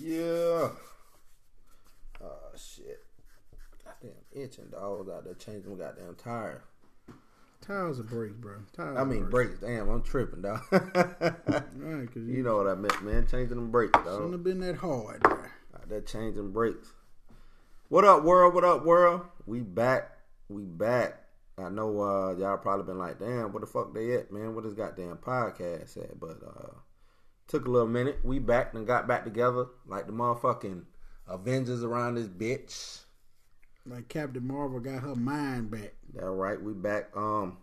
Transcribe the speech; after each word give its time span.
Yeah. 0.00 0.70
Oh 2.22 2.52
shit. 2.56 3.04
Goddamn 3.84 4.12
itching 4.32 4.68
dogs 4.70 5.08
out 5.10 5.24
there 5.24 5.34
changing 5.34 5.76
my 5.76 5.84
goddamn 5.84 6.16
tire. 6.16 6.62
Tires 7.60 7.98
are 7.98 8.02
brakes, 8.02 8.34
bro. 8.34 8.56
Tires 8.76 8.98
I 8.98 9.04
mean 9.04 9.30
brakes. 9.30 9.58
Damn, 9.60 9.88
I'm 9.88 10.02
tripping, 10.02 10.42
dog. 10.42 10.60
Right, 10.70 12.12
cause 12.12 12.22
you 12.26 12.42
know 12.42 12.56
what 12.56 12.66
I 12.66 12.74
meant, 12.74 13.02
man. 13.02 13.26
Changing 13.26 13.56
them 13.56 13.70
brakes, 13.70 13.98
shouldn't 14.04 14.32
have 14.32 14.44
been 14.44 14.60
that 14.60 14.76
hard. 14.76 15.20
Bro. 15.22 15.32
Out 15.74 15.88
there 15.88 16.00
changing 16.00 16.52
brakes. 16.52 16.92
What 17.88 18.04
up, 18.04 18.24
world? 18.24 18.54
What 18.54 18.64
up, 18.64 18.84
world? 18.84 19.22
We 19.46 19.60
back. 19.60 20.10
We 20.48 20.64
back. 20.64 21.20
I 21.56 21.68
know 21.68 22.00
uh 22.00 22.34
y'all 22.36 22.58
probably 22.58 22.84
been 22.84 22.98
like, 22.98 23.18
damn, 23.18 23.52
what 23.52 23.60
the 23.60 23.66
fuck 23.66 23.94
they 23.94 24.14
at, 24.14 24.32
man? 24.32 24.54
What 24.54 24.64
this 24.64 24.74
goddamn 24.74 25.18
podcast 25.18 25.96
at? 25.96 26.18
But 26.18 26.38
uh 26.44 26.74
took 27.48 27.66
a 27.66 27.70
little 27.70 27.88
minute. 27.88 28.20
We 28.24 28.38
back 28.38 28.74
and 28.74 28.86
got 28.86 29.06
back 29.06 29.24
together 29.24 29.66
like 29.86 30.06
the 30.06 30.12
motherfucking 30.12 30.84
Avengers 31.26 31.82
around 31.82 32.16
this 32.16 32.28
bitch. 32.28 33.00
Like 33.86 34.08
Captain 34.08 34.46
Marvel 34.46 34.80
got 34.80 35.02
her 35.02 35.14
mind 35.14 35.70
back. 35.70 35.94
That 36.14 36.26
right, 36.26 36.60
we 36.60 36.72
back. 36.72 37.14
Um 37.16 37.58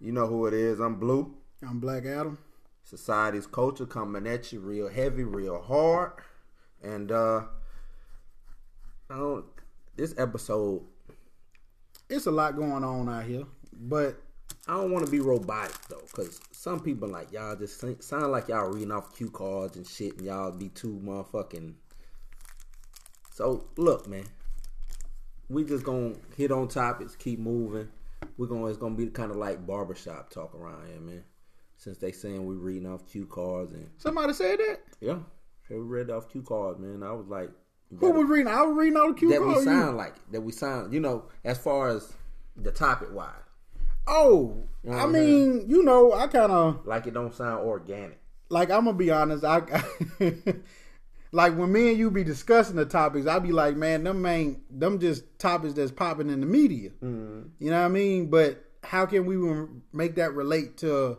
you 0.00 0.12
know 0.12 0.26
who 0.26 0.46
it 0.46 0.54
is. 0.54 0.80
I'm 0.80 0.96
Blue. 0.96 1.34
I'm 1.62 1.80
Black 1.80 2.06
Adam. 2.06 2.38
Society's 2.84 3.46
culture 3.46 3.86
coming 3.86 4.26
at 4.26 4.52
you 4.52 4.60
real 4.60 4.88
heavy, 4.88 5.24
real 5.24 5.60
hard. 5.60 6.12
And 6.82 7.10
uh 7.10 7.42
I 9.10 9.16
don't 9.16 9.44
this 9.96 10.14
episode 10.16 10.82
It's 12.08 12.26
a 12.26 12.30
lot 12.30 12.56
going 12.56 12.84
on 12.84 13.08
out 13.08 13.24
here, 13.24 13.44
but 13.72 14.22
I 14.68 14.74
don't 14.74 14.90
want 14.92 15.04
to 15.04 15.10
be 15.10 15.20
robotic 15.20 15.76
though, 15.88 16.02
because 16.02 16.40
some 16.52 16.80
people 16.80 17.08
like 17.08 17.32
y'all 17.32 17.56
just 17.56 17.80
think, 17.80 18.02
sound 18.02 18.30
like 18.30 18.48
y'all 18.48 18.70
reading 18.70 18.92
off 18.92 19.16
cue 19.16 19.30
cards 19.30 19.76
and 19.76 19.86
shit, 19.86 20.16
and 20.18 20.26
y'all 20.26 20.52
be 20.52 20.68
too 20.68 21.00
motherfucking. 21.04 21.74
So 23.32 23.64
look, 23.76 24.06
man, 24.06 24.24
we 25.48 25.64
just 25.64 25.84
gonna 25.84 26.14
hit 26.36 26.52
on 26.52 26.68
topics, 26.68 27.16
keep 27.16 27.38
moving. 27.38 27.88
We're 28.36 28.46
gonna 28.46 28.66
it's 28.66 28.78
gonna 28.78 28.94
be 28.94 29.06
kind 29.06 29.30
of 29.30 29.38
like 29.38 29.66
barbershop 29.66 30.30
talk 30.30 30.54
around 30.54 30.86
here, 30.88 31.00
man. 31.00 31.24
Since 31.76 31.98
they 31.98 32.12
saying 32.12 32.44
we 32.44 32.54
reading 32.54 32.86
off 32.86 33.06
cue 33.10 33.26
cards 33.26 33.72
and 33.72 33.88
somebody 33.96 34.34
said 34.34 34.58
that. 34.58 34.80
yeah, 35.00 35.18
they 35.68 35.76
read 35.76 36.10
off 36.10 36.30
cue 36.30 36.42
cards, 36.42 36.78
man. 36.78 37.02
I 37.02 37.12
was 37.12 37.26
like, 37.28 37.50
Who 37.98 38.10
was 38.12 38.28
reading? 38.28 38.52
I 38.52 38.62
was 38.62 38.76
reading 38.76 38.98
all 38.98 39.08
the 39.08 39.14
cue 39.14 39.30
cards. 39.30 39.42
that 39.42 39.58
we 39.60 39.64
sound 39.64 39.96
like 39.96 40.14
that 40.30 40.42
we 40.42 40.52
sound, 40.52 40.92
you 40.92 41.00
know, 41.00 41.24
as 41.44 41.56
far 41.56 41.88
as 41.88 42.12
the 42.56 42.70
topic 42.70 43.08
wise, 43.12 43.32
Oh, 44.10 44.64
know 44.82 44.98
I 44.98 45.06
mean, 45.06 45.64
you 45.68 45.82
know, 45.82 46.12
I 46.12 46.26
kind 46.26 46.52
of 46.52 46.86
like 46.86 47.06
it 47.06 47.14
don't 47.14 47.34
sound 47.34 47.64
organic. 47.64 48.18
like. 48.48 48.70
I'm 48.70 48.84
gonna 48.84 48.96
be 48.96 49.10
honest. 49.10 49.44
I 49.44 49.62
like 51.32 51.56
when 51.56 51.72
me 51.72 51.90
and 51.90 51.98
you 51.98 52.10
be 52.10 52.24
discussing 52.24 52.76
the 52.76 52.84
topics. 52.84 53.26
I 53.26 53.38
be 53.38 53.52
like, 53.52 53.76
man, 53.76 54.04
them 54.04 54.24
ain't 54.26 54.80
them 54.80 54.98
just 54.98 55.38
topics 55.38 55.74
that's 55.74 55.92
popping 55.92 56.30
in 56.30 56.40
the 56.40 56.46
media. 56.46 56.90
Mm-hmm. 57.02 57.42
You 57.58 57.70
know 57.70 57.78
what 57.78 57.86
I 57.86 57.88
mean? 57.88 58.30
But 58.30 58.64
how 58.82 59.06
can 59.06 59.26
we 59.26 59.36
make 59.92 60.16
that 60.16 60.34
relate 60.34 60.78
to 60.78 61.18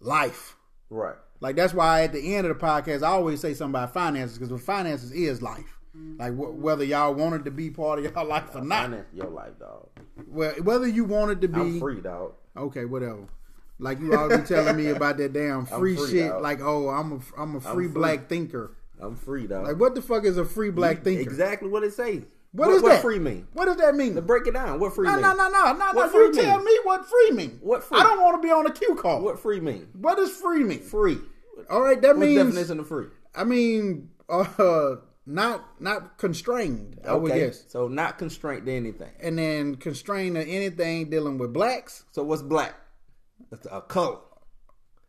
life? 0.00 0.56
Right. 0.88 1.16
Like 1.40 1.56
that's 1.56 1.74
why 1.74 2.02
at 2.02 2.12
the 2.12 2.34
end 2.34 2.46
of 2.46 2.58
the 2.58 2.64
podcast, 2.64 3.02
I 3.02 3.08
always 3.10 3.40
say 3.40 3.54
something 3.54 3.80
about 3.80 3.94
finances 3.94 4.38
because 4.38 4.50
the 4.50 4.58
finances 4.58 5.12
is 5.12 5.42
life. 5.42 5.79
Like 6.18 6.32
wh- 6.34 6.58
whether 6.62 6.84
y'all 6.84 7.14
wanted 7.14 7.44
to 7.46 7.50
be 7.50 7.70
part 7.70 7.98
of 7.98 8.04
y'all 8.12 8.24
life 8.28 8.54
or 8.54 8.60
not, 8.62 8.90
your 9.14 9.28
life, 9.28 9.58
dog. 9.58 9.88
well, 10.28 10.52
whether 10.62 10.86
you 10.86 11.04
wanted 11.04 11.40
to 11.42 11.48
be 11.48 11.60
I'm 11.60 11.80
free, 11.80 12.00
dog. 12.00 12.32
okay, 12.56 12.84
whatever. 12.84 13.24
Like 13.78 13.98
you 14.00 14.14
always 14.14 14.46
telling 14.46 14.76
me 14.76 14.88
about 14.88 15.16
that 15.18 15.32
damn 15.32 15.64
free, 15.78 15.96
free, 15.96 16.10
shit. 16.10 16.28
dog. 16.28 16.42
Like 16.42 16.60
oh, 16.60 16.88
I'm 16.90 17.12
a 17.12 17.40
I'm 17.40 17.56
a 17.56 17.60
free 17.60 17.86
free. 17.86 17.94
black 17.94 18.28
thinker. 18.28 18.76
I'm 19.00 19.16
free, 19.16 19.46
dog. 19.46 19.66
Like 19.66 19.80
what 19.80 19.94
the 19.94 20.02
fuck 20.02 20.24
is 20.24 20.36
a 20.36 20.44
free 20.44 20.70
black 20.70 21.02
thinker? 21.02 21.22
Exactly 21.22 21.68
what 21.70 21.82
it 21.84 21.94
say. 21.94 22.24
What 22.52 22.66
what 22.66 22.76
is 22.76 22.82
what 22.82 22.88
that? 22.90 23.02
free 23.02 23.18
mean? 23.20 23.46
What 23.54 23.66
does 23.66 23.76
that 23.76 23.94
mean? 23.94 24.14
To 24.16 24.20
break 24.22 24.46
it 24.46 24.54
down, 24.54 24.80
what 24.80 24.92
free 24.94 25.06
No, 25.06 25.12
mean? 25.14 25.22
no, 25.22 25.32
no, 25.34 25.48
no, 25.48 25.64
no, 25.64 25.72
no. 25.78 25.92
What 25.92 26.12
You 26.12 26.32
free 26.32 26.42
tell 26.42 26.56
mean? 26.56 26.64
me 26.66 26.78
what 26.82 27.06
free 27.08 27.30
mean. 27.30 27.58
What 27.62 27.82
free? 27.84 27.98
I 27.98 28.02
don't 28.02 28.20
want 28.20 28.42
to 28.42 28.46
be 28.46 28.52
on 28.52 28.66
a 28.66 28.72
cue 28.72 28.96
call. 28.96 29.22
What 29.22 29.38
free 29.38 29.60
mean? 29.60 29.86
What 29.94 30.16
does 30.18 30.32
free 30.32 30.64
mean? 30.64 30.80
Free. 30.80 31.18
All 31.70 31.80
right, 31.80 32.00
that 32.02 32.16
What's 32.16 32.20
the 32.20 32.26
means 32.26 32.44
definition 32.54 32.80
of 32.80 32.88
free? 32.88 33.06
I 33.34 33.44
mean, 33.44 34.10
uh, 34.28 34.96
not 35.30 35.80
not 35.80 36.18
constrained. 36.18 37.00
I 37.06 37.14
would 37.14 37.32
guess, 37.32 37.64
So 37.68 37.88
not 37.88 38.18
constrained 38.18 38.66
to 38.66 38.72
anything. 38.72 39.10
and 39.20 39.38
then 39.38 39.76
constrained 39.76 40.34
to 40.36 40.42
anything 40.44 41.08
dealing 41.10 41.38
with 41.38 41.52
blacks 41.52 42.04
So 42.12 42.22
what's 42.24 42.42
black? 42.42 42.74
That's 43.50 43.66
a 43.70 43.80
color. 43.80 44.18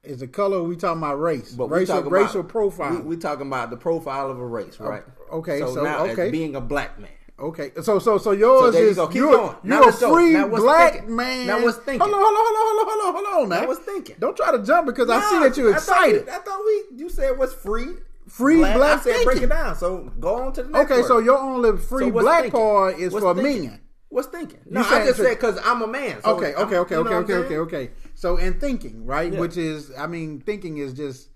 is 0.03 0.21
a 0.21 0.27
color. 0.27 0.63
We 0.63 0.75
talking 0.75 0.99
about 1.01 1.19
race, 1.19 1.51
But 1.53 1.69
racial 1.69 1.97
talking 1.97 2.11
racial 2.11 2.43
profile. 2.43 2.95
We, 2.97 3.01
we 3.01 3.17
talking 3.17 3.47
about 3.47 3.69
the 3.69 3.77
profile 3.77 4.29
of 4.31 4.39
a 4.39 4.45
race, 4.45 4.79
right? 4.79 5.03
okay, 5.31 5.59
So, 5.59 5.75
so- 5.75 5.83
now 5.83 6.05
okay. 6.07 6.29
being 6.31 6.55
a 6.55 6.61
black 6.61 6.99
man. 6.99 7.11
okay, 7.39 7.71
so 7.81 7.97
so 7.99 8.17
so 8.19 8.31
yours 8.31 8.75
you 8.75 8.81
is. 8.89 8.97
Keep 8.97 9.13
you're, 9.15 9.31
going. 9.35 9.55
you're 9.63 9.89
a 9.89 9.91
free 9.93 10.35
black 10.43 10.93
thinking? 10.93 11.15
man. 11.15 11.47
Now 11.47 11.63
what's 11.63 11.77
thinking? 11.79 11.99
Hold 12.01 12.13
on, 12.13 12.19
hold 12.23 12.35
on, 12.37 12.43
hold 12.45 12.79
on, 12.79 12.85
hold 12.87 13.01
on, 13.07 13.13
hold 13.13 13.25
on, 13.25 13.33
hold 13.33 13.53
on. 13.53 13.61
Now 13.61 13.67
what's 13.67 13.79
thinking? 13.81 14.15
Don't 14.19 14.37
try 14.37 14.51
to 14.55 14.63
jump 14.63 14.85
because 14.85 15.09
I 15.09 15.19
see 15.29 15.39
that 15.39 15.57
you're 15.57 15.73
I 15.75 15.79
thought- 15.79 16.07
excited. 16.09 16.29
I 16.29 16.37
thought, 16.39 16.61
we 16.65 16.97
you 16.97 17.09
said 17.09 17.37
what's 17.37 17.53
free. 17.53 17.87
Free 18.31 18.57
black 18.57 18.99
I 18.99 19.01
said 19.01 19.23
break 19.23 19.25
thinking. 19.39 19.43
it 19.43 19.47
down. 19.49 19.75
So 19.75 20.11
go 20.19 20.35
on 20.43 20.53
to 20.53 20.63
the 20.63 20.69
next 20.69 20.85
Okay, 20.91 21.01
word. 21.01 21.07
so 21.07 21.19
your 21.19 21.37
only 21.37 21.77
free 21.77 22.05
So 22.05 22.11
black 22.11 22.41
thinking? 22.43 22.59
part 22.59 22.99
is 22.99 23.11
What's 23.13 23.23
for 23.25 23.35
thinking? 23.35 23.69
men. 23.71 23.81
What's 24.09 24.27
thinking? 24.27 24.59
No, 24.69 24.81
I 24.81 24.83
saying- 24.83 25.05
just 25.07 25.17
so- 25.17 25.23
said 25.23 25.35
because 25.35 25.59
I'm 25.63 25.81
a 25.81 25.87
man. 25.87 26.21
So 26.23 26.35
Okay, 26.37 26.53
okay, 26.55 26.77
okay, 26.77 26.95
you 26.95 27.03
know 27.03 27.09
okay, 27.17 27.33
okay, 27.33 27.57
okay, 27.57 27.57
okay. 27.85 27.91
So 28.15 28.37
in 28.37 28.59
thinking, 28.59 29.05
right, 29.05 29.31
Yeah. 29.31 29.39
which 29.39 29.57
is, 29.57 29.91
I 29.97 30.07
mean, 30.07 30.39
thinking 30.41 30.77
is 30.77 30.93
just 30.93 31.29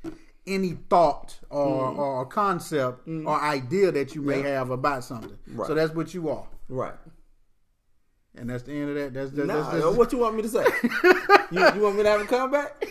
any 0.47 0.77
thought 0.89 1.39
or 1.49 1.89
mm-hmm. 1.89 1.99
or 1.99 2.21
a 2.21 2.25
concept 2.25 3.07
mm-hmm. 3.07 3.27
or 3.27 3.41
idea 3.41 3.91
that 3.91 4.13
you 4.15 4.21
may. 4.21 4.41
Yeah. 4.43 4.59
have 4.59 4.69
about 4.71 5.03
something. 5.03 5.37
Right. 5.47 5.67
So 5.67 5.73
that's 5.73 5.93
what 5.93 6.13
you 6.13 6.29
are, 6.29 6.47
Right. 6.69 6.93
and 8.37 8.49
that's 8.49 8.63
the 8.63 8.73
end 8.73 8.89
of 8.89 8.95
that. 8.95 9.13
That's, 9.13 9.31
that's, 9.31 9.47
Nah, 9.47 9.71
that's, 9.71 9.83
that's 9.83 9.97
what 9.97 10.11
you 10.11 10.19
want 10.19 10.35
me 10.35 10.41
to 10.43 10.49
say? 10.49 10.65
you, 11.51 11.59
you 11.75 11.81
want 11.81 11.95
me 11.97 12.03
to 12.03 12.09
have 12.09 12.21
a 12.21 12.25
comeback? 12.25 12.85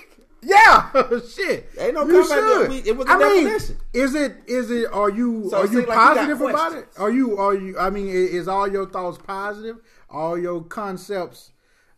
Yeah, 0.44 0.90
shit. 1.28 1.68
Ain't 1.78 1.94
no 1.94 2.06
You 2.06 2.24
should. 2.26 2.68
We- 2.68 2.78
it 2.78 2.96
was 2.96 3.06
a 3.06 3.10
I 3.10 3.18
mean, 3.18 3.44
definition. 3.44 3.76
is 3.92 4.14
it? 4.14 4.36
Is 4.46 4.70
it? 4.70 4.92
Are 4.92 5.10
you? 5.10 5.48
So 5.50 5.58
are 5.58 5.62
you 5.66 5.72
seems 5.72 5.86
like 5.86 5.88
you 5.88 5.94
positive 6.14 6.40
about 6.40 6.72
it? 6.74 6.88
Are 6.98 7.10
you? 7.10 7.36
Are 7.38 7.54
you? 7.54 7.78
I 7.78 7.90
mean, 7.90 8.08
is 8.08 8.48
all 8.48 8.68
your 8.68 8.86
thoughts 8.88 9.18
positive? 9.24 9.76
All 10.10 10.38
your 10.38 10.62
concepts 10.64 11.50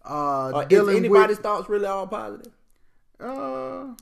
uh, 0.09 0.49
Uh, 0.49 0.67
is 0.71 0.89
anybody's 0.89 1.37
with? 1.37 1.43
thoughts 1.45 1.69
really 1.69 1.87
all 1.87 2.07
positive? 2.07 2.53
Uh, 3.21 3.95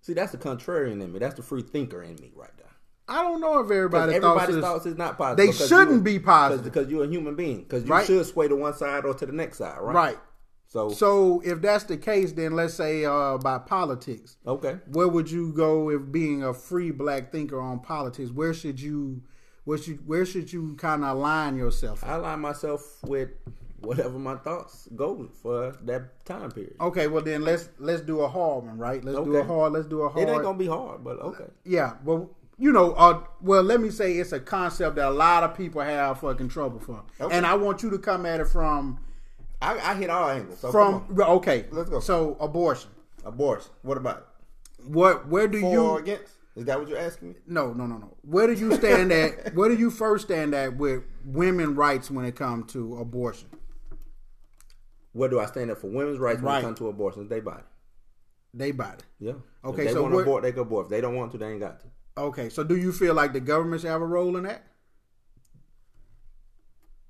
See, 0.00 0.14
that's 0.14 0.32
the 0.32 0.38
contrarian 0.38 1.00
in 1.00 1.12
me. 1.12 1.18
That's 1.20 1.36
the 1.36 1.42
free 1.42 1.62
thinker 1.62 2.02
in 2.02 2.16
me 2.16 2.32
right 2.34 2.50
there. 2.56 2.66
I 3.08 3.22
don't 3.22 3.40
know 3.40 3.60
if 3.60 3.68
'Cause 3.68 3.72
everybody's 3.76 4.20
thoughts 4.20 4.48
is, 4.50 4.60
thoughts 4.60 4.86
is 4.86 4.96
not 4.96 5.16
positive. 5.18 5.54
They 5.56 5.66
shouldn't 5.66 6.02
be 6.02 6.18
positive. 6.18 6.64
because 6.64 6.88
you're 6.90 7.04
a 7.04 7.08
human 7.08 7.36
being. 7.36 7.62
Because 7.62 7.84
you 7.84 7.90
Right. 7.90 8.04
should 8.06 8.24
sway 8.26 8.48
to 8.48 8.56
one 8.56 8.74
side 8.74 9.04
or 9.04 9.14
to 9.14 9.26
the 9.26 9.32
next 9.32 9.58
side, 9.58 9.78
right? 9.80 9.94
right. 9.94 10.18
So, 10.72 10.88
So 10.88 11.42
if 11.44 11.60
that's 11.60 11.84
the 11.84 11.98
case, 11.98 12.32
then 12.32 12.52
let's 12.56 12.72
say 12.72 13.04
uh, 13.04 13.12
about 13.34 13.66
politics, 13.66 14.38
okay. 14.46 14.78
where 14.90 15.06
would 15.06 15.30
you 15.30 15.52
go 15.52 15.90
if 15.90 16.10
being 16.10 16.42
a 16.42 16.54
free 16.54 16.90
black 16.90 17.30
thinker 17.30 17.60
on 17.60 17.80
politics? 17.80 18.30
Where 18.30 18.54
should 18.54 18.80
you, 18.80 19.20
where 19.64 19.76
should 19.76 20.06
where 20.08 20.24
should 20.24 20.50
you 20.50 20.74
kind 20.76 21.04
of 21.04 21.10
align 21.18 21.56
yourself? 21.56 22.02
I 22.02 22.14
align 22.14 22.40
myself 22.40 22.80
with 23.04 23.28
whatever 23.80 24.18
my 24.18 24.36
thoughts 24.36 24.88
go 24.96 25.28
for 25.42 25.76
that 25.82 26.24
time 26.24 26.50
period. 26.50 26.76
Okay, 26.80 27.06
well 27.06 27.22
then 27.22 27.42
let's 27.44 27.68
let's 27.78 28.00
do 28.00 28.20
a 28.22 28.28
hard 28.28 28.64
one, 28.64 28.78
right? 28.78 29.04
Let's 29.04 29.18
do 29.18 29.34
a 29.36 29.38
Okay. 29.40 29.46
hard. 29.48 29.74
Let's 29.74 29.86
do 29.88 30.00
a 30.02 30.08
hard. 30.08 30.26
It 30.26 30.32
ain't 30.32 30.42
gonna 30.42 30.56
be 30.56 30.68
hard, 30.68 31.04
but 31.04 31.18
okay. 31.20 31.50
yeah, 31.64 31.96
well, 32.02 32.30
you 32.56 32.72
know, 32.72 32.92
uh, 32.92 33.20
well, 33.42 33.62
let 33.62 33.78
me 33.82 33.90
say 33.90 34.14
it's 34.14 34.32
a 34.32 34.40
concept 34.40 34.96
that 34.96 35.06
a 35.06 35.10
lot 35.10 35.42
of 35.44 35.54
people 35.54 35.82
have 35.82 36.20
fucking 36.20 36.48
trouble 36.48 36.80
for, 36.80 37.02
Okay. 37.20 37.36
and 37.36 37.44
I 37.44 37.56
want 37.56 37.82
you 37.82 37.90
to 37.90 37.98
come 37.98 38.24
at 38.24 38.40
it 38.40 38.46
from 38.48 38.98
I, 39.62 39.92
I 39.92 39.94
hit 39.94 40.10
all 40.10 40.28
angles. 40.28 40.58
So 40.58 40.70
from 40.72 41.06
okay. 41.18 41.66
Let's 41.70 41.88
go. 41.88 42.00
So 42.00 42.36
abortion. 42.40 42.90
abortion. 43.24 43.70
What 43.82 43.96
about 43.96 44.18
it? 44.18 44.86
What? 44.88 45.28
Where 45.28 45.46
do 45.48 45.60
For 45.60 45.72
you? 45.72 45.82
or 45.82 45.98
against? 46.00 46.34
Is 46.54 46.66
that 46.66 46.78
what 46.78 46.88
you're 46.88 46.98
asking 46.98 47.30
me? 47.30 47.34
No, 47.46 47.72
no, 47.72 47.86
no, 47.86 47.96
no. 47.96 48.14
Where 48.22 48.46
do 48.46 48.52
you 48.52 48.74
stand 48.74 49.10
at? 49.12 49.54
Where 49.54 49.68
do 49.70 49.76
you 49.76 49.90
first 49.90 50.26
stand 50.26 50.54
at 50.54 50.76
with 50.76 51.04
women 51.24 51.74
rights 51.74 52.10
when 52.10 52.24
it 52.26 52.36
comes 52.36 52.70
to 52.72 52.98
abortion? 52.98 53.48
Where 55.12 55.28
do 55.30 55.40
I 55.40 55.46
stand 55.46 55.70
up 55.70 55.78
for 55.78 55.86
women's 55.88 56.18
rights 56.18 56.42
when 56.42 56.46
Right. 56.52 56.58
it 56.58 56.62
comes 56.62 56.78
to 56.78 56.88
abortion? 56.88 57.28
They 57.28 57.40
body. 57.40 57.62
They 58.52 58.72
body. 58.72 59.02
Yeah. 59.18 59.32
Okay, 59.64 59.82
If 59.82 59.88
they 59.88 59.92
so 59.94 60.02
want 60.02 60.12
to 60.14 60.18
abort, 60.20 60.42
they 60.42 60.52
can 60.52 60.60
abort. 60.62 60.86
If 60.86 60.90
they 60.90 61.00
don't 61.00 61.14
want 61.14 61.32
to, 61.32 61.38
they 61.38 61.50
ain't 61.52 61.60
got 61.60 61.80
to. 61.80 61.86
Okay, 62.18 62.48
so 62.50 62.62
do 62.64 62.76
you 62.76 62.92
feel 62.92 63.14
like 63.14 63.32
the 63.32 63.40
government 63.40 63.80
should 63.80 63.90
have 63.90 64.02
a 64.02 64.06
role 64.06 64.36
in 64.36 64.42
that? 64.42 64.64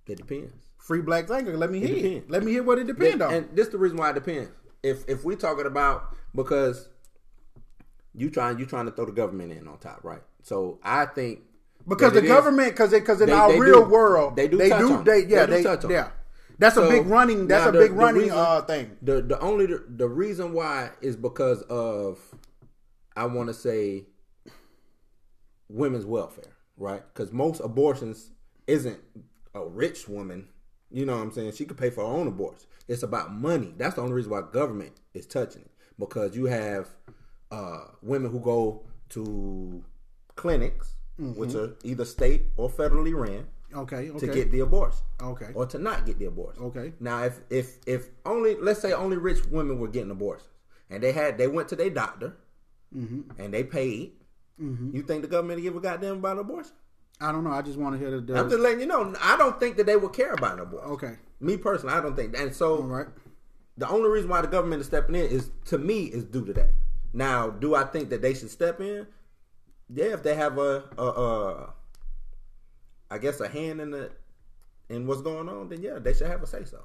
It 0.07 0.17
depends. 0.19 0.53
Free 0.83 1.01
black 1.01 1.29
thinker. 1.29 1.57
Let 1.57 1.71
me 1.71 1.79
hear. 1.79 1.95
Depends. 1.95 2.31
Let 2.31 2.43
me 2.43 2.51
hear 2.53 2.63
what 2.65 2.79
it 2.79 2.87
depends 2.89 3.23
on. 3.23 3.33
And 3.33 3.49
this 3.57 3.67
is 3.67 3.73
the 3.73 3.79
reason 3.79 3.97
why 3.99 4.11
it 4.11 4.15
depends. 4.15 4.51
If 4.83 5.09
if 5.09 5.25
we 5.25 5.37
talking 5.37 5.67
about 5.67 6.15
because 6.35 6.89
you 8.15 8.31
trying 8.31 8.59
you 8.59 8.67
trying 8.67 8.87
to 8.87 8.91
throw 8.91 9.07
the 9.07 9.13
government 9.13 9.53
in 9.53 9.69
on 9.69 9.79
top, 9.79 10.01
right? 10.03 10.23
So 10.43 10.81
I 10.83 11.07
think 11.07 11.43
Because 11.87 12.13
the 12.15 12.23
government, 12.23 12.73
because 12.73 12.91
because 12.91 13.21
in 13.21 13.29
They- 13.29 13.33
our 13.33 13.53
they 13.53 13.61
real 13.61 13.85
do. 13.85 13.91
world, 13.91 14.35
They 14.35 14.49
do 14.49 14.59
they 14.59 14.71
touch 14.71 14.81
do, 14.81 14.93
on 14.95 15.05
they 15.05 15.25
yeah, 15.27 15.47
They 15.47 15.59
do 15.59 15.63
touch 15.69 15.85
on 15.85 15.91
yeah. 15.93 16.09
That's 16.59 16.77
a 16.77 16.89
big 16.89 17.07
running. 17.07 17.47
That's 17.47 17.67
a 17.69 17.73
the- 17.73 17.79
big 17.79 17.93
running 17.93 18.23
reason- 18.23 18.39
uh 18.39 18.63
thing. 18.63 18.97
The 19.03 19.23
the 19.23 19.39
only 19.39 19.67
the, 19.67 19.85
the 19.89 20.09
reason 20.09 20.53
why 20.53 20.91
is 21.01 21.15
because 21.17 21.63
of 21.63 22.19
I 23.17 23.27
want 23.27 23.49
to 23.51 23.55
say 23.55 24.07
women's 25.69 26.07
welfare, 26.07 26.53
right? 26.77 27.03
Because 27.15 27.33
most 27.33 27.61
abortions 27.61 28.31
isn't 28.67 28.99
a 29.55 29.65
rich 29.65 30.09
woman. 30.09 30.49
You 30.93 31.07
know 31.07 31.17
what 31.17 31.23
I'm 31.23 31.33
saying? 31.33 31.53
She 31.53 31.65
could 31.65 31.77
pay 31.79 31.91
for 31.91 32.03
her 32.03 32.07
own 32.13 32.27
abortion. 32.27 32.67
It's 32.89 33.03
about 33.03 33.33
money. 33.33 33.73
That's 33.77 33.95
the 33.97 34.03
only 34.03 34.13
reason 34.15 34.31
why 34.31 34.43
government 34.53 34.93
is 35.15 35.27
touching 35.27 35.63
it 35.63 35.71
because 35.99 36.37
you 36.37 36.47
have 36.47 36.89
uh, 37.51 37.85
women 38.03 38.31
who 38.31 38.41
go 38.41 38.83
to 39.11 39.83
clinics, 40.37 40.95
which 41.19 41.55
are 41.55 41.77
either 41.85 42.05
state 42.05 42.47
or 42.57 42.69
federally 42.71 43.15
ran, 43.15 43.47
Okay. 43.75 44.11
to 44.19 44.27
get 44.27 44.51
the 44.51 44.61
abortion 44.61 45.01
okay. 45.23 45.49
or 45.55 45.65
to 45.67 45.79
not 45.79 46.05
get 46.05 46.19
the 46.19 46.27
abortion. 46.27 46.63
Okay. 46.65 46.93
Now, 47.01 47.23
if 47.25 47.41
if 47.51 47.79
if 47.87 48.09
only 48.27 48.57
let's 48.57 48.81
say 48.81 48.93
only 48.93 49.17
rich 49.17 49.47
women 49.47 49.79
were 49.79 49.89
getting 49.89 50.11
abortions, 50.11 50.49
and 50.91 51.03
they 51.03 51.13
had 51.13 51.39
they 51.39 51.47
went 51.47 51.69
to 51.69 51.77
their 51.77 51.91
doctor, 51.91 52.37
Mm-hmm. 52.95 53.41
and 53.41 53.55
they 53.55 53.65
paid, 53.65 54.13
you 54.59 55.03
think 55.03 55.23
the 55.23 55.29
government 55.29 55.57
would 55.59 55.63
give 55.63 55.75
a 55.77 55.81
goddamn 55.81 56.19
about 56.19 56.39
abortion? 56.39 56.73
I 57.23 57.33
don't 57.33 57.45
know. 57.45 57.51
I 57.51 57.63
just 57.63 57.79
want 57.79 57.95
to 57.95 57.99
hear 57.99 58.11
the. 58.11 58.21
the 58.21 58.39
I'm 58.39 58.49
just 58.51 58.61
letting 58.61 58.81
you 58.81 58.87
know. 58.87 59.15
I 59.21 59.37
don't 59.37 59.59
think 59.61 59.77
that 59.77 59.87
they 59.87 59.97
would 59.97 60.13
care 60.13 60.33
about 60.33 60.55
an 60.55 60.61
abortion. 60.61 60.91
okay. 60.93 61.15
Me 61.41 61.57
personally, 61.57 61.95
I 61.95 62.01
don't 62.01 62.15
think. 62.17 62.37
And 62.39 62.55
so, 62.55 62.77
All 62.77 62.83
right. 62.83 63.07
the 63.77 63.89
only 63.89 64.09
reason 64.09 64.29
why 64.31 64.41
the 64.43 64.49
government 64.49 64.81
is 64.81 64.87
stepping 64.87 65.15
in 65.17 65.23
is 65.27 65.51
to 65.67 65.79
me 65.79 66.05
is 66.05 66.25
due 66.25 66.45
to 66.47 66.53
that. 66.53 66.71
Now, 67.13 67.51
do 67.51 67.75
I 67.75 67.85
think 67.85 68.11
that 68.11 68.23
they 68.23 68.33
should 68.35 68.51
step 68.51 68.81
in? 68.81 69.07
Yeah, 69.93 70.07
if 70.07 70.23
they 70.23 70.35
have 70.35 70.57
a, 70.59 70.85
a, 70.97 71.03
a 71.05 71.75
I 73.11 73.19
guess 73.19 73.41
a 73.41 73.49
hand 73.49 73.81
in 73.81 73.91
the 73.91 74.11
in 74.89 75.07
what's 75.07 75.21
going 75.23 75.49
on, 75.49 75.69
then 75.69 75.83
yeah, 75.83 75.99
they 75.99 76.15
should 76.15 76.29
have 76.29 76.43
a 76.43 76.47
say 76.47 76.65
so. 76.65 76.79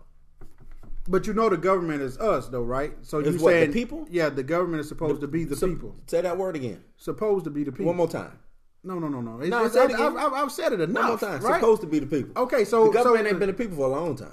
But 1.07 1.25
you 1.25 1.33
know 1.33 1.47
the 1.49 1.55
government 1.57 2.01
is 2.01 2.17
us, 2.17 2.49
though, 2.49 2.63
right? 2.63 2.93
So 3.01 3.19
you 3.19 3.31
the 3.31 3.39
saying 3.39 3.71
people? 3.71 4.05
Yeah, 4.09 4.27
the 4.29 4.43
government 4.43 4.81
is 4.81 4.89
supposed 4.89 5.21
to 5.21 5.27
be 5.27 5.45
the 5.45 5.55
So- 5.55 5.67
people. 5.67 5.95
Say 6.07 6.21
that 6.21 6.37
word 6.37 6.55
again. 6.55 6.83
Supposed 6.97 7.45
to 7.45 7.49
be 7.51 7.63
the 7.63 7.71
people. 7.71 7.85
One 7.85 7.95
more 7.95 8.09
time. 8.09 8.37
No, 8.83 8.99
no, 8.99 9.07
no, 9.07 9.21
no. 9.21 9.39
It's, 9.39 9.49
No, 9.49 9.65
it's, 9.65 9.75
it 9.75 9.91
I've. 9.91 10.15
I've, 10.15 10.33
I've 10.33 10.51
said 10.51 10.71
it 10.73 10.79
enough. 10.81 11.21
One 11.21 11.31
time. 11.31 11.41
Right? 11.41 11.59
Supposed 11.59 11.81
to 11.81 11.87
be 11.87 11.99
the 11.99 12.05
people. 12.07 12.41
Okay, 12.43 12.63
so 12.63 12.85
the 12.87 12.91
government 12.93 13.25
so, 13.25 13.29
ain't 13.31 13.39
been 13.39 13.47
the 13.49 13.53
people 13.53 13.75
for 13.75 13.85
a 13.85 13.89
long 13.89 14.15
time. 14.15 14.31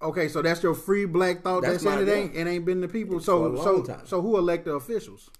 Okay, 0.00 0.26
so 0.28 0.42
that's 0.42 0.62
your 0.62 0.74
free 0.74 1.04
black 1.04 1.42
thought. 1.44 1.62
That's 1.62 1.84
That's, 1.84 1.84
saying 1.96 2.08
it 2.08 2.10
ain't 2.10 2.34
it 2.34 2.46
ain't 2.50 2.64
been 2.64 2.80
the 2.80 2.88
people. 2.88 3.18
for 3.20 3.24
So 3.24 3.54
a 3.54 3.56
so 3.62 3.72
long 3.74 3.86
time. 3.86 4.00
so 4.06 4.20
who 4.20 4.36
elect 4.36 4.64
the 4.64 4.72
officials? 4.74 5.30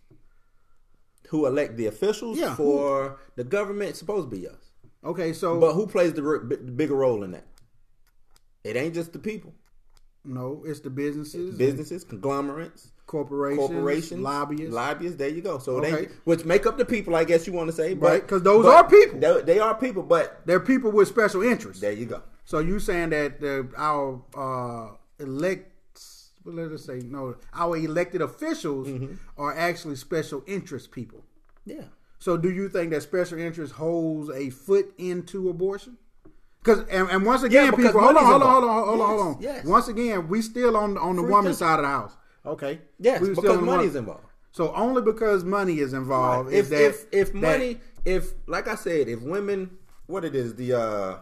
Who 1.30 1.46
elect 1.46 1.76
the 1.76 1.86
officials 1.86 2.38
Yeah, 2.38 2.50
who- 2.50 2.56
for 2.56 3.18
the 3.36 3.44
government? 3.44 3.90
It's 3.90 3.98
supposed 3.98 4.30
to 4.30 4.36
be 4.36 4.46
us. 4.46 4.70
Okay, 5.04 5.32
so 5.32 5.58
But 5.58 5.72
who 5.72 5.86
plays 5.88 6.12
the, 6.12 6.24
r- 6.24 6.38
b- 6.38 6.56
the 6.56 6.70
bigger 6.70 6.94
role 6.94 7.24
in 7.24 7.32
that? 7.32 7.46
It 8.62 8.76
ain't 8.76 8.94
just 8.94 9.12
the 9.12 9.18
people. 9.18 9.52
no, 10.24 10.62
it's 10.64 10.78
the 10.80 10.90
businesses, 10.90 11.56
Businesses, 11.56 12.04
conglomerates, 12.04 12.92
corporations, 13.12 13.68
corporations, 13.68 14.20
lobbyists. 14.20 14.74
lobbyists. 14.74 15.16
There 15.18 15.28
you 15.28 15.42
go. 15.42 15.58
So 15.58 15.76
Okay. 15.76 15.90
they, 15.90 16.04
which 16.24 16.44
make 16.44 16.64
up 16.66 16.78
the 16.78 16.84
people, 16.84 17.14
I 17.14 17.24
guess 17.24 17.46
you 17.46 17.52
want 17.52 17.68
to 17.70 17.76
say, 17.76 17.92
but, 17.94 18.06
Right, 18.10 18.26
'cause 18.26 18.42
those 18.42 18.64
are 18.66 18.88
people. 18.88 19.20
They, 19.20 19.42
they 19.42 19.58
are 19.60 19.74
people, 19.74 20.02
but 20.02 20.40
They're 20.46 20.58
people 20.60 20.90
with 20.90 21.08
special 21.08 21.42
interests. 21.42 21.80
there 21.82 21.92
you 21.92 22.06
go. 22.06 22.22
So 22.44 22.58
you 22.58 22.80
saying 22.80 23.10
that 23.10 23.40
the, 23.40 23.68
our 23.76 24.20
uh, 24.34 24.96
elect, 25.22 25.68
well, 26.44 26.54
let 26.56 26.72
us 26.72 26.84
say 26.84 27.00
no, 27.04 27.36
our 27.54 27.76
elected 27.76 28.22
officials 28.22 28.88
Mm-hmm. 28.88 29.14
are 29.36 29.54
actually 29.56 29.96
special 29.96 30.42
interest 30.46 30.90
people. 30.90 31.24
Yeah. 31.64 31.84
So 32.18 32.36
do 32.36 32.50
you 32.50 32.68
think 32.68 32.90
that 32.92 33.02
special 33.02 33.38
interest 33.38 33.74
holds 33.74 34.30
a 34.30 34.50
foot 34.50 34.92
into 34.98 35.48
abortion? 35.50 35.98
Because 36.64 36.78
and, 36.88 37.08
and 37.10 37.26
once 37.26 37.42
again, 37.42 37.66
Yeah, 37.66 37.70
people, 37.72 38.00
hold 38.00 38.16
on, 38.16 38.24
hold 38.24 38.42
on, 38.42 38.48
hold 38.52 38.64
on, 38.64 38.86
hold 38.86 39.00
on, 39.00 39.08
hold 39.08 39.20
on. 39.20 39.36
Yes, 39.40 39.56
yes. 39.56 39.64
Once 39.66 39.88
again, 39.88 40.28
we 40.28 40.40
still 40.42 40.76
on 40.76 40.96
on 40.96 41.16
the 41.16 41.22
Free 41.22 41.30
woman's 41.32 41.58
side 41.58 41.80
of 41.80 41.82
the 41.84 41.88
house. 41.88 42.16
Okay. 42.44 42.80
Yes, 42.98 43.20
We 43.20 43.30
because 43.34 43.60
money 43.60 43.84
is 43.86 43.94
involved. 43.96 44.24
So 44.52 44.72
only 44.74 45.00
because 45.02 45.44
money 45.44 45.78
is 45.78 45.92
involved 45.92 46.52
is 46.52 46.70
if 46.70 46.70
that 46.70 46.84
if 46.86 47.06
if 47.12 47.32
that- 47.32 47.38
money 47.40 47.80
if 48.04 48.32
like 48.46 48.68
I 48.68 48.74
said 48.74 49.08
if 49.08 49.22
women 49.22 49.70
what 50.06 50.24
it 50.24 50.34
is 50.34 50.54
the 50.56 50.74
uh 50.74 51.16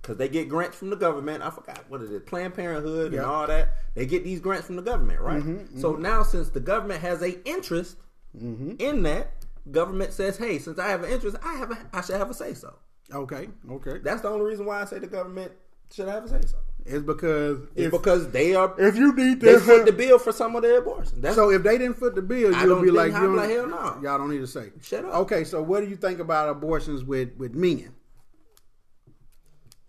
because 0.00 0.16
they 0.16 0.28
get 0.28 0.48
grants 0.48 0.76
from 0.76 0.90
the 0.90 0.96
government. 0.96 1.42
I 1.44 1.50
forgot 1.50 1.84
what 1.88 2.02
it 2.02 2.10
is 2.10 2.22
Planned 2.22 2.54
Parenthood 2.54 3.12
Yeah. 3.12 3.20
and 3.20 3.30
all 3.30 3.46
that. 3.46 3.74
They 3.94 4.04
get 4.06 4.24
these 4.24 4.40
grants 4.40 4.66
from 4.66 4.76
the 4.76 4.82
government 4.82 5.20
right? 5.20 5.40
Mm-hmm, 5.42 5.78
so 5.80 5.92
now 5.94 6.22
since 6.24 6.48
the 6.48 6.60
government 6.60 7.00
has 7.02 7.22
a 7.22 7.40
interest 7.48 7.96
Mm-hmm. 8.36 8.76
in 8.78 9.02
that 9.02 9.44
government 9.70 10.10
says 10.14 10.38
hey 10.38 10.58
since 10.58 10.78
I 10.78 10.88
have 10.88 11.04
an 11.04 11.10
interest 11.12 11.36
I 11.44 11.52
have 11.56 11.70
a, 11.70 11.76
I 11.92 12.00
should 12.00 12.16
have 12.16 12.30
a 12.30 12.34
say 12.34 12.54
so. 12.54 12.74
Okay, 13.12 13.50
okay, 13.70 13.98
that's 14.02 14.22
the 14.22 14.28
only 14.30 14.46
reason 14.46 14.64
why 14.64 14.80
I 14.80 14.86
say 14.86 14.98
the 14.98 15.06
government 15.06 15.52
should 15.92 16.08
have 16.08 16.24
a 16.24 16.28
say 16.28 16.40
so 16.46 16.56
it's 16.84 17.04
because 17.04 17.60
it's 17.74 17.86
if 17.86 17.90
because 17.92 18.30
they 18.30 18.54
are 18.54 18.74
if 18.78 18.96
you 18.96 19.14
need 19.14 19.40
they 19.40 19.52
to 19.52 19.60
foot 19.60 19.86
the 19.86 19.92
bill 20.04 20.18
for 20.18 20.32
some 20.32 20.56
of 20.56 20.62
their 20.62 20.78
abortions 20.78 21.20
that's 21.20 21.36
So 21.36 21.50
if 21.50 21.62
they 21.62 21.78
didn't 21.78 21.98
foot 21.98 22.14
the 22.14 22.22
bill, 22.22 22.54
I 22.54 22.64
you'll 22.64 22.82
be 22.82 22.90
like, 22.90 23.12
you 23.12 23.20
don't, 23.20 23.36
like, 23.36 23.50
hell 23.50 23.66
no. 23.66 23.98
y'all 24.02 24.18
don't 24.18 24.30
need 24.30 24.40
to 24.40 24.46
say. 24.46 24.70
Shut 24.82 25.04
up. 25.04 25.14
Okay, 25.14 25.44
so 25.44 25.62
what 25.62 25.82
do 25.82 25.88
you 25.88 25.96
think 25.96 26.18
about 26.18 26.48
abortions 26.48 27.04
with 27.04 27.36
with 27.36 27.54
men? 27.54 27.94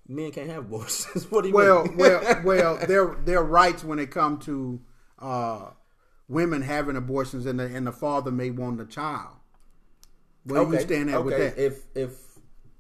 men 0.08 0.32
can't 0.32 0.50
have 0.50 0.66
abortions 0.66 1.26
what 1.32 1.44
do 1.44 1.50
you 1.50 1.56
Well, 1.56 1.86
mean 1.86 1.98
well, 1.98 2.42
well, 2.44 2.88
their 2.88 3.16
their 3.24 3.44
rights 3.44 3.84
when 3.84 4.00
it 4.00 4.12
come 4.12 4.38
to 4.40 4.82
uh, 5.20 5.70
women 6.28 6.62
having 6.62 6.96
abortions 6.96 7.46
and 7.46 7.60
the 7.60 7.66
and 7.66 7.88
the 7.88 7.92
father 7.92 8.32
may 8.32 8.52
want 8.52 8.78
the 8.78 8.86
child. 8.86 9.36
Where 10.44 10.66
do 10.66 10.74
you 10.74 10.82
stand 10.82 11.10
at 11.10 11.24
with 11.24 11.38
that? 11.38 11.58
If 11.58 11.86
if 11.96 12.12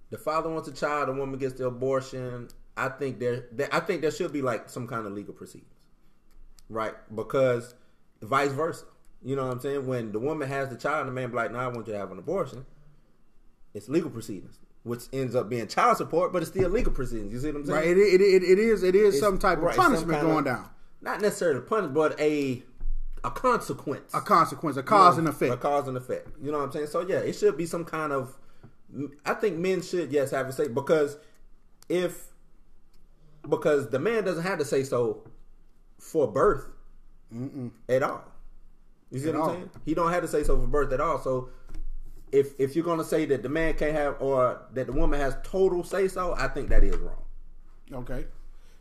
the 0.10 0.18
father 0.18 0.50
wants 0.50 0.68
a 0.68 0.74
child, 0.74 1.08
the 1.08 1.14
woman 1.14 1.40
gets 1.40 1.56
the 1.56 1.68
abortion. 1.68 2.50
I 2.76 2.90
think 2.90 3.20
there, 3.20 3.46
I 3.72 3.80
think 3.80 4.02
there 4.02 4.12
should 4.12 4.34
be 4.34 4.42
like 4.42 4.70
some 4.70 4.88
kind 4.88 5.06
of 5.06 5.14
legal 5.14 5.34
proceedings, 5.34 5.74
right? 6.70 6.94
Because 7.14 7.76
vice 8.22 8.52
versa. 8.52 8.86
You 9.24 9.36
know 9.36 9.44
what 9.46 9.54
I'm 9.54 9.60
saying? 9.62 9.88
When 9.88 10.12
the 10.12 10.20
woman 10.20 10.48
has 10.50 10.70
the 10.70 10.76
child, 10.76 11.02
and 11.02 11.10
the 11.10 11.14
man 11.14 11.30
be 11.30 11.36
like, 11.36 11.52
"No, 11.52 11.60
I 11.60 11.68
want 11.68 11.88
you 11.88 11.94
to 11.94 12.00
have 12.00 12.12
an 12.12 12.20
abortion." 12.20 12.66
It's 13.74 13.88
legal 13.90 14.10
proceedings, 14.10 14.60
which 14.84 15.04
ends 15.14 15.36
up 15.36 15.50
being 15.50 15.68
child 15.68 15.98
support, 15.98 16.34
but 16.34 16.42
it's 16.42 16.52
still 16.52 16.70
legal 16.70 16.92
proceedings. 16.92 17.32
You 17.34 17.40
see 17.40 17.48
what 17.48 17.56
I'm 17.62 17.66
saying? 17.66 17.78
Right, 17.78 17.88
it, 17.88 17.98
it, 17.98 18.22
it, 18.22 18.44
it 18.44 18.60
is 18.60 18.84
it 18.84 18.96
is 18.96 19.16
It's- 19.16 19.20
some 19.20 19.38
type 19.40 19.60
of 19.60 19.64
right, 19.66 19.76
some 19.76 19.94
punishment 19.94 20.22
going 20.22 20.38
of- 20.40 20.46
down, 20.46 20.70
Not 21.02 21.22
necessarily 21.22 21.62
punishment, 21.62 21.94
but 21.94 22.20
a 22.20 22.64
a 23.24 23.32
consequence. 23.32 24.14
a 24.14 24.20
consequence, 24.20 24.76
a 24.78 24.84
cause 24.84 25.18
and 25.18 25.28
effect. 25.30 25.54
A 25.54 25.58
cause 25.58 25.88
and 25.88 25.96
effect. 25.96 26.28
You 26.42 26.52
know 26.52 26.58
what 26.58 26.66
I'm 26.66 26.72
saying? 26.74 26.88
So 26.88 27.00
yeah, 27.02 27.20
it 27.20 27.34
should 27.34 27.56
be 27.58 27.66
some 27.66 27.86
kind 27.86 28.12
of. 28.12 28.36
I 29.26 29.34
think 29.36 29.58
men 29.58 29.82
should 29.82 30.12
yes 30.12 30.32
have 30.32 30.48
a 30.48 30.52
say 30.52 30.68
because 30.68 31.18
if 31.88 32.26
because 33.50 33.90
the 33.90 34.00
man 34.00 34.24
doesn't 34.24 34.44
have 34.44 34.60
to 34.60 34.66
say 34.66 34.84
so 34.84 35.24
for 36.00 36.32
birth 36.32 36.68
at 37.90 38.04
all. 38.04 38.24
You 39.12 39.20
see 39.20 39.30
At 39.30 39.36
what. 39.36 39.50
I'm 39.50 39.56
saying? 39.56 39.70
He 39.86 39.94
don't 39.94 40.12
have 40.12 40.22
to 40.22 40.28
say 40.28 40.44
so 40.44 40.60
for 40.60 40.68
birth 40.68 40.92
at 40.92 41.02
all. 41.02 41.20
So 41.20 41.50
if 42.32 42.54
if 42.60 42.76
you're 42.76 42.86
gonna 42.86 43.04
say 43.04 43.26
that 43.26 43.44
the 43.44 43.50
man 43.50 43.76
can't 43.76 43.96
have 43.96 44.18
or 44.20 44.62
that 44.74 44.88
the 44.88 44.94
woman 44.94 45.20
has 45.20 45.36
total 45.44 45.84
say 45.84 46.08
so, 46.08 46.34
I 46.38 46.48
think 46.48 46.70
that 46.70 46.84
is 46.84 46.96
wrong. 46.98 47.24
Okay. 47.92 48.26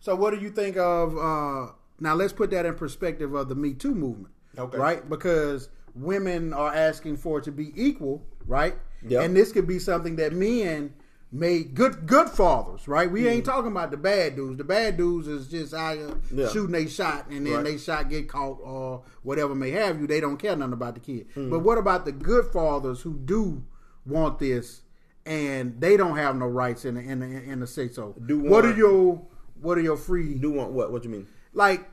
So 0.01 0.17
what 0.17 0.35
do 0.35 0.41
you 0.41 0.51
think 0.51 0.77
of 0.77 1.17
uh 1.17 1.73
now 2.01 2.15
let's 2.15 2.33
put 2.33 2.51
that 2.51 2.67
in 2.67 2.75
perspective 2.75 3.35
of 3.35 3.49
the 3.49 3.55
Me 3.55 3.75
Too 3.75 3.95
movement. 3.95 4.35
Okay. 4.59 4.77
Right? 4.77 5.09
Because 5.09 5.69
women 5.95 6.53
are 6.53 6.75
asking 6.75 7.19
for 7.19 7.39
it 7.39 7.45
to 7.45 7.53
be 7.53 7.73
equal, 7.77 8.27
right? 8.47 8.75
Yep. 9.07 9.25
And 9.25 9.37
this 9.37 9.53
could 9.53 9.67
be 9.67 9.79
something 9.79 10.17
that 10.17 10.33
men 10.33 10.95
made 11.35 11.75
good 11.75 12.07
good 12.07 12.29
fathers, 12.29 12.87
right? 12.87 13.11
We 13.11 13.21
Mm-hmm. 13.21 13.29
ain't 13.31 13.45
talking 13.47 13.71
about 13.71 13.91
the 13.91 13.97
bad 13.97 14.37
dudes. 14.37 14.59
The 14.59 14.65
bad 14.65 14.99
dudes 14.99 15.27
is 15.29 15.49
just 15.49 15.73
out 15.73 15.97
Yeah. 16.31 16.49
shooting 16.49 16.75
a 16.75 16.87
shot 16.87 17.29
and 17.31 17.47
then 17.47 17.55
Right. 17.55 17.65
they 17.65 17.79
shot 17.79 18.11
get 18.11 18.29
caught 18.29 18.59
or 18.63 19.03
whatever 19.23 19.55
may 19.55 19.71
have 19.71 19.99
you. 20.01 20.07
They 20.07 20.21
don't 20.21 20.37
care 20.37 20.55
nothing 20.55 20.75
about 20.75 20.95
the 20.95 21.01
kid. 21.01 21.29
Mm-hmm. 21.31 21.49
But 21.51 21.61
what 21.61 21.79
about 21.79 22.05
the 22.05 22.13
good 22.13 22.47
fathers 22.53 23.01
who 23.01 23.15
do 23.15 23.63
want 24.05 24.39
this 24.41 24.83
and 25.25 25.81
they 25.81 25.97
don't 25.97 26.17
have 26.17 26.37
no 26.37 26.47
rights 26.47 26.85
in 26.85 26.97
the 26.97 27.01
in 27.01 27.21
the 27.21 27.27
in 27.27 27.61
the 27.61 27.67
say 27.67 27.89
so? 27.89 28.15
Do 28.27 28.39
what 28.39 28.67
are 28.67 28.75
your 28.77 29.27
what 29.61 29.79
are 29.79 29.83
your 29.83 29.97
free 29.97 30.35
Do 30.35 30.51
want 30.51 30.73
what? 30.73 30.93
What 30.93 31.03
you 31.05 31.11
mean? 31.11 31.27
like 31.55 31.89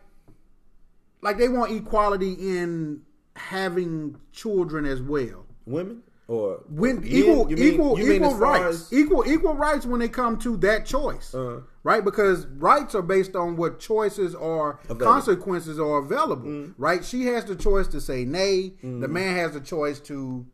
like 1.22 1.38
they 1.38 1.48
want 1.50 1.72
equality 1.72 2.34
in 2.34 3.04
having 3.36 4.18
children 4.34 4.86
as 4.86 5.02
well. 5.02 5.46
Women 5.66 6.04
or 6.30 6.64
When 6.70 7.04
equal 7.04 7.46
mean- 7.46 7.58
equal 7.58 7.96
mean 7.98 8.12
equal 8.12 8.36
rights, 8.36 8.94
equal 8.94 9.28
equal 9.28 9.56
rights 9.56 9.86
when 9.88 10.00
they 10.00 10.10
come 10.10 10.38
to 10.40 10.56
that 10.58 10.86
choice, 10.86 11.34
Uh-huh. 11.34 11.62
right? 11.84 12.06
Because 12.06 12.46
rights 12.46 12.94
are 12.94 13.02
based 13.02 13.36
on 13.36 13.56
what 13.58 13.80
choices 13.80 14.36
or 14.36 14.80
consequences 15.00 15.80
are 15.80 15.98
available, 15.98 16.46
Mm-hmm. 16.48 16.82
right? 16.82 17.04
She 17.04 17.26
has 17.26 17.46
the 17.46 17.56
choice 17.56 17.88
to 17.88 18.00
say 18.00 18.26
nay. 18.26 18.76
The 18.84 19.08
man 19.08 19.36
has 19.38 19.54
the 19.54 19.60
choice 19.60 20.00
to 20.02 20.46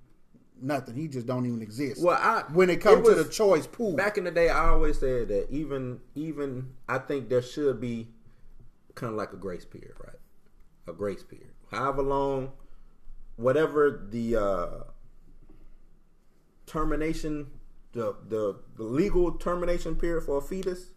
nothing. 0.61 0.95
He 0.95 1.09
just 1.09 1.27
don't 1.27 1.45
even 1.45 1.61
exist. 1.61 2.01
Well, 2.01 2.17
I- 2.21 2.45
when 2.53 2.69
it 2.69 2.79
comes 2.79 3.05
it 3.05 3.13
to 3.15 3.23
the 3.23 3.29
choice 3.29 3.67
pool, 3.67 3.97
back 3.97 4.17
in 4.17 4.23
the 4.23 4.31
day, 4.31 4.47
I 4.47 4.69
always 4.69 4.97
said 4.97 5.27
that 5.27 5.47
even 5.51 5.99
even 6.15 6.69
I 6.87 6.99
think 6.99 7.27
there 7.27 7.41
should 7.41 7.81
be 7.81 8.07
kind 8.95 9.11
of 9.11 9.17
like 9.17 9.33
a 9.33 9.37
grace 9.37 9.65
period, 9.65 9.91
right? 9.99 10.15
A 10.87 10.93
grace 10.93 11.21
period, 11.23 11.49
however 11.69 12.01
long, 12.01 12.53
whatever 13.35 14.07
the 14.09 14.37
uh, 14.37 14.69
termination, 16.65 17.47
the, 17.93 18.15
the 18.27 18.57
the 18.75 18.83
legal 18.83 19.31
termination 19.31 19.95
period 19.95 20.23
for 20.23 20.37
a 20.37 20.41
fetus. 20.41 20.87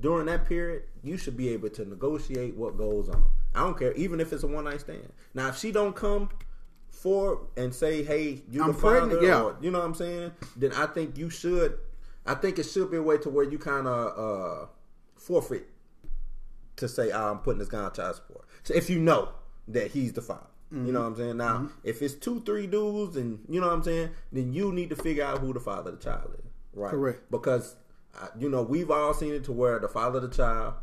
During 0.00 0.26
that 0.26 0.46
period, 0.46 0.84
you 1.02 1.16
should 1.16 1.36
be 1.36 1.48
able 1.50 1.70
to 1.70 1.84
negotiate 1.84 2.54
what 2.56 2.76
goes 2.76 3.08
on. 3.08 3.24
I 3.54 3.60
don't 3.60 3.78
care, 3.78 3.92
even 3.92 4.20
if 4.20 4.32
it's 4.32 4.42
a 4.42 4.46
one 4.46 4.64
night 4.64 4.80
stand. 4.80 5.12
Now, 5.34 5.48
if 5.48 5.58
she 5.58 5.72
don't 5.72 5.96
come 5.96 6.30
for 6.90 7.46
and 7.56 7.74
say, 7.74 8.02
"Hey, 8.02 8.42
you 8.50 8.62
I'm 8.62 8.68
the 8.68 8.74
father," 8.74 9.00
pregnant, 9.00 9.22
yeah. 9.22 9.42
or, 9.42 9.56
you 9.60 9.70
know 9.70 9.78
what 9.78 9.86
I'm 9.86 9.94
saying? 9.94 10.32
Then 10.56 10.72
I 10.72 10.86
think 10.86 11.16
you 11.16 11.30
should. 11.30 11.78
I 12.26 12.34
think 12.34 12.58
it 12.58 12.64
should 12.64 12.90
be 12.90 12.96
a 12.96 13.02
way 13.02 13.18
to 13.18 13.30
where 13.30 13.44
you 13.44 13.58
kind 13.58 13.86
of 13.86 14.18
uh, 14.18 14.66
forfeit 15.14 15.68
to 16.76 16.88
say, 16.88 17.12
oh, 17.12 17.30
"I'm 17.30 17.38
putting 17.38 17.60
this 17.60 17.68
guy 17.68 17.78
on 17.78 17.92
child 17.92 18.16
support." 18.16 18.46
So 18.64 18.74
if 18.74 18.90
you 18.90 18.98
know 18.98 19.28
that 19.68 19.92
he's 19.92 20.12
the 20.12 20.22
father, 20.22 20.46
you 20.72 20.92
know 20.92 21.00
what 21.00 21.06
I'm 21.06 21.16
saying. 21.16 21.36
Now, 21.36 21.70
if 21.84 22.02
it's 22.02 22.14
two, 22.14 22.40
three 22.42 22.66
dudes, 22.66 23.16
and 23.16 23.38
you 23.48 23.60
know 23.60 23.68
what 23.68 23.74
I'm 23.74 23.82
saying, 23.82 24.10
then 24.32 24.52
you 24.52 24.72
need 24.72 24.90
to 24.90 24.96
figure 24.96 25.24
out 25.24 25.38
who 25.38 25.52
the 25.52 25.60
father 25.60 25.90
of 25.90 25.98
the 25.98 26.04
child 26.04 26.34
is, 26.38 26.50
right? 26.74 26.90
Correct. 26.90 27.30
Because 27.30 27.76
uh, 28.20 28.28
you 28.38 28.48
know 28.48 28.62
we've 28.62 28.90
all 28.90 29.14
seen 29.14 29.32
it 29.32 29.44
to 29.44 29.52
where 29.52 29.78
the 29.78 29.88
father 29.88 30.18
of 30.18 30.28
the 30.28 30.36
child 30.36 30.74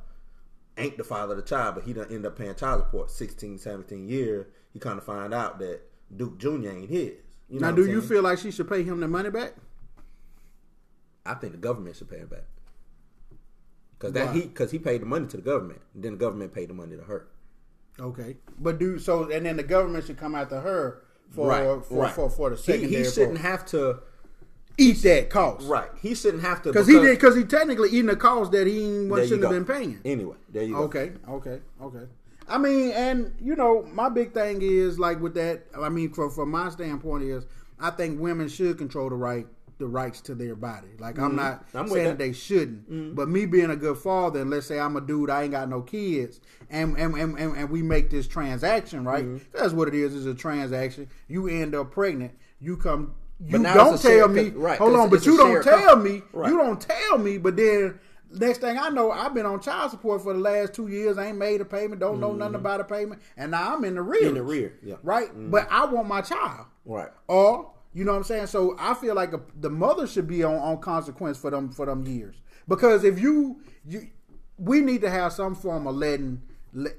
ain't 0.78 0.98
the 0.98 1.04
father 1.04 1.34
of 1.34 1.38
the 1.38 1.48
child, 1.48 1.76
but 1.76 1.84
he 1.84 1.94
done 1.94 2.08
end 2.10 2.26
up 2.26 2.38
paying 2.38 2.56
child 2.56 2.82
support 2.84 3.12
16, 3.12 3.58
17 3.58 4.08
years. 4.08 4.48
You 4.74 4.80
kind 4.80 4.98
of 4.98 5.04
find 5.04 5.34
out 5.34 5.60
that 5.60 5.82
Duke 6.16 6.38
Jr. 6.38 6.70
ain't 6.70 6.90
his. 6.90 7.14
You 7.50 7.60
know 7.60 7.70
now, 7.70 7.76
do 7.76 7.86
you 7.86 8.02
feel 8.02 8.24
like 8.24 8.40
she 8.40 8.52
should 8.52 8.70
pay 8.70 8.84
him 8.84 9.00
the 9.00 9.08
money 9.08 9.30
back? 9.30 9.54
I 11.26 11.36
think 11.36 11.54
the 11.54 11.60
government 11.60 11.96
should 11.96 12.10
pay 12.10 12.18
him 12.18 12.28
back 12.28 12.46
because 14.04 14.14
that 14.14 14.28
Why? 14.28 14.34
he 14.34 14.42
because 14.42 14.72
he 14.72 14.80
paid 14.80 15.02
the 15.02 15.06
money 15.06 15.28
to 15.28 15.38
the 15.38 15.44
government, 15.44 15.82
and 15.94 16.04
then 16.04 16.14
the 16.14 16.18
government 16.18 16.54
paid 16.54 16.70
the 16.70 16.74
money 16.74 16.98
to 16.98 17.04
her. 17.04 17.28
Okay, 18.00 18.38
but 18.60 18.80
do 18.80 18.98
so, 19.00 19.30
and 19.30 19.46
then 19.46 19.58
the 19.58 19.64
government 19.64 20.06
should 20.06 20.18
come 20.18 20.36
after 20.36 20.60
her 20.60 21.04
for 21.30 21.82
for, 21.82 22.10
for 22.10 22.30
for 22.30 22.50
the 22.50 22.56
He, 22.56 22.62
secondary. 22.62 23.04
he 23.04 23.10
shouldn't 23.10 23.38
for- 23.38 23.44
have 23.44 23.66
to. 23.68 24.00
eat 24.80 25.04
that 25.04 25.30
cost, 25.30 25.68
Right. 25.68 25.90
He 26.02 26.16
shouldn't 26.16 26.42
have 26.42 26.64
to 26.64 26.70
Because 26.70 26.88
he 26.88 26.96
did, 26.96 27.12
because 27.12 27.36
he 27.36 27.44
technically 27.44 27.90
eating 27.90 28.08
the 28.08 28.16
cost 28.16 28.52
that 28.54 28.66
he 28.66 28.84
ain't- 28.84 29.10
There 29.14 29.22
you 29.22 29.28
shouldn't 29.28 29.44
have 29.44 29.52
been 29.52 29.76
paying. 29.76 30.00
Anyway, 30.04 30.36
there 30.52 30.64
you 30.64 30.74
go. 30.74 30.82
Okay, 30.86 31.12
okay, 31.30 31.60
okay. 31.80 32.06
I 32.50 32.58
mean, 32.58 32.90
and 32.92 33.34
you 33.40 33.56
know, 33.56 33.84
my 33.94 34.10
big 34.10 34.34
thing 34.34 34.62
is 34.64 34.98
like 34.98 35.22
with 35.22 35.36
that. 35.36 35.68
I 35.80 35.90
mean, 35.90 36.12
from 36.12 36.32
from 36.32 36.50
my 36.50 36.70
standpoint 36.72 37.24
is, 37.24 37.46
I 37.80 37.92
think 37.92 38.20
women 38.20 38.48
should 38.48 38.80
control 38.80 39.10
the 39.10 39.16
right 39.16 39.46
the 39.80 39.88
rights 39.88 40.22
to 40.22 40.36
their 40.36 40.56
body. 40.56 40.88
Like 41.00 41.18
I'm 41.20 41.36
not 41.36 41.66
Mm-hmm. 41.68 41.78
I'm 41.78 41.88
saying 41.90 42.06
that. 42.06 42.18
they 42.18 42.34
shouldn't, 42.34 43.16
but 43.16 43.28
me 43.28 43.46
being 43.46 43.70
a 43.72 43.76
good 43.76 43.98
father, 43.98 44.42
and 44.42 44.50
let's 44.50 44.66
say 44.68 44.80
I'm 44.80 44.96
a 44.96 45.02
dude, 45.02 45.30
I 45.30 45.44
ain't 45.44 45.52
got 45.52 45.70
no 45.70 45.82
kids, 45.82 46.40
and 46.70 46.98
and 46.98 47.16
and, 47.16 47.38
and, 47.38 47.58
and 47.58 47.70
we 47.70 47.82
make 47.82 48.10
this 48.10 48.28
transaction, 48.28 49.04
right? 49.04 49.26
Mm-hmm. 49.26 49.58
That's 49.58 49.74
what 49.74 49.88
it 49.88 49.96
is. 49.96 50.16
It's 50.16 50.26
a 50.26 50.34
transaction. 50.36 51.10
You 51.28 51.48
end 51.48 51.76
up 51.76 51.92
pregnant. 51.92 52.34
You 52.60 52.78
come. 52.78 53.16
You 53.46 53.62
don't 53.62 54.00
tell 54.00 54.28
me. 54.30 54.50
right, 54.52 54.78
hold 54.78 54.96
on, 54.96 55.10
but 55.10 55.26
you 55.26 55.36
don't 55.38 55.64
tell 55.64 55.96
com- 55.96 56.04
me. 56.04 56.22
Right. 56.32 56.50
You 56.50 56.58
don't 56.58 56.80
tell 56.80 57.18
me. 57.18 57.38
But 57.38 57.58
then 57.58 58.00
next 58.32 58.60
thing 58.60 58.78
I 58.78 58.90
know, 58.90 59.12
I've 59.12 59.34
been 59.34 59.46
on 59.46 59.60
child 59.60 59.92
support 59.92 60.22
for 60.24 60.34
the 60.34 60.40
last 60.40 60.74
two 60.74 60.88
years. 60.88 61.18
I 61.18 61.28
ain't 61.28 61.38
made 61.38 61.60
a 61.60 61.66
payment. 61.66 62.00
Don't 62.00 62.20
know 62.22 62.32
nothing 62.34 62.56
about 62.56 62.80
a 62.80 62.86
payment, 62.86 63.22
and 63.36 63.52
now 63.52 63.76
I'm 63.76 63.84
in 63.84 63.96
the 63.96 64.02
rear. 64.02 64.22
Mm-hmm. 64.22 64.30
In 64.30 64.36
the 64.36 64.44
rear, 64.44 64.80
yeah. 64.84 64.94
Mm-hmm. 64.96 65.08
Right, 65.08 65.30
but 65.52 65.68
I 65.70 65.86
want 65.86 66.08
my 66.08 66.22
child. 66.22 66.68
Right. 66.86 67.10
Or 67.28 67.72
you 67.94 68.04
know 68.04 68.12
what 68.12 68.18
I'm 68.18 68.24
saying. 68.24 68.48
So 68.48 68.76
I 68.80 68.94
feel 68.94 69.16
like 69.16 69.34
a, 69.34 69.42
the 69.60 69.70
mother 69.70 70.08
should 70.08 70.28
be 70.28 70.44
on, 70.44 70.56
on 70.56 70.80
consequence 70.80 71.38
for 71.38 71.52
them 71.52 71.70
for 71.70 71.86
them 71.86 72.06
years 72.06 72.36
because 72.68 73.04
if 73.04 73.20
you 73.20 73.62
you 73.86 74.10
we 74.58 74.82
need 74.82 75.02
to 75.02 75.10
have 75.10 75.34
some 75.34 75.56
form 75.56 75.88
of 75.88 75.96
letting 75.96 76.42
let, 76.74 76.94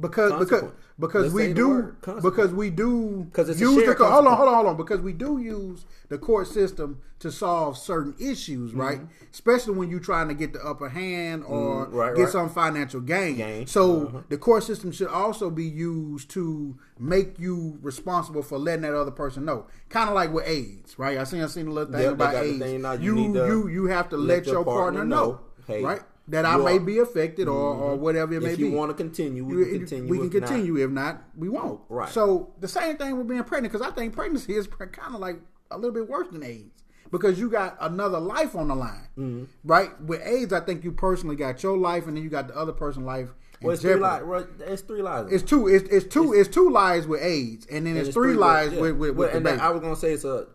because 0.00 0.32
because 0.38 0.64
because 0.98 1.32
we 1.34 1.52
do 1.52 1.94
because 2.06 2.52
we 2.54 2.70
do 2.70 3.26
'Cause 3.32 3.48
it's 3.50 3.60
a 3.60 3.64
use 3.64 3.84
the 3.84 3.94
hold 3.94 4.26
on 4.26 4.36
hold 4.36 4.48
on 4.48 4.54
hold 4.54 4.66
on 4.68 4.76
because 4.76 5.00
we 5.00 5.12
do 5.12 5.38
use 5.38 5.84
the 6.08 6.16
court 6.16 6.46
system 6.46 7.00
to 7.18 7.30
solve 7.30 7.76
certain 7.76 8.14
issues 8.18 8.72
right 8.74 9.00
especially 9.32 9.74
when 9.74 9.90
you're 9.90 10.00
trying 10.00 10.28
to 10.28 10.34
get 10.34 10.54
the 10.54 10.66
upper 10.66 10.88
hand 10.88 11.44
or 11.46 11.86
Mm-hmm. 11.86 11.94
right, 11.96 12.16
get 12.16 12.22
right. 12.22 12.32
some 12.32 12.48
financial 12.48 13.00
gain, 13.00 13.36
Gain. 13.36 13.66
so 13.66 14.06
Uh-huh. 14.06 14.18
the 14.30 14.38
court 14.38 14.64
system 14.64 14.92
should 14.92 15.08
also 15.08 15.50
be 15.50 15.64
used 15.64 16.30
to 16.30 16.74
make 16.98 17.38
you 17.38 17.78
responsible 17.82 18.42
for 18.42 18.58
letting 18.58 18.82
that 18.82 18.94
other 18.94 19.10
person 19.10 19.44
know. 19.44 19.66
Kind 19.90 20.08
of 20.08 20.14
like 20.14 20.32
with 20.32 20.46
AIDS, 20.46 20.98
right? 20.98 21.18
I 21.18 21.24
seen 21.24 21.42
I 21.42 21.46
seen 21.46 21.66
a 21.66 21.70
little 21.72 21.92
thing 21.92 22.00
Yep, 22.02 22.12
about 22.14 22.34
AIDS. 22.36 22.58
thing 22.58 23.02
you 23.02 23.18
you 23.18 23.46
you 23.46 23.68
you 23.68 23.86
have 23.86 24.08
to 24.10 24.16
let, 24.16 24.46
your, 24.46 24.64
partner, 24.64 25.04
know, 25.04 25.40
hey, 25.66 25.82
right? 25.82 26.00
That 26.28 26.46
I 26.46 26.56
may 26.56 26.78
be 26.78 26.98
affected 26.98 27.48
or, 27.48 27.74
or 27.74 27.96
whatever 27.96 28.32
it 28.34 28.40
may 28.42 28.48
be. 28.48 28.52
If 28.54 28.58
you 28.60 28.70
want 28.72 28.90
to 28.90 28.94
continue, 28.96 29.44
we 29.44 29.64
can 29.64 29.78
continue. 29.80 30.08
we 30.10 30.18
can 30.18 30.26
If 30.28 30.32
not- 30.34 30.48
continue. 30.48 30.76
If 30.76 30.90
not, 30.90 31.22
we 31.36 31.48
won't. 31.48 31.80
Right. 31.88 32.08
So 32.08 32.52
the 32.60 32.68
same 32.68 32.96
thing 32.96 33.18
with 33.18 33.26
being 33.28 33.42
pregnant, 33.44 33.72
because 33.72 33.86
I 33.86 33.90
think 33.92 34.12
pregnancy 34.14 34.54
is 34.54 34.66
kind 34.68 35.14
of 35.14 35.20
like 35.20 35.40
a 35.72 35.76
little 35.76 35.92
bit 35.92 36.08
worse 36.08 36.28
than 36.30 36.44
AIDS, 36.44 36.84
because 37.10 37.40
you 37.40 37.50
got 37.50 37.76
another 37.80 38.20
life 38.20 38.54
on 38.54 38.68
the 38.68 38.74
line, 38.76 39.08
Mm-hmm. 39.18 39.44
right? 39.64 40.00
With 40.00 40.22
AIDS, 40.24 40.52
I 40.52 40.60
think 40.60 40.84
you 40.84 40.92
personally 40.92 41.34
got 41.36 41.62
your 41.62 41.76
life, 41.76 42.06
and 42.06 42.16
then 42.16 42.22
you 42.22 42.30
got 42.30 42.46
the 42.48 42.56
other 42.56 42.72
person's 42.72 43.04
life. 43.06 43.28
Well, 43.60 43.72
it's 43.72 43.82
three 43.82 43.94
lies. 43.96 44.22
It's 44.60 44.82
three 44.82 45.02
lies. 45.02 45.30
It's 45.32 45.42
two. 45.42 45.68
It's, 45.68 45.88
it's 45.88 46.06
two. 46.06 46.32
It's, 46.34 46.48
two 46.48 46.68
lies 46.70 47.06
with 47.06 47.22
AIDS, 47.22 47.66
and 47.66 47.86
then 47.86 47.96
And 47.96 48.06
it's, 48.06 48.14
three, 48.14 48.34
lies 48.34 48.72
yeah. 48.72 48.80
with 48.80 48.96
with, 48.96 49.10
Well, 49.16 49.28
with 49.28 49.36
and 49.36 49.46
that- 49.46 49.50
baby. 49.58 49.60
I 49.62 49.70
was 49.70 49.80
gonna 49.82 49.94
say 49.96 50.12
it's 50.12 50.24
a 50.24 50.46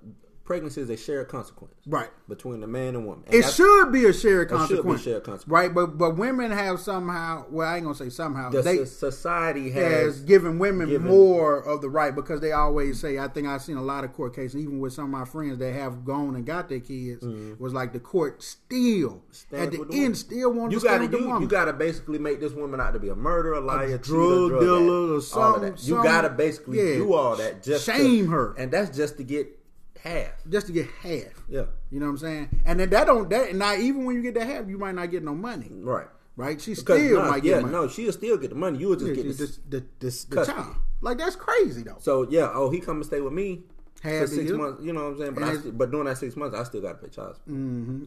pregnancy 0.47 0.81
is 0.81 0.89
a 0.89 0.97
shared 0.97 1.27
consequence, 1.27 1.73
right. 1.85 2.09
between 2.27 2.61
the 2.61 2.67
man 2.67 2.95
and 2.95 3.05
woman. 3.05 3.23
And 3.27 3.35
It 3.35 3.45
should 3.45 3.91
be 3.91 4.05
a 4.05 4.13
shared 4.13 4.47
should 4.49 4.55
be 4.55 4.57
consequence, 4.57 5.01
shared 5.03 5.23
consequence. 5.23 5.47
right? 5.51 5.73
But 5.73 5.97
but 5.97 6.17
women 6.17 6.49
have 6.51 6.79
somehow. 6.79 7.45
Well, 7.51 7.67
I 7.67 7.75
ain't 7.75 7.83
gonna 7.83 7.95
say 7.95 8.09
somehow. 8.09 8.49
the 8.49 8.61
they 8.61 8.85
society 8.85 9.69
has 9.71 9.91
has 10.15 10.21
given 10.21 10.57
women 10.57 10.87
given- 10.89 11.07
more 11.07 11.57
of 11.57 11.81
the 11.81 11.89
right 11.89 12.15
because 12.15 12.39
they 12.41 12.53
always 12.53 12.99
say. 12.99 13.19
I 13.19 13.27
think 13.27 13.45
I've 13.47 13.61
seen 13.61 13.77
a 13.77 13.83
lot 13.83 14.03
of 14.05 14.13
court 14.13 14.33
cases, 14.35 14.55
even 14.61 14.79
with 14.79 14.93
some 14.93 15.05
of 15.05 15.09
my 15.11 15.25
friends 15.25 15.57
that 15.59 15.73
have 15.73 16.05
gone 16.05 16.35
and 16.35 16.45
got 16.45 16.69
their 16.69 16.79
kids. 16.79 17.23
Mm-hmm. 17.23 17.61
Was 17.61 17.73
like 17.73 17.91
the 17.93 17.99
court 17.99 18.41
still 18.41 19.23
at 19.51 19.71
the 19.71 19.79
with 19.79 19.93
end 19.93 20.17
still 20.17 20.53
want 20.53 20.71
you 20.71 20.79
to 20.79 20.85
stand 20.87 21.01
gotta 21.01 21.11
the 21.11 21.19
you, 21.19 21.27
woman. 21.27 21.41
you 21.41 21.47
gotta 21.49 21.73
basically 21.73 22.19
make 22.19 22.39
this 22.39 22.53
woman 22.53 22.79
out 22.79 22.93
to 22.93 22.99
be 22.99 23.09
a 23.09 23.15
murderer, 23.15 23.55
a 23.55 23.59
liar, 23.61 23.87
cheater, 23.97 24.03
drug 24.03 24.49
drug 24.49 24.61
dealer 24.61 25.03
addict, 25.03 25.17
or 25.17 25.21
something- 25.21 25.73
You 25.73 25.95
some- 25.95 26.03
gotta 26.03 26.29
basically 26.29 26.77
yeah, 26.77 26.95
do 26.97 27.13
all 27.13 27.35
that 27.35 27.63
just 27.63 27.85
shame 27.85 28.25
to, 28.25 28.31
her. 28.31 28.53
and 28.57 28.71
that's 28.71 28.95
just 28.95 29.17
to 29.17 29.23
get 29.23 29.56
half. 30.03 30.31
just 30.49 30.67
to 30.67 30.73
get 30.73 30.87
half. 31.01 31.43
Yeah, 31.49 31.63
You 31.91 31.99
know 31.99 32.05
what 32.07 32.11
I'm 32.13 32.17
saying? 32.17 32.61
And 32.65 32.79
then 32.79 32.89
that 32.91 33.07
don't 33.07 33.29
that 33.29 33.55
now 33.55 33.75
even 33.75 34.05
when 34.05 34.15
you 34.15 34.21
get 34.21 34.33
that 34.35 34.47
half, 34.47 34.67
you 34.67 34.77
might 34.77 34.95
not 34.95 35.09
get 35.11 35.23
no 35.23 35.33
money. 35.35 35.69
right. 35.71 36.07
Right? 36.35 36.61
She 36.61 36.75
Because 36.75 36.99
still 37.01 37.19
might 37.25 37.43
yeah, 37.43 37.53
get 37.55 37.61
money. 37.63 37.73
no, 37.73 37.87
she'll 37.87 38.11
still 38.13 38.37
get 38.37 38.49
the 38.51 38.55
money. 38.55 38.77
You 38.77 38.89
will 38.89 38.95
just 38.95 39.07
Yeah, 39.07 39.15
get 39.15 39.37
this. 39.37 39.57
the, 39.67 39.79
the, 39.79 39.85
the, 39.99 40.25
the 40.35 40.45
child. 40.45 40.75
Like 41.01 41.17
that's 41.17 41.35
crazy 41.35 41.81
though. 41.81 41.97
So 41.99 42.27
yeah, 42.29 42.51
oh, 42.53 42.69
he 42.69 42.79
come 42.79 42.97
and 42.97 43.05
stay 43.05 43.21
with 43.21 43.33
me 43.33 43.63
Half 44.03 44.21
for 44.21 44.27
six 44.27 44.43
year. 44.49 44.55
months. 44.57 44.83
You 44.83 44.93
know 44.93 45.05
what 45.05 45.13
I'm 45.13 45.17
saying? 45.17 45.33
But 45.33 45.43
I 45.43 45.57
but 45.71 45.89
during 45.89 46.05
that 46.05 46.17
six 46.19 46.35
months, 46.35 46.55
I 46.55 46.63
still 46.63 46.81
got 46.81 47.01
to 47.01 47.07
pay 47.07 47.09
child 47.13 47.35
support. 47.37 47.57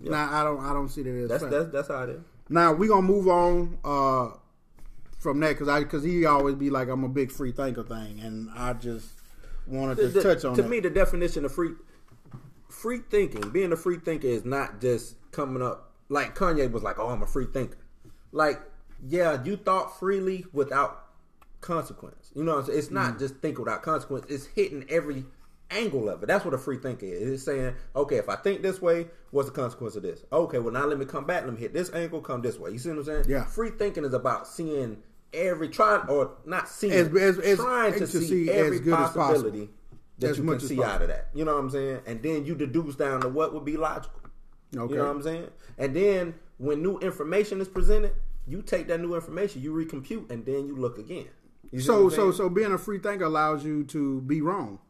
Now 0.04 0.28
I 0.32 0.44
don't 0.44 0.60
I 0.64 0.72
don't 0.72 0.88
see 0.88 1.02
that 1.02 1.10
as 1.24 1.28
That's 1.28 1.42
fair. 1.42 1.50
that's 1.50 1.72
that's 1.72 1.88
how 1.88 2.04
it 2.04 2.10
is. 2.10 2.20
Now 2.48 2.72
we 2.72 2.86
gonna 2.86 3.02
move 3.02 3.26
on 3.26 3.78
uh, 3.84 4.28
from 5.18 5.40
that 5.40 5.50
because 5.50 5.68
I 5.68 5.80
because 5.80 6.04
he 6.04 6.24
always 6.26 6.54
be 6.54 6.70
like 6.70 6.88
I'm 6.88 7.02
a 7.02 7.08
big 7.08 7.32
free 7.32 7.50
thinker 7.52 7.82
thing, 7.82 8.20
and 8.20 8.48
I 8.54 8.74
just 8.74 9.08
wanted 9.66 9.96
to 9.98 10.08
The- 10.08 10.22
touch 10.22 10.44
on 10.44 10.54
to 10.56 10.62
that. 10.62 10.68
me, 10.68 10.80
the 10.80 10.90
definition 10.90 11.44
of 11.44 11.52
free 11.52 11.72
free 12.68 13.00
thinking, 13.10 13.50
being 13.50 13.72
a 13.72 13.76
free 13.76 13.98
thinker, 13.98 14.26
is 14.28 14.44
not 14.44 14.80
just 14.80 15.16
coming 15.32 15.62
up 15.62 15.92
like 16.08 16.34
Kanye 16.36 16.70
was 16.70 16.82
like, 16.82 16.98
"Oh, 16.98 17.08
I'm 17.08 17.22
a 17.22 17.26
free 17.26 17.46
thinker." 17.46 17.76
Like, 18.32 18.60
yeah, 19.06 19.42
you 19.44 19.56
thought 19.56 19.98
freely 19.98 20.44
without 20.52 21.06
consequence. 21.60 22.30
You 22.34 22.42
know, 22.44 22.52
what 22.54 22.60
I'm 22.60 22.66
saying? 22.66 22.78
it's 22.78 22.88
Mm. 22.88 22.92
not 22.92 23.18
just 23.18 23.36
think 23.36 23.58
without 23.58 23.82
consequence. 23.82 24.24
It's 24.28 24.46
hitting 24.46 24.84
every 24.88 25.26
angle 25.70 26.08
of 26.08 26.22
it. 26.22 26.26
That's 26.26 26.44
what 26.44 26.54
a 26.54 26.58
free 26.58 26.78
thinker 26.78 27.06
is. 27.06 27.30
It's 27.30 27.42
saying, 27.44 27.74
okay, 27.94 28.16
if 28.16 28.28
I 28.28 28.36
think 28.36 28.62
this 28.62 28.80
way, 28.82 29.08
what's 29.30 29.48
the 29.48 29.54
consequence 29.54 29.94
of 29.94 30.02
this? 30.02 30.24
Okay, 30.32 30.58
well 30.58 30.72
now 30.72 30.86
let 30.86 30.98
me 30.98 31.04
come 31.04 31.24
back. 31.26 31.44
Let 31.44 31.52
me 31.52 31.60
hit 31.60 31.72
this 31.72 31.92
angle. 31.92 32.20
Come 32.20 32.42
this 32.42 32.58
way. 32.58 32.70
You 32.70 32.78
see 32.78 32.88
what 32.88 32.98
I'm 32.98 33.04
saying? 33.04 33.24
Yeah. 33.28 33.44
Free 33.44 33.70
thinking 33.70 34.04
is 34.04 34.14
about 34.14 34.48
seeing 34.48 35.02
every 35.32 35.68
trying 35.68 36.08
or 36.08 36.32
not 36.44 36.68
seeing, 36.68 36.92
As- 36.92 37.08
as- 37.14 37.38
as- 37.38 37.58
trying 37.58 37.94
to, 37.94 38.06
see, 38.06 38.26
see 38.26 38.50
every 38.50 38.76
as 38.76 38.82
good 38.82 38.92
as 38.94 38.98
possible. 38.98 39.22
possibility 39.22 39.70
that 40.18 40.30
As 40.30 40.38
you 40.38 40.44
can 40.44 40.60
see 40.60 40.82
out 40.82 41.02
of 41.02 41.08
that. 41.08 41.28
You 41.34 41.44
know 41.44 41.54
what 41.54 41.60
I'm 41.60 41.70
saying? 41.70 42.00
And 42.06 42.22
then 42.22 42.44
you 42.44 42.54
deduce 42.54 42.94
down 42.96 43.22
to 43.22 43.28
what 43.28 43.54
would 43.54 43.64
be 43.64 43.76
logical. 43.76 44.20
Okay. 44.76 44.92
You 44.92 44.98
know 44.98 45.06
what 45.06 45.16
I'm 45.16 45.22
saying? 45.22 45.48
And 45.78 45.96
then 45.96 46.34
when 46.58 46.82
new 46.82 46.98
information 46.98 47.60
is 47.60 47.68
presented, 47.68 48.12
you 48.46 48.62
take 48.62 48.88
that 48.88 49.00
new 49.00 49.14
information, 49.14 49.62
you 49.62 49.72
recompute, 49.72 50.30
and 50.30 50.44
then 50.44 50.66
you 50.66 50.76
look 50.76 50.98
again. 50.98 51.28
You 51.70 51.80
so 51.80 52.08
so 52.08 52.16
saying? 52.16 52.32
so 52.32 52.48
being 52.48 52.72
a 52.72 52.78
free 52.78 52.98
thinker 52.98 53.24
allows 53.24 53.64
you 53.64 53.84
to 53.84 54.20
be 54.22 54.40
wrong. 54.40 54.80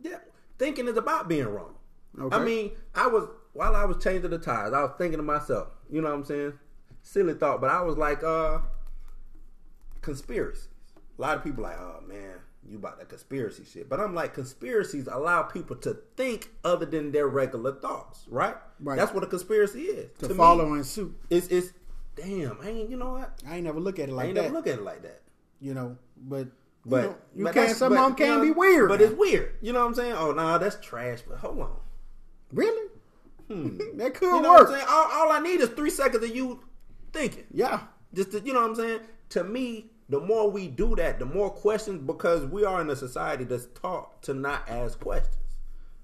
yeah, 0.00 0.18
thinking 0.58 0.86
is 0.88 0.96
about 0.96 1.28
being 1.28 1.46
wrong. 1.46 1.74
Okay. 2.18 2.36
I 2.36 2.44
mean, 2.44 2.72
I 2.94 3.08
was 3.08 3.28
while 3.52 3.74
I 3.74 3.84
was 3.84 4.02
changing 4.02 4.30
the 4.30 4.38
tires, 4.38 4.72
I 4.72 4.82
was 4.82 4.92
thinking 4.98 5.18
to 5.18 5.22
myself, 5.22 5.68
you 5.90 6.00
know 6.00 6.08
what 6.08 6.14
I'm 6.14 6.24
saying? 6.24 6.52
Silly 7.02 7.34
thought, 7.34 7.60
but 7.60 7.70
I 7.70 7.82
was 7.82 7.96
like, 7.96 8.22
uh, 8.22 8.60
conspiracies. 10.02 10.68
A 11.18 11.22
lot 11.22 11.36
of 11.36 11.44
people 11.44 11.62
like, 11.62 11.78
oh 11.78 12.00
man, 12.06 12.34
you 12.68 12.76
about 12.76 12.98
that 12.98 13.08
conspiracy 13.08 13.64
shit. 13.64 13.88
But 13.88 14.00
I'm 14.00 14.14
like, 14.14 14.34
conspiracies 14.34 15.06
allow 15.10 15.42
people 15.42 15.76
to 15.76 15.96
think 16.16 16.50
other 16.64 16.86
than 16.86 17.12
their 17.12 17.28
regular 17.28 17.72
thoughts, 17.72 18.24
right? 18.28 18.56
Right. 18.80 18.96
That's 18.98 19.12
what 19.14 19.24
a 19.24 19.26
conspiracy 19.26 19.82
is. 19.82 20.10
To, 20.18 20.28
me, 20.28 20.34
follow 20.34 20.74
in 20.74 20.84
suit. 20.84 21.16
it's 21.30 21.46
it's 21.48 21.72
damn, 22.16 22.58
I 22.62 22.68
ain't 22.68 22.90
you 22.90 22.96
know 22.96 23.12
what? 23.12 23.40
I 23.48 23.56
ain't 23.56 23.64
never 23.64 23.80
look 23.80 23.98
at 23.98 24.08
it 24.08 24.12
I 24.12 24.14
like 24.16 24.26
ain't 24.26 24.34
that. 24.36 24.42
never 24.42 24.54
look 24.54 24.66
at 24.66 24.78
it 24.78 24.82
like 24.82 25.02
that. 25.02 25.22
you 25.60 25.74
know, 25.74 25.96
but 26.16 26.48
But 26.84 26.96
you, 27.02 27.08
know, 27.08 27.16
you 27.36 27.44
but 27.44 27.54
can't. 27.54 27.76
Some 27.76 27.92
of 27.92 27.98
them 27.98 28.14
can 28.14 28.40
be 28.42 28.50
weird. 28.50 28.88
But 28.88 29.00
it's 29.00 29.14
weird. 29.14 29.54
You 29.60 29.72
know 29.72 29.80
what 29.80 29.86
I'm 29.86 29.94
saying? 29.94 30.12
Oh 30.14 30.32
no, 30.32 30.58
that's 30.58 30.76
trash. 30.84 31.20
But 31.28 31.38
hold 31.38 31.60
on. 31.60 31.76
really 32.52 32.88
that 33.48 34.14
could 34.14 34.28
Hmm. 34.30 34.36
You 34.36 34.42
know 34.42 34.52
work. 34.52 34.60
what 34.60 34.68
I'm 34.68 34.74
saying? 34.74 34.86
All, 34.88 35.08
all 35.12 35.32
I 35.32 35.40
need 35.40 35.60
is 35.60 35.68
three 35.70 35.90
seconds 35.90 36.24
of 36.24 36.34
you 36.34 36.60
thinking. 37.12 37.44
Yeah, 37.52 37.80
Just 38.14 38.32
to, 38.32 38.40
you 38.40 38.52
know 38.54 38.62
what 38.62 38.70
I'm 38.70 38.76
saying? 38.76 39.00
To 39.30 39.44
me, 39.44 39.90
the 40.12 40.20
more 40.20 40.50
we 40.50 40.68
do 40.68 40.94
that, 40.96 41.18
the 41.18 41.24
more 41.24 41.50
questions 41.50 42.02
because 42.06 42.44
we 42.44 42.64
are 42.64 42.80
in 42.80 42.90
a 42.90 42.96
society 42.96 43.44
that's 43.44 43.66
taught 43.80 44.22
to 44.22 44.34
not 44.34 44.68
ask 44.68 45.00
questions. 45.00 45.36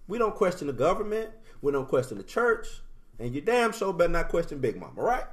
We 0.06 0.16
don't 0.16 0.34
question 0.34 0.66
the 0.66 0.72
government, 0.72 1.30
we 1.60 1.72
don't 1.72 1.86
question 1.86 2.16
the 2.16 2.24
church, 2.24 2.66
and 3.18 3.34
you 3.34 3.42
damn 3.42 3.72
sure 3.72 3.92
better 3.92 4.10
not 4.10 4.28
question 4.28 4.60
Big 4.60 4.80
Mama, 4.80 5.00
right? 5.00 5.24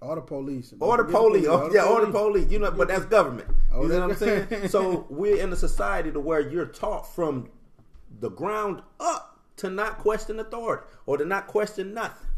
Or 0.00 0.14
the 0.14 0.20
police. 0.20 0.72
Or 0.78 0.98
the 0.98 1.04
police. 1.04 1.46
Oh, 1.48 1.70
yeah, 1.72 1.84
or 1.84 2.04
the 2.04 2.12
police. 2.12 2.50
You 2.50 2.60
know, 2.60 2.70
but 2.70 2.88
that's 2.88 3.06
government. 3.06 3.48
Oh, 3.72 3.82
you 3.82 3.88
know 3.88 4.06
what 4.06 4.10
I'm 4.10 4.16
saying? 4.16 4.68
so 4.68 5.06
we're 5.10 5.42
in 5.42 5.52
a 5.52 5.56
society 5.56 6.12
to 6.12 6.20
where 6.20 6.40
you're 6.40 6.66
taught 6.66 7.12
from 7.14 7.48
the 8.20 8.28
ground 8.28 8.82
up 9.00 9.40
to 9.56 9.70
not 9.70 9.98
question 9.98 10.38
authority 10.38 10.84
or 11.06 11.16
to 11.16 11.24
not 11.24 11.46
question 11.46 11.94
nothing. 11.94 12.28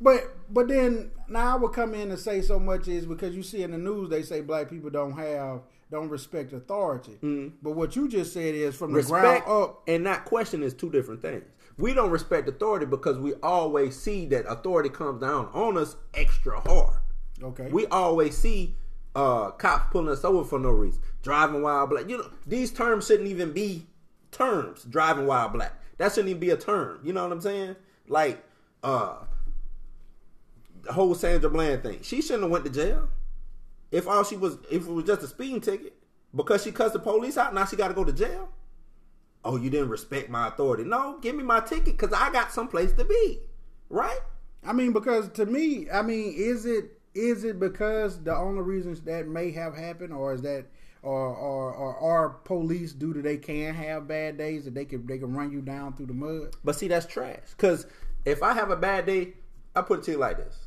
But 0.00 0.36
but 0.48 0.68
then 0.68 1.10
now 1.28 1.54
I 1.54 1.58
would 1.58 1.72
come 1.72 1.94
in 1.94 2.10
and 2.10 2.18
say 2.18 2.40
so 2.40 2.58
much 2.58 2.88
is 2.88 3.06
because 3.06 3.34
you 3.34 3.42
see 3.42 3.62
in 3.62 3.70
the 3.72 3.78
news 3.78 4.08
they 4.08 4.22
say 4.22 4.40
black 4.40 4.70
people 4.70 4.90
don't 4.90 5.12
have 5.12 5.60
don't 5.90 6.08
respect 6.08 6.52
authority. 6.52 7.18
Mm. 7.22 7.52
But 7.62 7.72
what 7.72 7.96
you 7.96 8.08
just 8.08 8.32
said 8.32 8.54
is 8.54 8.76
from 8.76 8.92
respect 8.92 9.22
the 9.22 9.44
ground 9.44 9.62
up 9.64 9.82
and 9.86 10.04
not 10.04 10.24
question 10.24 10.62
is 10.62 10.72
two 10.72 10.90
different 10.90 11.20
things. 11.20 11.44
We 11.76 11.94
don't 11.94 12.10
respect 12.10 12.48
authority 12.48 12.86
because 12.86 13.18
we 13.18 13.34
always 13.42 13.98
see 13.98 14.26
that 14.26 14.46
authority 14.46 14.88
comes 14.88 15.20
down 15.20 15.48
on 15.52 15.76
us 15.76 15.96
extra 16.14 16.60
hard. 16.60 16.96
Okay. 17.42 17.68
We 17.70 17.86
always 17.86 18.36
see 18.36 18.76
uh, 19.14 19.50
cops 19.52 19.90
pulling 19.90 20.08
us 20.08 20.24
over 20.24 20.44
for 20.44 20.58
no 20.58 20.70
reason, 20.70 21.00
driving 21.22 21.62
while 21.62 21.86
black. 21.86 22.08
You 22.08 22.18
know, 22.18 22.30
these 22.46 22.70
terms 22.72 23.06
shouldn't 23.06 23.28
even 23.28 23.52
be 23.52 23.86
terms. 24.30 24.84
Driving 24.84 25.26
while 25.26 25.48
black. 25.48 25.72
That 25.98 26.12
shouldn't 26.12 26.28
even 26.28 26.40
be 26.40 26.50
a 26.50 26.56
term. 26.56 27.00
You 27.02 27.12
know 27.12 27.22
what 27.22 27.32
I'm 27.32 27.40
saying? 27.40 27.76
Like, 28.08 28.42
uh, 28.82 29.16
whole 30.92 31.14
Sandra 31.14 31.50
Bland 31.50 31.82
thing. 31.82 32.00
She 32.02 32.22
shouldn't 32.22 32.42
have 32.42 32.50
went 32.50 32.64
to 32.64 32.70
jail. 32.70 33.08
If 33.90 34.06
all 34.06 34.24
she 34.24 34.36
was, 34.36 34.58
if 34.70 34.86
it 34.86 34.90
was 34.90 35.04
just 35.04 35.22
a 35.22 35.26
speeding 35.26 35.60
ticket, 35.60 35.94
because 36.34 36.62
she 36.62 36.72
cussed 36.72 36.92
the 36.92 37.00
police 37.00 37.36
out, 37.36 37.54
now 37.54 37.64
she 37.64 37.76
got 37.76 37.88
to 37.88 37.94
go 37.94 38.04
to 38.04 38.12
jail. 38.12 38.50
Oh, 39.44 39.56
you 39.56 39.70
didn't 39.70 39.88
respect 39.88 40.28
my 40.28 40.48
authority. 40.48 40.84
No, 40.84 41.18
give 41.20 41.34
me 41.34 41.42
my 41.42 41.60
ticket 41.60 41.96
because 41.96 42.12
I 42.12 42.30
got 42.30 42.52
someplace 42.52 42.92
to 42.92 43.04
be. 43.04 43.40
Right? 43.88 44.20
I 44.64 44.72
mean, 44.72 44.92
because 44.92 45.28
to 45.30 45.46
me, 45.46 45.90
I 45.90 46.02
mean, 46.02 46.34
is 46.36 46.66
it 46.66 46.98
is 47.14 47.44
it 47.44 47.58
because 47.58 48.22
the 48.22 48.36
only 48.36 48.62
reasons 48.62 49.00
that 49.02 49.26
may 49.26 49.50
have 49.52 49.74
happened, 49.74 50.12
or 50.12 50.34
is 50.34 50.42
that, 50.42 50.66
or 51.02 51.34
or, 51.34 51.72
or 51.72 51.96
are 51.98 52.28
police 52.28 52.92
due 52.92 53.14
to 53.14 53.22
they 53.22 53.38
can 53.38 53.74
have 53.74 54.06
bad 54.06 54.36
days 54.36 54.66
that 54.66 54.74
they 54.74 54.84
can 54.84 55.06
they 55.06 55.18
can 55.18 55.34
run 55.34 55.50
you 55.50 55.62
down 55.62 55.94
through 55.94 56.06
the 56.06 56.14
mud? 56.14 56.54
But 56.62 56.76
see, 56.76 56.88
that's 56.88 57.06
trash. 57.06 57.38
Because 57.56 57.86
if 58.24 58.42
I 58.42 58.52
have 58.52 58.70
a 58.70 58.76
bad 58.76 59.06
day, 59.06 59.32
I 59.74 59.80
put 59.82 60.00
it 60.00 60.04
to 60.04 60.10
you 60.12 60.18
like 60.18 60.36
this: 60.36 60.59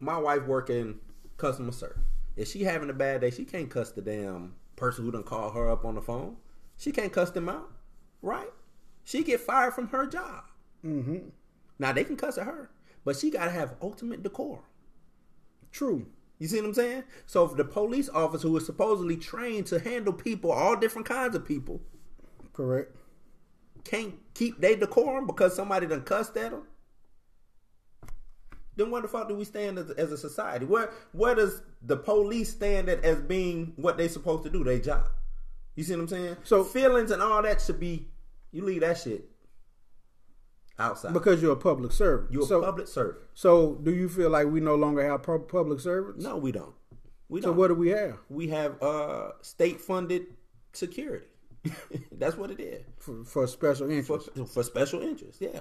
my 0.00 0.18
wife 0.18 0.44
working 0.44 0.98
customer 1.36 1.72
service. 1.72 1.98
If 2.36 2.48
she 2.48 2.64
having 2.64 2.90
a 2.90 2.94
bad 2.94 3.20
day, 3.20 3.30
she 3.30 3.44
can't 3.44 3.70
cuss 3.70 3.92
the 3.92 4.02
damn 4.02 4.54
person 4.76 5.04
who 5.04 5.12
done 5.12 5.22
call 5.22 5.50
her 5.50 5.70
up 5.70 5.84
on 5.84 5.94
the 5.94 6.02
phone. 6.02 6.36
She 6.76 6.90
can't 6.90 7.12
cuss 7.12 7.30
them 7.30 7.48
out, 7.48 7.70
right? 8.22 8.50
She 9.04 9.22
get 9.22 9.40
fired 9.40 9.74
from 9.74 9.88
her 9.88 10.06
job. 10.06 10.44
Mm-hmm. 10.84 11.28
Now 11.78 11.92
they 11.92 12.04
can 12.04 12.16
cuss 12.16 12.38
at 12.38 12.46
her, 12.46 12.70
but 13.04 13.16
she 13.16 13.30
got 13.30 13.44
to 13.44 13.50
have 13.50 13.76
ultimate 13.80 14.22
decorum. 14.22 14.62
True. 15.70 16.06
You 16.38 16.48
see 16.48 16.60
what 16.60 16.66
I'm 16.66 16.74
saying? 16.74 17.04
So 17.26 17.44
if 17.44 17.56
the 17.56 17.64
police 17.64 18.08
officer 18.08 18.48
who 18.48 18.56
is 18.56 18.66
supposedly 18.66 19.16
trained 19.16 19.66
to 19.66 19.78
handle 19.78 20.12
people, 20.12 20.50
all 20.50 20.76
different 20.76 21.06
kinds 21.06 21.36
of 21.36 21.46
people, 21.46 21.80
correct, 22.52 22.96
can't 23.84 24.14
keep 24.34 24.60
their 24.60 24.76
decorum 24.76 25.26
because 25.26 25.54
somebody 25.54 25.86
done 25.86 26.02
cussed 26.02 26.36
at 26.36 26.50
them, 26.50 26.62
then 28.76 28.90
where 28.90 29.02
the 29.02 29.08
fuck 29.08 29.28
do 29.28 29.34
we 29.34 29.44
stand 29.44 29.78
as, 29.78 29.90
as 29.90 30.12
a 30.12 30.18
society? 30.18 30.64
Where 30.64 30.90
where 31.12 31.34
does 31.34 31.62
the 31.82 31.96
police 31.96 32.50
stand 32.50 32.88
at 32.88 33.04
as 33.04 33.20
being 33.20 33.72
what 33.76 33.96
they 33.96 34.08
supposed 34.08 34.44
to 34.44 34.50
do, 34.50 34.64
their 34.64 34.78
job? 34.78 35.08
You 35.74 35.84
see 35.84 35.94
what 35.94 36.02
I'm 36.02 36.08
saying? 36.08 36.36
So 36.44 36.64
feelings 36.64 37.10
and 37.10 37.22
all 37.22 37.42
that 37.42 37.60
should 37.60 37.80
be 37.80 38.08
you 38.52 38.64
leave 38.64 38.82
that 38.82 38.98
shit 38.98 39.28
outside 40.78 41.12
because 41.12 41.42
you're 41.42 41.52
a 41.52 41.56
public 41.56 41.92
servant. 41.92 42.32
You're 42.32 42.46
so, 42.46 42.62
a 42.62 42.64
public 42.64 42.88
servant. 42.88 43.24
So, 43.34 43.74
do 43.82 43.92
you 43.92 44.08
feel 44.08 44.30
like 44.30 44.46
we 44.46 44.60
no 44.60 44.76
longer 44.76 45.08
have 45.08 45.22
public 45.22 45.80
servants? 45.80 46.24
No, 46.24 46.36
we 46.36 46.52
don't. 46.52 46.74
We 47.28 47.40
don't. 47.40 47.50
So, 47.50 47.52
what 47.52 47.68
do 47.68 47.74
we 47.74 47.88
have? 47.88 48.18
We 48.28 48.48
have 48.48 48.80
uh, 48.82 49.32
state-funded 49.42 50.26
security. 50.72 51.26
That's 52.12 52.36
what 52.36 52.50
it 52.50 52.60
is 52.60 52.84
for, 52.98 53.24
for 53.24 53.46
special 53.46 53.90
interest. 53.90 54.30
For, 54.34 54.46
for, 54.46 54.62
special 54.62 55.02
interest, 55.02 55.40
yeah. 55.40 55.60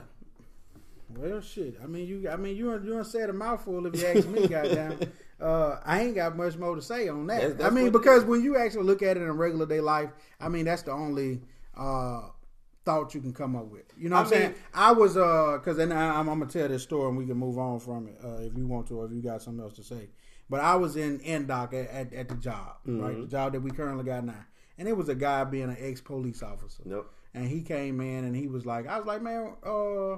Well, 1.10 1.42
shit. 1.42 1.78
I 1.84 1.88
mean, 1.88 2.08
you. 2.08 2.30
I 2.30 2.36
mean, 2.36 2.56
you. 2.56 2.72
You 2.84 3.04
said 3.04 3.30
a 3.30 3.34
mouthful 3.34 3.86
if 3.88 4.00
you 4.00 4.08
ask 4.08 4.28
me. 4.28 4.48
goddamn. 4.48 5.00
Uh, 5.40 5.80
I 5.84 6.04
ain't 6.04 6.16
got 6.16 6.38
much 6.38 6.58
more 6.58 6.76
to 6.76 6.82
say 6.82 7.10
on 7.10 7.28
that. 7.28 7.42
That's, 7.42 7.54
that's 7.56 7.72
I 7.72 7.76
mean, 7.76 7.92
because 7.92 8.24
when 8.24 8.42
you 8.44 8.58
actually 8.58 8.84
look 8.84 9.02
at 9.02 9.18
it 9.18 9.24
in 9.24 9.32
regular 9.32 9.66
day 9.66 9.82
life, 9.82 10.10
I 10.40 10.48
mean, 10.50 10.66
that's 10.66 10.84
the 10.84 10.92
only 10.92 11.42
uh, 11.76 12.22
thought 12.86 13.14
you 13.14 13.22
can 13.22 13.34
come 13.34 13.56
up 13.56 13.66
with. 13.66 13.86
You 13.98 14.10
know 14.10 14.18
what 14.18 14.34
I 14.34 14.36
am 14.36 14.42
saying? 14.42 14.56
I 14.74 14.92
was 14.92 15.18
uh 15.18 15.58
because 15.58 15.78
then 15.78 15.92
I, 15.92 16.20
am 16.20 16.28
gonna 16.28 16.46
tell 16.46 16.68
this 16.68 16.84
story 16.84 17.10
and 17.10 17.18
we 17.18 17.26
can 17.26 17.38
move 17.38 17.58
on 17.58 17.80
from 17.80 18.08
it 18.08 18.18
uh, 18.24 18.42
if 18.42 18.56
you 18.58 18.68
want 18.68 18.88
to 18.88 19.00
or 19.00 19.06
if 19.06 19.12
you 19.12 19.22
got 19.22 19.42
something 19.42 19.64
else 19.64 19.76
to 19.76 19.84
say. 19.84 20.10
But 20.50 20.60
I 20.60 20.76
was 20.76 20.98
in 20.98 21.20
NDOC 21.20 21.74
at, 21.74 21.90
at, 21.90 22.14
at 22.14 22.30
the 22.30 22.36
job, 22.36 22.78
mm-hmm. 22.88 23.02
right? 23.02 23.20
The 23.22 23.28
job 23.28 23.54
that 23.54 23.62
we 23.62 23.72
currently 23.72 24.04
got 24.04 24.26
now, 24.26 24.46
and 24.78 24.88
it 24.88 24.96
was 24.96 25.10
a 25.10 25.16
guy 25.16 25.44
being 25.46 25.70
an 25.70 25.78
ex 25.80 26.02
police 26.02 26.44
officer. 26.44 26.84
Yep. 26.86 27.06
And 27.34 27.48
he 27.48 27.64
came 27.64 28.00
in 28.02 28.26
and 28.26 28.36
he 28.36 28.48
was 28.48 28.66
like, 28.66 28.88
I 28.88 28.98
was 28.98 29.08
like, 29.08 29.22
man, 29.22 29.54
uh, 29.66 30.18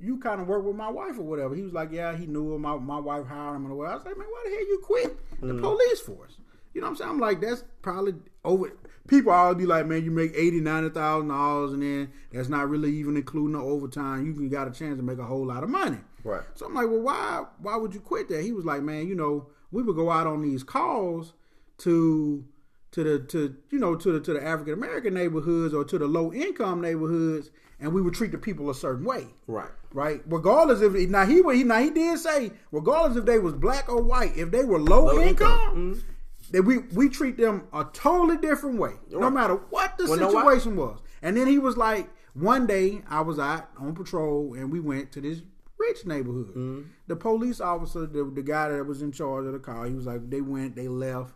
you 0.00 0.18
kind 0.18 0.40
of 0.40 0.48
work 0.48 0.64
with 0.64 0.76
my 0.76 0.88
wife 0.88 1.18
or 1.18 1.22
whatever. 1.22 1.54
He 1.54 1.62
was 1.62 1.72
like, 1.72 1.92
yeah, 1.92 2.16
he 2.16 2.26
knew 2.26 2.54
him. 2.54 2.62
My, 2.62 2.76
my 2.76 2.98
wife 2.98 3.26
hired 3.26 3.56
him 3.56 3.66
and 3.66 3.76
whatever. 3.76 3.92
I 3.92 3.96
was 3.96 4.06
like, 4.06 4.18
man, 4.18 4.26
why 4.28 4.42
the 4.44 4.50
hell 4.50 4.60
you 4.60 4.80
quit 4.82 5.40
the 5.40 5.46
mm-hmm. 5.46 5.60
police 5.60 6.00
force? 6.00 6.36
You 6.72 6.80
know 6.80 6.86
what 6.86 6.90
I'm 6.90 6.96
saying? 6.96 7.10
I'm 7.10 7.18
like, 7.18 7.40
that's 7.40 7.64
probably 7.82 8.14
over. 8.44 8.72
People 9.08 9.32
always 9.32 9.58
be 9.58 9.66
like, 9.66 9.86
man, 9.86 10.04
you 10.04 10.12
make 10.12 10.32
eighty, 10.36 10.60
ninety 10.60 10.88
thousand 10.90 11.28
dollars, 11.28 11.72
and 11.72 11.82
then 11.82 12.12
that's 12.32 12.48
not 12.48 12.68
really 12.68 12.94
even 12.94 13.16
including 13.16 13.52
the 13.52 13.58
overtime. 13.58 14.24
You 14.24 14.34
can 14.34 14.48
got 14.48 14.68
a 14.68 14.70
chance 14.70 14.96
to 14.98 15.02
make 15.02 15.18
a 15.18 15.24
whole 15.24 15.46
lot 15.46 15.64
of 15.64 15.68
money. 15.68 15.98
Right. 16.22 16.42
So 16.54 16.66
I'm 16.66 16.74
like, 16.74 16.86
well, 16.88 17.00
why, 17.00 17.44
why 17.58 17.76
would 17.76 17.92
you 17.92 18.00
quit 18.00 18.28
that? 18.28 18.44
He 18.44 18.52
was 18.52 18.64
like, 18.64 18.82
man, 18.82 19.08
you 19.08 19.16
know, 19.16 19.48
we 19.72 19.82
would 19.82 19.96
go 19.96 20.10
out 20.10 20.28
on 20.28 20.42
these 20.42 20.62
calls 20.62 21.32
to, 21.78 22.44
to 22.92 23.02
the, 23.02 23.18
to 23.26 23.56
you 23.70 23.78
know, 23.80 23.96
to 23.96 24.12
the 24.12 24.20
to 24.20 24.34
the 24.34 24.46
African 24.46 24.74
American 24.74 25.14
neighborhoods 25.14 25.74
or 25.74 25.84
to 25.84 25.98
the 25.98 26.06
low 26.06 26.32
income 26.32 26.80
neighborhoods, 26.80 27.50
and 27.80 27.92
we 27.92 28.00
would 28.00 28.14
treat 28.14 28.30
the 28.30 28.38
people 28.38 28.70
a 28.70 28.74
certain 28.76 29.04
way. 29.04 29.26
Right. 29.48 29.70
Right. 29.92 30.22
Regardless 30.26 30.80
if 30.82 30.92
now 31.10 31.26
he 31.26 31.42
he 31.42 31.64
now 31.64 31.80
he 31.80 31.90
did 31.90 32.18
say 32.18 32.52
regardless 32.70 33.18
if 33.18 33.24
they 33.24 33.38
was 33.38 33.54
black 33.54 33.88
or 33.88 34.02
white, 34.02 34.36
if 34.36 34.50
they 34.50 34.64
were 34.64 34.78
low, 34.78 35.06
low 35.06 35.20
income. 35.20 35.28
income. 35.58 35.76
Mm-hmm 35.76 36.10
that 36.50 36.62
we 36.62 36.78
we 36.94 37.08
treat 37.08 37.36
them 37.36 37.66
a 37.72 37.86
totally 37.92 38.36
different 38.36 38.78
way, 38.78 38.90
right. 38.90 39.20
no 39.20 39.30
matter 39.30 39.54
what 39.54 39.96
the 39.98 40.06
well, 40.08 40.30
situation 40.30 40.76
was. 40.76 40.98
And 41.22 41.36
then 41.36 41.46
he 41.46 41.58
was 41.58 41.76
like, 41.76 42.08
one 42.34 42.66
day 42.66 43.02
I 43.08 43.20
was 43.20 43.38
out 43.38 43.70
on 43.78 43.94
patrol 43.94 44.54
and 44.54 44.70
we 44.70 44.80
went 44.80 45.12
to 45.12 45.20
this 45.20 45.42
rich 45.78 46.04
neighborhood. 46.06 46.48
Mm-hmm. 46.48 46.80
The 47.06 47.16
police 47.16 47.60
officer, 47.60 48.06
the, 48.06 48.24
the 48.24 48.42
guy 48.42 48.68
that 48.70 48.84
was 48.84 49.02
in 49.02 49.12
charge 49.12 49.46
of 49.46 49.52
the 49.52 49.58
car, 49.58 49.86
he 49.86 49.94
was 49.94 50.06
like, 50.06 50.28
they 50.28 50.40
went, 50.40 50.76
they 50.76 50.88
left 50.88 51.34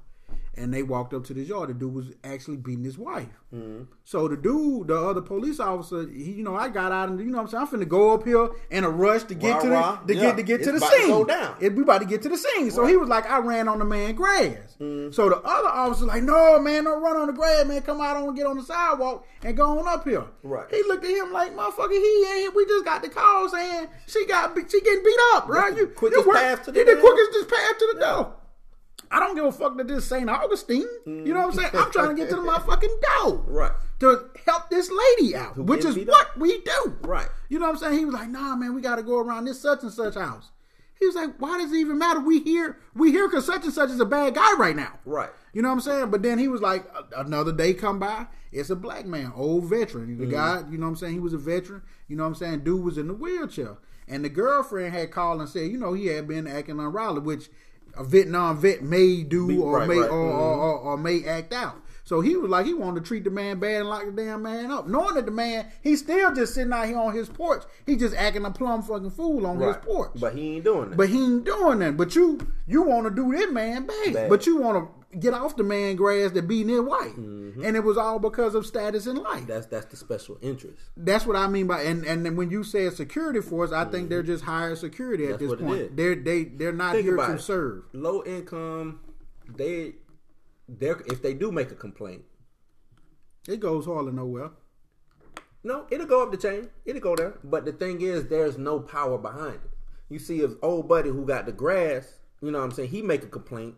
and 0.57 0.73
they 0.73 0.83
walked 0.83 1.15
up 1.15 1.25
to 1.25 1.35
this 1.35 1.49
yard. 1.49 1.71
The 1.71 1.75
dude 1.75 1.95
was 1.95 2.13
actually 2.23 2.57
beating 2.57 2.85
his 2.85 2.99
wife. 2.99 3.29
Mm-hmm. 3.53 3.85
So 4.05 4.29
the 4.29 4.37
dude, 4.37 4.89
the 4.89 4.97
other 4.97 5.21
police 5.21 5.61
officer, 5.61 6.09
he, 6.09 6.33
you 6.33 6.43
know, 6.43 6.55
I 6.55 6.69
got 6.69 6.93
out 6.93 7.09
and 7.09 7.19
you 7.19 7.27
know, 7.27 7.39
what 7.39 7.55
I'm 7.55 7.69
saying, 7.69 7.81
I'm 7.83 7.87
finna 7.87 7.89
go 7.89 8.15
up 8.15 8.25
here 8.25 8.51
in 8.71 8.85
a 8.85 8.91
rush 8.91 9.25
to 9.25 9.35
get 9.35 9.55
rah, 9.55 9.61
to 9.63 9.69
rah. 9.71 9.99
the 10.07 10.15
to 10.15 10.21
yeah. 10.21 10.27
get 10.27 10.37
to 10.37 10.43
get 10.43 10.61
it's 10.61 10.67
to 10.67 10.73
the 10.73 10.81
scene. 10.81 11.09
To 11.09 11.25
down. 11.25 11.57
It, 11.61 11.75
we 11.75 11.83
about 11.83 12.01
to 12.01 12.07
get 12.07 12.23
to 12.23 12.29
the 12.29 12.37
scene. 12.37 12.71
So 12.71 12.83
right. 12.83 12.91
he 12.91 12.97
was 12.97 13.09
like, 13.09 13.29
I 13.29 13.39
ran 13.39 13.69
on 13.69 13.79
the 13.79 13.85
man 13.85 14.15
grass. 14.15 14.77
Mm-hmm. 14.81 15.13
So 15.13 15.29
the 15.29 15.37
other 15.37 15.69
officer 15.69 16.05
like, 16.05 16.23
no 16.23 16.61
man, 16.61 16.85
don't 16.85 17.03
run 17.03 17.17
on 17.17 17.27
the 17.27 17.33
grass, 17.33 17.67
man. 17.67 17.83
Come 17.83 18.01
out 18.01 18.17
on, 18.17 18.35
get 18.35 18.47
on 18.47 18.57
the 18.57 18.63
sidewalk 18.63 19.27
and 19.43 19.57
go 19.57 19.79
on 19.79 19.89
up 19.89 20.05
here. 20.05 20.25
Right. 20.43 20.67
He 20.71 20.83
looked 20.85 21.05
at 21.05 21.11
him 21.11 21.33
like, 21.33 21.55
motherfucker, 21.55 21.91
he 21.91 22.27
ain't. 22.37 22.55
We 22.55 22.67
just 22.67 22.85
got 22.85 23.03
the 23.03 23.09
call 23.09 23.49
saying 23.49 23.89
she 24.07 24.27
got 24.27 24.55
she 24.71 24.81
getting 24.81 25.05
beat 25.05 25.19
up, 25.35 25.49
right? 25.49 25.77
You 25.77 25.89
quickest 25.89 26.29
path 26.29 26.65
to 26.65 26.73
the, 26.73 26.85
the 26.85 26.97
quickest 27.01 27.49
path 27.49 27.79
to 27.79 27.91
the 27.95 27.99
yeah. 28.01 28.13
door. 28.13 28.35
I 29.15 29.21
don't 29.21 29.37
give 29.37 29.45
a 29.45 29.53
fuck 29.53 29.77
that 29.77 29.87
this 29.87 30.07
St. 30.07 30.29
Augustine. 30.29 30.89
Mm. 31.07 31.25
You 31.25 31.35
know 31.35 31.47
what 31.47 31.55
I'm 31.55 31.61
saying? 31.61 31.71
I'm 31.73 31.93
trying 31.93 32.09
to 32.09 32.15
get 32.17 32.29
to 32.31 32.35
the 32.35 32.43
motherfucking 32.51 33.01
door. 33.01 33.45
Right. 33.47 33.71
To 34.01 34.29
help 34.45 34.71
this 34.71 34.91
lady 34.91 35.37
out, 35.37 35.55
Who 35.55 35.63
which 35.63 35.85
is 35.85 35.97
what 35.97 36.37
we 36.37 36.61
do. 36.63 36.99
Right. 37.03 37.29
You 37.49 37.61
know 37.61 37.67
what 37.67 37.75
I'm 37.75 37.79
saying? 37.79 37.99
He 37.99 38.05
was 38.05 38.15
like, 38.15 38.29
nah, 38.29 38.57
man, 38.57 38.75
we 38.75 38.81
got 38.81 38.97
to 38.97 39.05
go 39.05 39.21
around 39.21 39.45
this 39.45 39.61
such 39.61 39.85
and 39.85 39.93
such 39.93 40.17
house. 40.17 40.51
He 40.99 41.07
was 41.07 41.15
like, 41.15 41.37
why 41.39 41.59
does 41.59 41.71
it 41.71 41.77
even 41.77 41.97
matter? 41.97 42.19
We 42.19 42.41
here, 42.41 42.79
we 42.95 43.13
here 43.13 43.29
because 43.29 43.47
such 43.47 43.63
and 43.63 43.73
such 43.73 43.91
is 43.91 44.01
a 44.01 44.05
bad 44.05 44.35
guy 44.35 44.55
right 44.55 44.75
now. 44.75 44.99
Right. 45.05 45.31
You 45.53 45.63
know 45.63 45.69
what 45.69 45.75
I'm 45.75 45.81
saying? 45.81 46.11
But 46.11 46.23
then 46.23 46.39
he 46.39 46.49
was 46.49 46.61
like, 46.61 46.85
another 47.17 47.53
day 47.53 47.73
come 47.73 48.01
by, 48.01 48.27
it's 48.51 48.71
a 48.71 48.77
black 48.77 49.07
man, 49.07 49.33
old 49.37 49.65
veteran. 49.65 50.19
The 50.19 50.27
mm 50.27 50.31
guy, 50.31 50.65
you 50.71 50.79
know 50.79 50.87
what 50.87 50.91
I'm 50.91 50.97
saying? 50.97 51.15
He 51.15 51.21
was 51.21 51.35
a 51.35 51.39
veteran. 51.39 51.83
You 52.09 52.17
know 52.17 52.25
what 52.25 52.31
I'm 52.31 52.35
saying? 52.35 52.65
Dude 52.65 52.83
was 52.83 52.99
in 52.99 53.07
the 53.07 53.15
wheelchair. 53.15 53.77
And 54.09 54.25
the 54.25 54.29
girlfriend 54.29 54.93
had 54.93 55.13
called 55.13 55.41
and 55.41 55.49
said, 55.49 55.71
you 55.71 55.79
know, 55.79 55.93
he 55.93 56.07
had 56.07 56.29
been 56.29 56.47
acting 56.47 56.79
unruly, 56.79 57.21
which 57.21 57.49
a 57.97 58.05
Vietnam 58.05 58.59
vet 58.59 58.83
may 58.83 59.23
do 59.23 59.63
or 59.63 59.79
right, 59.79 59.89
may 59.89 59.99
right. 59.99 60.11
Or, 60.11 60.31
mm-hmm. 60.31 60.39
or, 60.39 60.55
or, 60.55 60.79
or, 60.79 60.97
may 60.97 61.25
act 61.25 61.53
out. 61.53 61.77
So 62.05 62.21
he 62.21 62.37
was 62.37 62.51
like 62.51 62.67
he 62.67 62.75
wanted 62.75 63.03
to 63.03 63.07
treat 63.07 63.25
the 63.25 63.31
man 63.31 63.59
bad 63.59 63.81
and 63.81 63.89
lock 63.89 64.05
the 64.05 64.13
damn 64.13 64.43
man 64.43 64.71
up, 64.71 64.87
knowing 64.87 65.15
that 65.15 65.25
the 65.25 65.33
man 65.33 65.67
he's 65.83 66.01
still 66.01 66.35
just 66.35 66.55
sitting 66.55 66.73
out 66.73 66.87
here 66.87 66.99
on 66.99 67.15
his 67.15 67.29
porch. 67.29 67.63
He 67.87 67.97
just 67.97 68.15
acting 68.15 68.45
a 68.45 68.51
plum 68.51 68.83
fucking 68.83 69.11
fool 69.11 69.47
on 69.47 69.59
right. 69.59 69.75
his 69.75 69.85
porch. 69.85 70.13
But 70.17 70.35
he 70.35 70.57
ain't 70.57 70.65
doing 70.65 70.91
that. 70.91 70.97
But 70.97 71.09
he 71.09 71.25
ain't 71.25 71.45
doing 71.45 71.79
that. 71.79 71.97
But 71.97 72.15
you 72.15 72.39
you 72.67 72.83
want 72.83 73.07
to 73.07 73.11
do 73.11 73.35
that 73.39 73.53
man 73.53 73.87
bad. 73.87 74.13
bad. 74.13 74.29
But 74.29 74.47
you 74.47 74.59
want 74.59 74.87
to 74.87 75.04
get 75.21 75.35
off 75.35 75.57
the 75.57 75.63
man 75.63 75.97
grass 75.97 76.33
that 76.33 76.47
beating 76.49 76.69
his 76.69 76.81
wife, 76.81 77.17
and 77.17 77.77
it 77.77 77.85
was 77.85 77.97
all 77.97 78.19
because 78.19 78.55
of 78.55 78.67
status 78.67 79.07
in 79.07 79.17
life. 79.17 79.47
That's 79.47 79.67
that's 79.67 79.87
the 79.87 79.97
special 79.97 80.39
interest. 80.43 80.81
That's 80.97 81.27
what 81.27 81.37
I 81.37 81.47
mean 81.47 81.67
by 81.67 81.83
and 81.83 82.05
and 82.05 82.25
then 82.25 82.37
when 82.37 82.51
you 82.51 82.65
say 82.65 82.89
security 82.91 83.41
force, 83.41 83.73
I 83.73 83.85
think 83.85 84.09
they're 84.09 84.23
mm-hmm. 84.23 84.33
just 84.33 84.45
hired 84.45 84.79
security 84.79 85.25
at 85.25 85.39
That's 85.39 85.53
this 85.53 85.61
point. 85.61 85.97
They're 85.97 86.15
they 86.15 86.45
they're 86.45 86.73
not 86.73 86.93
Think 86.93 87.05
here 87.05 87.17
to 87.17 87.33
it. 87.35 87.41
serve. 87.41 87.85
Low 87.93 88.25
income, 88.25 89.01
they 89.49 89.95
they 90.69 90.89
if 91.07 91.23
they 91.23 91.35
do 91.35 91.53
make 91.53 91.71
a 91.71 91.75
complaint, 91.77 92.23
It 93.49 93.61
goes 93.61 93.87
hardly 93.87 94.13
nowhere. 94.13 94.51
no, 95.63 95.87
it'll 95.91 96.07
go 96.07 96.23
up 96.23 96.31
the 96.31 96.37
chain. 96.37 96.71
It'll 96.85 97.01
go 97.01 97.17
there. 97.17 97.35
But 97.43 97.65
the 97.65 97.73
thing 97.73 98.01
is, 98.01 98.29
there's 98.29 98.59
no 98.59 98.81
power 98.81 99.19
behind 99.19 99.57
it. 99.57 99.71
You 100.09 100.19
see, 100.19 100.41
if 100.41 100.53
old 100.63 100.89
buddy 100.89 101.09
who 101.11 101.25
got 101.25 101.47
the 101.47 101.53
grass, 101.53 102.21
you 102.41 102.51
know 102.51 102.59
what 102.59 102.65
I'm 102.65 102.71
saying, 102.73 102.91
he 102.91 103.03
make 103.03 103.23
a 103.23 103.27
complaint. 103.27 103.75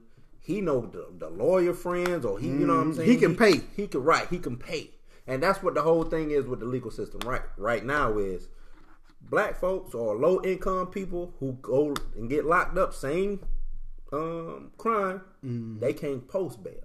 He 0.47 0.61
know 0.61 0.87
the, 0.87 1.09
the 1.19 1.29
lawyer 1.29 1.75
friends, 1.75 2.25
or 2.25 2.39
he, 2.39 2.47
you 2.47 2.55
know 2.67 2.77
what 2.77 2.83
I'm 2.83 2.95
saying. 2.95 3.09
Mm, 3.09 3.13
He 3.13 3.19
can 3.19 3.35
pay. 3.37 3.61
He 3.77 3.89
can 3.89 4.03
right. 4.05 4.29
He 4.29 4.39
can 4.39 4.57
pay, 4.57 4.91
and 5.27 5.43
that's 5.43 5.61
what 5.61 5.75
the 5.75 5.83
whole 5.83 6.05
thing 6.05 6.31
is 6.31 6.47
with 6.47 6.61
the 6.61 6.67
legal 6.67 6.93
system. 6.93 7.21
Right, 7.27 7.43
right 7.57 7.85
now 7.85 8.17
is 8.19 8.49
black 9.21 9.57
folks 9.59 9.93
or 9.93 10.15
low 10.15 10.41
income 10.45 10.87
people 10.87 11.35
who 11.41 11.59
go 11.61 11.95
and 12.15 12.31
get 12.31 12.45
locked 12.45 12.79
up, 12.79 12.95
same 12.95 13.41
um, 14.13 14.71
crime, 14.79 15.21
Mm. 15.45 15.81
they 15.81 15.93
can't 15.93 16.29
post 16.29 16.63
bail. 16.63 16.85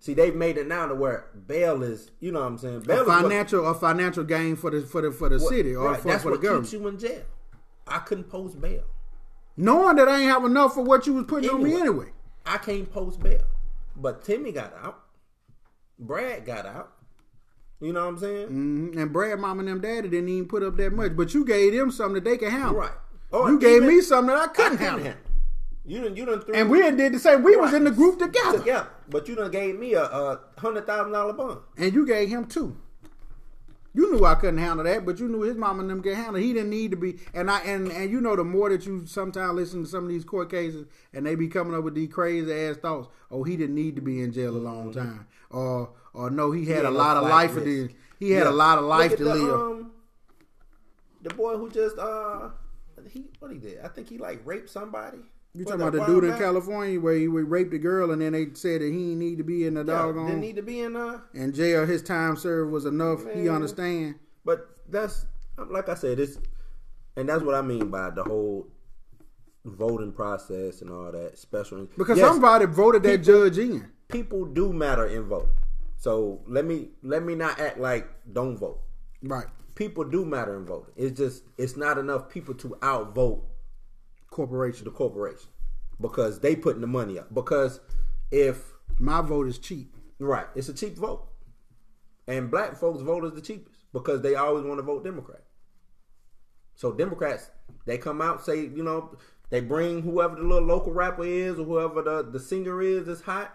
See, 0.00 0.12
they've 0.14 0.34
made 0.34 0.58
it 0.58 0.66
now 0.66 0.86
to 0.86 0.94
where 0.96 1.26
bail 1.46 1.82
is, 1.84 2.10
you 2.20 2.32
know 2.32 2.40
what 2.40 2.46
I'm 2.46 2.58
saying, 2.58 2.80
bail 2.80 2.98
A 2.98 3.02
is 3.02 3.06
what- 3.08 3.22
financial 3.22 3.66
a 3.68 3.74
financial 3.74 4.24
gain 4.24 4.56
for 4.56 4.70
the 4.70 4.80
for 4.82 5.00
the 5.00 5.12
for 5.12 5.28
the 5.28 5.38
what- 5.38 5.48
city 5.48 5.76
or 5.76 5.90
right, 5.92 6.00
for, 6.00 6.08
that's 6.08 6.22
for 6.24 6.30
the 6.30 6.36
what 6.38 6.42
government. 6.42 6.64
keeps 6.64 6.72
you 6.72 6.88
in 6.88 6.98
jail. 6.98 7.22
I 7.86 7.98
couldn't 8.00 8.24
post 8.28 8.60
bail. 8.60 8.82
Knowing 9.56 9.94
that 9.96 10.08
I 10.08 10.20
ain't 10.22 10.30
have 10.30 10.44
enough 10.44 10.74
for 10.74 10.82
what 10.82 11.06
you 11.06 11.14
was 11.14 11.24
putting 11.26 11.48
on 11.50 11.62
me 11.62 11.72
Anyway. 11.80 12.10
I 12.46 12.58
can't 12.58 12.90
post 12.90 13.20
bail. 13.20 13.42
But 13.96 14.24
Timmy 14.24 14.52
got 14.52 14.74
out. 14.82 15.00
Brad 15.98 16.44
got 16.44 16.66
out. 16.66 16.92
You 17.80 17.92
know 17.92 18.04
what 18.04 18.08
I'm 18.14 18.18
saying? 18.18 18.48
hmm 18.48 18.98
And 18.98 19.12
Brad, 19.12 19.38
mom, 19.38 19.58
and 19.60 19.68
them 19.68 19.80
daddy 19.80 20.08
didn't 20.08 20.28
even 20.28 20.48
put 20.48 20.62
up 20.62 20.76
that 20.76 20.92
much, 20.92 21.16
but 21.16 21.34
you 21.34 21.44
gave 21.44 21.72
them 21.74 21.90
something 21.90 22.14
that 22.14 22.24
they 22.24 22.38
could 22.38 22.50
handle. 22.50 22.74
Right. 22.74 22.90
Or 23.32 23.50
You 23.50 23.58
gave 23.58 23.82
me 23.82 24.00
something 24.00 24.34
that 24.34 24.38
I 24.40 24.44
I 24.44 24.46
couldn't 24.48 24.78
couldn't 24.78 25.02
handle. 25.04 25.22
You 25.84 26.02
done, 26.02 26.16
you 26.16 26.40
threw 26.40 26.54
And 26.54 26.68
we 26.70 26.80
did 26.90 27.12
the 27.12 27.18
same. 27.18 27.42
We 27.42 27.54
was 27.56 27.72
in 27.72 27.84
the 27.84 27.90
group 27.92 28.18
together, 28.18 28.62
Yeah, 28.66 28.86
But 29.08 29.28
you 29.28 29.36
done 29.36 29.50
gave 29.50 29.78
me 29.78 29.94
a, 29.94 30.02
a 30.02 30.40
hundred 30.58 30.86
thousand 30.86 31.12
dollar 31.12 31.32
bond. 31.32 31.60
and 31.76 31.92
you 31.94 32.04
gave 32.06 32.28
him 32.28 32.46
two. 32.46 32.76
You 33.96 34.12
knew 34.12 34.26
I 34.26 34.34
couldn't 34.34 34.58
handle 34.58 34.84
that, 34.84 35.06
but 35.06 35.18
you 35.18 35.26
knew 35.26 35.40
his 35.40 35.56
mom 35.56 35.80
and 35.80 35.88
them 35.88 36.02
could 36.02 36.14
handle. 36.14 36.36
it. 36.36 36.42
He 36.42 36.52
didn't 36.52 36.68
need 36.68 36.90
to 36.90 36.98
be. 36.98 37.16
And 37.32 37.50
I 37.50 37.60
and 37.60 37.90
and 37.90 38.10
you 38.10 38.20
know 38.20 38.36
the 38.36 38.44
more 38.44 38.68
that 38.68 38.84
you 38.84 39.06
sometimes 39.06 39.54
listen 39.54 39.84
to 39.84 39.88
some 39.88 40.04
of 40.04 40.10
these 40.10 40.22
court 40.24 40.50
cases, 40.50 40.86
and 41.14 41.24
they 41.24 41.34
be 41.34 41.48
coming 41.48 41.74
up 41.74 41.82
with 41.82 41.94
these 41.94 42.12
crazy 42.12 42.52
ass 42.52 42.76
thoughts. 42.76 43.08
Oh, 43.30 43.42
he 43.42 43.56
didn't 43.56 43.74
need 43.74 43.96
to 43.96 44.02
be 44.02 44.20
in 44.20 44.32
jail 44.32 44.54
a 44.54 44.58
long 44.58 44.92
time, 44.92 45.26
or 45.50 45.90
or 46.12 46.28
no, 46.28 46.52
he 46.52 46.66
had 46.66 46.80
a 46.84 46.90
no 46.90 46.98
lot 46.98 47.16
of 47.16 47.22
life 47.24 47.54
to 47.54 47.60
live. 47.60 47.92
He 48.18 48.32
had 48.32 48.44
Yeah. 48.44 48.50
a 48.50 48.52
lot 48.52 48.76
of 48.78 48.84
life 48.84 49.16
to 49.16 49.24
the, 49.24 49.34
live. 49.34 49.54
Um, 49.54 49.92
the 51.22 51.30
boy 51.34 51.56
who 51.56 51.70
just 51.70 51.98
uh, 51.98 52.50
he 53.10 53.24
what 53.38 53.50
he 53.50 53.58
did? 53.58 53.80
I 53.80 53.88
think 53.88 54.08
he 54.10 54.18
like 54.18 54.40
raped 54.44 54.68
somebody. 54.68 55.18
You 55.56 55.64
talking 55.64 55.80
about 55.80 55.92
the 55.94 56.04
dude 56.04 56.24
in? 56.24 56.36
California 56.36 57.00
where 57.00 57.14
he 57.14 57.26
raped 57.28 57.72
a 57.72 57.78
girl 57.78 58.10
and 58.10 58.20
then 58.20 58.32
they 58.32 58.46
said 58.52 58.82
that 58.82 58.92
he 58.92 59.14
need 59.14 59.38
to 59.38 59.44
be 59.44 59.66
in 59.66 59.74
the 59.74 59.80
Yeah, 59.80 59.86
doggone 60.02 60.26
didn't 60.26 60.40
need 60.40 60.56
to 60.56 60.62
be 60.62 60.80
in 60.80 60.94
uh. 60.96 61.20
in 61.34 61.52
jail. 61.52 61.86
His 61.86 62.02
time 62.02 62.36
served 62.36 62.72
was 62.72 62.84
enough. 62.84 63.20
He 63.34 63.48
understand. 63.48 64.16
But 64.44 64.68
that's 64.88 65.26
like 65.68 65.88
I 65.88 65.94
said, 65.94 66.18
it's 66.20 66.38
and 67.16 67.28
that's 67.28 67.42
what 67.42 67.54
I 67.54 67.62
mean 67.62 67.88
by 67.90 68.10
the 68.10 68.22
whole 68.22 68.66
voting 69.64 70.12
process 70.12 70.82
and 70.82 70.90
all 70.90 71.10
that 71.10 71.38
special. 71.38 71.88
Because 71.96 72.18
Yes, 72.18 72.28
somebody 72.28 72.66
voted 72.66 73.02
that 73.04 73.18
judge 73.18 73.58
in. 73.58 73.90
people 74.08 74.44
do 74.44 74.72
matter 74.72 75.06
in 75.06 75.22
voting. 75.24 75.48
So 75.96 76.42
let 76.46 76.64
me 76.66 76.90
let 77.02 77.22
me 77.24 77.34
not 77.34 77.58
act 77.58 77.78
like 77.78 78.06
don't 78.32 78.56
vote. 78.56 78.80
Right. 79.22 79.46
People 79.74 80.04
do 80.04 80.24
matter 80.24 80.56
in 80.56 80.66
voting. 80.66 80.92
It's 80.96 81.16
just 81.16 81.44
it's 81.56 81.76
not 81.76 81.96
enough 81.98 82.28
people 82.28 82.54
to 82.54 82.76
outvote 82.82 83.42
Corporation. 84.36 84.84
the 84.84 84.90
corporation 84.90 85.48
because 86.00 86.40
they 86.40 86.54
putting 86.54 86.82
the 86.82 86.86
money 86.86 87.18
up. 87.18 87.32
Because 87.32 87.80
if 88.30 88.74
My 88.98 89.20
vote 89.22 89.48
is 89.48 89.58
cheap. 89.58 89.94
right, 90.18 90.46
it's 90.54 90.68
a 90.68 90.74
cheap 90.74 90.96
vote, 90.96 91.26
and 92.28 92.50
black 92.50 92.76
folks 92.76 93.00
vote 93.02 93.24
is 93.24 93.32
the 93.32 93.40
cheapest 93.40 93.76
because 93.94 94.20
they 94.20 94.34
always 94.34 94.64
want 94.64 94.78
to 94.78 94.82
vote 94.82 95.04
Democrat. 95.04 95.42
So 96.74 96.92
Democrats, 96.92 97.50
they 97.86 97.96
come 97.98 98.20
out 98.20 98.44
say 98.44 98.60
you 98.66 98.82
know 98.82 99.16
they 99.48 99.60
bring 99.60 100.02
whoever 100.02 100.36
the 100.36 100.42
little 100.42 100.66
local 100.68 100.92
rapper 100.92 101.24
is 101.24 101.58
or 101.58 101.64
whoever 101.64 102.02
the 102.02 102.22
the 102.30 102.38
singer 102.40 102.82
is 102.82 103.06
that's 103.06 103.22
hot. 103.22 103.54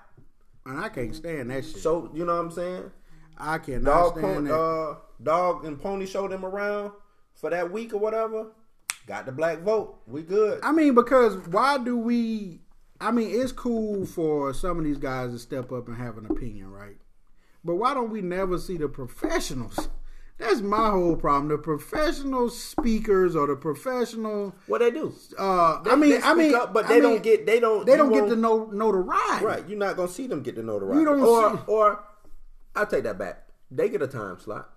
And 0.65 0.80
I 0.80 0.89
can't 0.89 1.15
stand 1.15 1.50
that 1.52 1.63
shit. 1.65 1.78
So 1.78 2.10
you 2.13 2.26
know 2.26 2.36
what 2.36 2.46
I'm 2.46 2.52
saying. 2.52 2.91
I 3.38 3.58
cannot 3.60 3.86
Dog, 3.86 4.12
stand 4.17 4.36
pon- 4.36 4.44
that. 4.46 4.56
uh, 4.56 4.96
dog 5.22 5.65
and 5.65 5.80
pony 5.80 6.06
show 6.06 6.28
them 6.28 6.44
around 6.46 6.91
for 7.36 7.50
that 7.52 7.72
week 7.72 7.94
or 7.94 7.98
whatever. 7.98 8.48
Got 9.08 9.26
the 9.26 9.32
black 9.32 9.60
vote. 9.60 10.00
We 10.08 10.22
good. 10.22 10.60
I 10.64 10.72
mean, 10.72 10.94
because 10.96 11.36
why 11.48 11.78
do 11.78 11.98
we? 11.98 12.62
I 13.00 13.12
mean, 13.12 13.30
it's 13.42 13.52
cool 13.52 14.06
for 14.06 14.54
some 14.54 14.78
of 14.78 14.84
these 14.86 14.98
guys 15.00 15.32
to 15.32 15.40
step 15.40 15.72
up 15.72 15.88
and 15.88 15.98
have 15.98 16.18
an 16.18 16.28
opinion, 16.28 16.72
right? 16.72 16.98
But 17.64 17.76
why 17.76 17.94
don't 17.94 18.12
we 18.12 18.22
never 18.22 18.58
see 18.60 18.78
the 18.78 18.88
professionals? 18.88 19.90
That's 20.38 20.62
my 20.62 20.90
whole 20.90 21.16
problem. 21.16 21.50
The 21.50 21.58
professional 21.60 22.50
speakers 22.50 23.36
or 23.36 23.46
the 23.48 23.56
professional. 23.56 24.56
What 24.68 24.80
they 24.80 24.90
do? 24.92 25.14
Uh, 25.38 25.82
They- 25.84 25.92
I 25.92 25.96
mean, 25.96 26.20
I 26.24 26.34
mean, 26.34 26.56
up, 26.56 26.74
but 26.74 26.86
I 26.86 26.90
they 26.90 26.94
mean, 26.96 27.04
don't 27.04 27.24
get. 27.24 27.46
They 27.46 27.60
don't. 27.60 27.86
They 27.86 27.96
don't 27.98 28.12
get 28.12 28.28
the 28.30 28.36
no 28.36 28.66
notoriety. 28.72 29.46
Right, 29.46 29.68
you're 29.68 29.78
not 29.78 29.96
gonna 29.98 30.08
see 30.08 30.28
them 30.28 30.42
get 30.42 30.56
to 30.56 30.64
know 30.64 30.80
the 30.80 30.86
notoriety. 30.86 31.00
You 31.00 31.06
don't 31.06 31.22
or 31.28 31.58
see- 31.58 31.64
or 31.68 32.04
I 32.76 32.86
take 32.86 33.04
that 33.04 33.18
back. 33.18 33.48
They 33.70 33.90
get 33.90 34.02
a 34.02 34.08
time 34.08 34.40
slot. 34.40 34.70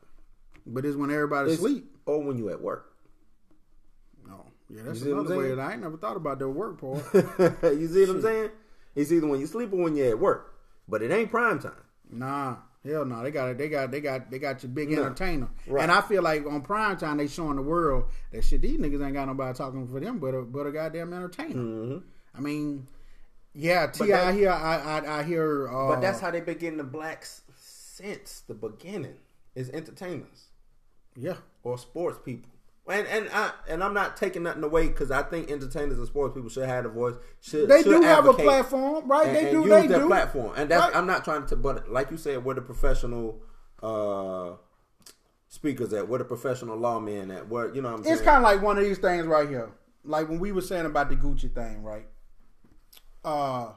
But 0.66 0.84
it's 0.86 0.96
when 0.96 1.10
everybody's 1.10 1.54
asleep. 1.54 1.94
or 2.06 2.22
when 2.22 2.38
you 2.38 2.48
at 2.50 2.60
work. 2.60 2.93
Yeah, 4.74 4.82
that's 4.84 5.00
what 5.00 5.10
I'm 5.12 5.18
another 5.20 5.36
way. 5.38 5.44
saying? 5.44 5.56
That 5.56 5.68
I 5.68 5.72
ain't 5.72 5.82
never 5.82 5.96
thought 5.96 6.16
about 6.16 6.38
the 6.38 6.48
work 6.48 6.80
part. 6.80 7.04
you 7.78 7.88
see 7.88 8.00
what 8.06 8.10
I'm 8.16 8.22
saying? 8.22 8.50
It's 8.96 9.12
either 9.12 9.26
when 9.26 9.40
you 9.40 9.46
sleep 9.46 9.72
or 9.72 9.76
when 9.76 9.94
you're 9.96 10.08
at 10.08 10.18
work. 10.18 10.54
But 10.88 11.02
it 11.02 11.10
ain't 11.10 11.30
prime 11.30 11.58
time. 11.60 11.72
Nah, 12.10 12.56
hell 12.84 13.04
no. 13.04 13.22
They 13.22 13.30
got 13.30 13.48
it. 13.50 13.58
They 13.58 13.68
got 13.68 13.90
they 13.90 14.00
got 14.00 14.30
they 14.30 14.38
got 14.38 14.62
your 14.62 14.70
big 14.70 14.90
No. 14.90 15.02
entertainer. 15.04 15.48
Right. 15.66 15.82
And 15.82 15.90
I 15.92 16.00
feel 16.00 16.22
like 16.22 16.44
on 16.46 16.60
prime 16.62 16.96
time 16.96 17.16
they 17.16 17.26
showing 17.26 17.56
the 17.56 17.62
world 17.62 18.04
that 18.32 18.44
shit. 18.44 18.60
These 18.62 18.78
niggas 18.78 19.02
ain't 19.04 19.14
got 19.14 19.26
nobody 19.26 19.56
talking 19.56 19.86
for 19.88 20.00
them, 20.00 20.18
but 20.18 20.34
a 20.34 20.42
but 20.42 20.66
a 20.66 20.72
goddamn 20.72 21.12
entertainer. 21.12 21.54
Mm-hmm. 21.54 21.98
I 22.36 22.40
mean, 22.40 22.86
yeah, 23.54 23.86
Ti 23.86 24.06
that- 24.08 24.34
here. 24.34 24.50
I 24.50 24.76
I, 25.00 25.20
I 25.20 25.22
hear. 25.22 25.68
Uh, 25.68 25.88
But 25.94 26.00
that's 26.00 26.20
how 26.20 26.30
they 26.30 26.40
been 26.40 26.58
getting 26.58 26.78
the 26.78 26.84
blacks 26.84 27.42
since 27.56 28.40
the 28.46 28.54
beginning. 28.54 29.16
Is 29.54 29.70
entertainers 29.70 30.48
yeah. 31.16 31.36
or 31.62 31.78
sports 31.78 32.18
people. 32.24 32.50
And 32.86 33.06
and 33.06 33.30
I 33.32 33.50
and 33.66 33.82
I'm 33.82 33.94
not 33.94 34.16
taking 34.16 34.42
nothing 34.42 34.62
away 34.62 34.88
because 34.88 35.10
I 35.10 35.22
think 35.22 35.50
entertainers 35.50 35.96
and 35.96 36.06
sports 36.06 36.34
people 36.34 36.50
should 36.50 36.68
have 36.68 36.84
a 36.84 36.90
voice. 36.90 37.14
Should 37.40 37.68
They 37.68 37.82
should 37.82 38.00
do 38.00 38.02
have 38.02 38.26
a 38.26 38.34
platform, 38.34 39.08
right? 39.08 39.26
and, 39.26 39.36
they 39.36 39.50
do. 39.50 39.66
They 39.66 39.86
do. 39.86 40.06
platform, 40.06 40.52
and 40.56 40.70
that's 40.70 40.82
Right. 40.82 40.96
I'm 40.96 41.06
not 41.06 41.24
trying 41.24 41.46
to. 41.46 41.56
But 41.56 41.90
like 41.90 42.10
you 42.10 42.18
said, 42.18 42.44
where 42.44 42.54
the 42.54 42.60
professional 42.60 43.40
uh 43.82 44.56
speakers 45.48 45.92
at, 45.94 46.08
where 46.08 46.18
the 46.18 46.24
professional 46.24 46.76
lawmen 46.76 47.34
at, 47.34 47.48
where 47.48 47.74
you 47.74 47.80
know 47.80 47.90
what 47.90 47.98
I'm 47.98 48.04
saying. 48.04 48.16
It's 48.16 48.24
kind 48.24 48.38
of 48.38 48.42
like 48.42 48.60
one 48.60 48.76
of 48.76 48.84
these 48.84 48.98
things 48.98 49.26
right 49.26 49.48
here. 49.48 49.70
Like 50.04 50.28
when 50.28 50.38
we 50.38 50.52
were 50.52 50.60
saying 50.60 50.84
about 50.84 51.08
the 51.08 51.16
Gucci 51.16 51.54
thing, 51.54 51.82
right? 51.82 52.06
Uh, 53.24 53.72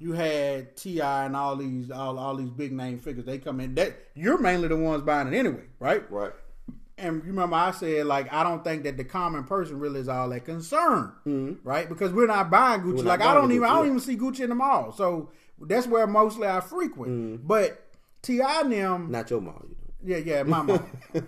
you 0.00 0.12
had 0.12 0.76
T.I. 0.76 1.26
and 1.26 1.36
all 1.36 1.54
these 1.54 1.90
all 1.90 2.18
all 2.18 2.34
these 2.34 2.50
big 2.50 2.72
name 2.72 2.98
figures. 2.98 3.24
They 3.24 3.38
come 3.38 3.60
in. 3.60 3.76
That 3.76 3.96
you're 4.14 4.38
mainly 4.38 4.66
the 4.66 4.76
ones 4.76 5.02
buying 5.02 5.32
it 5.32 5.36
anyway, 5.36 5.64
right? 5.78 6.10
right. 6.10 6.32
And 6.98 7.22
you 7.24 7.30
remember 7.30 7.56
I 7.56 7.70
said 7.70 8.06
like 8.06 8.32
I 8.32 8.42
don't 8.42 8.62
think 8.64 8.82
that 8.82 8.96
the 8.96 9.04
common 9.04 9.44
person 9.44 9.78
really 9.78 10.00
is 10.00 10.08
all 10.08 10.28
that 10.30 10.44
concerned, 10.44 11.12
right? 11.64 11.88
Because 11.88 12.12
we're 12.12 12.26
not 12.26 12.50
buying 12.50 12.80
Gucci. 12.80 12.86
Mm-hmm. 12.98 13.06
Not 13.06 13.06
like 13.06 13.20
I 13.22 13.34
don't 13.34 13.48
Gucci, 13.50 13.54
even 13.54 13.68
I 13.68 13.74
don't 13.76 13.86
even 13.86 14.00
see 14.00 14.16
Gucci 14.16 14.40
in 14.40 14.48
the 14.50 14.54
mall. 14.56 14.92
So 14.92 15.30
that's 15.60 15.86
where 15.86 16.06
mostly 16.06 16.48
I 16.48 16.60
frequent. 16.60 17.12
Mm-hmm. 17.12 17.46
But 17.46 17.84
T.I. 18.22 18.60
and 18.62 18.72
them, 18.72 19.10
Not 19.10 19.30
your 19.30 19.40
mall, 19.40 19.62
you 19.68 19.76
know. 20.10 20.16
yeah, 20.16 20.36
yeah, 20.36 20.42
my 20.42 20.62
The 21.12 21.20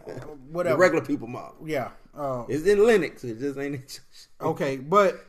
whatever, 0.50 0.76
regular 0.78 1.04
people 1.04 1.28
mall. 1.28 1.54
yeah. 1.64 1.90
Uh, 2.16 2.44
It's 2.48 2.66
in 2.66 2.84
Lenox. 2.84 3.22
It 3.22 3.38
just 3.38 3.56
ain't. 3.58 3.76
in 3.76 3.84
Okay, 4.40 4.76
but 4.76 5.24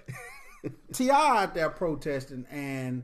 T.I. 0.93 1.43
out 1.43 1.53
there 1.53 1.69
protesting, 1.69 2.45
and 2.51 3.03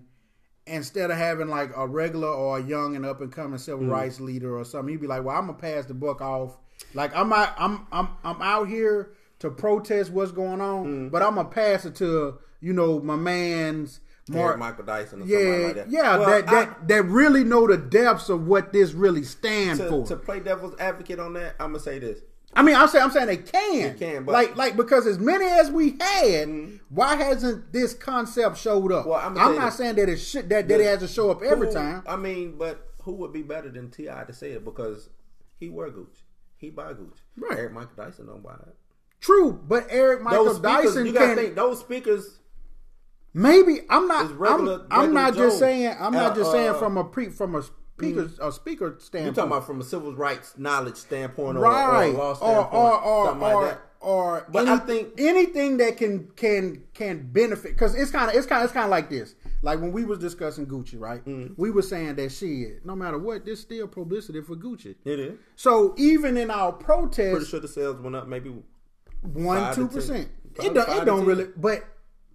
instead 0.65 1.11
of 1.11 1.17
having 1.17 1.47
like 1.47 1.71
a 1.75 1.87
regular 1.87 2.27
or 2.29 2.57
a 2.59 2.63
young 2.63 2.95
and 2.95 3.05
up 3.05 3.21
and 3.21 3.31
coming 3.31 3.57
civil 3.59 3.85
Mm. 3.85 3.91
rights 3.91 4.19
leader 4.19 4.57
or 4.57 4.65
something, 4.65 4.91
he'd 4.91 5.01
be 5.01 5.07
like, 5.07 5.23
"Well, 5.23 5.35
I'm 5.37 5.45
gonna 5.47 5.57
pass 5.57 5.85
the 5.85 5.93
buck 5.93 6.21
off. 6.21 6.57
Like 6.93 7.15
I'm 7.15 7.31
out, 7.33 7.53
I'm 7.57 7.85
I'm 7.91 8.09
I'm 8.23 8.41
out 8.41 8.67
here 8.67 9.11
to 9.39 9.49
protest 9.51 10.11
what's 10.11 10.31
going 10.31 10.61
on, 10.61 10.85
Mm. 10.85 11.11
but 11.11 11.21
I'm 11.21 11.35
gonna 11.35 11.49
pass 11.49 11.85
it 11.85 11.95
to 11.95 12.39
you 12.59 12.73
know 12.73 12.99
my 12.99 13.15
man's." 13.15 13.99
Mark, 14.29 14.59
Michael 14.59 14.83
Dyson 14.83 15.21
or 15.21 15.25
yeah, 15.25 15.67
like 15.67 15.75
that. 15.75 15.89
yeah, 15.89 16.17
Well, 16.17 16.29
that 16.29 16.49
I- 16.49 16.65
that 16.65 16.87
that 16.89 17.03
really 17.05 17.45
know 17.45 17.65
the 17.65 17.77
depths 17.77 18.27
of 18.27 18.45
what 18.45 18.73
this 18.73 18.91
really 18.91 19.23
stand 19.23 19.79
to, 19.79 19.87
for. 19.87 20.05
to 20.07 20.17
play 20.17 20.41
devil's 20.41 20.77
advocate 20.81 21.17
on 21.17 21.31
that, 21.35 21.55
I'm 21.61 21.67
gonna 21.71 21.79
say 21.79 21.97
this. 21.99 22.19
I 22.53 22.61
mean, 22.61 22.75
I'm 22.75 22.89
saying 22.89 23.05
I'm 23.05 23.11
saying 23.11 23.27
they 23.27 23.37
can. 23.37 23.93
They 23.93 23.97
can, 23.97 24.25
but- 24.25 24.33
like 24.33 24.57
like 24.57 24.75
because 24.75 25.07
as 25.07 25.17
many 25.17 25.45
as 25.45 25.71
we 25.71 25.95
had, 26.01 26.49
why 26.89 27.15
hasn't 27.15 27.71
this 27.71 27.93
concept 27.93 28.57
showed 28.57 28.91
up? 28.91 29.05
Well, 29.07 29.17
I'ma 29.17 29.39
I'm 29.39 29.55
not 29.55 29.65
this. 29.67 29.75
saying 29.77 29.95
that 29.95 30.09
it 30.09 30.17
should 30.17 30.49
that, 30.49 30.67
that 30.67 30.81
it 30.81 30.85
has 30.85 30.99
to 30.99 31.07
show 31.07 31.31
up 31.31 31.41
every 31.41 31.67
Who- 31.67 31.73
time. 31.73 32.03
I 32.05 32.17
mean, 32.17 32.55
but 32.57 32.85
who 33.03 33.13
would 33.13 33.31
be 33.31 33.43
better 33.43 33.69
than 33.69 33.89
T.I. 33.91 34.25
to 34.25 34.33
say 34.33 34.51
it 34.51 34.65
because 34.65 35.07
he 35.57 35.69
wear 35.69 35.89
Gucci, 35.89 36.23
he 36.57 36.69
buy 36.69 36.93
Gucci. 36.93 37.11
Right. 37.37 37.57
Eric 37.59 37.73
Michael 37.73 37.91
Dyson 37.95 38.25
don't 38.27 38.43
buy 38.43 38.55
that. 38.57 38.75
True, 39.21 39.53
but 39.53 39.85
Eric 39.89 40.21
Michael 40.21 40.45
Those 40.45 40.57
speakers, 40.57 40.83
Dyson 40.85 41.05
you 41.07 41.11
gotta 41.13 41.25
can 41.27 41.35
think 41.37 41.55
those 41.55 41.79
speakers. 41.79 42.39
maybe. 43.33 43.81
I'm 43.89 44.07
not. 44.07 44.37
Regular- 44.37 44.73
I'm, 44.75 44.87
I'm 44.91 44.99
regular 44.99 45.13
not 45.21 45.35
just 45.35 45.59
saying. 45.59 45.95
I'm 45.99 46.13
not 46.13 46.31
Uh, 46.33 46.35
just 46.35 46.51
saying 46.51 46.69
uh, 46.69 46.73
from 46.75 46.97
a 46.97 47.03
pre 47.03 47.29
from 47.29 47.55
a 47.55 47.63
speaker 47.63 48.29
a 48.41 48.51
speaker 48.51 48.95
standpoint. 48.99 49.35
You 49.35 49.41
talking 49.41 49.51
about 49.51 49.65
from 49.65 49.81
a 49.81 49.83
civil 49.83 50.15
rights 50.15 50.53
knowledge 50.57 50.95
standpoint 50.97 51.57
or, 51.57 51.61
right 51.61 51.95
or 51.95 52.03
a 52.03 52.11
law 52.11 52.29
or 52.31 52.35
standpoint, 52.35 52.73
or 52.73 53.01
or 53.01 53.25
something 53.27 53.43
or, 53.47 53.61
like 53.63 53.71
that. 53.71 53.81
or 54.01 54.47
But 54.51 54.61
any- 54.67 54.71
I 54.71 54.77
think- 54.77 55.07
anything 55.17 55.77
that 55.77 55.97
can 55.97 56.27
can 56.35 56.83
can 56.93 57.29
benefit 57.31 57.73
because 57.73 57.95
it's 57.95 58.11
kind 58.11 58.29
of 58.29 58.35
it's 58.35 58.45
kind 58.47 58.63
it's 58.63 58.73
kind 58.73 58.85
of 58.85 58.91
like 58.91 59.09
this. 59.09 59.33
Like 59.61 59.81
when 59.81 59.91
we 59.91 60.05
was 60.05 60.19
discussing 60.19 60.67
Gucci, 60.67 60.99
right? 60.99 61.25
Mm-hmm. 61.25 61.53
We 61.57 61.71
were 61.71 61.81
saying 61.81 62.15
that 62.15 62.31
shit. 62.31 62.85
No 62.85 62.95
matter 62.95 63.17
what, 63.17 63.45
there's 63.45 63.59
still 63.59 63.87
publicity 63.87 64.41
for 64.41 64.55
Gucci. 64.55 64.95
It 65.03 65.19
is. 65.19 65.39
So 65.55 65.95
even 65.97 66.37
in 66.37 66.51
our 66.51 66.71
protest, 66.71 67.31
Pretty 67.31 67.45
sure 67.45 67.59
the 67.59 67.67
sales 67.67 67.99
went 67.99 68.15
up 68.15 68.27
maybe. 68.27 68.53
one 69.21 69.73
two 69.73 69.87
percent. 69.87 70.29
It 70.61 70.73
don't 70.73 70.89
it 70.89 71.05
don't 71.05 71.25
really, 71.25 71.47
but 71.55 71.83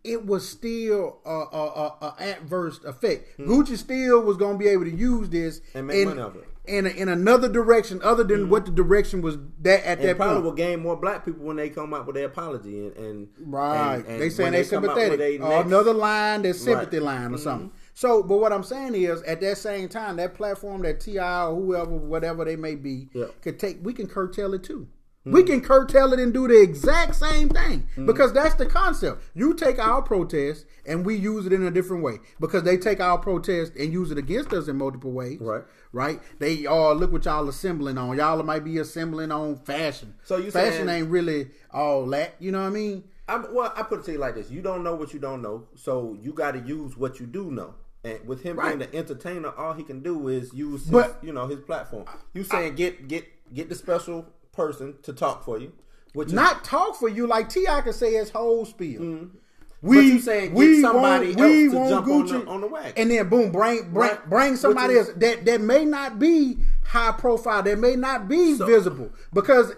it 0.05 0.27
was 0.27 0.49
still 0.49 1.19
a, 1.25 1.31
a, 1.31 1.67
a, 1.67 1.97
a 2.03 2.15
adverse 2.19 2.83
effect. 2.85 3.37
Hmm. 3.37 3.51
Gucci 3.51 3.77
still 3.77 4.21
was 4.23 4.37
going 4.37 4.55
to 4.55 4.59
be 4.59 4.69
able 4.69 4.85
to 4.85 4.95
use 4.95 5.29
this 5.29 5.61
And 5.75 5.87
make 5.87 5.99
in, 5.99 6.09
money 6.09 6.21
off 6.21 6.35
it. 6.37 6.49
In, 6.65 6.87
a, 6.87 6.91
in 6.91 7.09
another 7.09 7.49
direction 7.49 8.01
other 8.05 8.23
than 8.23 8.49
what 8.49 8.63
mm-hmm. 8.65 8.77
the 8.77 8.83
direction 8.85 9.21
was 9.21 9.37
that 9.63 9.85
at 9.85 9.99
And 9.99 10.09
that 10.09 10.17
probably 10.17 10.35
point. 10.37 10.45
will 10.45 10.53
gain 10.53 10.81
more 10.81 10.95
black 10.95 11.25
people 11.25 11.45
when 11.45 11.57
they 11.57 11.69
come 11.69 11.93
out 11.93 12.07
with 12.07 12.15
their 12.15 12.27
apology 12.27 12.87
and, 12.87 12.97
and 12.97 13.29
Right. 13.41 13.97
and- 13.97 14.07
and 14.07 14.21
they 14.23 14.31
saying 14.31 14.53
they 14.53 14.59
with 14.59 14.69
sympathetic. 14.69 15.41
Or 15.41 15.49
next- 15.49 15.67
another 15.67 15.93
line, 15.93 16.43
their 16.43 16.55
sympathy 16.55 16.99
Right. 16.99 17.05
line 17.07 17.25
or 17.25 17.29
mm-hmm. 17.31 17.37
something. 17.39 17.73
So, 17.95 18.23
but 18.23 18.39
what 18.39 18.53
I'm 18.53 18.63
saying 18.63 18.95
is, 18.95 19.23
at 19.23 19.41
that 19.41 19.59
same 19.59 19.89
time, 19.89 20.17
that 20.17 20.35
platform 20.35 20.83
that 20.83 21.01
T.I. 21.01 21.47
or 21.47 21.57
whoever, 21.57 21.91
whatever 21.91 22.45
they 22.45 22.55
may 22.55 22.77
be, 22.77 23.09
Yeah. 23.13 23.27
could 23.43 23.59
take. 23.59 23.79
We 23.83 23.93
can 23.93 24.07
curtail 24.07 24.55
it 24.55 24.63
too. 24.63 24.87
We 25.25 25.45
can 25.45 25.61
curtail 25.61 26.13
it 26.13 26.19
and 26.19 26.33
do 26.33 26.49
the 26.49 26.61
exact 26.61 27.15
same 27.15 27.49
thing 27.49 27.81
mm-hmm. 27.81 28.07
because 28.07 28.33
that's 28.33 28.57
the 28.57 28.67
concept. 28.67 29.23
You 29.35 29.55
take 29.55 29.79
our 29.79 30.03
protest 30.03 30.67
and 30.85 31.07
we 31.07 31.15
use 31.15 31.47
it 31.47 31.53
in 31.53 31.63
a 31.63 31.71
different 31.71 32.03
way 32.03 32.19
because 32.41 32.65
they 32.65 32.77
take 32.77 33.01
our 33.01 33.19
protest 33.19 33.77
and 33.77 33.93
use 33.93 34.11
it 34.11 34.19
against 34.19 34.53
us 34.53 34.67
in 34.67 34.77
multiple 34.77 35.13
ways. 35.13 35.39
Right. 35.41 35.63
Right. 35.93 36.21
They 36.41 36.67
all 36.67 36.95
look 36.95 37.13
what 37.13 37.25
y'all 37.25 37.49
assembling 37.49 37.99
on. 37.99 38.17
Y'all 38.17 38.43
might 38.43 38.65
be 38.65 38.79
assembling 38.79 39.31
on 39.31 39.57
fashion. 39.57 40.15
So 40.25 40.39
you 40.39 40.51
fashion 40.51 40.89
ain't 40.89 41.09
really 41.09 41.51
all 41.71 42.07
that. 42.07 42.35
You 42.41 42.51
know 42.51 42.61
what 42.63 42.69
I 42.69 42.71
mean? 42.71 43.05
I'm, 43.29 43.55
well, 43.55 43.73
I 43.77 43.83
put 43.85 44.01
it 44.01 44.05
to 44.07 44.13
you 44.13 44.19
like 44.19 44.35
this: 44.35 44.51
you 44.51 44.63
don't 44.63 44.83
know 44.83 44.95
what 44.95 45.15
you 45.15 45.21
don't 45.21 45.43
know, 45.43 45.69
so 45.77 46.19
you 46.21 46.33
got 46.33 46.53
to 46.53 46.59
use 46.59 46.97
what 46.97 47.21
you 47.21 47.27
do 47.27 47.51
know. 47.51 47.75
And 48.05 48.27
with 48.27 48.43
him 48.43 48.57
Right. 48.59 48.77
being 48.77 48.91
the 48.91 48.97
entertainer, 48.97 49.51
all 49.51 49.75
he 49.75 49.85
can 49.85 50.03
do 50.03 50.27
is 50.27 50.53
use, 50.53 50.83
his, 50.83 50.91
But- 50.91 51.19
you 51.23 51.33
know, 51.33 51.47
his 51.47 51.61
platform. 51.61 52.07
You 52.35 52.43
saying 52.43 52.75
get 52.75 53.07
get 53.07 53.25
get 53.55 53.69
the 53.69 53.75
special 53.77 54.27
person 54.57 54.95
to 55.03 55.13
talk 55.13 55.45
for 55.45 55.59
you, 55.59 55.73
which 56.13 56.29
is 56.29 56.35
not 56.35 56.63
talk 56.65 56.97
for 56.97 57.09
you 57.09 57.27
like 57.27 57.49
T.I. 57.49 57.81
can 57.81 57.93
say 57.93 58.13
his 58.15 58.31
whole 58.31 58.65
spiel. 58.65 59.01
Mm-hmm. 59.01 59.37
But 59.85 59.91
you 59.93 60.21
saying 60.21 60.55
get 60.55 60.81
somebody 60.81 61.29
else 61.31 61.37
to 61.39 61.71
jump 61.89 62.07
on 62.07 62.27
the- 62.27 62.47
on 62.47 62.61
the 62.61 62.67
wagon. 62.69 62.93
and 62.97 63.11
then 63.11 63.29
boom, 63.29 63.51
bring 63.51 63.91
bring 63.91 64.11
Right. 64.11 64.31
bring 64.31 64.57
somebody 64.57 64.95
is- 64.95 65.09
else 65.09 65.19
that 65.19 65.45
that 65.47 65.61
may 65.61 65.85
not 65.85 66.21
be 66.21 66.59
high 66.85 67.11
profile, 67.13 67.65
that 67.65 67.79
may 67.79 67.97
not 67.97 68.29
be 68.29 68.55
So- 68.57 68.67
visible 68.67 69.11
because 69.33 69.73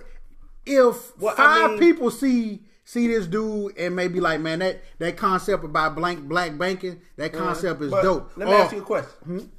if 0.67 1.17
Well, 1.19 1.33
I 1.33 1.37
five 1.37 1.71
mean- 1.71 1.79
people 1.81 2.11
see 2.11 2.65
see 2.85 3.07
this 3.09 3.27
dude 3.27 3.79
and 3.79 3.97
maybe 3.97 4.21
like 4.21 4.41
man 4.41 4.59
that 4.59 4.83
that 4.99 5.17
concept 5.17 5.65
about 5.65 5.95
blank 5.95 6.29
black 6.29 6.59
banking 6.59 7.01
that 7.17 7.33
concept 7.33 7.81
is 7.81 7.91
Uh-huh. 7.91 8.03
Dope. 8.03 8.31
Let 8.37 8.49
me 8.49 8.53
Or 8.55 8.59
ask 8.59 8.75
you 8.75 8.83
a 8.83 8.85
question. 8.85 9.51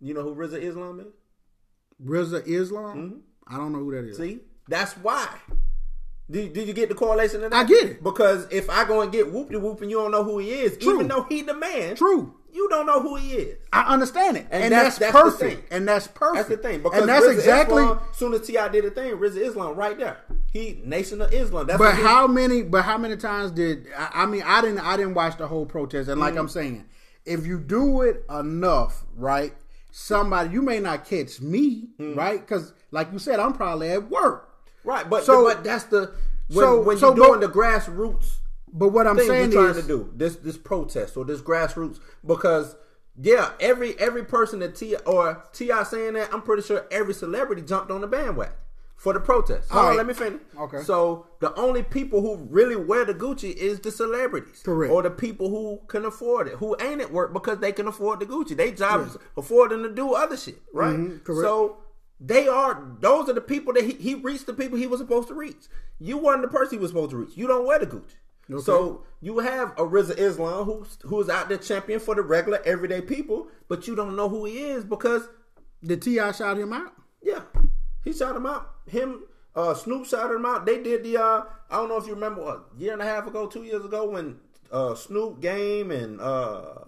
You 0.00 0.14
know 0.14 0.22
who 0.22 0.36
Rizza 0.36 0.62
Islam 0.62 1.00
is? 1.00 1.06
Rizza 2.06 2.46
Islam. 2.46 3.22
I 3.46 3.56
don't 3.56 3.72
know 3.72 3.78
who 3.78 3.92
that 3.92 4.08
is. 4.08 4.16
See, 4.16 4.40
that's 4.68 4.92
why. 4.94 5.28
Did, 6.28 6.54
did 6.54 6.66
you 6.66 6.74
get 6.74 6.88
the 6.88 6.94
correlation? 6.96 7.44
I 7.52 7.62
get 7.62 7.86
it. 7.88 8.02
Because 8.02 8.48
if 8.50 8.68
I 8.68 8.84
go 8.84 9.00
and 9.00 9.12
get 9.12 9.32
whoop 9.32 9.50
de 9.50 9.60
whoop 9.60 9.80
and 9.80 9.90
you 9.90 9.98
don't 9.98 10.10
know 10.10 10.24
who 10.24 10.38
he 10.38 10.50
is, 10.50 10.76
True. 10.76 10.94
even 10.94 11.06
though 11.08 11.22
he 11.22 11.42
the 11.42 11.54
man, 11.54 11.94
True. 11.94 12.34
you 12.52 12.68
don't 12.68 12.84
know 12.84 13.00
who 13.00 13.14
he 13.14 13.34
is. 13.34 13.58
I 13.72 13.82
understand 13.94 14.36
it, 14.36 14.48
and, 14.50 14.64
And 14.64 14.72
that's, 14.72 14.98
that's- 14.98 15.12
that's 15.12 15.36
perfect, 15.36 15.72
and 15.72 15.86
that's 15.86 16.08
perfect. 16.08 16.48
That's 16.48 16.62
the 16.62 16.68
thing. 16.68 16.82
Because 16.82 16.98
and 17.00 17.08
that's 17.08 17.24
Rizza 17.26 17.34
exactly. 17.34 17.82
Islam, 17.84 18.00
soon 18.12 18.34
as 18.34 18.40
T.I. 18.44 18.68
did 18.68 18.84
a 18.86 18.90
thing, 18.90 19.12
Rizza 19.18 19.36
Islam 19.36 19.76
right 19.76 19.96
there. 19.96 20.16
He 20.52 20.80
Nation 20.84 21.20
of 21.22 21.32
Islam. 21.32 21.68
That's 21.68 21.78
But 21.78 21.94
how 21.94 22.26
many? 22.26 22.62
But 22.62 22.82
how 22.82 22.98
many 22.98 23.16
times 23.16 23.52
did 23.52 23.86
I, 23.96 24.22
I 24.22 24.26
mean? 24.26 24.42
I 24.44 24.60
didn't. 24.62 24.80
I 24.80 24.96
didn't 24.96 25.14
watch 25.14 25.36
the 25.36 25.46
whole 25.46 25.66
protest. 25.66 26.08
And 26.08 26.18
like 26.18 26.30
Mm-hmm. 26.32 26.40
I'm 26.40 26.48
saying, 26.48 26.84
if 27.24 27.46
you 27.46 27.60
do 27.60 28.02
it 28.02 28.24
enough, 28.30 29.04
right? 29.16 29.54
Somebody 29.92 30.52
you 30.52 30.60
may 30.62 30.80
not 30.80 31.04
catch 31.04 31.40
me, 31.40 31.90
Mm-hmm. 32.00 32.18
right? 32.18 32.40
Because 32.40 32.72
like 32.90 33.12
you 33.12 33.18
said, 33.18 33.40
I'm 33.40 33.52
probably 33.52 33.90
at 33.90 34.10
work. 34.10 34.48
right? 34.84 35.08
But 35.08 35.24
So- 35.24 35.44
but 35.44 35.64
that's 35.64 35.84
the 35.84 36.12
when, 36.48 36.64
so- 36.64 36.80
when 36.82 36.98
you're 36.98 37.14
doing 37.14 37.40
but- 37.40 37.40
the 37.40 37.48
grassroots 37.48 38.36
But 38.72 38.88
what 38.88 39.06
I'm 39.06 39.18
saying 39.18 39.52
you're 39.52 39.62
trying 39.62 39.76
is, 39.76 39.82
to 39.82 39.88
do 39.88 40.10
this 40.14 40.36
this 40.36 40.56
protest 40.56 41.16
or 41.16 41.24
this 41.24 41.40
grassroots 41.40 41.98
because 42.24 42.76
yeah, 43.18 43.50
every 43.60 43.98
every 43.98 44.24
person 44.24 44.58
that 44.60 44.74
T.I. 44.76 44.98
or 45.06 45.42
T.I. 45.52 45.82
saying 45.84 46.12
that, 46.14 46.32
I'm 46.34 46.42
pretty 46.42 46.62
sure 46.62 46.84
every 46.90 47.14
celebrity 47.14 47.62
jumped 47.62 47.90
on 47.90 48.02
the 48.02 48.06
bandwagon 48.06 48.52
for 48.96 49.12
the 49.14 49.20
protest. 49.20 49.70
Hold 49.70 49.78
All 49.78 49.84
on, 49.84 49.88
right. 49.90 49.96
let 49.98 50.06
me 50.06 50.14
finish. 50.14 50.40
Okay. 50.58 50.82
So 50.82 51.26
the 51.40 51.54
only 51.58 51.82
people 51.82 52.20
who 52.20 52.36
really 52.50 52.76
wear 52.76 53.04
the 53.06 53.14
Gucci 53.14 53.54
is 53.54 53.80
the 53.80 53.90
celebrities, 53.90 54.60
Correct. 54.64 54.92
or 54.92 55.02
the 55.02 55.10
people 55.10 55.48
who 55.48 55.80
can 55.88 56.04
afford 56.04 56.48
it, 56.48 56.54
who 56.54 56.76
ain't 56.80 57.00
at 57.00 57.10
work 57.12 57.32
because 57.32 57.58
they 57.58 57.72
can 57.72 57.86
afford 57.88 58.20
the 58.20 58.26
Gucci. 58.26 58.54
They 58.56 58.70
jobs 58.72 59.16
afford 59.36 59.70
them 59.70 59.82
to 59.82 59.88
do 59.88 60.12
other 60.14 60.36
shit, 60.36 60.60
right? 60.74 60.94
Mhm, 60.96 61.24
correct. 61.24 61.40
So 61.42 61.76
they 62.20 62.48
are 62.48 62.82
those 63.00 63.28
are 63.28 63.34
the 63.34 63.40
people 63.40 63.72
that 63.74 63.84
he, 63.84 63.92
he 63.92 64.14
reached 64.14 64.46
the 64.46 64.54
people 64.54 64.78
he 64.78 64.86
was 64.86 65.00
supposed 65.00 65.28
to 65.28 65.34
reach. 65.34 65.66
You 65.98 66.18
weren't 66.18 66.42
the 66.42 66.48
person 66.48 66.78
he 66.78 66.82
was 66.82 66.90
supposed 66.90 67.10
to 67.10 67.16
reach. 67.16 67.36
You 67.36 67.46
don't 67.46 67.66
wear 67.66 67.78
the 67.78 67.86
Gucci. 67.86 68.62
So 68.62 69.02
you 69.20 69.40
have 69.40 69.72
a 69.72 69.82
Rizza 69.82 70.16
Islam 70.16 70.64
who's 70.64 70.98
who's 71.02 71.28
out 71.28 71.48
there 71.48 71.58
champion 71.58 71.98
for 71.98 72.14
the 72.14 72.22
regular 72.22 72.62
everyday 72.64 73.00
people, 73.00 73.48
but 73.68 73.88
you 73.88 73.96
don't 73.96 74.14
know 74.14 74.28
who 74.28 74.44
he 74.44 74.58
is 74.58 74.84
because 74.84 75.28
did 75.84 76.02
T.I. 76.02 76.32
shout 76.32 76.56
him 76.56 76.72
out? 76.72 76.92
yeah, 77.26 77.42
he 78.04 78.12
shot 78.12 78.36
him 78.36 78.46
out. 78.46 78.70
Him, 78.86 79.24
uh, 79.54 79.74
Snoop 79.74 80.06
shouted 80.06 80.36
him 80.36 80.46
out. 80.46 80.64
They 80.64 80.80
did 80.82 81.02
the 81.02 81.18
uh, 81.18 81.42
I 81.70 81.76
don't 81.76 81.88
know 81.88 81.96
if 81.96 82.06
you 82.06 82.14
remember 82.14 82.42
a 82.42 82.60
year 82.78 82.92
and 82.92 83.02
a 83.02 83.04
half 83.04 83.26
ago, 83.26 83.46
two 83.46 83.64
years 83.64 83.84
ago 83.84 84.08
when 84.10 84.38
uh, 84.70 84.94
Snoop 84.94 85.40
Game 85.40 85.90
and 85.90 86.20
uh, 86.20 86.84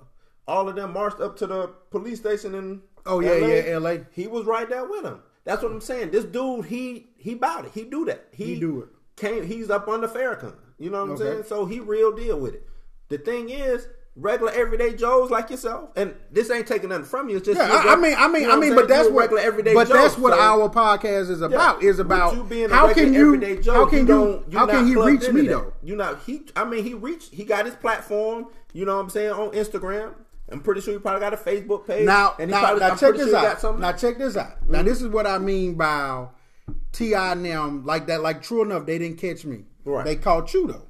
all 0.46 0.68
of 0.68 0.76
them 0.76 0.92
marched 0.92 1.20
up 1.20 1.36
to 1.38 1.46
the 1.46 1.68
police 1.90 2.20
station 2.20 2.54
in 2.54 2.82
Oh, 3.08 3.20
yeah, 3.20 3.36
yeah, 3.36 3.78
LA. 3.78 3.96
He 4.12 4.26
was 4.26 4.44
right 4.44 4.68
there 4.68 4.84
with 4.84 5.04
him. 5.04 5.20
That's 5.44 5.62
what 5.62 5.72
I'm 5.72 5.80
saying. 5.80 6.10
This 6.10 6.24
dude, 6.24 6.66
he 6.66 7.08
he 7.16 7.34
bout 7.34 7.64
it. 7.64 7.72
He 7.72 7.84
do 7.84 8.04
that. 8.04 8.28
He, 8.32 8.54
He 8.54 8.60
do 8.60 8.82
it. 8.82 8.88
Came. 9.16 9.44
He's 9.46 9.70
up 9.70 9.88
under 9.88 10.06
Farrakhan. 10.06 10.54
You 10.78 10.90
know 10.90 11.04
what 11.04 11.12
I'm 11.12 11.16
saying? 11.16 11.44
So 11.44 11.64
he 11.64 11.80
real 11.80 12.14
deal 12.14 12.38
with 12.38 12.54
it. 12.54 12.68
The 13.08 13.18
thing 13.18 13.48
is, 13.48 13.88
regular 14.14 14.52
everyday 14.52 14.94
Joes 14.94 15.30
like 15.30 15.50
yourself, 15.50 15.90
and 15.96 16.14
this 16.30 16.50
ain't 16.50 16.66
taking 16.66 16.90
nothing 16.90 17.06
from 17.06 17.28
you. 17.28 17.38
It's 17.38 17.46
just 17.46 17.58
Yeah, 17.58 17.68
I, 17.72 17.94
I 17.94 17.96
mean, 17.96 18.14
I 18.16 18.28
mean, 18.28 18.42
you 18.42 18.48
know 18.48 18.56
I 18.56 18.60
mean, 18.60 18.74
but 18.74 18.88
that's 18.88 19.08
what, 19.08 19.22
regular 19.22 19.42
everyday 19.42 19.74
but 19.74 19.88
Joe, 19.88 19.94
that's 19.94 20.18
what 20.18 20.34
so- 20.34 20.38
our 20.40 20.68
podcast 20.68 21.30
is 21.30 21.40
about. 21.40 21.82
Yeah. 21.82 21.88
Is 21.88 21.98
about 21.98 22.32
With 22.32 22.38
you 22.40 22.44
being 22.44 22.70
a 22.70 22.74
how 22.74 22.86
regular 22.88 23.06
can 23.06 23.42
you, 23.42 23.62
Joe, 23.62 23.72
how 23.72 23.86
can 23.86 23.98
you, 24.00 24.06
don't- 24.06 24.52
how 24.54 24.66
can 24.66 24.86
he 24.86 24.94
reach 24.94 25.28
me 25.30 25.42
that. 25.42 25.48
though? 25.48 25.72
You 25.82 25.96
know, 25.96 26.14
he. 26.26 26.42
I 26.54 26.64
mean, 26.64 26.84
he 26.84 26.94
reached. 26.94 27.32
He 27.32 27.44
got 27.44 27.64
his 27.64 27.74
platform. 27.74 28.48
You 28.74 28.84
know 28.84 28.96
what 28.96 29.02
I'm 29.04 29.10
saying 29.10 29.30
on 29.30 29.50
Instagram. 29.52 30.14
I'm 30.50 30.60
pretty 30.60 30.80
sure 30.80 30.94
he 30.94 30.98
probably 30.98 31.20
got 31.20 31.34
a 31.34 31.36
Facebook 31.36 31.86
page. 31.86 32.06
Now, 32.06 32.34
and 32.38 32.50
he 32.50 32.54
now, 32.56 32.60
probably, 32.60 32.80
now 32.80 32.96
check 32.96 33.14
this 33.16 33.28
sure 33.28 33.36
out. 33.36 33.78
Now 33.80 33.92
check 33.92 34.18
this 34.18 34.36
out. 34.36 34.68
Now 34.68 34.82
this 34.82 35.02
is 35.02 35.08
what 35.08 35.26
I 35.26 35.38
mean 35.38 35.74
by 35.74 36.26
T.I. 36.92 37.32
and 37.32 37.44
them 37.44 37.84
like 37.84 38.06
that. 38.06 38.22
Like 38.22 38.42
true 38.42 38.62
enough, 38.62 38.86
they 38.86 38.98
didn't 38.98 39.18
catch 39.18 39.44
me. 39.44 39.64
Right. 39.84 40.04
They 40.04 40.16
caught 40.16 40.52
you 40.54 40.66
though. 40.66 40.82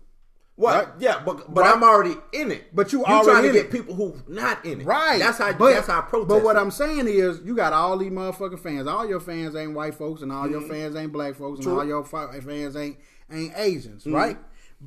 What? 0.56 0.74
Right. 0.74 0.94
Yeah, 1.00 1.22
but 1.24 1.54
but 1.54 1.60
Right. 1.62 1.72
I'm 1.74 1.84
already 1.84 2.16
in 2.32 2.50
it. 2.50 2.74
But 2.74 2.92
you 2.92 3.04
already 3.04 3.26
trying 3.30 3.42
to 3.44 3.52
get 3.52 3.66
it. 3.66 3.70
people 3.70 3.94
who 3.94 4.16
not 4.26 4.64
in 4.64 4.80
it. 4.80 4.84
Right. 4.84 5.18
That's 5.20 5.38
how. 5.38 5.52
But, 5.52 5.72
that's 5.74 5.86
how 5.86 5.98
I 5.98 6.02
protest. 6.02 6.28
But 6.28 6.42
what 6.42 6.56
it. 6.56 6.58
I'm 6.60 6.72
saying 6.72 7.06
is, 7.06 7.40
you 7.44 7.54
got 7.54 7.72
all 7.72 7.96
these 7.96 8.10
motherfucking 8.10 8.58
fans. 8.58 8.88
All 8.88 9.08
your 9.08 9.20
fans 9.20 9.54
ain't 9.54 9.72
white 9.74 9.94
folks, 9.94 10.20
and 10.22 10.32
all 10.32 10.50
your 10.50 10.62
fans 10.62 10.96
ain't 10.96 11.12
black 11.12 11.36
folks, 11.36 11.60
and 11.60 11.68
Mm-hmm. 11.68 11.76
True. 11.76 11.84
Mm-hmm. 11.84 12.22
all 12.22 12.32
your 12.32 12.42
fans 12.42 12.76
ain't 12.76 12.96
ain't 13.30 13.52
Asians, 13.56 14.04
right? 14.06 14.36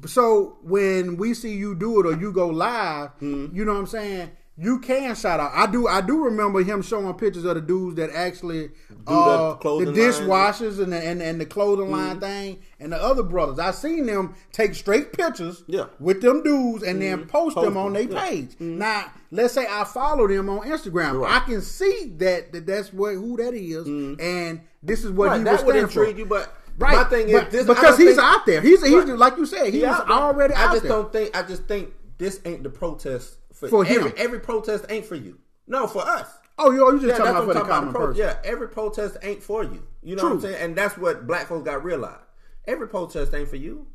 So 0.07 0.57
when 0.63 1.15
we 1.17 1.33
see 1.33 1.53
you 1.55 1.75
do 1.75 1.99
it 2.01 2.05
or 2.05 2.19
you 2.19 2.31
go 2.33 2.47
live, 2.47 3.11
Mm-hmm. 3.21 3.55
you 3.55 3.63
know 3.65 3.73
what 3.73 3.79
I'm 3.79 3.87
saying. 3.87 4.31
You 4.63 4.79
can 4.79 5.15
shout 5.15 5.39
out. 5.39 5.51
I 5.55 5.65
do. 5.65 5.87
I 5.87 6.01
do 6.01 6.23
remember 6.25 6.61
him 6.63 6.83
showing 6.83 7.11
pictures 7.15 7.45
of 7.45 7.55
the 7.55 7.61
dudes 7.61 7.95
that 7.95 8.11
actually 8.11 8.67
the 8.89 9.11
uh, 9.11 9.49
the, 9.49 9.55
clothing 9.55 9.87
line. 9.87 9.95
dishwashers 9.95 10.79
and 10.79 10.93
the, 10.93 10.97
and, 11.03 11.19
and 11.19 11.41
the 11.41 11.45
clothing 11.47 11.89
line 11.89 12.11
Mm-hmm. 12.11 12.19
thing 12.19 12.59
and 12.79 12.91
the 12.93 13.01
other 13.01 13.23
brothers. 13.23 13.57
I 13.57 13.71
seen 13.71 14.05
them 14.05 14.35
take 14.51 14.75
straight 14.75 15.13
pictures 15.13 15.63
Yeah. 15.65 15.85
with 15.99 16.21
them 16.21 16.43
dudes 16.43 16.83
and 16.83 17.01
then 17.01 17.25
post, 17.25 17.55
Post 17.55 17.65
them 17.65 17.75
on 17.77 17.93
their 17.93 18.03
yeah. 18.03 18.25
page. 18.27 18.51
Now, 18.59 19.11
let's 19.31 19.53
say 19.55 19.65
I 19.67 19.83
follow 19.83 20.27
them 20.27 20.47
on 20.49 20.67
Instagram. 20.67 21.19
Right. 21.21 21.41
I 21.41 21.45
can 21.45 21.61
see 21.61 22.13
that, 22.17 22.51
that 22.53 22.67
that's 22.67 22.93
what 22.93 23.13
who 23.15 23.37
that 23.37 23.55
is, 23.55 23.87
and 23.87 24.61
this 24.83 25.03
is 25.03 25.09
what 25.11 25.29
Right, 25.29 25.37
he 25.39 25.43
that 25.45 25.51
was 25.53 25.63
would 25.63 25.73
standing 25.73 25.91
for. 25.91 26.01
intrigue 26.03 26.17
you, 26.19 26.25
but 26.27 26.55
Right. 26.77 26.95
My 26.97 27.03
thing 27.05 27.29
is 27.29 27.51
this 27.51 27.65
because 27.67 27.97
he's 27.97 28.15
think- 28.15 28.19
out 28.19 28.45
there. 28.45 28.61
He's, 28.61 28.83
he's 28.85 28.93
Right. 28.93 29.17
like 29.17 29.37
you 29.37 29.45
said, 29.45 29.65
he 29.73 29.79
He 29.79 29.85
was 29.85 29.89
out 29.99 30.07
there. 30.07 30.15
already 30.17 30.53
I 30.53 30.67
just 30.71 30.83
there. 30.83 30.91
don't 30.91 31.11
think. 31.11 31.35
I 31.35 31.41
just 31.43 31.63
think 31.63 31.89
this 32.17 32.39
ain't 32.45 32.63
the 32.63 32.69
protest 32.69 33.37
for, 33.61 33.69
For 33.69 33.85
him. 33.85 33.99
every, 34.07 34.19
every 34.19 34.39
protest 34.39 34.85
ain't 34.89 35.05
for 35.05 35.15
you. 35.15 35.39
No, 35.67 35.87
for 35.87 36.01
us. 36.05 36.27
Oh, 36.57 36.71
you, 36.71 36.85
oh, 36.85 36.91
you 36.91 36.99
just 36.99 37.07
Yeah, 37.11 37.17
talking 37.17 37.31
about 37.31 37.45
for 37.45 37.53
the 37.53 37.61
common 37.61 37.89
about. 37.89 37.99
Person. 38.07 38.21
Yeah, 38.21 38.37
every 38.43 38.67
protest 38.67 39.17
ain't 39.23 39.41
for 39.41 39.63
you. 39.63 39.87
You 40.03 40.15
know 40.15 40.23
what 40.23 40.31
I'm 40.33 40.41
saying? 40.41 40.55
And 40.61 40.75
that's 40.75 40.97
what 40.97 41.25
black 41.25 41.47
folks 41.47 41.63
got 41.65 41.83
realized. 41.83 42.19
Every 42.67 42.87
protest 42.87 43.33
ain't 43.33 43.47
for 43.49 43.55
you. 43.55 43.87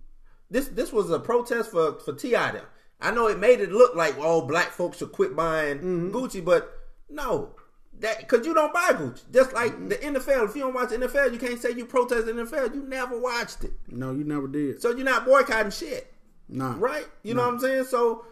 This 0.51 0.69
this 0.69 0.93
was 0.93 1.11
a 1.11 1.19
protest 1.21 1.71
for 1.71 1.99
for 2.01 2.15
Ti. 2.15 2.35
I 2.37 3.11
know 3.13 3.27
it 3.27 3.39
made 3.39 3.61
it 3.61 3.71
look 3.73 3.95
like 3.95 4.15
oh 4.19 4.47
black 4.47 4.69
folks 4.71 4.99
should 4.99 5.13
quit 5.13 5.37
buying 5.37 5.79
Mm-hmm. 5.79 6.17
Gucci, 6.17 6.45
but 6.45 6.73
no. 7.11 7.51
That 8.01 8.19
because 8.21 8.47
you 8.47 8.55
don't 8.55 8.73
buy 8.73 8.91
Gucci. 8.93 9.23
Just 9.33 9.53
like 9.53 9.73
Mm-hmm. 9.73 9.89
the 9.89 9.95
NFL. 9.97 10.49
If 10.49 10.55
you 10.57 10.63
don't 10.63 10.75
watch 10.75 10.91
the 10.91 10.97
NFL, 10.99 11.33
you 11.33 11.39
can't 11.39 11.61
say 11.61 11.73
you 11.73 11.85
protest 11.87 12.27
the 12.27 12.33
NFL. 12.33 12.75
You 12.75 12.83
never 12.83 13.19
watched 13.21 13.65
it. 13.65 13.73
No, 13.89 14.13
you 14.13 14.25
never 14.25 14.49
did. 14.49 14.81
So 14.81 14.91
you're 14.91 15.05
not 15.05 15.25
boycotting 15.25 15.73
shit. 15.73 16.13
Nah. 16.49 16.75
Right? 16.79 17.07
You 17.23 17.35
know 17.35 17.43
what 17.43 17.55
I'm 17.55 17.59
saying? 17.61 17.85
So 17.85 18.25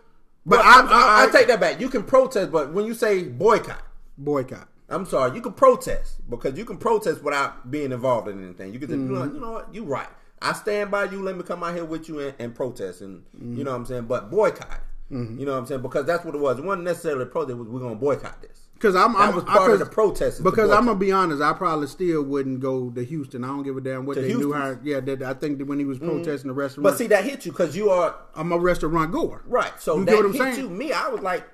But 0.46 0.60
I- 0.60 0.80
I, 0.82 1.22
I, 1.22 1.26
I- 1.28 1.30
take 1.32 1.46
that 1.48 1.60
back. 1.60 1.80
You 1.80 1.88
can 1.88 2.02
protest, 2.02 2.50
but 2.52 2.72
when 2.72 2.84
you 2.86 2.94
say 2.94 3.24
boycott, 3.24 3.82
Boycott. 4.18 4.68
I'm 4.88 5.06
sorry, 5.06 5.34
you 5.34 5.40
can 5.40 5.54
protest 5.54 6.28
because 6.30 6.56
you 6.58 6.64
can 6.64 6.76
protest 6.76 7.22
without 7.24 7.70
being 7.70 7.90
involved 7.90 8.28
in 8.28 8.44
anything. 8.44 8.72
You 8.74 8.78
can 8.78 9.12
know, 9.12 9.20
Mm-hmm. 9.22 9.34
you 9.34 9.40
know 9.40 9.50
what, 9.52 9.74
you 9.74 9.82
right. 9.84 10.06
I 10.42 10.52
stand 10.52 10.90
by 10.90 11.04
you. 11.04 11.22
Let 11.22 11.36
me 11.36 11.42
come 11.42 11.64
out 11.64 11.74
here 11.74 11.86
with 11.86 12.06
you 12.08 12.20
and, 12.20 12.34
and 12.38 12.54
protest, 12.54 13.00
and 13.00 13.22
Mm-hmm. 13.34 13.56
you 13.58 13.64
know 13.64 13.70
what 13.72 13.78
I'm 13.78 13.86
saying. 13.86 14.04
But 14.04 14.30
boycott, 14.30 14.80
you 15.10 15.16
know 15.46 15.52
what 15.52 15.58
I'm 15.58 15.66
saying, 15.66 15.80
because 15.82 16.04
that's 16.06 16.24
what 16.24 16.34
it 16.34 16.38
was. 16.40 16.58
It 16.58 16.64
wasn't 16.64 16.84
necessarily 16.84 17.22
a 17.22 17.26
protest. 17.26 17.52
It 17.52 17.58
was 17.58 17.68
we're 17.68 17.80
gonna 17.80 17.94
boycott 17.94 18.40
this. 18.42 18.63
Because 18.84 18.96
I'm, 18.96 19.14
That 19.14 19.20
I'm 19.20 19.34
was 19.34 19.44
part 19.44 19.70
I, 19.70 19.72
of 19.72 19.78
the 19.78 19.86
protest. 19.86 20.42
Because 20.44 20.70
I'm 20.70 20.84
gonna 20.84 20.98
be 20.98 21.10
honest, 21.10 21.40
I 21.40 21.54
probably 21.54 21.86
still 21.86 22.22
wouldn't 22.22 22.60
go 22.60 22.90
to 22.90 23.02
Houston. 23.02 23.42
I 23.42 23.46
don't 23.46 23.62
give 23.62 23.78
a 23.78 23.80
damn 23.80 24.04
what 24.04 24.16
To 24.16 24.20
they 24.20 24.28
do. 24.28 24.52
How, 24.52 24.76
yeah, 24.84 25.00
that, 25.00 25.22
I 25.22 25.32
think 25.32 25.56
that 25.56 25.66
when 25.66 25.78
he 25.78 25.86
was 25.86 25.98
mm. 25.98 26.06
protesting 26.06 26.48
the 26.48 26.54
restaurant, 26.54 26.84
But 26.84 26.98
see, 26.98 27.06
that 27.06 27.24
hit 27.24 27.46
you 27.46 27.52
because 27.52 27.74
you 27.74 27.88
are 27.88 28.14
I'm 28.34 28.52
a 28.52 28.58
restaurant 28.58 29.10
goer. 29.10 29.42
right. 29.46 29.72
So 29.80 29.96
You 29.96 30.04
that 30.04 30.16
what 30.16 30.24
I'm 30.26 30.32
hit 30.34 30.42
saying? 30.42 30.58
you. 30.58 30.68
Me, 30.68 30.92
I 30.92 31.08
was 31.08 31.22
like, 31.22 31.48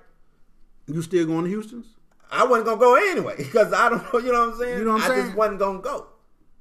You 0.88 1.02
still 1.02 1.24
going 1.24 1.44
to 1.44 1.50
Houston's? 1.50 1.86
I 2.32 2.44
wasn't 2.44 2.66
gonna 2.66 2.80
go 2.80 2.96
anyway 2.96 3.36
because 3.38 3.72
I 3.72 3.88
don't 3.90 4.12
know. 4.12 4.18
You 4.18 4.32
know 4.32 4.46
what 4.46 4.54
I'm 4.54 4.58
saying? 4.58 4.78
You 4.80 4.84
know 4.84 4.92
what 4.94 5.02
I'm 5.02 5.10
I 5.12 5.14
saying? 5.14 5.26
just 5.26 5.36
wasn't 5.36 5.58
gonna 5.60 5.78
go. 5.78 6.06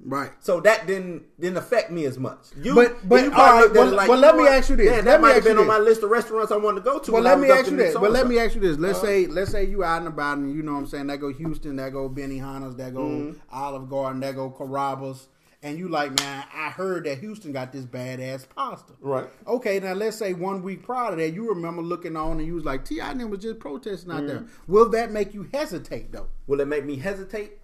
Right. 0.02 0.32
So 0.40 0.62
that 0.62 0.88
didn't 0.88 1.24
didn't 1.40 1.58
affect 1.58 1.92
me 1.92 2.06
as 2.06 2.18
much. 2.18 2.40
You, 2.62 2.74
But- 2.74 3.08
but, 3.08 3.22
you 3.24 3.32
all 3.32 3.36
probably 3.36 3.68
right, 3.68 3.76
well- 3.76 3.96
like, 3.96 4.10
well, 4.10 4.18
let 4.20 4.36
me 4.36 4.44
what? 4.44 4.54
ask 4.54 4.70
you 4.70 4.76
this. 4.78 4.86
Yeah, 4.86 4.96
Let 4.98 5.06
that 5.06 5.22
might 5.22 5.34
have 5.36 5.44
been 5.44 5.58
on 5.58 5.68
my 5.68 5.78
list 5.78 6.04
of 6.04 6.10
restaurants 6.10 6.52
I 6.54 6.58
wanted 6.58 6.86
to 6.86 6.86
go 6.86 7.00
to. 7.00 7.12
Well, 7.12 7.22
let 7.22 7.40
me 7.40 7.50
ask 7.52 7.70
you 7.70 7.76
this. 7.78 7.94
But 7.96 8.12
let 8.12 8.28
me 8.28 8.40
ask 8.40 8.56
you 8.56 8.62
this. 8.62 8.78
Let's 8.78 9.00
Uh-huh. 9.00 9.08
say, 9.08 9.28
let's 9.28 9.52
say 9.52 9.66
you 9.66 9.84
out 9.84 9.98
and 10.00 10.08
about, 10.08 10.38
and 10.38 10.54
you 10.56 10.64
know 10.64 10.72
what 10.74 10.80
I'm 10.80 10.88
saying. 10.88 11.08
That 11.08 11.18
go 11.20 11.30
Houston, 11.34 11.76
that 11.78 11.92
go 11.92 12.10
Benihana's, 12.10 12.76
that 12.78 12.94
go 12.94 13.02
Mm-hmm. 13.02 13.38
Olive 13.52 13.90
Garden, 13.90 14.22
that 14.22 14.36
go 14.36 14.50
Carrabba's, 14.50 15.28
and 15.62 15.78
you 15.78 15.90
like, 15.90 16.18
man, 16.18 16.46
I 16.56 16.70
heard 16.70 17.04
that 17.04 17.18
Houston 17.18 17.52
got 17.52 17.74
this 17.74 17.84
badass 17.86 18.48
pasta. 18.56 18.94
Right. 19.02 19.28
Okay, 19.46 19.82
now 19.82 19.92
let's 19.92 20.16
say 20.16 20.32
one 20.34 20.64
week 20.64 20.82
prior 20.84 21.10
to 21.12 21.18
that, 21.18 21.32
you 21.34 21.50
remember 21.50 21.82
looking 21.82 22.16
on 22.16 22.38
and 22.40 22.48
you 22.48 22.56
was 22.56 22.64
like, 22.64 22.86
T.I 22.86 23.14
was 23.26 23.40
just 23.42 23.60
protesting 23.60 24.12
out 24.12 24.20
Mm-hmm. 24.20 24.28
there. 24.28 24.46
Will 24.68 24.88
that 24.92 25.12
make 25.12 25.34
you 25.34 25.50
hesitate 25.54 26.14
though? 26.14 26.28
Will 26.48 26.62
it 26.62 26.68
make 26.70 26.86
me 26.86 26.96
hesitate? 26.96 27.59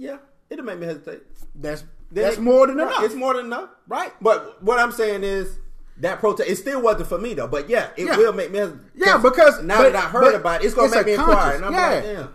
Yeah, 0.00 0.16
it'll 0.48 0.64
make 0.64 0.78
me 0.78 0.86
hesitate. 0.86 1.22
That's 1.54 1.82
Then 2.10 2.24
that's 2.24 2.38
it- 2.38 2.40
more 2.40 2.66
than 2.66 2.76
right, 2.78 2.86
enough. 2.88 3.04
It's 3.04 3.14
more 3.14 3.34
than 3.34 3.46
enough. 3.46 3.68
Right. 3.86 4.12
But 4.20 4.62
what 4.62 4.78
I'm 4.78 4.92
saying 4.92 5.22
is 5.24 5.58
that 5.98 6.18
protest. 6.20 6.48
It 6.48 6.56
still 6.56 6.80
wasn't 6.80 7.08
for 7.08 7.18
me 7.18 7.34
though. 7.34 7.46
But 7.48 7.68
yeah, 7.68 7.88
it 7.96 8.06
Yeah. 8.06 8.16
will 8.16 8.32
make 8.32 8.50
me. 8.50 8.58
hesitate. 8.58 8.80
Yeah, 8.94 9.18
because- 9.18 9.62
now 9.62 9.78
but- 9.82 9.92
that 9.92 10.04
I 10.04 10.08
heard 10.08 10.34
about 10.34 10.62
it, 10.62 10.66
it's 10.66 10.74
gonna 10.74 10.86
it's 10.86 10.96
make 10.96 11.06
me 11.06 11.12
inquire. 11.14 11.56
And 11.56 11.64
I'm 11.66 11.72
yeah. 11.72 11.90
like, 11.90 12.02
damn. 12.04 12.28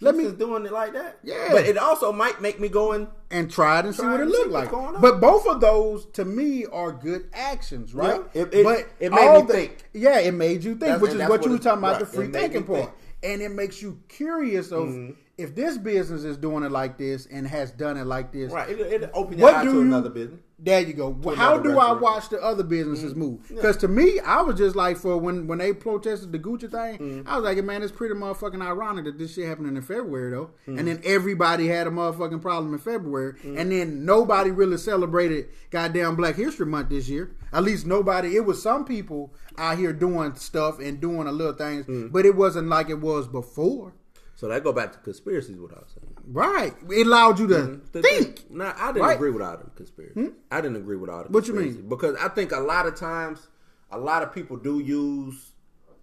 Let 0.00 0.16
me- 0.16 0.30
doing 0.32 0.66
it 0.66 0.72
like 0.72 0.92
that. 0.92 1.18
Yeah. 1.24 1.48
But 1.50 1.64
it 1.66 1.78
also 1.78 2.12
might 2.12 2.40
make 2.40 2.60
me 2.60 2.68
go 2.68 2.92
and 2.92 3.08
and 3.30 3.50
try 3.50 3.80
it 3.80 3.86
and 3.86 3.94
see 3.94 4.02
what 4.04 4.14
it 4.14 4.20
it 4.20 4.22
and 4.24 4.32
see 4.32 4.38
look 4.44 4.50
like. 4.52 5.00
But 5.00 5.20
both 5.20 5.46
of 5.48 5.60
those, 5.60 6.06
to 6.12 6.24
me, 6.24 6.66
are 6.66 6.92
good 6.92 7.28
actions, 7.32 7.94
right? 7.94 8.22
Yeah, 8.32 8.42
it- 8.42 8.54
it- 8.54 8.64
but 8.64 8.86
it 9.00 9.10
made 9.12 9.44
me 9.46 9.52
think. 9.52 9.84
Yeah, 9.92 10.18
it 10.20 10.32
made 10.34 10.62
you 10.62 10.72
think, 10.72 10.80
That's- 10.80 11.00
which 11.00 11.12
is 11.12 11.18
what 11.20 11.30
what 11.30 11.44
you 11.44 11.50
were 11.52 11.58
talking 11.58 11.78
about, 11.78 11.92
right, 11.92 12.00
the 12.00 12.06
free 12.06 12.26
thinking 12.28 12.62
part. 12.64 12.78
think. 12.80 12.90
Mm-hmm. 12.90 13.00
And 13.32 13.42
it 13.42 13.48
makes 13.50 13.80
you 13.82 13.98
curious 14.08 14.70
of 14.70 14.88
if 15.36 15.54
this 15.54 15.76
business 15.78 16.22
is 16.24 16.36
doing 16.36 16.62
it 16.64 16.70
like 16.70 16.96
this 16.96 17.26
and 17.26 17.46
has 17.46 17.70
done 17.72 17.96
it 17.96 18.04
like 18.04 18.32
this. 18.32 18.52
right. 18.52 18.68
It, 18.70 19.02
it 19.02 19.10
open 19.14 19.38
your 19.38 19.54
eye 19.54 19.64
to 19.64 19.72
you- 19.72 19.80
another 19.80 20.10
business. 20.10 20.40
There 20.56 20.80
you 20.80 20.94
go. 20.94 21.20
How 21.34 21.58
do 21.58 21.78
I 21.78 21.92
watch 21.92 22.28
the 22.30 22.40
other 22.40 22.62
businesses 22.62 23.10
Mm-hmm. 23.10 23.20
move? 23.20 23.48
Because 23.48 23.76
to 23.78 23.88
me, 23.88 24.20
I 24.20 24.40
was 24.40 24.56
just 24.56 24.76
like, 24.76 24.96
for 24.96 25.18
when 25.18 25.46
when 25.48 25.58
they 25.58 25.72
protested 25.74 26.30
the 26.32 26.38
Gucci 26.38 26.70
thing, 26.70 26.98
Mm-hmm. 26.98 27.28
I 27.28 27.36
was 27.36 27.44
like, 27.44 27.62
man, 27.64 27.82
it's 27.82 27.92
pretty 27.92 28.14
motherfucking 28.14 28.62
ironic 28.62 29.04
that 29.06 29.18
this 29.18 29.34
shit 29.34 29.46
happened 29.46 29.76
in 29.76 29.82
February 29.82 30.30
though, 30.30 30.50
Mm-hmm. 30.66 30.78
and 30.78 30.88
then 30.88 31.00
everybody 31.04 31.66
had 31.66 31.86
a 31.88 31.90
motherfucking 31.90 32.40
problem 32.40 32.72
in 32.72 32.78
February, 32.78 33.34
and 33.44 33.70
then 33.72 34.04
nobody 34.06 34.52
really 34.52 34.78
celebrated 34.78 35.48
goddamn 35.70 36.14
Black 36.16 36.36
History 36.36 36.66
Month 36.66 36.88
this 36.88 37.08
year. 37.08 37.34
At 37.52 37.64
least 37.64 37.84
nobody. 37.84 38.36
It 38.36 38.44
was 38.46 38.62
some 38.62 38.84
people 38.84 39.34
out 39.58 39.76
here 39.76 39.92
doing 39.92 40.34
stuff 40.36 40.78
and 40.78 41.00
doing 41.00 41.26
a 41.26 41.32
little 41.32 41.52
things, 41.54 41.84
Mm. 41.86 42.12
but 42.12 42.24
it 42.24 42.36
wasn't 42.36 42.68
like 42.68 42.88
it 42.88 43.00
was 43.00 43.26
before. 43.26 43.92
So 44.36 44.48
that 44.48 44.64
go 44.64 44.72
back 44.72 44.92
to 44.92 44.98
conspiracies. 44.98 45.58
What 45.58 45.72
I 45.72 45.80
was 45.80 45.94
saying. 46.00 46.12
Right? 46.26 46.74
It 46.90 47.06
allowed 47.06 47.38
you 47.38 47.46
to 47.48 47.54
Mm-hmm. 47.54 48.00
think. 48.00 48.38
thing- 48.38 48.56
Nah, 48.58 48.72
I 48.76 48.88
didn't 48.92 49.02
Right. 49.02 49.10
Hmm? 49.16 49.22
agree 49.22 49.30
with 49.30 49.42
all 49.42 49.56
the 49.56 49.70
conspiracy. 49.76 50.30
I 50.50 50.60
didn't 50.60 50.76
agree 50.76 50.96
with 50.96 51.08
all 51.10 51.22
the 51.24 51.30
What 51.30 51.46
you 51.46 51.54
mean? 51.54 51.88
Because 51.88 52.16
I 52.16 52.28
think 52.28 52.52
a 52.52 52.58
lot 52.60 52.86
of 52.86 52.94
times, 52.96 53.48
a 53.90 53.98
lot 53.98 54.22
of 54.22 54.32
people 54.32 54.56
do 54.56 54.80
use, 54.80 55.52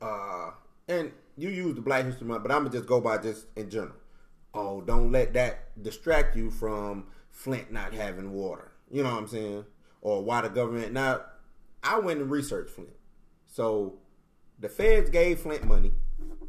uh, 0.01 0.51
and 0.87 1.11
you 1.37 1.49
use 1.49 1.75
the 1.75 1.81
Black 1.81 2.05
History 2.05 2.25
Month, 2.27 2.43
but 2.43 2.51
I'm 2.51 2.59
gonna 2.63 2.69
just 2.69 2.87
go 2.87 3.01
by 3.01 3.17
just 3.17 3.47
in 3.55 3.69
general. 3.69 3.95
Oh, 4.53 4.81
don't 4.81 5.11
let 5.11 5.33
that 5.33 5.81
distract 5.81 6.35
you 6.35 6.51
from 6.51 7.07
Flint 7.29 7.71
not 7.71 7.93
having 7.93 8.31
water. 8.33 8.71
You 8.89 9.03
know 9.03 9.09
what 9.11 9.19
I'm 9.19 9.27
saying? 9.27 9.65
Or 10.01 10.23
why 10.23 10.41
the 10.41 10.49
government. 10.49 10.91
Now, 10.93 11.21
I 11.83 11.99
went 11.99 12.19
and 12.21 12.29
researched 12.29 12.71
Flint. 12.71 12.95
So, 13.47 13.99
the 14.59 14.67
feds 14.69 15.09
gave 15.09 15.39
Flint 15.39 15.63
money. 15.65 15.93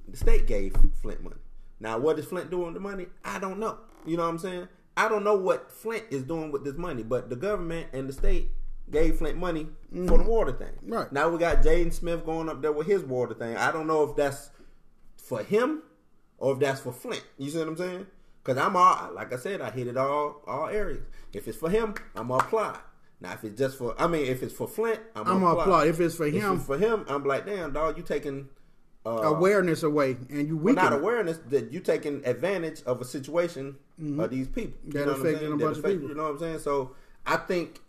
The 0.09 0.16
state 0.16 0.47
gave 0.47 0.75
Flint 1.01 1.23
money. 1.23 1.37
Now, 1.83 1.99
what 1.99 2.16
is 2.16 2.27
Flint 2.27 2.49
doing 2.49 2.66
with 2.66 2.75
the 2.75 2.81
money? 2.81 3.07
I 3.25 3.40
don't 3.40 3.59
know. 3.59 3.77
You 4.07 4.16
know 4.16 4.23
what 4.23 4.29
I'm 4.31 4.38
saying? 4.38 4.68
I 4.97 5.09
don't 5.09 5.25
know 5.25 5.35
what 5.35 5.73
Flint 5.73 6.05
is 6.11 6.23
doing 6.23 6.53
with 6.53 6.64
this 6.64 6.77
money, 6.77 7.03
but 7.03 7.29
the 7.29 7.35
government 7.35 7.88
and 7.92 8.09
the 8.09 8.12
state 8.12 8.53
gave 8.88 9.16
Flint 9.16 9.37
money 9.37 9.66
for 9.90 9.97
the 9.97 10.01
mm-hmm. 10.01 10.27
water 10.27 10.53
thing. 10.53 10.73
Right. 10.87 11.11
Now 11.12 11.29
we 11.29 11.38
got 11.38 11.62
Jaden 11.62 11.92
Smith 11.92 12.25
going 12.25 12.49
up 12.49 12.62
there 12.62 12.71
with 12.71 12.87
his 12.87 13.03
water 13.03 13.35
thing. 13.35 13.57
I 13.57 13.73
don't 13.73 13.88
know 13.88 14.05
if 14.05 14.14
that's 14.14 14.51
for 15.16 15.42
him 15.42 15.83
or 16.38 16.53
if 16.53 16.61
that's 16.61 16.81
for 16.81 16.92
Flint. 16.92 17.25
You 17.37 17.51
see 17.51 17.59
what 17.59 17.68
I'm 17.68 17.77
saying? 17.77 18.07
Because 18.45 18.62
I'm 18.62 18.77
all 18.77 19.12
like 19.12 19.33
I 19.33 19.37
said, 19.37 19.61
I 19.61 19.71
hit 19.71 19.88
it 19.88 19.97
all 19.97 20.42
all 20.47 20.68
areas. 20.68 21.05
If 21.33 21.49
it's 21.49 21.59
for 21.59 21.71
him, 21.71 21.95
I'm 22.14 22.29
gonna 22.29 22.45
apply. 22.45 22.79
Now 23.21 23.33
if 23.33 23.42
it's 23.42 23.59
just 23.59 23.79
for, 23.79 24.01
I 24.01 24.07
mean, 24.07 24.27
if 24.27 24.42
it's 24.42 24.55
for 24.55 24.68
Flint, 24.68 25.01
I'm, 25.16 25.23
I'm 25.23 25.40
gonna 25.40 25.45
gonna 25.47 25.61
apply. 25.61 25.87
If 25.87 26.01
it's 26.01 26.14
for 26.14 26.27
If 26.27 26.35
him, 26.35 26.57
it's 26.57 26.66
for 26.66 26.79
him, 26.79 27.05
I'm 27.09 27.25
like, 27.25 27.47
damn, 27.47 27.73
dog, 27.73 27.97
you 27.97 28.05
taking 28.05 28.49
uh, 29.04 29.10
awareness 29.10 29.82
away, 29.82 30.16
and 30.30 30.46
you 30.46 30.56
well, 30.56 30.74
weaken. 30.74 30.84
not 30.84 30.92
awareness 30.92 31.38
that 31.50 31.72
you 31.72 31.80
taking 31.80 32.24
advantage 32.24 32.82
of 32.84 33.00
a 33.00 33.04
situation 33.04 33.76
of 34.18 34.30
these 34.30 34.48
people 34.48 34.74
You 34.86 34.92
Mm-hmm. 34.92 34.98
That 34.98 35.06
know 35.06 35.06
what 35.06 35.14
I'm 35.14 35.20
affecting 35.26 35.40
saying? 35.48 35.52
a 35.52 35.56
bunch 35.64 35.76
of 35.78 35.84
people. 35.84 36.08
You 36.08 36.14
know 36.14 36.22
what 36.24 36.30
I'm 36.32 36.38
saying? 36.38 36.58
So 36.60 36.92
I 37.26 37.36
think. 37.36 37.80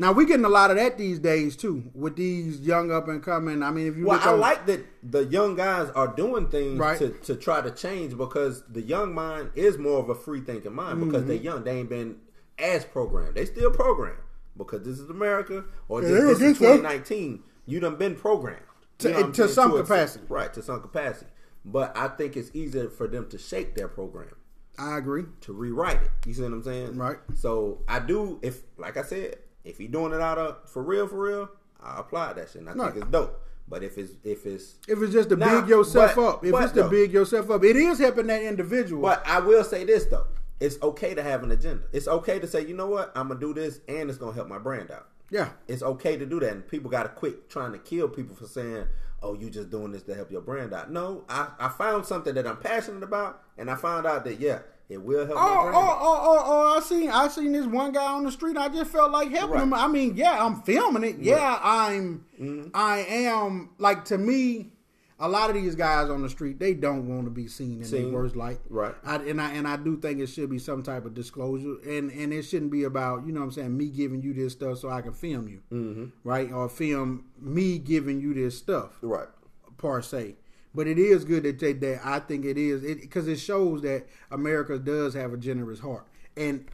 Now 0.00 0.12
we're 0.12 0.26
getting 0.26 0.44
a 0.44 0.48
lot 0.48 0.70
of 0.70 0.76
that 0.76 0.96
these 0.96 1.18
days 1.18 1.56
too, 1.56 1.90
with 1.92 2.14
these 2.14 2.60
young 2.60 2.92
up 2.92 3.08
and 3.08 3.20
coming. 3.20 3.64
I 3.64 3.72
mean, 3.72 3.88
if 3.88 3.96
you 3.96 4.06
Well, 4.06 4.20
I 4.22 4.32
on- 4.32 4.38
like 4.40 4.64
that 4.66 4.86
the 5.02 5.24
young 5.24 5.56
guys 5.56 5.90
are 5.90 6.06
doing 6.14 6.46
things 6.48 6.78
Right. 6.78 6.96
to, 6.98 7.08
to 7.08 7.34
try 7.34 7.60
to 7.62 7.72
change 7.72 8.16
because 8.16 8.62
the 8.70 8.80
young 8.80 9.12
mind 9.12 9.50
is 9.56 9.76
more 9.76 9.98
of 9.98 10.08
a 10.08 10.14
free 10.14 10.40
thinking 10.40 10.72
mind 10.72 11.00
because 11.00 11.22
Mm-hmm. 11.22 11.28
they're 11.28 11.36
young. 11.38 11.64
They 11.64 11.78
ain't 11.80 11.88
been 11.88 12.16
as 12.60 12.84
programmed. 12.84 13.34
They 13.34 13.44
still 13.44 13.72
programmed 13.72 14.20
because 14.56 14.82
this 14.84 15.00
is 15.00 15.10
America 15.10 15.64
or 15.88 16.00
Yeah, 16.02 16.08
this, 16.10 16.38
this 16.38 16.40
is 16.52 16.58
get 16.60 16.66
that. 16.68 16.76
2019. 16.76 17.42
You 17.66 17.80
done 17.80 17.96
been 17.96 18.14
programmed 18.14 18.62
To- 18.98 19.08
You 19.10 19.14
know 19.14 19.30
to 19.32 19.48
some 19.48 19.72
a- 19.72 19.82
capacity. 19.82 20.24
right? 20.28 20.52
To 20.54 20.62
some 20.62 20.80
capacity. 20.80 21.30
But 21.64 21.96
I 21.96 22.08
think 22.08 22.36
it's 22.36 22.50
easier 22.54 22.88
for 22.88 23.06
them 23.08 23.28
to 23.30 23.38
shake 23.38 23.74
their 23.74 23.88
program 23.88 24.34
I 24.78 24.96
agree. 24.98 25.24
to 25.42 25.52
rewrite 25.52 26.02
it. 26.02 26.10
You 26.26 26.34
see 26.34 26.42
what 26.42 26.52
I'm 26.52 26.62
saying? 26.62 26.96
Right. 26.96 27.18
So 27.34 27.82
I 27.88 27.98
do. 27.98 28.38
If 28.42 28.62
like 28.76 28.96
I 28.96 29.02
said, 29.02 29.36
if 29.64 29.76
he 29.78 29.86
doing 29.86 30.12
it 30.12 30.20
out 30.20 30.38
of 30.38 30.68
for 30.70 30.82
real, 30.82 31.06
for 31.08 31.18
real, 31.20 31.48
I 31.82 31.98
apply 32.00 32.32
that 32.34 32.50
shit. 32.50 32.62
And 32.62 32.70
I 32.70 32.74
think 32.74 32.96
it's 33.02 33.10
dope. 33.10 33.44
But 33.68 33.82
if 33.82 33.98
it's 33.98 34.12
if 34.24 34.46
it's 34.46 34.76
If 34.88 35.02
it's 35.02 35.12
just 35.12 35.28
to 35.28 35.36
Nah, 35.36 35.60
big 35.60 35.68
yourself 35.68 36.14
but- 36.16 36.24
up, 36.26 36.44
if 36.44 36.52
but 36.52 36.64
it's 36.64 36.72
to 36.72 36.82
though- 36.84 36.88
big 36.88 37.12
yourself 37.12 37.50
up, 37.50 37.62
it 37.64 37.76
is 37.76 37.98
helping 37.98 38.28
that 38.28 38.42
individual. 38.42 39.02
But 39.02 39.22
I 39.26 39.40
will 39.40 39.62
say 39.64 39.84
this 39.84 40.06
though. 40.06 40.26
It's 40.60 40.80
okay 40.82 41.14
to 41.14 41.22
have 41.22 41.42
an 41.44 41.50
agenda. 41.52 41.84
It's 41.92 42.08
okay 42.08 42.38
to 42.40 42.46
say, 42.46 42.66
you 42.66 42.74
know 42.74 42.86
what, 42.88 43.12
I'm 43.14 43.28
gonna 43.28 43.38
do 43.38 43.52
this 43.54 43.80
and 43.86 44.08
it's 44.08 44.18
gonna 44.18 44.32
help 44.32 44.48
my 44.48 44.58
brand 44.58 44.90
out. 44.90 45.06
Yeah, 45.30 45.50
It's 45.66 45.82
okay 45.82 46.16
to 46.16 46.26
do 46.26 46.40
that. 46.40 46.52
And 46.52 46.66
people 46.68 46.90
gotta 46.90 47.08
quit 47.10 47.48
trying 47.50 47.72
to 47.72 47.78
kill 47.78 48.08
people 48.08 48.34
for 48.36 48.46
saying, 48.46 48.86
Oh, 49.22 49.34
you 49.34 49.50
just 49.50 49.68
doing 49.70 49.90
this 49.92 50.04
to 50.04 50.14
help 50.14 50.30
your 50.30 50.40
brand 50.42 50.72
out. 50.72 50.92
No, 50.92 51.24
I, 51.28 51.48
I 51.58 51.68
found 51.70 52.06
something 52.06 52.34
that 52.34 52.46
I'm 52.46 52.56
passionate 52.58 53.02
about 53.02 53.42
and 53.56 53.68
I 53.70 53.74
found 53.74 54.06
out 54.06 54.24
that 54.24 54.38
yeah, 54.40 54.60
it 54.88 55.02
will 55.02 55.26
help 55.26 55.36
my 55.38 55.44
Oh, 55.44 55.62
brand. 55.64 55.76
oh, 55.76 55.80
out. 55.80 55.98
oh, 56.00 56.18
oh, 56.20 56.42
oh! 56.46 56.76
I 56.76 56.80
seen, 56.80 57.10
I 57.10 57.28
seen 57.28 57.52
this 57.52 57.66
one 57.66 57.92
guy 57.92 58.12
on 58.12 58.22
the 58.24 58.30
street. 58.32 58.56
I 58.56 58.68
just 58.68 58.90
felt 58.92 59.10
like 59.10 59.30
helping 59.30 59.54
Right. 59.56 59.62
him. 59.64 59.74
I 59.74 59.88
mean, 59.88 60.16
yeah, 60.16 60.42
I'm 60.44 60.62
filming 60.62 61.02
it. 61.04 61.16
Yeah, 61.18 61.58
I'm, 61.62 62.24
Mm-hmm. 62.40 62.68
I 62.72 62.98
am 63.00 63.70
like 63.78 64.04
to 64.06 64.16
me, 64.18 64.72
a 65.20 65.28
lot 65.28 65.50
of 65.50 65.56
these 65.56 65.74
guys 65.74 66.10
on 66.10 66.22
the 66.22 66.28
street 66.28 66.58
they 66.58 66.74
don't 66.74 67.08
want 67.08 67.24
to 67.24 67.30
be 67.30 67.48
seen 67.48 67.78
in 67.78 67.84
Seen. 67.84 68.04
their 68.04 68.12
worst 68.12 68.36
light. 68.36 68.60
Right. 68.68 68.94
I, 69.04 69.16
and 69.16 69.40
I 69.40 69.52
and 69.52 69.66
I 69.66 69.76
do 69.76 69.96
think 69.96 70.20
it 70.20 70.28
should 70.28 70.50
be 70.50 70.58
some 70.58 70.82
type 70.82 71.04
of 71.04 71.14
disclosure, 71.14 71.76
and 71.86 72.10
and 72.10 72.32
it 72.32 72.42
shouldn't 72.42 72.70
be 72.70 72.84
about 72.84 73.26
you 73.26 73.32
know 73.32 73.40
what 73.40 73.46
I'm 73.46 73.52
saying 73.52 73.76
me 73.76 73.88
giving 73.88 74.22
you 74.22 74.32
this 74.32 74.52
stuff 74.52 74.78
so 74.78 74.90
I 74.90 75.00
can 75.00 75.12
film 75.12 75.48
you, 75.48 75.62
mm-hmm. 75.72 76.04
right? 76.28 76.50
Or 76.52 76.68
film 76.68 77.24
me 77.40 77.78
giving 77.78 78.20
you 78.20 78.34
this 78.34 78.56
stuff 78.56 78.98
Right. 79.02 79.28
per 79.76 80.02
se. 80.02 80.36
But 80.74 80.86
it 80.86 80.98
is 80.98 81.24
good 81.24 81.42
that 81.44 81.58
they, 81.58 81.72
that 81.72 82.00
I 82.04 82.20
think 82.20 82.44
it 82.44 82.56
is 82.58 82.82
because 83.00 83.26
it, 83.26 83.40
shows 83.40 83.82
that 83.82 84.06
America 84.30 84.78
does 84.78 85.14
have 85.14 85.32
a 85.32 85.36
generous 85.36 85.80
heart. 85.80 86.06
And 86.36 86.66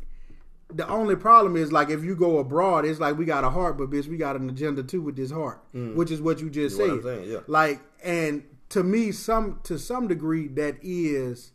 the 0.68 0.86
only 0.88 1.14
problem 1.16 1.56
is 1.56 1.72
like 1.72 1.88
if 1.90 2.02
you 2.02 2.16
go 2.16 2.38
abroad, 2.38 2.84
it's 2.84 2.98
like 3.00 3.16
we 3.16 3.24
got 3.24 3.44
a 3.44 3.50
heart, 3.50 3.78
but 3.78 3.90
bitch, 3.90 4.08
we 4.08 4.16
got 4.16 4.36
an 4.36 4.50
agenda 4.50 4.82
too 4.82 5.00
with 5.00 5.16
this 5.16 5.30
heart, 5.30 5.62
which 5.72 6.10
is 6.10 6.20
what 6.20 6.40
you 6.40 6.50
just 6.50 6.78
What 6.78 6.86
said. 6.86 6.92
I'm 6.94 7.02
saying, 7.02 7.30
yeah. 7.30 7.38
Like, 7.46 7.80
and 8.04 8.44
to 8.70 8.82
me, 8.82 9.10
some 9.12 9.60
to 9.64 9.78
some 9.78 10.06
degree, 10.08 10.46
that 10.48 10.76
is 10.82 11.52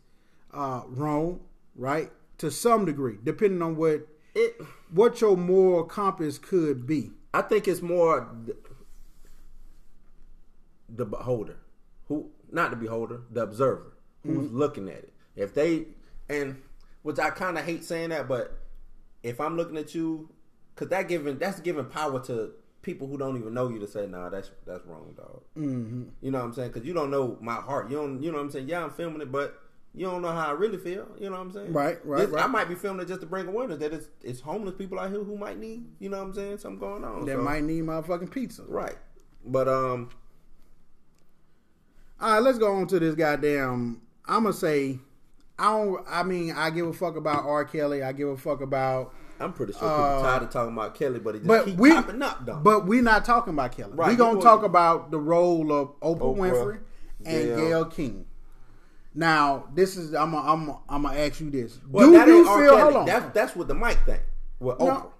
uh, 0.52 0.82
wrong, 0.86 1.40
right? 1.74 2.10
To 2.38 2.50
some 2.50 2.84
degree, 2.84 3.18
depending 3.22 3.62
on 3.62 3.76
what 3.76 4.06
It. 4.34 4.56
what 4.90 5.20
your 5.20 5.36
moral 5.36 5.84
compass 5.84 6.38
could 6.38 6.86
be. 6.86 7.12
I 7.32 7.42
think 7.42 7.68
it's 7.68 7.80
more 7.82 8.28
the, 8.44 8.56
the 10.88 11.04
beholder, 11.04 11.58
who 12.08 12.30
not 12.50 12.70
the 12.70 12.76
beholder, 12.76 13.22
the 13.30 13.42
observer, 13.42 13.92
who's 14.24 14.46
Mm-hmm. 14.48 14.58
looking 14.58 14.88
at 14.88 14.98
it. 14.98 15.12
If 15.36 15.54
they 15.54 15.86
and 16.28 16.60
which 17.02 17.18
I 17.18 17.30
kind 17.30 17.56
of 17.58 17.64
hate 17.64 17.84
saying 17.84 18.10
that, 18.10 18.28
but 18.28 18.58
if 19.22 19.40
I'm 19.40 19.56
looking 19.56 19.76
at 19.76 19.94
you, 19.94 20.30
because 20.74 20.88
that 20.88 21.08
giving 21.08 21.38
that's 21.38 21.60
giving 21.60 21.84
power 21.86 22.20
to 22.24 22.52
people 22.82 23.06
who 23.06 23.18
don't 23.18 23.36
even 23.36 23.52
know 23.54 23.68
you 23.68 23.78
to 23.80 23.86
say, 23.86 24.06
nah, 24.06 24.28
that's 24.30 24.50
that's 24.66 24.84
wrong, 24.86 25.12
dog. 25.16 25.42
Mm-hmm. 25.56 26.04
You 26.22 26.30
know 26.30 26.38
what 26.38 26.44
I'm 26.44 26.52
saying? 26.54 26.70
Because 26.72 26.86
you 26.86 26.94
don't 26.94 27.10
know 27.10 27.36
my 27.40 27.54
heart. 27.56 27.90
You 27.90 27.96
don't. 27.96 28.22
You 28.22 28.30
know 28.32 28.38
what 28.38 28.44
I'm 28.44 28.50
saying? 28.50 28.68
Yeah, 28.68 28.84
I'm 28.84 28.90
filming 28.90 29.20
it, 29.22 29.30
but. 29.32 29.58
You 29.92 30.06
don't 30.06 30.22
know 30.22 30.30
how 30.30 30.46
I 30.46 30.52
really 30.52 30.78
feel. 30.78 31.08
You 31.18 31.30
know 31.30 31.32
what 31.32 31.40
I'm 31.40 31.50
saying? 31.50 31.72
Right, 31.72 31.98
right, 32.06 32.30
This- 32.30 32.40
I 32.40 32.46
might 32.46 32.68
be 32.68 32.76
filming 32.76 33.02
it 33.02 33.08
just 33.08 33.22
to 33.22 33.26
bring 33.26 33.48
awareness 33.48 33.80
that 33.80 33.92
it's 33.92 34.06
it's 34.22 34.38
homeless 34.38 34.76
people 34.76 35.00
out 35.00 35.10
here 35.10 35.24
who 35.24 35.36
might 35.36 35.58
need. 35.58 35.84
You 35.98 36.10
know 36.10 36.18
what 36.18 36.26
I'm 36.28 36.32
saying? 36.32 36.58
Something 36.58 36.78
going 36.78 37.02
on. 37.02 37.24
That 37.26 37.38
So- 37.38 37.42
might 37.42 37.64
need 37.64 37.82
motherfucking 37.82 38.30
pizza. 38.30 38.62
Right. 38.68 38.94
But 39.44 39.66
um 39.66 40.10
All 42.20 42.34
right, 42.34 42.38
let's 42.38 42.58
go 42.58 42.72
on 42.76 42.86
to 42.86 43.00
this 43.00 43.16
goddamn. 43.16 44.00
I'm 44.26 44.44
gonna 44.44 44.52
say, 44.52 45.00
I 45.58 45.72
don't. 45.72 46.04
I 46.08 46.22
mean, 46.22 46.52
I 46.52 46.70
give 46.70 46.86
a 46.86 46.92
fuck 46.92 47.16
about 47.16 47.44
R. 47.44 47.64
Kelly. 47.64 48.02
I 48.04 48.12
give 48.12 48.28
a 48.28 48.36
fuck 48.36 48.60
about. 48.60 49.12
I'm 49.40 49.52
pretty 49.52 49.72
sure 49.72 49.80
people 49.80 50.20
tired 50.22 50.42
of 50.42 50.50
talking 50.50 50.72
about 50.74 50.94
Kelly, 50.94 51.18
but 51.18 51.34
he 51.34 51.40
just 51.40 51.50
Uh, 51.50 51.56
But 51.58 51.64
keep 51.66 51.78
we, 51.78 51.92
popping 51.92 52.22
up 52.22 52.44
though. 52.46 52.60
but 52.62 52.86
we 52.86 53.00
not 53.00 53.24
talking 53.24 53.52
about 53.54 53.72
Kelly. 53.72 53.92
Right, 53.94 54.10
we 54.10 54.16
gonna 54.16 54.36
you 54.38 54.42
talk 54.42 54.62
about 54.62 55.10
the 55.10 55.18
role 55.18 55.72
of 55.72 55.98
Oprah, 56.00 56.18
Oprah, 56.20 56.36
Winfrey 56.36 56.78
and 57.24 57.44
Gayle. 57.46 57.56
Gail 57.56 57.84
King. 57.86 58.26
Now, 59.14 59.64
this 59.74 59.96
is 59.96 60.14
I'm 60.14 60.32
gonna 60.32 60.48
I'm 60.52 60.66
gonna- 60.66 60.78
I'm 60.88 61.02
gonna 61.02 61.18
ask 61.18 61.40
you 61.40 61.50
this. 61.50 61.78
well, 61.90 62.06
Do 62.10 62.12
you 62.30 62.44
feel? 62.44 62.48
R. 62.74 62.80
Hold 62.82 62.96
on. 62.96 63.06
That's 63.06 63.34
that's 63.34 63.56
with 63.56 63.68
the 63.68 63.74
Mike 63.74 64.04
thing. 64.06 64.20
With 64.60 64.78
Oprah. 64.78 64.86
no, 64.86 65.12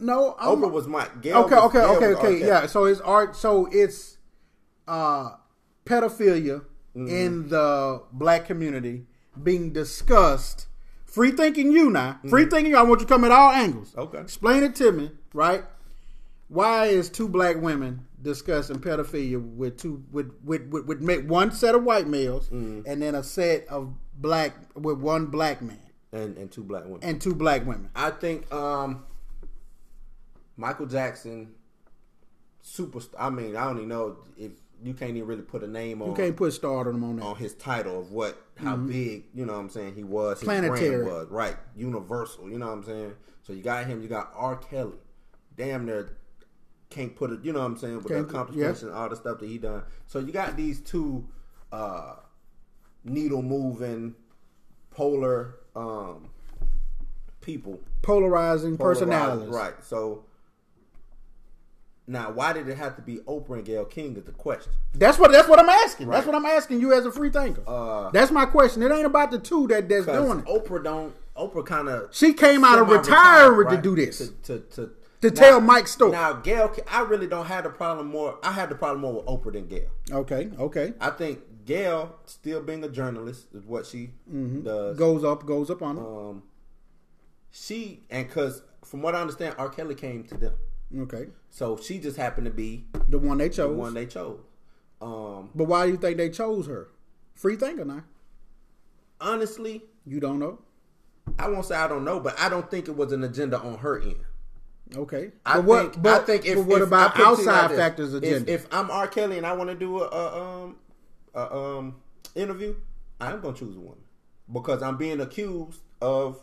no. 0.00 0.36
I'm, 0.38 0.58
Oprah 0.60 0.70
was 0.70 0.86
Mike. 0.86 1.22
Gayle 1.22 1.38
okay, 1.44 1.54
was, 1.54 1.64
okay, 1.64 1.78
Gayle 1.80 1.96
okay, 1.96 2.06
okay. 2.36 2.46
Yeah. 2.46 2.66
So 2.66 2.84
it's 2.84 3.00
art. 3.00 3.36
So 3.36 3.66
it's 3.72 4.18
uh, 4.86 5.30
pedophilia 5.84 6.64
Mm-hmm. 6.96 7.08
in 7.14 7.48
the 7.50 8.02
black 8.12 8.46
community 8.46 9.06
being 9.40 9.72
discussed. 9.72 10.66
Free 11.08 11.30
thinking, 11.32 11.72
you 11.72 11.90
now. 11.90 12.20
Free 12.28 12.44
thinking. 12.46 12.74
I 12.76 12.82
want 12.82 13.00
you 13.00 13.06
to 13.06 13.12
come 13.12 13.24
at 13.24 13.32
all 13.32 13.50
angles. 13.50 13.90
Mm-hmm. 13.90 14.00
Okay. 14.00 14.18
Explain 14.20 14.62
it 14.62 14.74
to 14.76 14.92
me, 14.92 15.10
right? 15.34 15.64
Why 16.48 16.86
is 16.86 17.08
two 17.10 17.28
black 17.28 17.56
women 17.56 18.06
discussing 18.22 18.78
pedophilia 18.78 19.40
with 19.56 19.78
two 19.78 20.02
with 20.12 20.30
with 20.44 20.66
with, 20.68 20.84
with 20.86 21.00
ma- 21.00 21.14
one 21.28 21.50
set 21.52 21.74
of 21.74 21.82
white 21.84 22.06
males 22.06 22.48
Mm-hmm. 22.48 22.82
and 22.86 23.00
then 23.02 23.14
a 23.14 23.22
set 23.22 23.66
of 23.68 23.92
black 24.14 24.54
with 24.74 24.98
one 24.98 25.26
black 25.26 25.62
man 25.62 25.78
And 26.12 26.36
and 26.36 26.50
two 26.50 26.62
black 26.64 26.84
women. 26.84 27.00
and 27.02 27.20
two 27.20 27.34
black 27.34 27.66
women? 27.66 27.90
I 27.96 28.10
think 28.10 28.52
um 28.52 29.04
Michael 30.56 30.86
Jackson 30.86 31.54
superstar 32.64 33.14
I 33.18 33.30
mean, 33.30 33.56
I 33.56 33.64
don't 33.64 33.76
even 33.78 33.88
know 33.88 34.16
if 34.36 34.52
you 34.82 34.94
can't 34.94 35.16
even 35.16 35.26
really 35.26 35.42
put 35.42 35.62
a 35.62 35.66
name 35.66 36.00
on 36.02 36.10
You 36.10 36.14
can't 36.14 36.36
put 36.36 36.52
star 36.52 36.88
on 36.88 37.16
that. 37.16 37.22
on 37.24 37.36
his 37.36 37.54
title 37.54 38.00
of 38.00 38.12
what 38.12 38.40
how 38.56 38.76
big 38.76 39.24
you 39.34 39.44
know 39.46 39.54
what 39.54 39.58
I'm 39.60 39.70
saying 39.70 39.94
he 39.94 40.04
was 40.04 40.38
his 40.40 40.46
Planetary. 40.46 41.04
was 41.04 41.28
right 41.30 41.56
universal 41.76 42.48
you 42.50 42.58
know 42.58 42.66
what 42.66 42.72
I'm 42.72 42.84
saying 42.84 43.12
so 43.42 43.52
you 43.52 43.62
got 43.62 43.86
him 43.86 44.02
you 44.02 44.08
got 44.08 44.32
R 44.36 44.56
Kelly 44.56 44.98
damn 45.56 45.84
near 45.86 46.16
can't 46.90 47.14
put 47.14 47.30
it 47.32 47.44
you 47.44 47.52
know 47.52 47.58
what 47.60 47.66
I'm 47.66 47.76
saying 47.76 47.96
with 47.96 48.04
the 48.08 48.14
Can't- 48.14 48.30
accomplishments 48.30 48.82
yeah. 48.82 48.88
and 48.88 48.96
all 48.96 49.08
the 49.08 49.16
stuff 49.16 49.38
that 49.40 49.46
he 49.48 49.58
done 49.58 49.82
so 50.06 50.18
you 50.20 50.32
got 50.32 50.56
these 50.56 50.80
two 50.80 51.26
uh 51.72 52.14
needle 53.04 53.42
moving 53.42 54.14
polar 54.90 55.56
um 55.76 56.30
people 57.40 57.78
Polarizing 58.02 58.76
polarized, 58.76 59.00
personalities. 59.00 59.48
right 59.54 59.74
so 59.84 60.24
now 62.08 62.30
why 62.32 62.52
did 62.52 62.68
it 62.68 62.76
have 62.76 62.96
to 62.96 63.02
be 63.02 63.18
Oprah 63.18 63.56
and 63.56 63.64
Gayle 63.64 63.84
King 63.84 64.16
is 64.16 64.24
the 64.24 64.32
question 64.32 64.72
That's 64.94 65.18
what 65.18 65.30
that's 65.30 65.46
what 65.48 65.58
I'm 65.60 65.68
asking. 65.68 66.08
That's 66.08 66.26
what 66.26 66.34
I'm 66.34 66.46
asking 66.46 66.80
you 66.80 66.92
as 66.92 67.06
a 67.06 67.12
free 67.12 67.30
thinker. 67.30 67.62
Uh, 67.66 68.10
that's 68.10 68.30
my 68.32 68.46
question. 68.46 68.82
It 68.82 68.90
ain't 68.90 69.06
about 69.06 69.30
the 69.30 69.38
two 69.38 69.68
that 69.68 69.88
that's 69.88 70.06
doing 70.06 70.40
it. 70.40 70.44
Oprah 70.46 70.82
don't. 70.82 71.14
Oprah 71.36 71.64
kind 71.64 71.88
of. 71.88 72.08
She 72.14 72.32
came 72.32 72.64
out 72.64 72.78
of 72.80 72.88
retirement 72.88 73.70
to 73.70 73.76
do 73.80 73.94
this. 73.94 74.18
To 74.18 74.26
to, 74.44 74.58
to, 74.74 74.90
To 75.20 75.30
tell 75.30 75.60
Mike 75.60 75.86
Stokes. 75.86 76.12
Now 76.12 76.32
Gayle, 76.32 76.74
I 76.90 77.02
really 77.02 77.26
don't 77.28 77.46
have 77.46 77.64
the 77.64 77.70
problem 77.70 78.08
more. 78.08 78.38
I 78.42 78.50
had 78.52 78.68
the 78.70 78.74
problem 78.74 79.00
more 79.02 79.14
with 79.14 79.26
Oprah 79.26 79.52
than 79.52 79.68
Gayle. 79.68 79.90
Okay, 80.10 80.50
okay. 80.58 80.94
I 81.00 81.10
think 81.10 81.40
Gayle, 81.66 82.16
still 82.24 82.62
being 82.62 82.82
a 82.82 82.88
journalist, 82.88 83.46
is 83.54 83.64
what 83.66 83.84
she 83.86 84.10
Mm-hmm. 84.32 84.62
does. 84.62 84.96
Goes 84.96 85.22
up, 85.24 85.44
goes 85.46 85.70
up 85.70 85.82
on 85.82 85.98
it. 85.98 86.00
Um, 86.00 86.42
she 87.50 88.04
and 88.10 88.26
because 88.26 88.62
from 88.84 89.02
what 89.02 89.14
I 89.14 89.20
understand, 89.20 89.54
R. 89.58 89.68
Kelly 89.68 89.94
came 89.94 90.24
to 90.24 90.36
them, 90.36 90.54
Okay, 90.96 91.26
so 91.50 91.76
she 91.76 91.98
just 91.98 92.16
happened 92.16 92.46
to 92.46 92.50
be 92.50 92.84
the 93.08 93.18
one 93.18 93.38
they 93.38 93.48
chose. 93.48 93.70
the 93.70 93.74
one 93.76 93.94
they 93.94 94.06
chose. 94.06 94.40
Um, 95.02 95.50
but 95.54 95.64
why 95.64 95.84
do 95.86 95.92
you 95.92 95.98
think 95.98 96.16
they 96.16 96.30
chose 96.30 96.66
her? 96.66 96.88
Free 97.34 97.56
thinker 97.56 97.84
now. 97.84 98.04
honestly, 99.20 99.82
You 100.06 100.20
don't 100.20 100.38
know. 100.38 100.58
I 101.38 101.48
won't 101.48 101.66
say 101.66 101.76
I 101.76 101.86
don't 101.88 102.04
know, 102.04 102.18
but 102.20 102.38
I 102.40 102.48
don't 102.48 102.70
think 102.70 102.88
it 102.88 102.96
was 102.96 103.12
an 103.12 103.22
agenda 103.22 103.58
on 103.60 103.78
her 103.78 104.00
end. 104.00 104.20
Okay, 104.96 105.32
I 105.44 105.56
but 105.56 105.64
what? 105.64 105.80
think, 105.92 106.02
but, 106.02 106.22
I 106.22 106.24
think 106.24 106.46
if, 106.46 106.56
but 106.56 106.66
what 106.66 106.80
if- 106.80 106.88
about 106.88 107.10
I 107.10 107.12
put 107.12 107.20
it 107.20 107.36
to 107.36 107.42
you 107.42 107.48
outside 107.50 107.60
like 107.60 107.68
this. 107.70 107.78
factors 107.78 108.14
If- 108.14 108.22
agenda? 108.22 108.52
If, 108.52 108.66
I'm 108.72 108.90
R. 108.90 109.06
Kelly 109.06 109.36
and 109.36 109.46
I 109.46 109.52
want 109.52 109.68
to 109.68 109.76
do 109.76 110.00
a, 110.02 110.08
a 110.08 110.62
um 110.64 110.76
a 111.34 111.54
um 111.54 111.96
interview, 112.34 112.74
I'm 113.20 113.40
gonna 113.42 113.54
choose 113.56 113.76
a 113.76 113.80
woman 113.80 113.98
because 114.50 114.82
I'm 114.82 114.96
being 114.96 115.20
accused 115.20 115.80
of 116.00 116.40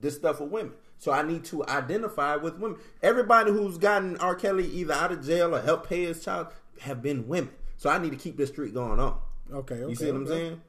this 0.00 0.14
stuff 0.14 0.40
with 0.40 0.50
women. 0.50 0.72
So 1.02 1.10
I 1.10 1.22
need 1.22 1.42
to 1.46 1.66
identify 1.66 2.36
with 2.36 2.58
women. 2.60 2.78
Everybody 3.02 3.50
who's 3.50 3.76
gotten 3.76 4.16
R. 4.18 4.36
Kelly 4.36 4.68
either 4.68 4.94
out 4.94 5.10
of 5.10 5.26
jail 5.26 5.52
or 5.52 5.60
helped 5.60 5.88
pay 5.88 6.04
his 6.04 6.22
child 6.24 6.46
have 6.78 7.02
been 7.02 7.26
women. 7.26 7.50
So 7.76 7.90
I 7.90 7.98
need 7.98 8.10
to 8.10 8.16
keep 8.16 8.36
this 8.36 8.50
streak 8.50 8.72
going 8.72 9.00
on. 9.00 9.18
okay, 9.52 9.74
okay. 9.74 9.90
You 9.90 9.96
see 9.96 10.06
what 10.12 10.14
I'm 10.14 10.26
saying? 10.28 10.60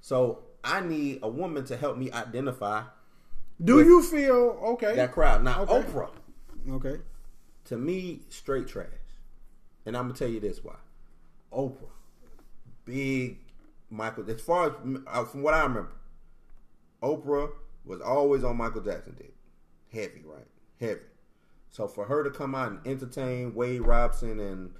So 0.00 0.40
I 0.64 0.80
need 0.80 1.20
a 1.22 1.28
woman 1.28 1.64
to 1.66 1.76
help 1.76 1.96
me 1.96 2.10
identify 2.10 2.82
Do 3.62 3.78
you 3.78 4.02
feel 4.02 4.58
okay? 4.72 4.96
that 4.96 5.12
crowd. 5.12 5.44
Now 5.44 5.62
Okay. 5.62 5.74
Oprah. 5.88 6.10
okay. 6.72 6.96
to 7.66 7.76
me, 7.76 8.22
straight 8.28 8.66
trash. 8.66 8.88
And 9.86 9.96
I'm 9.96 10.08
gonna 10.08 10.18
tell 10.18 10.26
you 10.26 10.40
this 10.40 10.64
why. 10.64 10.74
Oprah, 11.52 11.90
big 12.84 13.38
Michael. 13.88 14.28
As 14.28 14.40
far 14.40 14.66
as 14.66 14.72
uh, 15.06 15.24
from 15.26 15.42
what 15.42 15.54
I 15.54 15.62
remember, 15.62 15.92
Oprah 17.04 17.50
was 17.84 18.00
always 18.00 18.42
on 18.42 18.56
Michael 18.56 18.80
Jackson 18.80 19.14
dick, 19.16 19.32
heavy, 19.96 20.22
right? 20.24 20.46
Heavy. 20.80 21.00
So 21.70 21.88
for 21.88 22.04
her 22.04 22.22
to 22.24 22.30
come 22.30 22.54
out 22.54 22.70
and 22.70 22.86
entertain 22.86 23.54
Wade 23.54 23.82
Robson 23.82 24.40
and 24.40 24.70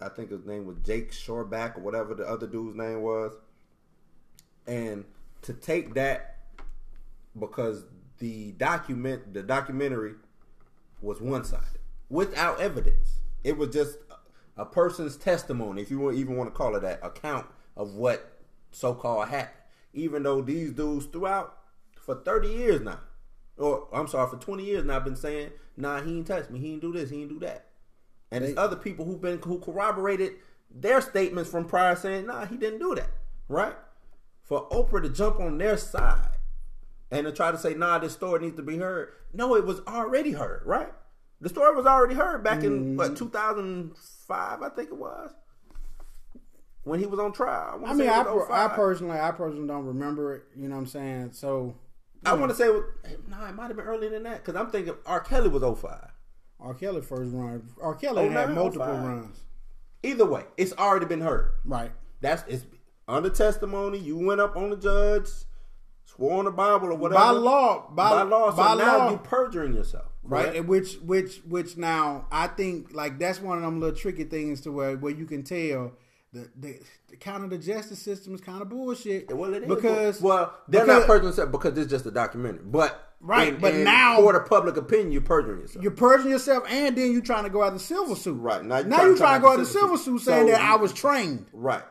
I 0.00 0.08
think 0.08 0.30
his 0.30 0.44
name 0.44 0.66
was 0.66 0.76
Jake 0.78 1.12
Shoreback 1.12 1.76
or 1.76 1.80
whatever 1.80 2.14
the 2.14 2.26
other 2.26 2.46
dude's 2.46 2.76
name 2.76 3.02
was, 3.02 3.32
and 4.66 5.04
to 5.42 5.52
take 5.52 5.94
that 5.94 6.38
because 7.38 7.84
the 8.18 8.52
document, 8.52 9.34
the 9.34 9.42
documentary 9.42 10.14
was 11.02 11.20
one 11.20 11.44
sided 11.44 11.80
without 12.08 12.60
evidence. 12.60 13.20
It 13.44 13.56
was 13.56 13.70
just 13.70 13.98
a 14.56 14.64
person's 14.64 15.16
testimony, 15.16 15.82
if 15.82 15.90
you 15.90 16.10
even 16.12 16.36
want 16.36 16.50
to 16.50 16.56
call 16.56 16.76
it 16.76 16.80
that, 16.80 17.00
account 17.02 17.46
of 17.76 17.94
what 17.94 18.38
so 18.70 18.94
called 18.94 19.28
happened. 19.28 19.56
Even 19.92 20.22
though 20.22 20.40
these 20.40 20.72
dudes 20.72 21.06
throughout 21.06 21.56
for 22.00 22.14
30 22.14 22.48
years 22.48 22.80
now, 22.80 23.00
or 23.56 23.88
I'm 23.92 24.08
sorry, 24.08 24.28
for 24.30 24.36
20 24.36 24.64
years 24.64 24.84
now, 24.84 24.96
I've 24.96 25.04
been 25.04 25.16
saying, 25.16 25.50
nah, 25.76 26.00
he 26.00 26.18
ain't 26.18 26.26
touched 26.26 26.50
me, 26.50 26.58
he 26.58 26.72
ain't 26.72 26.80
do 26.80 26.92
this, 26.92 27.10
he 27.10 27.22
ain't 27.22 27.30
do 27.30 27.38
that. 27.40 27.66
And 28.30 28.44
there's 28.44 28.56
other 28.56 28.76
people 28.76 29.04
who've 29.04 29.20
been 29.20 29.38
who 29.38 29.58
corroborated 29.58 30.34
their 30.70 31.00
statements 31.00 31.50
from 31.50 31.64
prior 31.64 31.96
saying, 31.96 32.26
nah, 32.26 32.46
he 32.46 32.56
didn't 32.56 32.78
do 32.78 32.94
that. 32.94 33.10
Right? 33.48 33.74
For 34.44 34.68
Oprah 34.70 35.02
to 35.02 35.08
jump 35.08 35.40
on 35.40 35.58
their 35.58 35.76
side 35.76 36.36
and 37.10 37.26
to 37.26 37.32
try 37.32 37.50
to 37.50 37.58
say, 37.58 37.74
nah, 37.74 37.98
this 37.98 38.12
story 38.12 38.40
needs 38.40 38.56
to 38.56 38.62
be 38.62 38.78
heard. 38.78 39.12
No, 39.32 39.56
it 39.56 39.64
was 39.64 39.80
already 39.86 40.32
heard, 40.32 40.62
right? 40.64 40.92
The 41.40 41.48
story 41.48 41.74
was 41.74 41.86
already 41.86 42.14
heard 42.14 42.44
back 42.44 42.62
in 42.62 42.96
mm-hmm. 42.96 42.96
what 42.96 43.16
2005, 43.16 44.62
I 44.62 44.68
think 44.70 44.88
it 44.90 44.96
was. 44.96 45.32
when 46.84 46.98
he 47.00 47.06
was 47.06 47.18
on 47.18 47.32
trial. 47.32 47.72
I 47.74 47.76
wanna 47.76 47.94
mean, 47.94 48.08
I, 48.08 48.22
per- 48.22 48.50
I 48.50 48.64
oh 48.66 48.68
personally, 48.70 49.18
I 49.18 49.30
personally 49.32 49.66
don't 49.66 49.86
remember 49.86 50.34
it. 50.34 50.44
You 50.56 50.68
know 50.68 50.74
what 50.74 50.82
I'm 50.82 50.86
saying? 50.86 51.32
So 51.32 51.76
I 52.24 52.34
want 52.34 52.50
to 52.50 52.56
say, 52.56 52.68
was, 52.68 52.84
it 53.04 53.28
might 53.28 53.66
have 53.68 53.76
been 53.76 53.86
earlier 53.86 54.10
than 54.10 54.24
that 54.24 54.44
because 54.44 54.60
I'm 54.60 54.70
thinking 54.70 54.94
R. 55.06 55.20
Kelly 55.20 55.48
was 55.48 55.62
05. 55.62 56.12
R. 56.60 56.74
Kelly 56.74 57.00
first 57.00 57.32
run. 57.32 57.68
R. 57.80 57.94
Kelly 57.94 58.26
Oh, 58.26 58.30
had 58.30 58.54
multiple 58.54 58.86
05. 58.86 59.02
runs. 59.04 59.40
Either 60.02 60.24
way, 60.26 60.44
it's 60.56 60.72
already 60.74 61.06
been 61.06 61.20
heard. 61.22 61.52
Right. 61.64 61.92
That's 62.20 62.44
it's 62.48 62.66
under 63.08 63.30
testimony. 63.30 63.98
You 63.98 64.18
went 64.18 64.40
up 64.40 64.56
on 64.56 64.70
the 64.70 64.76
judge, 64.76 65.28
swore 66.04 66.38
on 66.38 66.44
the 66.44 66.50
Bible 66.50 66.88
or 66.88 66.94
whatever. 66.94 67.18
By 67.20 67.30
law, 67.30 67.90
by, 67.90 68.10
by 68.10 68.22
law. 68.22 68.50
So 68.50 68.56
by 68.56 68.74
now 68.74 68.98
law, 68.98 69.10
you 69.12 69.16
perjuring 69.18 69.74
yourself, 69.74 70.06
right? 70.22 70.42
correct? 70.44 70.56
And 70.58 70.68
which, 70.68 70.96
which, 70.98 71.38
which 71.48 71.76
now 71.76 72.26
I 72.30 72.46
think 72.48 72.92
like 72.92 73.18
that's 73.18 73.40
one 73.40 73.56
of 73.58 73.64
them 73.64 73.80
little 73.80 73.96
tricky 73.96 74.24
things 74.24 74.60
to 74.62 74.72
where 74.72 74.96
where 74.96 75.12
you 75.12 75.24
can 75.26 75.42
tell 75.42 75.92
the 76.32 76.48
the, 76.56 76.78
the 77.08 77.16
kind 77.16 77.42
of 77.44 77.50
the 77.50 77.58
justice 77.58 77.98
system 78.00 78.34
is 78.34 78.40
kind 78.40 78.62
of 78.62 78.68
bullshit. 78.68 79.34
Well, 79.34 79.52
it 79.54 79.62
is 79.64 79.68
because 79.68 80.20
well, 80.20 80.54
they're 80.68 80.84
because 80.84 81.00
not 81.00 81.06
perjuring 81.06 81.24
themselves 81.26 81.52
because 81.52 81.76
it's 81.78 81.90
just 81.90 82.06
a 82.06 82.10
documentary. 82.10 82.62
But 82.64 83.06
Right, 83.22 83.60
but 83.60 83.74
now- 83.74 84.16
for 84.22 84.32
the 84.32 84.40
public 84.40 84.78
opinion, 84.78 85.12
you're 85.12 85.20
perjuring 85.20 85.60
yourself. 85.60 85.82
You're 85.82 85.92
purging 85.92 86.30
yourself, 86.30 86.64
and 86.70 86.96
then 86.96 87.12
you're 87.12 87.20
trying 87.20 87.44
to 87.44 87.50
go 87.50 87.62
out 87.62 87.74
the 87.74 87.78
silver 87.78 88.14
suit. 88.16 88.34
Right, 88.40 88.64
now 88.64 88.78
you're 88.78 88.86
now 88.86 88.96
trying 88.96 89.06
you're 89.08 89.14
to 89.16 89.20
trying 89.20 89.40
to 89.40 89.42
go 89.46 89.52
out 89.52 89.58
the 89.58 89.66
silver 89.66 89.96
suit 89.98 90.20
suit. 90.20 90.24
saying 90.24 90.46
So 90.46 90.52
that 90.52 90.60
I 90.62 90.76
was 90.76 90.92
trained. 90.94 91.46
right. 91.52 91.82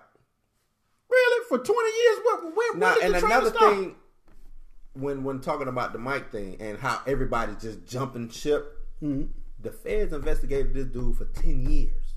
Really, 1.12 1.46
for 1.50 1.58
20 1.60 1.90
years? 1.90 2.20
What? 2.24 2.44
When, 2.56 2.80
Now, 2.80 2.96
and 3.02 3.16
another 3.16 3.50
thing, 3.52 3.96
when 4.94 5.24
when 5.24 5.40
talking 5.42 5.68
about 5.68 5.92
the 5.94 6.00
Mike 6.00 6.32
thing 6.32 6.58
and 6.60 6.78
how 6.80 7.02
everybody's 7.08 7.62
just 7.62 7.86
jumping 7.86 8.30
ship, 8.30 8.76
Mm-hmm. 9.04 9.28
the 9.62 9.72
feds 9.72 10.14
investigated 10.14 10.74
this 10.74 10.86
dude 10.88 11.16
for 11.18 11.26
ten 11.26 11.70
years. 11.70 12.14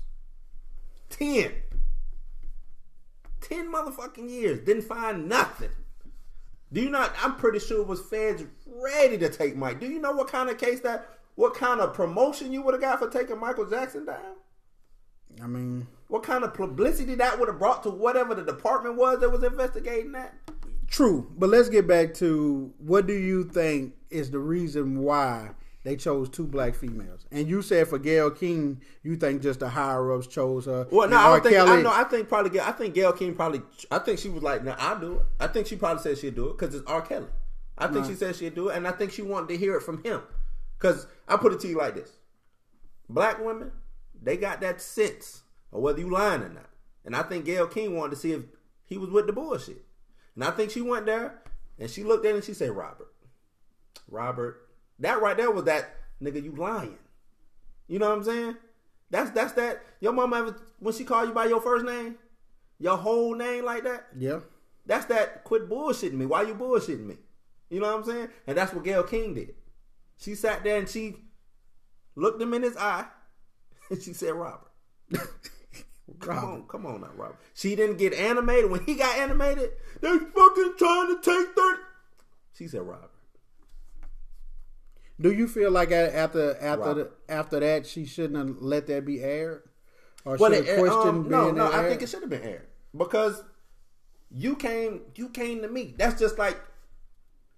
Ten. 1.09 1.51
Ten 3.43 3.71
motherfucking 3.71 4.29
years. 4.29 4.59
Didn't 4.65 4.83
find 4.83 5.27
nothing. 5.29 5.69
Do 6.71 6.81
you 6.81 6.89
not? 6.89 7.13
I'm 7.21 7.35
pretty 7.35 7.59
sure 7.59 7.81
it 7.81 7.87
was 7.87 8.01
feds 8.01 8.43
ready 8.65 9.17
to 9.19 9.29
take 9.29 9.55
Mike. 9.55 9.79
Do 9.79 9.85
you 9.87 9.99
know 9.99 10.11
what 10.13 10.27
kind 10.27 10.49
of 10.49 10.57
case 10.57 10.79
that? 10.79 11.07
What 11.35 11.53
kind 11.53 11.79
of 11.81 11.93
promotion 11.93 12.51
you 12.51 12.61
would 12.63 12.73
have 12.73 12.81
got 12.81 12.99
for 12.99 13.09
taking 13.09 13.39
Michael 13.39 13.65
Jackson 13.65 14.05
down? 14.05 14.17
I 15.43 15.47
mean, 15.47 15.87
What 16.09 16.23
kind 16.23 16.43
of 16.43 16.53
publicity 16.53 17.15
that 17.15 17.39
would 17.39 17.47
have 17.47 17.57
brought 17.59 17.83
to 17.83 17.89
whatever 17.89 18.35
the 18.35 18.43
department 18.43 18.95
was 18.97 19.19
that 19.19 19.29
was 19.31 19.43
investigating 19.43 20.11
that? 20.13 20.33
true. 20.87 21.27
But 21.37 21.49
let's 21.49 21.69
get 21.69 21.87
back 21.87 22.13
to 22.15 22.71
what 22.77 23.07
do 23.07 23.13
you 23.13 23.43
think 23.45 23.95
is 24.11 24.29
the 24.29 24.37
reason 24.39 24.99
why 24.99 25.49
they 25.83 25.95
chose 25.95 26.29
two 26.29 26.47
black 26.47 26.75
females? 26.75 27.25
And 27.31 27.47
you 27.47 27.61
said 27.61 27.87
for 27.87 27.99
Gayle 27.99 28.31
King, 28.31 28.81
you 29.03 29.15
think 29.17 29.41
just 29.41 29.59
the 29.59 29.69
higher 29.69 30.11
ups 30.13 30.27
chose 30.27 30.65
her. 30.65 30.87
Well, 30.91 31.09
no, 31.09 31.17
I 31.17 31.29
don't 31.29 31.43
think. 31.43 31.57
I 31.57 31.81
know. 31.81 31.91
I 31.93 32.03
think 32.05 32.29
probably. 32.29 32.59
I 32.59 32.71
think 32.71 32.93
Gayle 32.93 33.13
King 33.13 33.35
probably. 33.35 33.61
I 33.91 33.99
think 33.99 34.19
she 34.19 34.29
was 34.29 34.43
like, 34.43 34.63
"No, 34.63 34.75
I'll 34.77 34.99
do 34.99 35.17
it." 35.17 35.25
I 35.39 35.47
think 35.47 35.67
she 35.67 35.75
probably 35.75 36.01
said 36.01 36.17
she'd 36.17 36.35
do 36.35 36.49
it 36.49 36.57
because 36.57 36.73
it's 36.73 36.87
R. 36.87 37.01
Kelly. 37.01 37.27
I 37.77 37.87
think 37.87 38.05
she 38.05 38.13
said 38.13 38.35
she'd 38.35 38.55
do 38.55 38.69
it, 38.69 38.77
and 38.77 38.87
I 38.87 38.91
think 38.91 39.11
she 39.11 39.23
wanted 39.23 39.49
to 39.49 39.57
hear 39.57 39.75
it 39.75 39.81
from 39.81 40.03
him. 40.03 40.21
Because 40.77 41.07
I 41.27 41.37
put 41.37 41.53
it 41.53 41.59
to 41.61 41.67
you 41.67 41.77
like 41.77 41.95
this: 41.95 42.11
Black 43.09 43.43
women, 43.43 43.71
they 44.21 44.37
got 44.37 44.61
that 44.61 44.81
sense 44.81 45.43
of 45.71 45.81
whether 45.81 45.99
you 45.99 46.09
lying 46.09 46.43
or 46.43 46.49
not, 46.49 46.69
and 47.03 47.15
I 47.15 47.23
think 47.23 47.45
Gayle 47.45 47.67
King 47.67 47.95
wanted 47.95 48.11
to 48.11 48.15
see 48.17 48.31
if 48.31 48.43
he 48.85 48.97
was 48.97 49.09
with 49.09 49.27
the 49.27 49.33
bullshit, 49.33 49.83
and 50.35 50.43
I 50.43 50.51
think 50.51 50.71
she 50.71 50.81
went 50.81 51.05
there 51.07 51.41
and 51.79 51.89
she 51.89 52.03
looked 52.03 52.25
at 52.25 52.29
him 52.29 52.35
and 52.37 52.45
she 52.45 52.53
said, 52.53 52.71
"Robert, 52.71 53.11
Robert, 54.07 54.62
that 54.99 55.21
right 55.21 55.37
there 55.37 55.51
was 55.51 55.65
that 55.65 55.95
nigga. 56.21 56.43
You 56.43 56.55
lying." 56.55 56.97
You 57.87 57.99
know 57.99 58.09
what 58.09 58.17
I'm 58.17 58.23
saying? 58.23 58.57
That's 59.09 59.29
that's 59.31 59.53
that. 59.53 59.83
Your 59.99 60.13
mama 60.13 60.37
ever 60.37 60.57
when 60.79 60.93
she 60.93 61.03
called 61.03 61.27
you 61.29 61.33
by 61.33 61.45
your 61.45 61.61
first 61.61 61.85
name, 61.85 62.15
your 62.79 62.97
whole 62.97 63.35
name 63.35 63.65
like 63.65 63.83
that. 63.83 64.07
Yeah. 64.17 64.39
That's 64.85 65.05
that. 65.05 65.43
Quit 65.43 65.69
bullshitting 65.69 66.13
me. 66.13 66.25
Why 66.25 66.41
you 66.41 66.55
bullshitting 66.55 67.05
me? 67.05 67.17
You 67.69 67.79
know 67.79 67.87
what 67.87 67.99
I'm 67.99 68.03
saying? 68.03 68.29
And 68.47 68.57
that's 68.57 68.73
what 68.73 68.83
Gayle 68.83 69.03
King 69.03 69.33
did. 69.33 69.55
She 70.17 70.35
sat 70.35 70.63
there 70.63 70.77
and 70.77 70.89
she 70.89 71.17
looked 72.15 72.41
him 72.41 72.53
in 72.53 72.63
his 72.63 72.77
eye, 72.77 73.05
and 73.89 74.01
she 74.01 74.13
said, 74.13 74.33
"Robert, 74.33 74.71
come 76.19 76.37
on, 76.37 76.63
come 76.67 76.85
on 76.85 77.01
now, 77.01 77.11
Robert." 77.15 77.37
She 77.53 77.75
didn't 77.75 77.97
get 77.97 78.13
animated 78.13 78.69
when 78.69 78.83
he 78.85 78.95
got 78.95 79.17
animated. 79.17 79.69
They 80.01 80.17
fucking 80.17 80.73
trying 80.77 81.07
to 81.07 81.19
take 81.21 81.55
thirty. 81.55 81.81
She 82.53 82.67
said, 82.67 82.81
"Robert." 82.81 83.11
Do 85.19 85.31
you 85.31 85.47
feel 85.47 85.71
like 85.71 85.91
after 85.91 86.57
after 86.59 86.93
the, 86.93 87.11
after 87.29 87.59
that 87.59 87.85
she 87.85 88.05
shouldn't 88.05 88.35
have 88.35 88.61
let 88.61 88.87
that 88.87 89.05
be 89.05 89.21
aired, 89.21 89.63
or 90.25 90.37
Well, 90.37 90.51
should 90.51 90.67
it, 90.67 90.79
question 90.79 91.07
um, 91.07 91.29
no, 91.29 91.51
no, 91.51 91.71
I 91.71 91.79
aired? 91.79 91.89
think 91.89 92.01
it 92.01 92.09
should 92.09 92.21
have 92.21 92.29
been 92.29 92.43
aired 92.43 92.67
because 92.97 93.43
you 94.31 94.55
came, 94.55 95.01
you 95.15 95.29
came 95.29 95.61
to 95.61 95.67
me. 95.67 95.93
That's 95.97 96.19
just 96.19 96.39
like, 96.39 96.59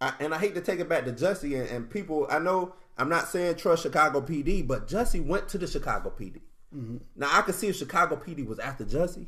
I, 0.02 0.14
and 0.20 0.34
I 0.34 0.38
hate 0.38 0.56
to 0.56 0.62
take 0.62 0.80
it 0.80 0.90
back 0.90 1.06
to 1.06 1.14
Jussie 1.14 1.60
and, 1.60 1.70
and 1.70 1.90
people. 1.90 2.28
I 2.30 2.40
know 2.40 2.74
I'm 2.98 3.10
not 3.10 3.28
saying 3.30 3.56
trust 3.56 3.84
Chicago 3.84 4.22
PD, 4.22 4.66
but 4.68 4.88
Jussie 4.88 5.26
went 5.26 5.48
to 5.50 5.58
the 5.58 5.68
Chicago 5.68 6.10
PD. 6.10 6.42
Mm-hmm. 6.76 6.98
Now 7.16 7.30
I 7.32 7.42
could 7.42 7.56
see 7.56 7.68
if 7.68 7.78
Chicago 7.78 8.18
PD 8.18 8.46
was 8.46 8.60
after 8.60 8.84
Jussie, 8.84 9.28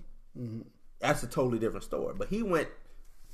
that's 0.99 1.23
a 1.23 1.27
totally 1.27 1.59
different 1.59 1.83
story. 1.83 2.13
But 2.17 2.29
he 2.29 2.43
went, 2.43 2.67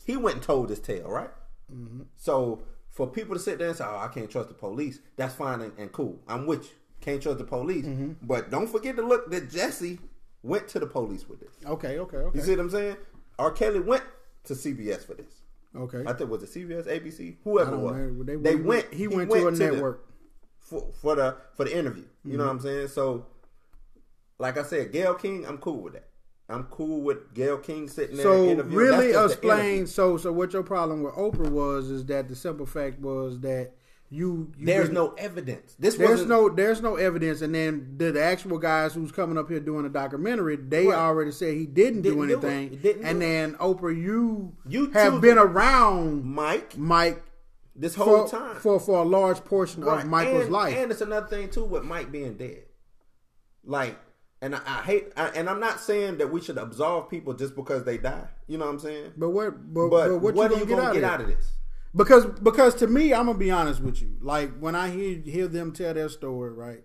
he 0.06 0.18
went 0.18 0.36
and 0.36 0.44
told 0.44 0.70
his 0.70 0.80
tale, 0.80 1.10
right? 1.10 1.32
Mm-hmm. 1.74 2.04
So 2.16 2.64
for 2.94 3.08
people 3.08 3.36
to 3.36 3.40
sit 3.42 3.58
there 3.60 3.68
and 3.68 3.76
say, 3.78 3.84
"Oh, 3.86 3.98
I 3.98 4.08
can't 4.08 4.30
trust 4.30 4.48
the 4.48 4.54
police," 4.56 5.00
that's 5.18 5.36
fine 5.36 5.60
and, 5.62 5.74
and 5.78 5.92
cool. 5.92 6.20
I'm 6.28 6.46
with 6.46 6.64
you. 6.64 6.76
Can't 7.02 7.22
trust 7.22 7.40
the 7.40 7.44
police, 7.44 7.86
Mm-hmm. 7.86 8.26
but 8.26 8.50
don't 8.50 8.68
forget 8.68 8.96
to 8.96 9.02
look 9.06 9.30
that 9.32 9.50
Jussie 9.50 10.00
went 10.42 10.68
to 10.70 10.80
the 10.80 10.86
police 10.88 11.28
with 11.28 11.40
this. 11.42 11.54
Okay, 11.66 12.00
okay, 12.00 12.18
okay, 12.18 12.38
You 12.40 12.44
see 12.46 12.52
what 12.52 12.60
I'm 12.62 12.70
saying? 12.70 12.96
R. 13.38 13.52
Kelly 13.52 13.80
went 13.82 14.04
to 14.46 14.54
CBS 14.54 15.06
for 15.06 15.14
this. 15.16 15.42
okay. 15.76 16.02
I 16.04 16.14
think 16.14 16.22
it 16.22 16.30
was 16.30 16.44
it 16.44 16.50
CBS, 16.52 16.86
ABC, 16.88 17.38
whoever 17.44 17.74
it 17.76 17.80
was. 17.80 17.96
know. 17.96 18.24
They, 18.24 18.36
They- 18.38 18.56
went. 18.56 18.94
he 18.94 19.08
went 19.08 19.30
to 19.32 19.48
a 19.48 19.52
the- 19.52 19.58
network. 19.72 20.06
for, 20.60 20.92
for 21.02 21.16
the 21.16 21.36
for 21.56 21.66
the 21.66 21.78
interview. 21.78 22.06
You 22.24 22.38
know 22.38 22.46
what 22.46 22.52
I'm 22.52 22.58
Mm-hmm. 22.60 22.68
saying? 22.68 22.88
So, 22.90 23.26
like 24.40 24.58
I 24.58 24.64
said, 24.64 24.92
Gayle 24.94 25.16
King, 25.16 25.46
I'm 25.46 25.58
cool 25.58 25.82
with 25.82 25.94
that. 25.94 26.08
I'm 26.50 26.64
cool 26.66 27.02
with 27.02 27.34
Gayle 27.34 27.58
King 27.58 27.88
sitting 27.88 28.18
there. 28.18 28.24
So 28.26 28.46
interviewing. 28.50 28.76
really 28.76 29.12
That's 29.14 29.32
just 29.34 29.42
the 29.42 29.48
explain. 29.50 29.88
So 29.88 30.18
so 30.18 30.32
what 30.32 30.54
your 30.54 30.64
problem 30.64 31.02
with 31.04 31.14
Oprah 31.16 31.50
was 31.50 31.90
is 31.90 32.06
that 32.06 32.28
the 32.28 32.36
simple 32.36 32.66
fact 32.66 33.00
was 33.00 33.40
that 33.42 33.72
you, 34.10 34.52
you 34.58 34.66
There's 34.68 34.92
no 34.92 35.14
evidence. 35.14 35.76
This 35.80 35.96
There's 35.96 36.26
no 36.28 36.48
there's 36.48 36.82
no 36.82 36.98
evidence, 36.98 37.42
and 37.42 37.56
then 37.56 37.96
the, 37.98 38.12
the 38.12 38.22
actual 38.22 38.60
guys 38.60 38.94
who's 38.94 39.12
coming 39.12 39.40
up 39.40 39.50
here 39.50 39.60
doing 39.60 39.86
a 39.86 39.90
documentary, 39.90 40.56
they 40.58 40.86
Right. 40.86 40.96
already 40.98 41.32
said 41.32 41.56
he 41.56 41.66
didn't, 41.66 42.04
Didn't 42.04 42.20
do 42.20 42.28
do 42.28 42.34
anything. 42.46 42.70
He 42.70 42.76
didn't 42.76 43.06
and 43.06 43.20
do 43.20 43.26
then 43.26 43.54
Oprah, 43.56 43.96
you 44.00 44.54
You 44.68 44.92
have 44.92 45.20
been 45.20 45.40
around 45.40 46.26
Mike 46.26 46.78
Mike 46.78 47.24
this 47.76 47.96
whole 47.96 48.28
for, 48.28 48.38
time. 48.38 48.56
for 48.58 48.80
for 48.80 49.00
a 49.02 49.06
large 49.06 49.44
portion 49.46 49.84
Right. 49.84 50.04
of 50.04 50.08
Michael's 50.10 50.44
and, 50.44 50.52
life. 50.52 50.76
And 50.78 50.92
it's 50.92 51.02
another 51.02 51.26
thing 51.28 51.50
too 51.50 51.64
with 51.64 51.84
Mike 51.84 52.12
being 52.12 52.36
dead. 52.36 52.66
Like, 53.66 53.98
and 54.44 54.56
I, 54.56 54.60
I 54.66 54.82
hate, 54.82 55.14
I, 55.16 55.30
and 55.30 55.50
I'm 55.50 55.62
not 55.62 55.80
saying 55.80 56.18
that 56.18 56.30
we 56.30 56.42
should 56.42 56.58
absolve 56.58 57.10
people 57.10 57.34
just 57.34 57.56
because 57.56 57.86
they 57.86 57.98
die. 57.98 58.28
You 58.48 58.58
know 58.58 58.66
what 58.66 58.74
I'm 58.74 58.80
saying? 58.80 59.14
but 59.16 59.30
what 59.30 59.74
but, 59.74 59.90
But, 59.90 60.08
but 60.10 60.20
what, 60.20 60.36
what, 60.36 60.36
you 60.36 60.42
are 60.42 60.50
gonna 60.50 60.60
you 60.60 60.66
get, 60.68 60.76
gonna 60.76 60.88
out, 60.90 60.94
get 60.94 61.04
of 61.06 61.10
out 61.10 61.22
of 61.22 61.28
this? 61.28 61.54
Because 61.96 62.26
because 62.26 62.76
to 62.76 62.88
me, 62.88 63.14
I'm 63.14 63.28
gonna 63.28 63.38
be 63.38 63.52
honest 63.52 63.82
with 63.82 64.02
you. 64.02 64.18
Like 64.22 64.52
when 64.60 64.76
I 64.76 64.90
hear 64.90 65.20
hear 65.20 65.48
them 65.48 65.72
tell 65.72 65.94
their 65.94 66.10
story, 66.10 66.52
right? 66.52 66.84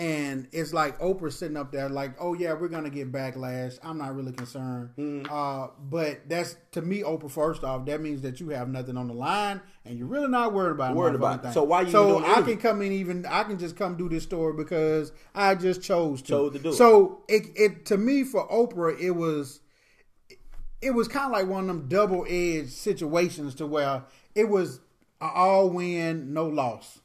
And 0.00 0.48
it's 0.52 0.72
like 0.72 0.98
Oprah 0.98 1.30
sitting 1.30 1.58
up 1.58 1.72
there, 1.72 1.90
like, 1.90 2.14
"Oh 2.18 2.32
yeah, 2.32 2.54
we're 2.54 2.68
gonna 2.68 2.88
get 2.88 3.12
backlash." 3.12 3.78
I'm 3.82 3.98
not 3.98 4.16
really 4.16 4.32
concerned, 4.32 4.90
Mm-hmm. 4.96 5.30
uh, 5.30 5.66
but 5.90 6.26
that's 6.26 6.56
to 6.72 6.80
me, 6.80 7.02
Oprah. 7.02 7.30
First 7.30 7.64
off, 7.64 7.84
that 7.84 8.00
means 8.00 8.22
that 8.22 8.40
you 8.40 8.48
have 8.48 8.70
nothing 8.70 8.96
on 8.96 9.08
the 9.08 9.12
line, 9.12 9.60
and 9.84 9.98
you're 9.98 10.06
really 10.06 10.28
not 10.28 10.54
worried 10.54 10.70
about 10.70 10.96
Worried 10.96 11.16
about 11.16 11.40
it. 11.40 11.42
thing. 11.42 11.52
So 11.52 11.64
why 11.64 11.82
you 11.82 11.90
So 11.90 12.24
I 12.24 12.40
can 12.40 12.56
come 12.56 12.80
in 12.80 12.92
even. 12.92 13.26
I 13.26 13.42
can 13.44 13.58
just 13.58 13.76
come 13.76 13.98
do 13.98 14.08
this 14.08 14.22
story 14.22 14.54
because 14.54 15.12
I 15.34 15.54
just 15.54 15.82
chose 15.82 16.22
to. 16.22 16.28
Chose 16.28 16.52
to 16.54 16.58
do 16.60 16.68
it. 16.70 16.74
So 16.76 17.22
it, 17.28 17.48
it 17.54 17.84
to 17.86 17.98
me 17.98 18.24
for 18.24 18.48
Oprah, 18.48 18.98
it 18.98 19.10
was 19.10 19.60
it 20.80 20.92
was 20.92 21.08
kind 21.08 21.26
of 21.26 21.32
like 21.32 21.46
one 21.46 21.64
of 21.64 21.66
them 21.76 21.88
double 21.88 22.24
edged 22.26 22.70
situations 22.70 23.54
to 23.56 23.66
where 23.66 24.04
it 24.34 24.48
was 24.48 24.80
all 25.20 25.68
win, 25.68 26.32
no 26.32 26.46
loss 26.46 27.00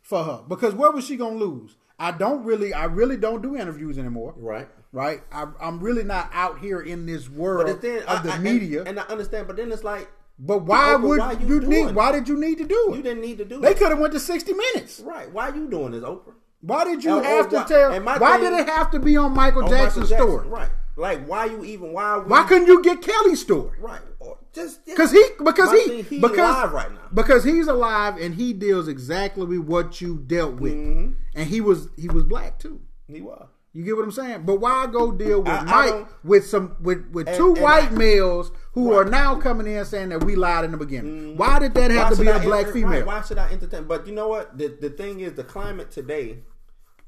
for 0.00 0.22
her. 0.22 0.44
Because 0.46 0.74
what 0.74 0.94
was 0.94 1.04
she 1.04 1.16
gonna 1.16 1.34
lose? 1.34 1.74
I 1.98 2.10
don't 2.12 2.44
really, 2.44 2.74
I 2.74 2.84
really 2.84 3.16
don't 3.16 3.42
do 3.42 3.56
interviews 3.56 3.98
anymore. 3.98 4.34
Right. 4.36 4.68
Right. 4.92 5.22
I, 5.32 5.46
I'm 5.60 5.80
really 5.80 6.04
not 6.04 6.30
out 6.32 6.58
here 6.60 6.80
in 6.80 7.06
this 7.06 7.28
world 7.28 7.66
But 7.66 7.82
then 7.82 8.02
of 8.04 8.22
the 8.22 8.32
I, 8.32 8.36
I- 8.36 8.38
media. 8.38 8.80
and, 8.80 8.88
and 8.90 9.00
I 9.00 9.02
understand. 9.04 9.46
But 9.46 9.56
then 9.56 9.72
it's 9.72 9.84
like, 9.84 10.10
but 10.38 10.58
why 10.64 10.94
Oprah, 10.96 11.02
would 11.02 11.18
why 11.18 11.32
you, 11.32 11.46
you 11.48 11.60
need? 11.60 11.86
it? 11.88 11.94
Why 11.94 12.12
did 12.12 12.28
you 12.28 12.38
need 12.38 12.58
to 12.58 12.66
do 12.66 12.88
it? 12.92 12.96
you 12.98 13.02
didn't 13.02 13.22
need 13.22 13.38
to 13.38 13.44
do 13.46 13.58
they 13.60 13.70
it. 13.70 13.74
They 13.74 13.78
could 13.78 13.88
have 13.90 13.98
went 13.98 14.12
to 14.12 14.20
60 14.20 14.52
minutes. 14.52 15.00
Right? 15.00 15.30
Why 15.32 15.48
are 15.50 15.56
you 15.56 15.68
doing 15.68 15.92
this, 15.92 16.02
Oprah? 16.04 16.34
Why 16.60 16.84
did 16.84 17.02
you 17.04 17.18
have 17.20 17.48
to 17.50 17.56
why- 17.56 17.64
tell? 17.64 18.00
Why 18.02 18.38
thing- 18.38 18.50
did 18.50 18.60
it 18.60 18.68
have 18.68 18.90
to 18.90 18.98
be 18.98 19.16
on 19.16 19.32
Michael 19.32 19.64
On 19.64 19.70
Jackson's 19.70 20.10
Michael 20.10 20.26
Jackson, 20.26 20.50
story? 20.50 20.60
right? 20.60 20.70
Like, 20.98 21.26
why 21.26 21.44
you 21.46 21.64
even? 21.64 21.92
Why? 21.92 22.16
Why 22.18 22.44
couldn't 22.44 22.66
you 22.68 22.82
get 22.82 23.00
Kelly's 23.02 23.40
story? 23.40 23.78
Right. 23.80 24.00
Or 24.18 24.38
just. 24.56 24.84
Because 24.84 25.12
he, 25.12 25.24
because 25.44 25.70
he, 25.70 26.02
he 26.02 26.18
because 26.18 26.38
alive 26.38 26.72
right 26.72 26.92
now. 26.92 27.00
because 27.14 27.44
he's 27.44 27.68
alive 27.68 28.16
and 28.20 28.34
he 28.34 28.52
deals 28.52 28.88
exactly 28.88 29.46
with 29.46 29.60
what 29.60 30.00
you 30.00 30.18
dealt 30.18 30.56
with, 30.60 30.72
Mm-hmm. 30.74 31.12
and 31.36 31.48
he 31.48 31.60
was 31.60 31.88
he 31.96 32.08
was 32.08 32.24
black 32.24 32.58
too. 32.58 32.80
he 33.06 33.20
was. 33.20 33.46
You 33.72 33.84
get 33.84 33.94
what 33.94 34.04
I'm 34.04 34.10
saying? 34.12 34.44
But 34.46 34.54
why 34.56 34.86
go 34.86 35.12
deal 35.12 35.40
with 35.40 35.48
I- 35.52 35.58
I 35.58 35.64
Mike 35.64 35.90
don't- 35.90 36.08
with 36.24 36.46
some 36.46 36.76
with 36.80 37.06
with 37.12 37.28
And- 37.28 37.36
two 37.36 37.52
and 37.52 37.60
white 37.62 37.92
I- 37.92 37.94
males 37.94 38.50
who 38.72 38.90
Right. 38.90 39.06
are 39.06 39.10
now 39.10 39.38
coming 39.38 39.66
in 39.66 39.84
saying 39.84 40.08
that 40.08 40.24
we 40.24 40.34
lied 40.34 40.64
in 40.64 40.70
the 40.72 40.78
beginning? 40.78 41.36
Why 41.36 41.58
did 41.58 41.74
that 41.74 41.90
have 41.90 42.10
Why 42.10 42.16
to 42.16 42.20
be 42.22 42.26
a 42.28 42.36
I 42.36 42.44
black 42.44 42.60
enter- 42.62 42.72
female? 42.72 42.90
right, 42.90 43.06
why 43.06 43.20
should 43.20 43.36
I 43.38 43.50
entertain? 43.52 43.84
But 43.84 44.06
you 44.06 44.14
know 44.14 44.28
what? 44.28 44.56
The 44.56 44.68
the 44.80 44.88
thing 44.90 45.20
is, 45.20 45.34
the 45.34 45.44
climate 45.44 45.90
today, 45.90 46.38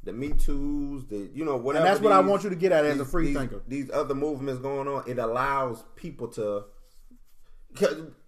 the 0.05 0.12
Me 0.12 0.32
Too's, 0.34 1.07
the 1.07 1.30
you 1.32 1.42
know 1.46 1.57
whatever. 1.57 1.86
And 1.86 1.90
that's 1.94 2.03
what 2.05 2.12
I 2.12 2.20
want 2.20 2.44
you 2.44 2.51
to 2.51 2.57
get 2.57 2.70
at 2.72 2.84
as 2.84 3.01
a 3.01 3.05
free 3.07 3.28
these- 3.28 3.36
thinker. 3.38 3.62
These 3.66 3.90
other 3.90 4.14
movements 4.14 4.61
going 4.61 4.88
on, 4.88 5.05
it 5.07 5.18
allows 5.18 5.84
people 5.96 6.28
to. 6.28 6.64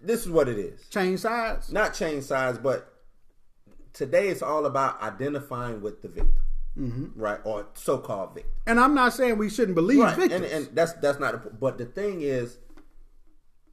This 0.00 0.20
is 0.24 0.30
what 0.30 0.48
it 0.48 0.58
is. 0.58 0.86
Change 0.88 1.20
sides. 1.20 1.72
Not 1.72 1.94
change 1.94 2.24
sides, 2.24 2.58
but 2.58 2.92
today 3.92 4.28
it's 4.28 4.42
all 4.42 4.66
about 4.66 5.02
identifying 5.02 5.80
with 5.82 6.02
the 6.02 6.08
victim, 6.08 6.34
Mm-hmm. 6.78 7.20
right, 7.20 7.40
or 7.44 7.66
so-called 7.74 8.34
victim. 8.34 8.52
And 8.66 8.78
I'm 8.80 8.94
not 8.94 9.12
saying 9.12 9.36
we 9.38 9.50
shouldn't 9.50 9.74
believe 9.74 9.98
Right, 10.00 10.16
victims. 10.16 10.50
and, 10.50 10.66
and 10.66 10.76
that's 10.76 10.92
that's 10.94 11.18
not. 11.18 11.42
The, 11.44 11.50
but 11.50 11.78
the 11.78 11.84
thing 11.86 12.22
is, 12.22 12.58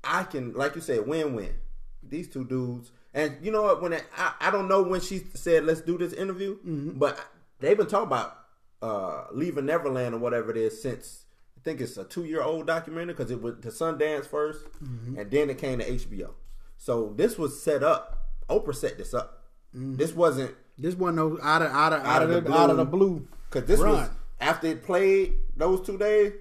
I 0.03 0.23
can, 0.23 0.53
like 0.53 0.75
you 0.75 0.81
said, 0.81 1.07
win-win. 1.07 1.55
These 2.03 2.29
two 2.29 2.45
dudes, 2.45 2.91
and 3.13 3.37
you 3.41 3.51
know 3.51 3.63
what? 3.63 3.81
When 3.81 3.93
it, 3.93 4.03
I 4.17 4.33
I 4.41 4.51
don't 4.51 4.67
know 4.67 4.81
when 4.81 5.01
she 5.01 5.19
said 5.35 5.65
let's 5.65 5.81
do 5.81 5.97
this 5.97 6.13
interview, 6.13 6.55
Mm-hmm. 6.57 6.97
but 6.99 7.19
they've 7.59 7.77
been 7.77 7.87
talking 7.87 8.07
about 8.07 8.35
uh 8.81 9.25
leaving 9.31 9.65
Neverland 9.65 10.13
or 10.15 10.17
whatever 10.19 10.51
it 10.51 10.57
is 10.57 10.81
since 10.81 11.25
think 11.67 11.81
it's 11.81 11.97
a 11.97 12.03
two-year-old 12.05 12.65
documentary 12.65 13.13
because 13.13 13.29
it 13.29 13.41
went 13.41 13.61
to 13.61 13.67
Sundance 13.69 14.25
1st 14.27 14.55
Mm-hmm. 14.83 15.19
and 15.19 15.31
then 15.31 15.49
it 15.49 15.57
came 15.57 15.79
to 15.79 15.85
HBO. 15.85 16.29
So 16.77 17.13
this 17.17 17.37
was 17.37 17.61
set 17.61 17.83
up. 17.83 18.27
Oprah 18.49 18.73
set 18.75 18.97
this 18.97 19.13
up. 19.13 19.43
Mm-hmm. 19.75 19.95
This 19.95 20.13
wasn't 20.13 20.55
this 20.77 20.95
one 20.95 21.15
no 21.15 21.37
out 21.43 21.61
of 21.61 21.71
out 21.71 21.91
of 21.93 22.03
out, 22.05 22.21
of, 22.23 22.29
the, 22.45 22.53
out 22.53 22.69
of 22.69 22.77
the 22.77 22.85
blue. 22.85 23.27
because 23.49 23.67
this 23.67 23.79
Run. 23.81 23.93
was 23.93 24.09
after 24.39 24.67
it 24.67 24.83
played 24.83 25.33
those 25.57 25.85
two 25.85 25.97
days, 25.97 26.33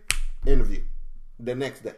interview 0.47 0.83
the 1.41 1.55
next 1.55 1.81
day 1.83 1.95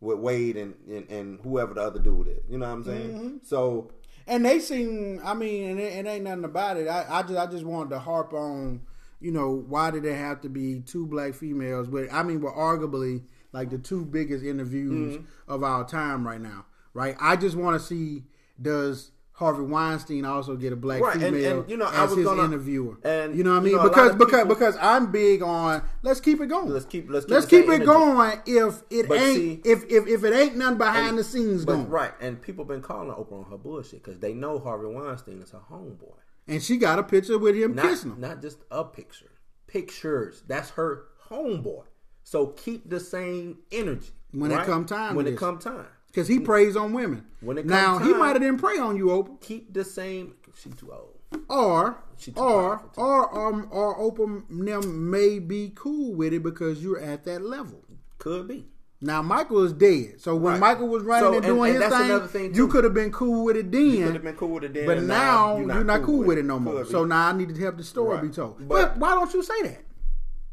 with 0.00 0.18
Wade 0.18 0.56
and, 0.56 0.74
and, 0.88 1.08
and 1.10 1.40
whoever 1.42 1.74
the 1.74 1.80
other 1.82 1.98
dude 1.98 2.28
is. 2.28 2.42
You 2.48 2.58
know 2.58 2.66
what 2.68 2.74
I'm 2.74 2.84
saying? 2.84 3.08
Mm-hmm. 3.14 3.36
So 3.42 3.90
And 4.26 4.44
they 4.44 4.60
seem. 4.60 5.20
I 5.24 5.34
mean, 5.34 5.70
and 5.70 5.80
it, 5.80 5.92
it 5.94 6.06
ain't 6.08 6.24
nothing 6.24 6.44
about 6.44 6.76
it. 6.76 6.86
I, 6.86 7.06
I 7.18 7.22
just 7.22 7.36
I 7.38 7.46
just 7.46 7.64
wanted 7.64 7.90
to 7.90 7.98
harp 7.98 8.32
on. 8.32 8.82
You 9.24 9.32
know, 9.32 9.64
why 9.68 9.90
did 9.90 10.04
it 10.04 10.14
have 10.16 10.42
to 10.42 10.48
be 10.50 10.80
two 10.80 11.06
black 11.06 11.32
females? 11.34 11.88
But 11.88 12.12
I 12.12 12.22
mean, 12.22 12.40
we're 12.42 12.52
arguably 12.52 13.22
like 13.52 13.70
the 13.70 13.78
two 13.78 14.04
biggest 14.04 14.44
interviews 14.44 15.16
Mm-hmm. 15.16 15.50
of 15.52 15.62
our 15.64 15.84
time 15.88 16.26
right 16.26 16.40
now, 16.40 16.66
right? 16.92 17.16
I 17.20 17.36
just 17.36 17.56
want 17.56 17.80
to 17.80 17.86
see 17.86 18.24
does 18.60 19.12
Harvey 19.32 19.62
Weinstein 19.64 20.24
also 20.24 20.54
get 20.56 20.72
a 20.72 20.76
black 20.76 21.00
Right, 21.00 21.16
female 21.16 21.60
and, 21.62 21.70
you 21.70 21.76
know, 21.76 21.88
as 21.88 21.94
I 21.94 22.02
was 22.04 22.16
his 22.16 22.24
gonna- 22.24 22.44
interviewer? 22.44 22.98
and, 23.02 23.34
you 23.36 23.42
know 23.42 23.50
what 23.52 23.60
I 23.60 23.62
mean? 23.64 23.76
know, 23.76 23.82
because 23.88 24.14
because 24.14 24.30
people- 24.42 24.54
because 24.54 24.76
I'm 24.80 25.10
big 25.10 25.42
on 25.42 25.82
let's 26.02 26.20
keep 26.20 26.40
it 26.40 26.46
going. 26.48 26.68
let's 26.68 26.84
keep 26.84 27.10
let's 27.10 27.24
keep, 27.24 27.32
Let's 27.34 27.46
keep 27.46 27.64
it 27.64 27.68
energy. 27.70 27.84
going. 27.86 28.38
If 28.46 28.82
it 28.90 29.08
But 29.08 29.18
ain't 29.20 29.64
see- 29.64 29.70
if, 29.70 29.84
if 29.90 30.06
if 30.06 30.22
it 30.24 30.34
ain't 30.34 30.56
none 30.56 30.76
behind 30.76 31.08
And- 31.10 31.18
the 31.18 31.24
scenes 31.24 31.64
But, 31.64 31.76
going, 31.76 31.88
right, 31.88 32.12
and 32.20 32.40
people 32.42 32.64
been 32.64 32.82
calling 32.82 33.08
Oprah 33.10 33.44
on 33.44 33.50
her 33.50 33.56
bullshit 33.58 34.04
because 34.04 34.20
they 34.20 34.34
know 34.34 34.58
Harvey 34.58 34.86
Weinstein 34.86 35.40
is 35.42 35.50
her 35.52 35.62
homeboy. 35.70 36.12
And 36.48 36.62
she 36.62 36.76
got 36.76 36.98
a 36.98 37.02
picture 37.02 37.38
with 37.38 37.56
him 37.56 37.74
Not, 37.74 37.84
kissing 37.86 38.12
him. 38.12 38.20
not 38.20 38.42
just 38.42 38.58
a 38.70 38.84
picture, 38.84 39.30
pictures. 39.66 40.42
That's 40.46 40.70
her 40.70 41.04
homeboy. 41.30 41.84
So 42.22 42.48
keep 42.48 42.88
the 42.88 43.00
same 43.00 43.58
energy 43.72 44.10
When 44.32 44.50
it 44.50 44.64
come 44.64 44.86
time 44.86 45.14
When 45.14 45.26
it 45.26 45.32
this. 45.32 45.40
come 45.40 45.58
time. 45.58 45.86
Because 46.06 46.28
he 46.28 46.38
preys 46.38 46.76
on 46.76 46.92
women. 46.92 47.26
When 47.40 47.58
it 47.58 47.66
now 47.66 47.98
comes 47.98 48.06
he 48.06 48.14
might 48.14 48.28
have 48.28 48.40
didn't 48.40 48.58
prey 48.58 48.78
on 48.78 48.96
you, 48.96 49.06
Oprah, 49.06 49.40
Keep 49.40 49.74
the 49.74 49.84
same. 49.84 50.34
She 50.56 50.70
too 50.70 50.92
old. 50.92 51.18
or 51.48 51.98
She 52.16 52.30
too 52.32 52.40
or 52.40 52.78
powerful, 52.78 53.02
or 53.04 53.48
um 53.48 53.68
or 53.70 53.98
Oprah 53.98 54.44
them 54.48 55.10
may 55.10 55.38
be 55.40 55.72
cool 55.74 56.14
with 56.14 56.32
it 56.32 56.42
because 56.42 56.82
you're 56.82 57.00
at 57.00 57.24
that 57.24 57.42
level. 57.42 57.82
Could 58.18 58.46
be. 58.48 58.66
Now 59.04 59.20
Michael 59.20 59.64
is 59.64 59.72
dead, 59.74 60.14
so 60.18 60.34
when 60.34 60.54
Right. 60.54 60.60
Michael 60.60 60.88
was 60.88 61.02
running 61.02 61.24
So, 61.24 61.26
and 61.36 61.44
and- 61.44 61.44
doing 61.44 61.74
and 61.76 61.84
his 61.84 61.92
thing, 61.92 62.28
thing, 62.50 62.54
you 62.54 62.68
could 62.68 62.84
have 62.84 62.94
been 62.94 63.12
cool 63.12 63.44
with 63.44 63.56
it 63.56 63.70
then. 63.70 63.82
You 63.86 64.04
could 64.06 64.14
have 64.14 64.22
been 64.24 64.36
cool 64.36 64.48
with 64.48 64.64
it 64.64 64.72
then. 64.72 64.86
but 64.86 64.96
and 64.98 65.08
now, 65.08 65.58
you're 65.58 65.84
not, 65.84 66.02
cool 66.02 66.24
with 66.24 66.38
it 66.38 66.44
no 66.46 66.58
more. 66.58 66.86
So 66.86 67.04
now 67.04 67.28
I 67.28 67.32
need 67.32 67.54
to 67.54 67.60
have 67.64 67.76
the 67.76 67.84
story 67.84 68.14
Right. 68.14 68.22
be 68.22 68.30
told. 68.30 68.56
But, 68.66 68.68
But- 68.68 68.96
why 68.98 69.10
don't 69.14 69.32
you 69.34 69.42
say 69.42 69.62
that? 69.62 69.84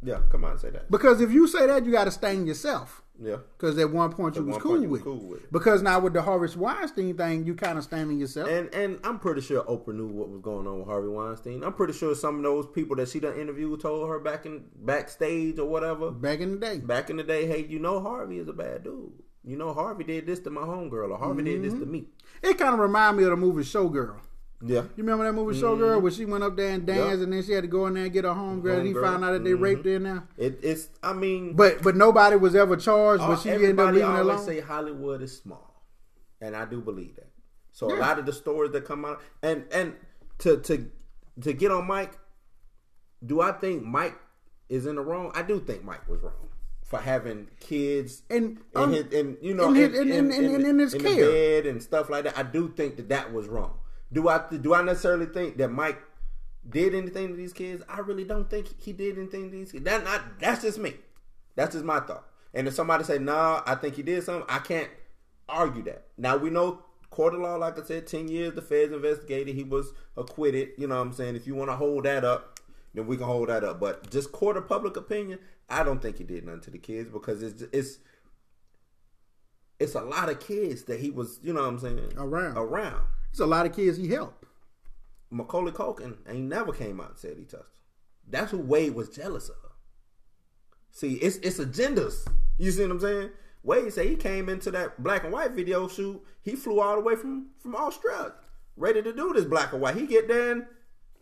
yeah, 0.04 0.20
come 0.30 0.44
on, 0.44 0.58
say 0.60 0.70
that. 0.72 0.92
Because 0.92 1.22
if 1.22 1.32
you 1.32 1.48
say 1.48 1.66
that, 1.68 1.86
you 1.86 1.94
got 1.94 2.04
to 2.06 2.12
stain 2.12 2.46
yourself. 2.46 3.01
Yeah, 3.24 3.38
Because 3.58 3.78
at 3.78 3.92
one 3.92 4.12
point 4.12 4.36
you 4.36 4.44
was 4.44 4.58
cool, 4.58 4.78
point 4.78 4.90
with, 4.90 5.04
cool 5.04 5.18
with 5.18 5.44
it. 5.44 5.52
Because 5.52 5.84
now 5.84 6.00
with 6.00 6.14
the 6.14 6.24
Harvey 6.24 6.58
Weinstein 6.58 7.16
thing, 7.16 7.46
you 7.46 7.54
kind 7.54 7.78
of 7.78 7.84
standing 7.84 8.18
yourself. 8.18 8.50
and 8.50 8.74
and 8.74 9.00
I'm 9.04 9.20
pretty 9.20 9.42
sure 9.42 9.64
Oprah 9.64 9.94
knew 9.94 10.08
what 10.08 10.30
was 10.30 10.42
going 10.42 10.66
on 10.66 10.80
with 10.80 10.88
Harvey 10.88 11.10
Weinstein. 11.10 11.64
I'm 11.64 11.74
pretty 11.74 11.94
sure 11.94 12.16
some 12.16 12.38
of 12.38 12.44
those 12.44 12.66
people 12.68 12.96
that 12.96 13.10
she 13.10 13.20
done 13.20 13.40
interviewed 13.40 13.80
told 13.80 14.10
her 14.10 14.20
back 14.20 14.46
in 14.46 14.66
backstage 14.76 15.60
or 15.60 15.68
whatever 15.68 16.10
back 16.10 16.40
in 16.40 16.60
the 16.60 16.66
day. 16.66 16.80
back 16.80 17.10
in 17.10 17.18
the 17.18 17.24
day, 17.24 17.46
hey, 17.46 17.66
you 17.66 17.78
know 17.78 18.02
Harvey 18.02 18.40
is 18.40 18.48
a 18.48 18.54
bad 18.54 18.84
dude. 18.84 19.12
You 19.44 19.56
know 19.56 19.74
Harvey 19.74 20.04
did 20.04 20.26
this 20.26 20.40
to 20.42 20.50
my 20.50 20.62
homegirl, 20.62 21.12
or 21.12 21.18
Harvey 21.18 21.44
did 21.44 21.64
this 21.64 21.74
to 21.74 21.80
mm-hmm. 21.80 21.92
me. 21.92 22.06
It 22.42 22.58
kind 22.58 22.74
of 22.74 22.80
remind 22.80 23.18
me 23.18 23.24
of 23.24 23.30
the 23.30 23.38
movie 23.38 23.64
Showgirl. 23.64 24.20
Yeah, 24.64 24.82
You 24.96 25.04
remember 25.04 25.24
that 25.26 25.34
movie 25.34 25.60
Showgirl 25.60 26.02
where 26.02 26.12
she 26.12 26.26
went 26.26 26.44
up 26.44 26.56
there 26.56 26.70
and 26.70 26.86
danced, 26.86 27.10
Yep. 27.20 27.20
and 27.24 27.34
then 27.34 27.44
she 27.44 27.52
had 27.54 27.62
to 27.64 27.68
go 27.68 27.88
in 27.88 27.96
there 27.96 28.04
and 28.04 28.14
get 28.14 28.26
her 28.26 28.30
homegirl. 28.32 28.78
and 28.78 28.88
he 28.88 28.94
Homegirl. 28.94 29.02
found 29.04 29.26
out 29.26 29.32
that 29.32 29.44
they 29.44 29.52
Mhm. 29.54 29.62
raped 29.62 29.86
her 29.86 29.92
in 29.96 30.04
there. 30.04 30.24
it, 30.38 30.60
it's. 30.62 30.90
I 31.02 31.14
mean, 31.14 31.56
But 31.56 31.82
but 31.82 31.96
nobody 31.96 32.36
was 32.36 32.54
ever 32.56 32.76
charged. 32.78 33.24
all- 33.24 33.30
But 33.30 33.40
she 33.40 33.50
ended 33.50 33.80
up 33.80 33.88
leaving 33.94 34.08
always 34.08 34.22
alone. 34.22 34.46
say 34.46 34.60
Hollywood 34.60 35.22
is 35.24 35.36
small, 35.36 35.84
and 36.40 36.56
I 36.56 36.66
do 36.66 36.80
believe 36.80 37.16
that. 37.16 37.32
So 37.72 37.90
Yeah. 37.90 37.98
a 37.98 38.02
lot 38.02 38.20
of 38.20 38.26
the 38.28 38.34
stories 38.34 38.72
that 38.74 38.86
come 38.86 39.04
out, 39.06 39.20
and 39.42 39.66
and 39.72 39.96
to 40.40 40.58
to 40.58 40.86
to 41.42 41.54
get 41.54 41.72
on 41.72 41.88
Mike, 41.88 42.12
do 43.26 43.42
I 43.42 43.52
think 43.54 43.84
Mike 43.84 44.16
is 44.70 44.86
in 44.86 44.96
the 44.96 45.02
wrong? 45.02 45.32
I 45.34 45.42
do 45.42 45.60
think 45.60 45.84
Mike 45.84 46.08
was 46.08 46.22
wrong 46.22 46.50
for 46.86 47.00
having 47.00 47.48
kids 47.60 48.24
And, 48.30 48.60
and, 48.76 48.84
um, 48.84 48.92
his, 48.92 49.06
and 49.14 49.38
you 49.42 49.54
know 49.54 49.70
in 49.70 49.78
in, 49.78 49.92
his- 49.92 50.00
in- 50.38 50.66
in- 50.66 50.80
his 50.80 50.94
care. 50.94 51.30
bed 51.32 51.66
and 51.66 51.82
stuff 51.82 52.10
like 52.10 52.26
that. 52.26 52.38
I 52.38 52.44
do 52.44 52.68
think 52.70 52.98
that 52.98 53.10
that 53.10 53.32
was 53.34 53.48
wrong. 53.48 53.80
Do 54.14 54.28
I 54.28 54.44
do 54.50 54.74
I 54.74 54.82
necessarily 54.82 55.28
think 55.28 55.58
that 55.58 55.70
Mike 55.70 56.02
did 56.68 56.94
anything 56.94 57.30
to 57.30 57.34
these 57.36 57.54
kids? 57.54 57.84
I 57.90 58.00
really 58.00 58.24
don't 58.24 58.50
think 58.50 58.68
he 58.82 58.94
did 58.94 59.18
anything 59.18 59.50
to 59.50 59.58
these 59.58 59.72
kids. 59.72 59.86
That 59.86 60.04
not 60.04 60.40
that's 60.40 60.62
just 60.62 60.78
me. 60.78 60.96
That's 61.56 61.74
just 61.74 61.86
my 61.86 62.00
thought. 62.00 62.26
And 62.54 62.68
if 62.68 62.74
somebody 62.74 63.04
say, 63.04 63.18
"Nah, 63.18 63.62
I 63.66 63.76
think 63.76 63.96
he 63.96 64.04
did 64.04 64.24
something," 64.24 64.46
I 64.50 64.60
can't 64.60 64.90
argue 65.48 65.84
that. 65.84 66.08
Now 66.18 66.38
we 66.38 66.50
know 66.50 66.84
court 67.10 67.34
of 67.34 67.42
law, 67.42 67.56
like 67.56 67.80
I 67.80 67.84
said, 67.84 68.08
ten 68.08 68.28
years. 68.28 68.54
The 68.54 68.62
feds 68.62 68.92
investigated. 68.92 69.56
He 69.56 69.64
was 69.64 69.94
acquitted. 70.18 70.70
You 70.78 70.88
know 70.88 70.96
what 70.96 71.08
I'm 71.08 71.14
saying? 71.14 71.36
If 71.36 71.48
you 71.48 71.56
want 71.56 71.70
to 71.70 71.76
hold 71.76 72.06
that 72.06 72.26
up, 72.26 72.60
then 72.94 73.08
we 73.08 73.18
can 73.18 73.26
hold 73.26 73.50
that 73.50 73.64
up. 73.64 73.80
But 73.80 74.10
just 74.10 74.32
court 74.32 74.58
of 74.58 74.68
public 74.68 74.98
opinion, 74.98 75.40
I 75.70 75.84
don't 75.84 76.02
think 76.02 76.18
he 76.18 76.24
did 76.24 76.46
nothing 76.46 76.62
to 76.62 76.72
the 76.72 76.78
kids 76.78 77.10
because 77.10 77.42
it's 77.42 77.64
it's 77.72 78.00
it's 79.80 79.96
a 79.96 80.02
lot 80.02 80.30
of 80.30 80.40
kids 80.40 80.84
that 80.84 81.00
he 81.00 81.12
was. 81.12 81.40
You 81.42 81.54
know 81.54 81.62
what 81.62 81.70
I'm 81.70 81.80
saying? 81.80 82.14
Around. 82.18 82.58
around. 82.58 83.04
It's 83.32 83.40
a 83.40 83.46
lot 83.46 83.66
of 83.66 83.74
kids 83.76 83.98
he 83.98 84.10
helped. 84.10 84.46
Macaulay 85.32 85.72
Culkin 85.72 86.18
ain't 86.28 86.50
never 86.50 86.74
came 86.74 87.00
out 87.00 87.12
and 87.12 87.18
said 87.18 87.38
he 87.38 87.46
touched 87.46 87.64
her. 87.64 87.82
That's 88.30 88.52
who 88.52 88.60
Wade 88.60 88.94
was 88.94 89.10
jealous 89.10 89.50
of. 89.50 89.56
See, 90.92 91.14
it's 91.16 91.38
it's 91.38 91.58
agendas. 91.60 92.28
You 92.58 92.72
see 92.72 92.82
what 92.84 92.92
I'm 92.92 93.00
saying? 93.00 93.30
Wade 93.64 93.94
said 93.94 94.08
he 94.08 94.16
came 94.16 94.50
into 94.50 94.72
that 94.72 95.02
black 95.02 95.24
and 95.24 95.32
white 95.32 95.52
video 95.52 95.88
shoot. 95.88 96.22
He 96.42 96.56
flew 96.56 96.82
all 96.82 96.96
the 96.96 97.02
way 97.02 97.16
from 97.16 97.48
from 97.60 97.76
Australia, 97.76 98.34
ready 98.76 99.02
to 99.02 99.14
do 99.14 99.34
this 99.34 99.46
black 99.46 99.72
and 99.72 99.82
white. 99.82 99.96
He 99.96 100.06
get 100.06 100.28
there 100.28 100.52
and 100.52 100.66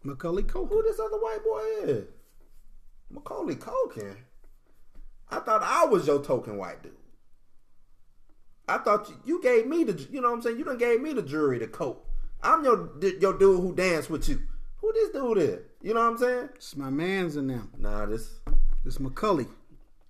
Macaulay 0.04 0.44
Culkin. 0.44 0.70
who 0.70 0.84
this 0.84 1.00
other 1.00 1.20
white 1.20 1.44
boy 1.44 1.62
is? 1.84 2.08
Macaulay 3.12 3.56
Culkin. 3.56 4.16
I 5.30 5.40
thought 5.40 5.62
I 5.64 5.86
was 5.86 6.08
your 6.08 6.24
token 6.24 6.58
white 6.58 6.82
dude. 6.82 6.94
I 8.70 8.78
thought 8.78 9.10
you, 9.10 9.16
you 9.26 9.42
gave 9.42 9.66
me 9.68 9.84
the, 9.84 10.00
you 10.12 10.22
know 10.22 10.30
what 10.30 10.36
I'm 10.38 10.42
saying? 10.42 10.58
You 10.58 10.64
done 10.64 10.78
gave 10.78 11.02
me 11.02 11.14
the 11.14 11.22
jury, 11.22 11.60
to 11.60 11.68
cope. 11.68 12.06
I'm 12.42 12.64
your 12.64 12.92
your 13.20 13.38
dude 13.38 13.60
who 13.62 13.76
danced 13.76 14.10
with 14.10 14.30
you. 14.30 14.40
Who 14.78 14.94
this 14.94 15.10
dude 15.10 15.38
is? 15.40 15.60
You 15.82 15.94
know 15.94 16.00
what 16.02 16.12
I'm 16.12 16.18
saying? 16.18 16.50
It's 16.56 16.76
my 16.78 16.90
man's 16.90 17.36
in 17.36 17.48
them. 17.48 17.70
Nah, 17.78 18.06
this, 18.06 18.40
It's 18.86 19.00
Macaulay. 19.00 19.48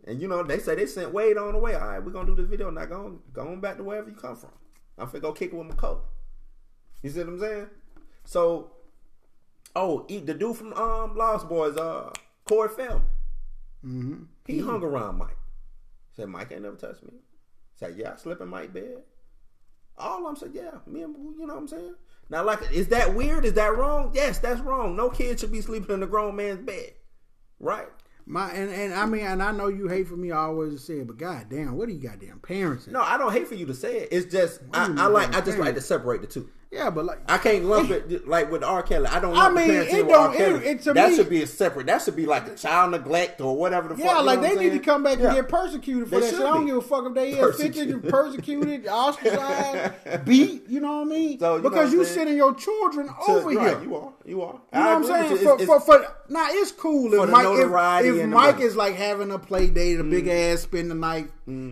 and 0.06 0.22
you 0.22 0.28
know 0.28 0.44
they 0.44 0.60
say 0.60 0.76
they 0.76 0.86
sent 0.86 1.12
Wade 1.14 1.38
on 1.38 1.54
the 1.54 1.60
way. 1.60 1.74
All 1.74 1.88
right, 1.88 2.04
we're 2.04 2.12
gonna 2.12 2.28
do 2.28 2.36
this 2.36 2.46
video. 2.48 2.70
Now 2.70 2.86
go 2.86 2.96
on, 3.06 3.20
go 3.34 3.48
on 3.48 3.60
back 3.60 3.78
to 3.78 3.84
wherever 3.84 4.10
you 4.10 4.16
come 4.16 4.36
from. 4.36 4.52
I'm 4.98 5.08
finna 5.08 5.22
go 5.22 5.32
kick 5.32 5.54
it 5.54 5.56
with 5.56 5.68
Macaulay. 5.68 6.02
You 7.02 7.10
see 7.10 7.20
what 7.20 7.30
I'm 7.30 7.40
saying? 7.40 7.68
So, 8.26 8.72
oh, 9.76 10.06
the 10.08 10.34
dude 10.34 10.56
from 10.58 10.74
um 10.74 11.16
Lost 11.16 11.50
Boys, 11.50 11.78
uh, 11.78 12.12
Corey 12.46 12.70
Feldman. 12.70 13.02
Mm-hmm. 13.86 14.24
He 14.46 14.60
hung 14.60 14.84
around 14.84 15.18
Mike. 15.18 15.38
Said 16.16 16.28
Mike 16.28 16.52
ain't 16.52 16.62
never 16.64 16.76
touched 16.76 17.04
me. 17.04 17.14
Said 17.80 17.96
yeah, 17.98 18.12
I 18.14 18.18
slept 18.18 18.42
in 18.42 18.50
Mike's 18.50 18.74
bed. 18.74 19.04
All 19.98 20.20
of 20.20 20.26
them 20.26 20.36
said 20.36 20.52
yeah, 20.54 20.80
me 20.86 21.04
and 21.04 21.16
you 21.40 21.48
know 21.48 21.54
what 21.54 21.62
I'm 21.62 21.68
saying. 21.68 21.96
Now, 22.30 22.44
like, 22.44 22.60
is 22.72 22.90
that 22.90 23.16
weird? 23.16 23.46
Is 23.46 23.54
that 23.54 23.78
wrong? 23.78 24.12
Yes, 24.14 24.38
that's 24.38 24.60
wrong. 24.60 24.98
No 24.98 25.10
kid 25.10 25.40
should 25.40 25.52
be 25.52 25.62
sleeping 25.62 25.96
in 25.96 26.04
a 26.04 26.08
grown 26.08 26.36
man's 26.36 26.60
bed, 26.60 26.92
right? 27.60 27.88
My 28.26 28.52
and, 28.52 28.70
and 28.70 28.94
I 28.94 29.06
mean 29.06 29.26
and 29.26 29.42
I 29.42 29.52
know 29.52 29.70
you 29.70 29.88
hate 29.88 30.10
for 30.10 30.18
me 30.18 30.32
always 30.32 30.74
to 30.74 30.80
say 30.80 30.96
it, 30.96 31.08
but 31.08 31.18
goddamn, 31.18 31.78
what 31.78 31.88
are 31.88 31.92
you 31.94 32.02
goddamn 32.02 32.40
parents? 32.40 32.86
in? 32.86 32.94
No, 32.94 33.02
I 33.02 33.18
don't 33.18 33.32
hate 33.32 33.48
for 33.48 33.56
you 33.56 33.66
to 33.68 33.74
say 33.74 34.00
it. 34.00 34.10
It's 34.12 34.32
just 34.32 34.60
I, 34.74 34.84
I 34.84 35.08
like 35.08 35.30
I 35.30 35.32
just 35.32 35.38
understand? 35.38 35.60
like 35.62 35.76
to 35.76 35.82
separate 35.82 36.22
the 36.22 36.28
two. 36.28 36.50
Yeah, 36.72 36.92
but 36.92 37.04
like 37.06 37.20
I 37.28 37.40
can't 37.40 37.66
lump 37.66 37.90
it 37.90 38.28
like 38.28 38.52
with 38.52 38.64
R. 38.64 38.84
Kelly. 38.84 39.08
I 39.08 39.20
don't. 39.20 39.36
I 39.36 39.50
mean, 39.50 39.72
it 39.72 39.88
in 39.90 40.06
with 40.06 40.16
R. 40.16 40.28
don't- 40.28 40.38
Kelly. 40.38 40.66
it- 40.68 40.86
it- 40.88 40.94
that 40.94 41.10
me- 41.10 41.16
should 41.16 41.28
be 41.30 41.42
a 41.42 41.48
separate. 41.48 41.88
That 41.88 42.02
should 42.04 42.16
be 42.16 42.28
like 42.28 42.48
a 42.48 42.54
child 42.56 42.92
neglect 42.92 43.42
or 43.42 43.58
whatever 43.58 43.88
the 43.88 43.96
fuck. 43.96 44.06
Yeah, 44.06 44.20
like 44.20 44.42
they 44.42 44.54
need 44.56 44.74
to 44.74 44.80
come 44.80 45.02
back 45.02 45.18
Yeah. 45.18 45.28
and 45.30 45.36
get 45.38 45.50
persecuted 45.50 46.08
for 46.08 46.20
They 46.20 46.28
that 46.28 46.30
shit. 46.36 46.40
I 46.46 46.50
don't 46.54 46.68
give 46.68 46.78
a 46.78 46.82
fuck 46.82 47.06
if 47.08 47.16
they 47.16 47.32
is 47.32 47.38
Persecuted. 47.40 48.04
persecuted, 48.04 48.10
persecuted, 48.88 48.88
ostracized, 48.88 49.94
beat. 50.26 50.70
You 50.70 50.80
know 50.80 50.98
what 51.00 51.08
I 51.08 51.10
mean? 51.10 51.40
So, 51.40 51.56
you 51.58 51.62
because 51.64 51.92
you 51.92 52.06
sending 52.06 52.38
your 52.38 52.54
children 52.54 53.08
To- 53.08 53.14
over 53.32 53.50
right, 53.50 53.60
here. 53.78 53.84
You 53.84 53.96
are. 53.96 54.14
You 54.26 54.42
are. 54.44 54.54
You 54.74 54.80
know 54.80 54.86
what 54.86 54.96
I'm 54.98 55.04
saying? 55.06 55.38
For, 55.38 55.56
it's, 55.56 55.66
for, 55.66 55.80
for, 55.80 56.16
now 56.30 56.48
it's 56.52 56.72
cool 56.72 57.12
if 57.16 57.30
Mike, 57.32 58.06
if, 58.06 58.16
if 58.16 58.28
Mike 58.30 58.60
is 58.60 58.76
like 58.76 58.94
having 58.94 59.32
a 59.32 59.40
play 59.40 59.72
date, 59.72 60.00
a 60.00 60.04
big 60.04 60.26
Mm. 60.26 60.54
ass 60.54 60.62
spend 60.62 60.92
the 60.92 60.96
night 60.96 61.30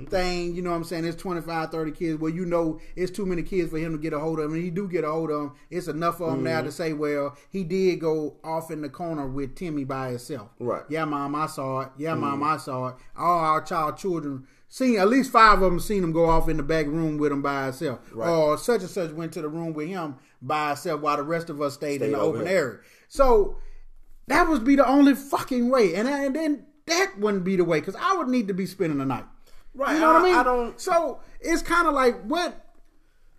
thing. 0.10 0.56
You 0.56 0.64
know 0.64 0.72
what 0.72 0.78
I'm 0.78 0.84
saying? 0.84 1.06
It's 1.06 1.22
25, 1.22 1.70
30 1.70 1.92
kids. 1.92 2.20
Well, 2.20 2.32
you 2.32 2.46
know 2.46 2.80
it's 2.96 3.12
too 3.12 3.28
many 3.28 3.44
kids 3.44 3.70
for 3.70 3.78
him 3.78 3.92
to 3.92 4.00
get 4.00 4.12
a 4.14 4.18
hold 4.20 4.40
of. 4.40 4.52
And 4.52 4.64
he 4.64 4.72
do 4.72 4.87
get 4.88 5.04
a 5.04 5.10
hold 5.12 5.30
of 5.32 5.40
them. 5.42 5.52
It's 5.70 5.88
enough 5.88 6.20
of 6.22 6.32
them 6.32 6.44
now 6.44 6.58
Mm-hmm. 6.58 6.66
to 6.68 6.72
say, 6.72 6.94
well, 6.94 7.38
he 7.50 7.64
did 7.64 8.00
go 8.00 8.38
off 8.44 8.72
in 8.72 8.82
the 8.82 8.90
corner 8.90 9.28
with 9.28 9.56
Timmy 9.56 9.84
by 9.84 10.10
himself. 10.10 10.50
Right. 10.60 10.84
Mm-hmm. 10.84 10.94
Yeah, 10.94 11.06
mom, 11.06 11.36
I 11.36 11.48
saw 11.48 11.82
it. 11.82 11.90
Yeah, 11.98 12.16
mom, 12.16 12.44
I 12.44 12.58
saw 12.58 12.88
it. 12.90 12.96
All 13.18 13.40
our 13.40 13.62
child 13.62 13.98
children. 13.98 14.48
Seen 14.70 15.00
at 15.00 15.08
least 15.08 15.32
five 15.32 15.62
of 15.62 15.72
them 15.72 15.80
seen 15.80 16.04
him 16.04 16.12
go 16.12 16.26
off 16.30 16.50
in 16.50 16.58
the 16.58 16.64
back 16.64 16.88
room 16.88 17.18
with 17.18 17.32
him 17.32 17.42
by 17.42 17.66
himself, 17.66 18.00
Right. 18.14 18.30
or 18.30 18.58
such 18.58 18.82
and 18.82 18.90
such 18.90 19.12
went 19.12 19.32
to 19.34 19.42
the 19.42 19.48
room 19.48 19.72
with 19.74 19.88
him 19.88 20.16
by 20.42 20.68
himself 20.70 21.00
while 21.00 21.16
the 21.16 21.24
rest 21.24 21.50
of 21.50 21.62
us 21.62 21.76
stayed, 21.76 22.02
in 22.02 22.12
the 22.12 22.20
open 22.20 22.46
here. 22.46 22.58
area. 22.58 22.78
So 23.08 23.60
that 24.28 24.50
would 24.50 24.66
be 24.66 24.76
the 24.76 24.86
only 24.86 25.16
fucking 25.16 25.70
way, 25.70 25.96
and, 25.96 26.06
and 26.08 26.36
then 26.36 26.66
that 26.86 27.14
wouldn't 27.18 27.46
be 27.46 27.56
the 27.56 27.64
way 27.64 27.80
because 27.80 27.96
I 27.96 28.16
would 28.18 28.28
need 28.28 28.50
to 28.50 28.54
be 28.54 28.66
spending 28.66 28.98
the 28.98 29.06
night. 29.06 29.24
Right, 29.74 29.94
You 29.94 30.02
know 30.02 30.08
what 30.14 30.16
I 30.18 30.20
I- 30.20 30.24
mean? 30.24 30.36
I 30.36 30.44
don't- 30.44 30.82
So 30.82 31.20
it's 31.40 31.62
kind 31.62 31.88
of 31.88 31.94
like 31.94 32.22
what 32.24 32.66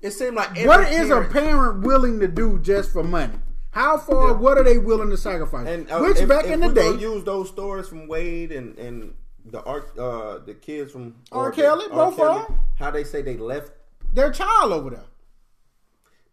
It 0.00 0.12
seemed 0.12 0.36
like 0.36 0.50
every 0.50 0.66
what 0.66 0.92
is 0.92 1.10
a 1.10 1.14
parent- 1.24 1.32
parent 1.32 1.80
willing 1.86 2.20
to 2.20 2.28
do 2.28 2.58
just 2.60 2.92
for 2.92 3.02
money? 3.02 3.34
How 3.70 3.98
far? 3.98 4.28
Yeah. 4.28 4.32
What 4.34 4.56
are 4.58 4.64
they 4.64 4.78
willing 4.78 5.10
to 5.10 5.16
sacrifice? 5.16 5.66
And 5.68 5.90
uh, 5.90 5.98
Which 6.00 6.18
if, 6.18 6.28
back 6.28 6.44
if 6.46 6.52
in 6.52 6.60
the 6.60 6.72
day, 6.72 6.92
use 6.96 7.24
those 7.24 7.48
stories 7.48 7.88
from 7.88 8.08
Wade 8.08 8.52
and 8.52 8.78
and 8.78 9.14
the 9.44 9.62
art 9.62 9.96
uh 9.98 10.38
the 10.38 10.54
kids 10.54 10.92
from 10.92 11.14
R. 11.32 11.50
Kelly, 11.50 11.86
the- 11.88 11.94
both 11.94 12.18
of 12.18 12.48
them. 12.48 12.58
how 12.78 12.90
they 12.90 13.04
say 13.04 13.22
they 13.22 13.36
left 13.36 13.72
their 14.12 14.30
child 14.30 14.72
over 14.72 14.90
there. 14.90 15.04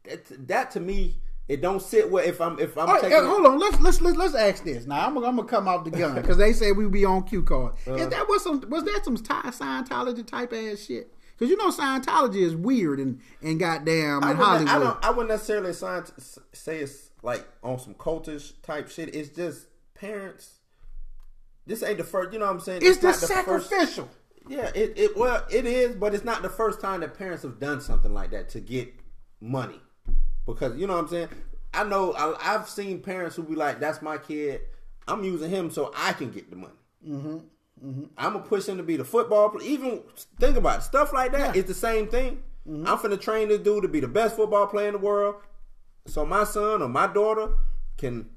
that, 0.05 0.47
that 0.47 0.71
to 0.71 0.79
me 0.79 1.15
it 1.47 1.61
don't 1.61 1.81
sit 1.81 2.09
well 2.09 2.25
if 2.25 2.41
I'm 2.41 2.59
if 2.59 2.77
I'm 2.77 2.87
right, 2.87 3.01
taking 3.01 3.23
hold 3.23 3.45
on. 3.45 3.59
Let's 3.59 3.79
let's 3.79 4.01
let's, 4.01 4.17
let's 4.17 4.35
ask 4.35 4.63
this. 4.63 4.85
Now 4.85 5.05
I'm, 5.05 5.13
gonna- 5.13 5.27
I'm 5.27 5.35
gonna 5.35 5.47
come 5.47 5.67
off 5.67 5.83
the 5.83 5.91
gun 5.91 6.15
because 6.15 6.37
they 6.37 6.53
say 6.53 6.71
we 6.71 6.87
be 6.87 7.05
on 7.05 7.23
cue 7.23 7.43
card. 7.43 7.73
Uh-huh. 7.85 7.95
Is 7.95 8.07
that 8.09 8.27
was 8.27 8.43
some 8.43 8.67
was 8.69 8.83
that 8.83 9.01
some 9.03 9.15
Thai 9.17 9.41
Scientology 9.51 10.25
type 10.25 10.53
ass 10.53 10.79
shit? 10.79 11.13
Because 11.37 11.49
you 11.49 11.57
know 11.57 11.69
Scientology 11.69 12.41
is 12.41 12.55
weird 12.55 12.99
and 12.99 13.19
and 13.41 13.59
goddamn 13.59 14.23
I 14.23 14.31
in 14.31 14.37
Hollywood. 14.37 14.69
I 14.69 14.79
don't 14.79 15.05
I 15.05 15.09
wouldn't 15.09 15.29
necessarily 15.29 15.73
say 15.73 16.77
it's 16.79 17.09
like 17.21 17.45
on 17.63 17.79
some 17.79 17.93
cultish 17.95 18.53
type 18.61 18.89
shit. 18.89 19.13
It's 19.13 19.29
just 19.29 19.67
parents. 19.95 20.59
This 21.65 21.83
ain't 21.83 21.97
the 21.97 22.03
first. 22.03 22.31
You 22.31 22.39
know 22.39 22.45
what 22.45 22.53
I'm 22.53 22.59
saying? 22.59 22.81
it's 22.83 22.99
the 22.99 23.07
not 23.07 23.15
first- 23.15 23.69
sacrificial. 23.69 24.09
Yeah, 24.47 24.69
it, 24.75 24.93
it 24.95 25.17
well 25.17 25.43
it 25.49 25.65
is, 25.65 25.95
but 25.95 26.13
it's 26.13 26.23
not 26.23 26.41
the 26.43 26.49
first 26.49 26.79
time 26.79 27.01
that 27.01 27.17
parents 27.17 27.43
have 27.43 27.59
done 27.59 27.81
something 27.81 28.13
like 28.13 28.31
that 28.31 28.49
to 28.49 28.59
get 28.59 28.93
money. 29.41 29.81
Because 30.45 30.77
you 30.77 30.85
know 30.87 30.93
what 30.93 31.03
I'm 31.03 31.07
saying. 31.07 31.29
I 31.73 31.83
know 31.83 32.13
I, 32.13 32.53
I've 32.53 32.69
seen 32.69 33.01
parents 33.01 33.35
who 33.35 33.43
be 33.43 33.55
like, 33.55 33.79
"That's 33.79 34.01
my 34.01 34.17
kid. 34.17 34.61
I'm 35.07 35.23
using 35.23 35.49
him 35.49 35.71
so 35.71 35.91
I 35.95 36.13
can 36.13 36.31
get 36.31 36.49
the 36.49 36.55
money. 36.55 36.73
Mm-hmm. 37.07 37.37
I'm 37.83 38.33
gonna 38.33 38.39
push 38.39 38.67
him 38.67 38.77
to 38.77 38.83
be 38.83 38.97
the 38.97 39.05
football 39.05 39.49
player. 39.49 39.67
Even 39.67 40.01
think 40.39 40.57
about 40.57 40.79
it, 40.79 40.83
stuff 40.83 41.13
like 41.13 41.31
that. 41.33 41.55
Yeah. 41.55 41.59
It's 41.59 41.67
the 41.67 41.73
same 41.73 42.07
thing. 42.07 42.41
Mm-hmm. 42.67 42.87
I'm 42.87 42.97
finna 42.97 43.19
train 43.19 43.49
this 43.49 43.59
dude 43.59 43.83
to 43.83 43.87
be 43.87 43.99
the 43.99 44.07
best 44.07 44.35
football 44.35 44.65
player 44.67 44.87
in 44.87 44.93
the 44.93 44.99
world, 44.99 45.35
so 46.07 46.25
my 46.25 46.43
son 46.45 46.81
or 46.81 46.89
my 46.89 47.07
daughter 47.07 47.53
can 47.97 48.29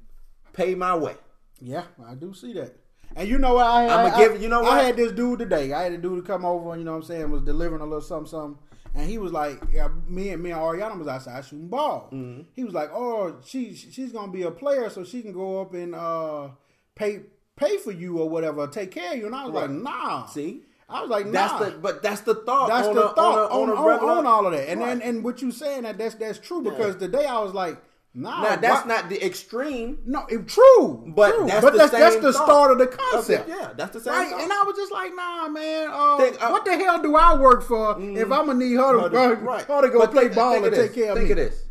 pay 0.53 0.75
my 0.75 0.95
way. 0.95 1.15
Yeah, 1.61 1.83
I 2.05 2.15
do 2.15 2.33
see 2.33 2.53
that. 2.53 2.75
And 3.15 3.27
you 3.27 3.39
know 3.39 3.55
what? 3.55 3.65
I, 3.65 3.85
I'ma 3.85 4.15
I, 4.15 4.17
give- 4.19 4.41
you 4.41 4.49
know 4.49 4.61
what? 4.61 4.73
I 4.73 4.83
had 4.83 4.97
this 4.97 5.11
dude 5.11 5.39
today. 5.39 5.73
I 5.73 5.83
had 5.83 5.93
a 5.93 5.97
dude 5.97 6.23
to 6.23 6.27
come 6.31 6.45
over, 6.45 6.71
and 6.71 6.81
you 6.81 6.85
know 6.85 6.91
what 6.91 6.97
I'm 6.97 7.03
saying, 7.03 7.31
was 7.31 7.41
delivering 7.41 7.81
a 7.81 7.85
little 7.85 8.01
something, 8.01 8.29
something. 8.29 8.59
And 8.95 9.09
he 9.09 9.17
was 9.17 9.31
like, 9.31 9.59
yeah, 9.71 9.87
me 10.07 10.29
and 10.29 10.41
me 10.41 10.51
and 10.51 10.59
Ariana 10.59 10.97
was 10.97 11.07
outside 11.07 11.45
shooting 11.45 11.67
ball. 11.67 12.09
Mm-hmm. 12.11 12.41
He 12.55 12.63
was 12.63 12.73
like, 12.73 12.89
oh, 12.93 13.37
she 13.45 13.73
she's 13.75 14.11
gonna 14.11 14.31
be 14.31 14.43
a 14.43 14.51
player, 14.51 14.89
so 14.89 15.03
she 15.03 15.21
can 15.21 15.31
go 15.31 15.61
up 15.61 15.73
and 15.73 15.95
uh, 15.95 16.49
pay 16.95 17.21
pay 17.59 17.77
for 17.77 17.91
you 17.91 18.17
or 18.19 18.29
whatever, 18.29 18.65
take 18.67 18.91
care 18.91 19.11
of 19.11 19.17
you. 19.17 19.25
And 19.25 19.35
I 19.35 19.45
was 19.45 19.53
Right. 19.53 19.61
like, 19.69 19.71
nah. 19.71 20.25
See? 20.27 20.63
I 20.87 21.01
was 21.01 21.09
like, 21.09 21.25
nah. 21.27 21.31
That's 21.59 21.65
the 21.73 21.77
but 21.79 22.01
that's 22.01 22.21
the 22.21 22.35
thought. 22.35 22.67
That's 22.69 22.87
on 22.87 22.95
the 22.95 23.09
a, 23.11 23.13
thought 23.13 23.51
on, 23.51 23.69
a, 23.69 23.73
on, 23.73 23.89
a 23.91 24.05
on, 24.05 24.17
on 24.19 24.25
all 24.27 24.45
of 24.47 24.53
that. 24.53 24.69
And 24.69 24.79
Right. 24.81 24.91
and, 24.91 25.03
and 25.03 25.23
what 25.23 25.41
you 25.41 25.51
saying 25.51 25.83
that 25.83 25.97
that's 25.97 26.15
that's 26.15 26.39
true 26.39 26.61
because 26.61 26.95
today 26.95 27.25
I 27.25 27.39
was 27.39 27.53
like, 27.53 27.77
nah. 28.15 28.41
now 28.41 28.55
that's 28.55 28.85
why- 28.87 28.95
not 28.95 29.09
the 29.09 29.23
extreme. 29.23 29.99
no, 30.05 30.25
it, 30.29 30.47
true, 30.47 31.03
But 31.15 31.35
true. 31.35 31.45
that's 31.47 31.61
but 31.61 31.73
the 31.73 31.77
that's, 31.79 31.91
that's 31.91 32.15
the 32.15 32.33
thought. 32.33 32.45
start 32.45 32.71
of 32.71 32.77
the 32.79 32.87
concept. 32.87 33.47
yeah, 33.49 33.69
that's 33.77 33.91
the 33.93 33.99
same. 33.99 34.13
Right, 34.13 34.31
thought. 34.31 34.41
and 34.41 34.51
I 34.51 34.63
was 34.63 34.75
just 34.75 34.91
like, 34.91 35.11
nah, 35.15 35.47
man. 35.49 35.89
Uh, 35.91 36.17
Think, 36.17 36.41
uh, 36.43 36.49
what 36.49 36.65
the 36.65 36.75
hell 36.75 37.01
do 37.03 37.15
I 37.15 37.35
work 37.37 37.61
for 37.63 37.91
if 38.01 38.31
I'm 38.31 38.47
gonna 38.47 38.53
need 38.55 38.73
her 38.75 39.09
to, 39.09 39.15
her, 39.15 39.35
her 39.35 39.81
to 39.83 39.89
go 39.89 39.99
But 39.99 40.11
play 40.11 40.23
think- 40.23 40.35
ball 40.35 40.53
think 40.53 40.65
and 40.65 40.75
take 40.75 40.93
care 40.95 41.11
of 41.11 41.17
think 41.17 41.27
me? 41.27 41.31
of 41.33 41.37
this. 41.37 41.65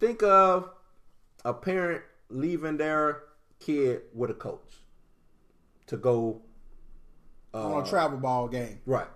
Think 0.00 0.22
of 0.24 0.70
a 1.44 1.54
parent 1.54 2.02
leaving 2.28 2.76
their 2.78 3.22
kid 3.60 4.02
with 4.12 4.30
a 4.30 4.34
coach 4.34 4.80
to 5.88 5.96
go. 5.96 6.42
Uh, 7.52 7.74
on 7.74 7.86
a 7.86 7.88
travel 7.88 8.18
ball 8.18 8.48
game. 8.48 8.80
right. 8.84 9.06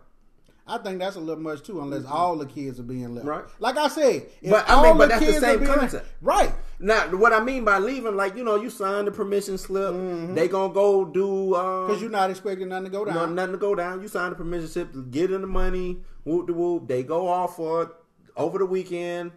I 0.71 0.77
think 0.77 0.99
that's 0.99 1.16
a 1.16 1.21
little 1.21 1.43
much 1.43 1.62
too, 1.62 1.81
unless 1.81 2.05
all 2.05 2.37
the 2.37 2.45
kids 2.45 2.79
are 2.79 2.83
being 2.83 3.14
left. 3.14 3.27
Right. 3.27 3.43
Like 3.59 3.79
I 3.79 3.89
said, 3.89 4.27
if 4.43 4.51
But, 4.51 4.69
I 4.69 4.75
all 4.75 4.83
mean, 4.85 4.99
but 4.99 5.07
the 5.07 5.14
that's 5.14 5.21
the 5.21 5.33
kids 5.33 5.43
are 5.43 5.47
same 5.53 5.59
being- 5.61 5.73
concept. 5.73 6.07
right? 6.21 6.53
Now, 6.79 7.09
what 7.16 7.33
I 7.33 7.41
mean 7.41 7.64
by 7.64 7.79
leaving, 7.79 8.16
like 8.16 8.37
you 8.37 8.45
know, 8.45 8.57
you 8.57 8.69
sign 8.69 9.07
the 9.07 9.11
permission 9.11 9.57
slip. 9.57 9.95
They 10.35 10.47
gonna 10.47 10.73
go 10.75 11.07
do 11.07 11.55
um, 11.57 11.87
Because 11.87 12.03
you're 12.03 12.11
not 12.11 12.29
expecting 12.31 12.69
nothing 12.69 12.85
to 12.85 12.91
go 12.91 13.05
no, 13.05 13.12
down. 13.14 13.35
nothing 13.35 13.53
to 13.53 13.59
go 13.59 13.75
down. 13.75 14.03
You 14.03 14.09
sign 14.09 14.29
the 14.31 14.37
permission 14.37 14.69
slip, 14.69 14.91
get 15.11 15.33
in 15.33 15.41
the 15.41 15.47
money, 15.47 16.03
whoop 16.25 16.49
the 16.49 16.53
whoop. 16.53 16.87
They 16.87 17.03
go 17.03 17.27
off 17.29 17.57
for 17.57 17.85
it 17.85 17.89
over 18.37 18.59
the 18.59 18.66
weekend, 18.66 19.33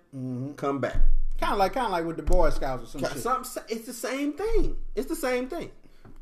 come 0.57 0.79
back. 0.79 0.97
Kind 1.39 1.53
of 1.53 1.59
like, 1.59 1.73
kind 1.73 1.85
of 1.87 1.91
like 1.93 2.05
with 2.05 2.17
the 2.17 2.23
Boy 2.23 2.49
Scouts 2.51 2.83
or 2.93 2.99
some. 2.99 3.19
Something, 3.19 3.63
it's 3.69 3.87
the 3.87 3.93
same 3.93 4.33
thing. 4.33 4.75
It's 4.95 5.07
the 5.07 5.15
same 5.15 5.47
thing, 5.47 5.71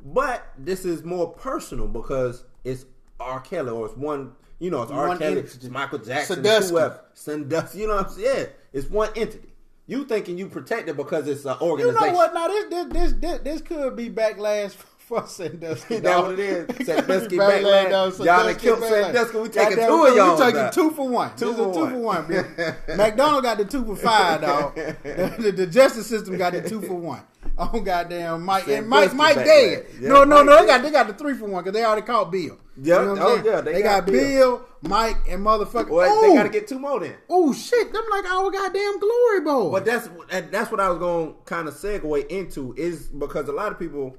but 0.04 0.46
this 0.58 0.86
is 0.86 1.04
more 1.04 1.30
personal 1.30 1.88
because 1.88 2.44
it's 2.64 2.86
R. 3.20 3.40
Kelly 3.42 3.70
or 3.72 3.86
it's 3.88 3.96
one. 3.98 4.34
You 4.60 4.72
know, 4.72 4.84
it's 4.84 4.92
R. 4.92 5.08
One 5.08 5.18
Kelly, 5.18 5.40
entity. 5.40 5.58
it's 5.58 5.70
Michael 5.70 6.00
Jackson, 6.00 6.36
Sandusky. 6.44 6.72
whoever. 6.72 7.02
Sandusky. 7.14 7.80
You 7.80 7.88
know 7.88 7.96
what 7.96 8.08
I'm 8.08 8.12
saying? 8.14 8.36
Yeah, 8.40 8.46
it's 8.74 8.90
one 8.90 9.10
entity. 9.16 9.54
You 9.88 10.06
thinking 10.06 10.38
you 10.38 10.48
protect 10.48 10.88
it 10.90 10.96
because 10.98 11.28
it's 11.28 11.46
an 11.46 11.56
organization? 11.62 12.06
You 12.06 12.12
know 12.12 12.18
what? 12.18 12.34
Now 12.34 12.48
this 12.48 12.66
this 12.70 13.14
this 13.14 13.40
this, 13.42 13.62
could 13.62 13.96
be 13.96 14.10
backlash 14.10 14.72
for 15.00 15.26
Sandusky. 15.26 15.96
That 16.00 16.04
dog. 16.04 16.26
what 16.26 16.40
it 16.40 16.80
is? 16.80 16.86
Sandusky 16.86 17.30
be 17.30 17.38
backlash. 17.38 18.18
Y'all 18.20 18.26
done 18.44 18.56
killed. 18.58 18.84
Sandusky. 18.84 19.40
We 19.40 19.50
taking 19.50 19.78
two 19.78 20.04
of 20.06 20.16
y'all 20.16 20.36
We 20.38 20.44
taking 20.52 20.72
two 20.72 20.92
for 20.92 21.10
one. 21.10 21.36
Two 21.36 21.46
This 21.48 21.56
for 21.56 21.70
is 21.70 21.76
two 21.76 21.82
one. 22.04 22.26
for 22.28 22.36
one. 22.38 22.76
McDonald 22.98 23.44
got 23.44 23.58
the 23.58 23.66
two 23.66 23.84
for 23.86 23.96
five, 23.96 24.42
dog. 24.42 24.76
The, 24.76 25.36
the- 25.40 25.52
the 25.54 25.68
justice 25.68 26.06
system 26.08 26.38
got 26.38 26.54
the 26.54 26.62
two 26.68 26.82
for 26.82 26.94
one. 26.94 27.22
Oh 27.74 27.82
goddamn, 27.82 28.46
Mike 28.46 28.70
and 28.70 28.88
Mike 28.88 29.14
Mike 29.14 29.36
dead. 29.36 29.86
Yeah, 30.00 30.08
no, 30.08 30.24
no, 30.24 30.38
Mike 30.38 30.46
no. 30.46 30.62
They 30.62 30.66
got 30.66 30.82
they 30.82 30.92
got 30.92 31.08
the 31.08 31.14
three 31.14 31.34
for 31.34 31.46
one 31.46 31.62
because 31.62 31.78
they 31.78 31.84
already 31.84 32.08
caught 32.08 32.32
Bill. 32.32 32.58
Yeah, 32.82 33.02
You 33.02 33.16
know 33.16 33.18
oh, 33.20 33.36
saying? 33.36 33.46
yeah, 33.46 33.62
they, 33.62 33.74
they 33.74 33.82
got, 33.82 34.06
got 34.06 34.14
Bill. 34.14 34.66
Mike, 34.82 35.18
and 35.28 35.46
motherfucker. 35.46 35.90
Well, 35.90 36.22
they 36.22 36.36
got 36.36 36.44
to 36.44 36.50
get 36.50 36.70
two 36.70 36.80
more 36.80 37.02
then. 37.02 37.16
Oh 37.30 37.52
shit! 37.52 37.92
Them 37.92 38.06
like 38.10 38.24
our 38.26 38.50
goddamn 38.50 39.00
glory 39.00 39.42
boy. 39.42 39.72
But 39.72 39.84
that's 39.84 40.10
that's 40.50 40.72
what 40.72 40.80
I 40.80 40.88
was 40.88 41.00
going 41.00 41.34
to 41.34 41.40
kind 41.44 41.68
of 41.68 41.74
segue 41.74 42.28
into 42.28 42.74
is 42.78 43.08
because 43.08 43.50
a 43.50 43.52
lot 43.52 43.74
of 43.74 43.80
people, 43.80 44.16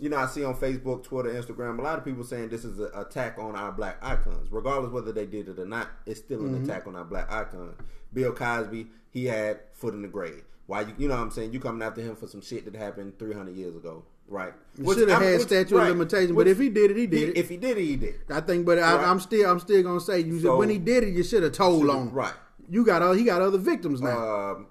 you 0.00 0.08
know, 0.08 0.16
I 0.16 0.26
see 0.26 0.42
on 0.42 0.56
Facebook, 0.56 1.04
Twitter, 1.04 1.30
Instagram, 1.30 1.78
a 1.78 1.82
lot 1.82 1.96
of 1.96 2.04
people 2.04 2.24
saying 2.24 2.48
this 2.48 2.64
is 2.64 2.80
an 2.80 2.90
attack 2.96 3.38
on 3.38 3.54
our 3.54 3.70
black 3.70 3.98
icons, 4.02 4.50
regardless 4.50 4.90
whether 4.90 5.12
they 5.12 5.26
did 5.26 5.48
it 5.48 5.60
or 5.60 5.66
not. 5.66 5.90
It's 6.06 6.18
still 6.18 6.40
an 6.40 6.54
mm-hmm. 6.54 6.64
attack 6.64 6.88
on 6.88 6.96
our 6.96 7.04
black 7.04 7.30
icons. 7.30 7.76
Bill 8.12 8.32
Cosby, 8.32 8.88
he 9.10 9.26
had 9.26 9.60
foot 9.74 9.94
in 9.94 10.02
the 10.02 10.08
grave. 10.08 10.42
Why 10.70 10.82
you, 10.82 10.94
you 10.98 11.08
know 11.08 11.16
what 11.16 11.22
I'm 11.22 11.30
saying? 11.32 11.52
You 11.52 11.58
coming 11.58 11.82
after 11.82 12.00
him 12.00 12.14
for 12.14 12.28
some 12.28 12.40
shit 12.40 12.64
that 12.64 12.76
happened 12.76 13.18
300 13.18 13.56
years 13.56 13.74
ago, 13.74 14.04
right? 14.28 14.52
Should 14.76 15.08
have 15.08 15.20
had 15.20 15.32
which- 15.38 15.48
statute 15.48 15.72
of 15.74 15.80
right. 15.80 15.88
limitation, 15.88 16.36
Which- 16.36 16.44
but 16.44 16.48
if 16.48 16.60
he 16.60 16.68
did 16.68 16.92
it, 16.92 16.96
he 16.96 17.06
did 17.08 17.30
it. 17.30 17.36
If 17.36 17.48
he 17.48 17.56
did 17.56 17.76
it, 17.76 17.80
he 17.82 17.96
did. 17.96 18.08
it. 18.14 18.20
I 18.30 18.40
think, 18.40 18.64
but 18.64 18.78
I, 18.78 18.94
Right. 18.94 19.04
I'm 19.08 19.18
still, 19.18 19.50
I'm 19.50 19.58
still 19.58 19.82
gonna 19.82 19.98
say, 20.00 20.20
you 20.20 20.38
So- 20.38 20.56
when 20.56 20.68
he 20.70 20.78
did 20.78 21.02
it, 21.02 21.08
you 21.08 21.24
should 21.24 21.42
have 21.42 21.50
told 21.50 21.90
on 21.90 22.06
him. 22.10 22.14
right. 22.14 22.34
You 22.68 22.84
got, 22.86 23.02
other, 23.02 23.16
he 23.16 23.24
got 23.24 23.42
other 23.42 23.58
victims 23.58 24.00
now. 24.00 24.16
Um, 24.52 24.66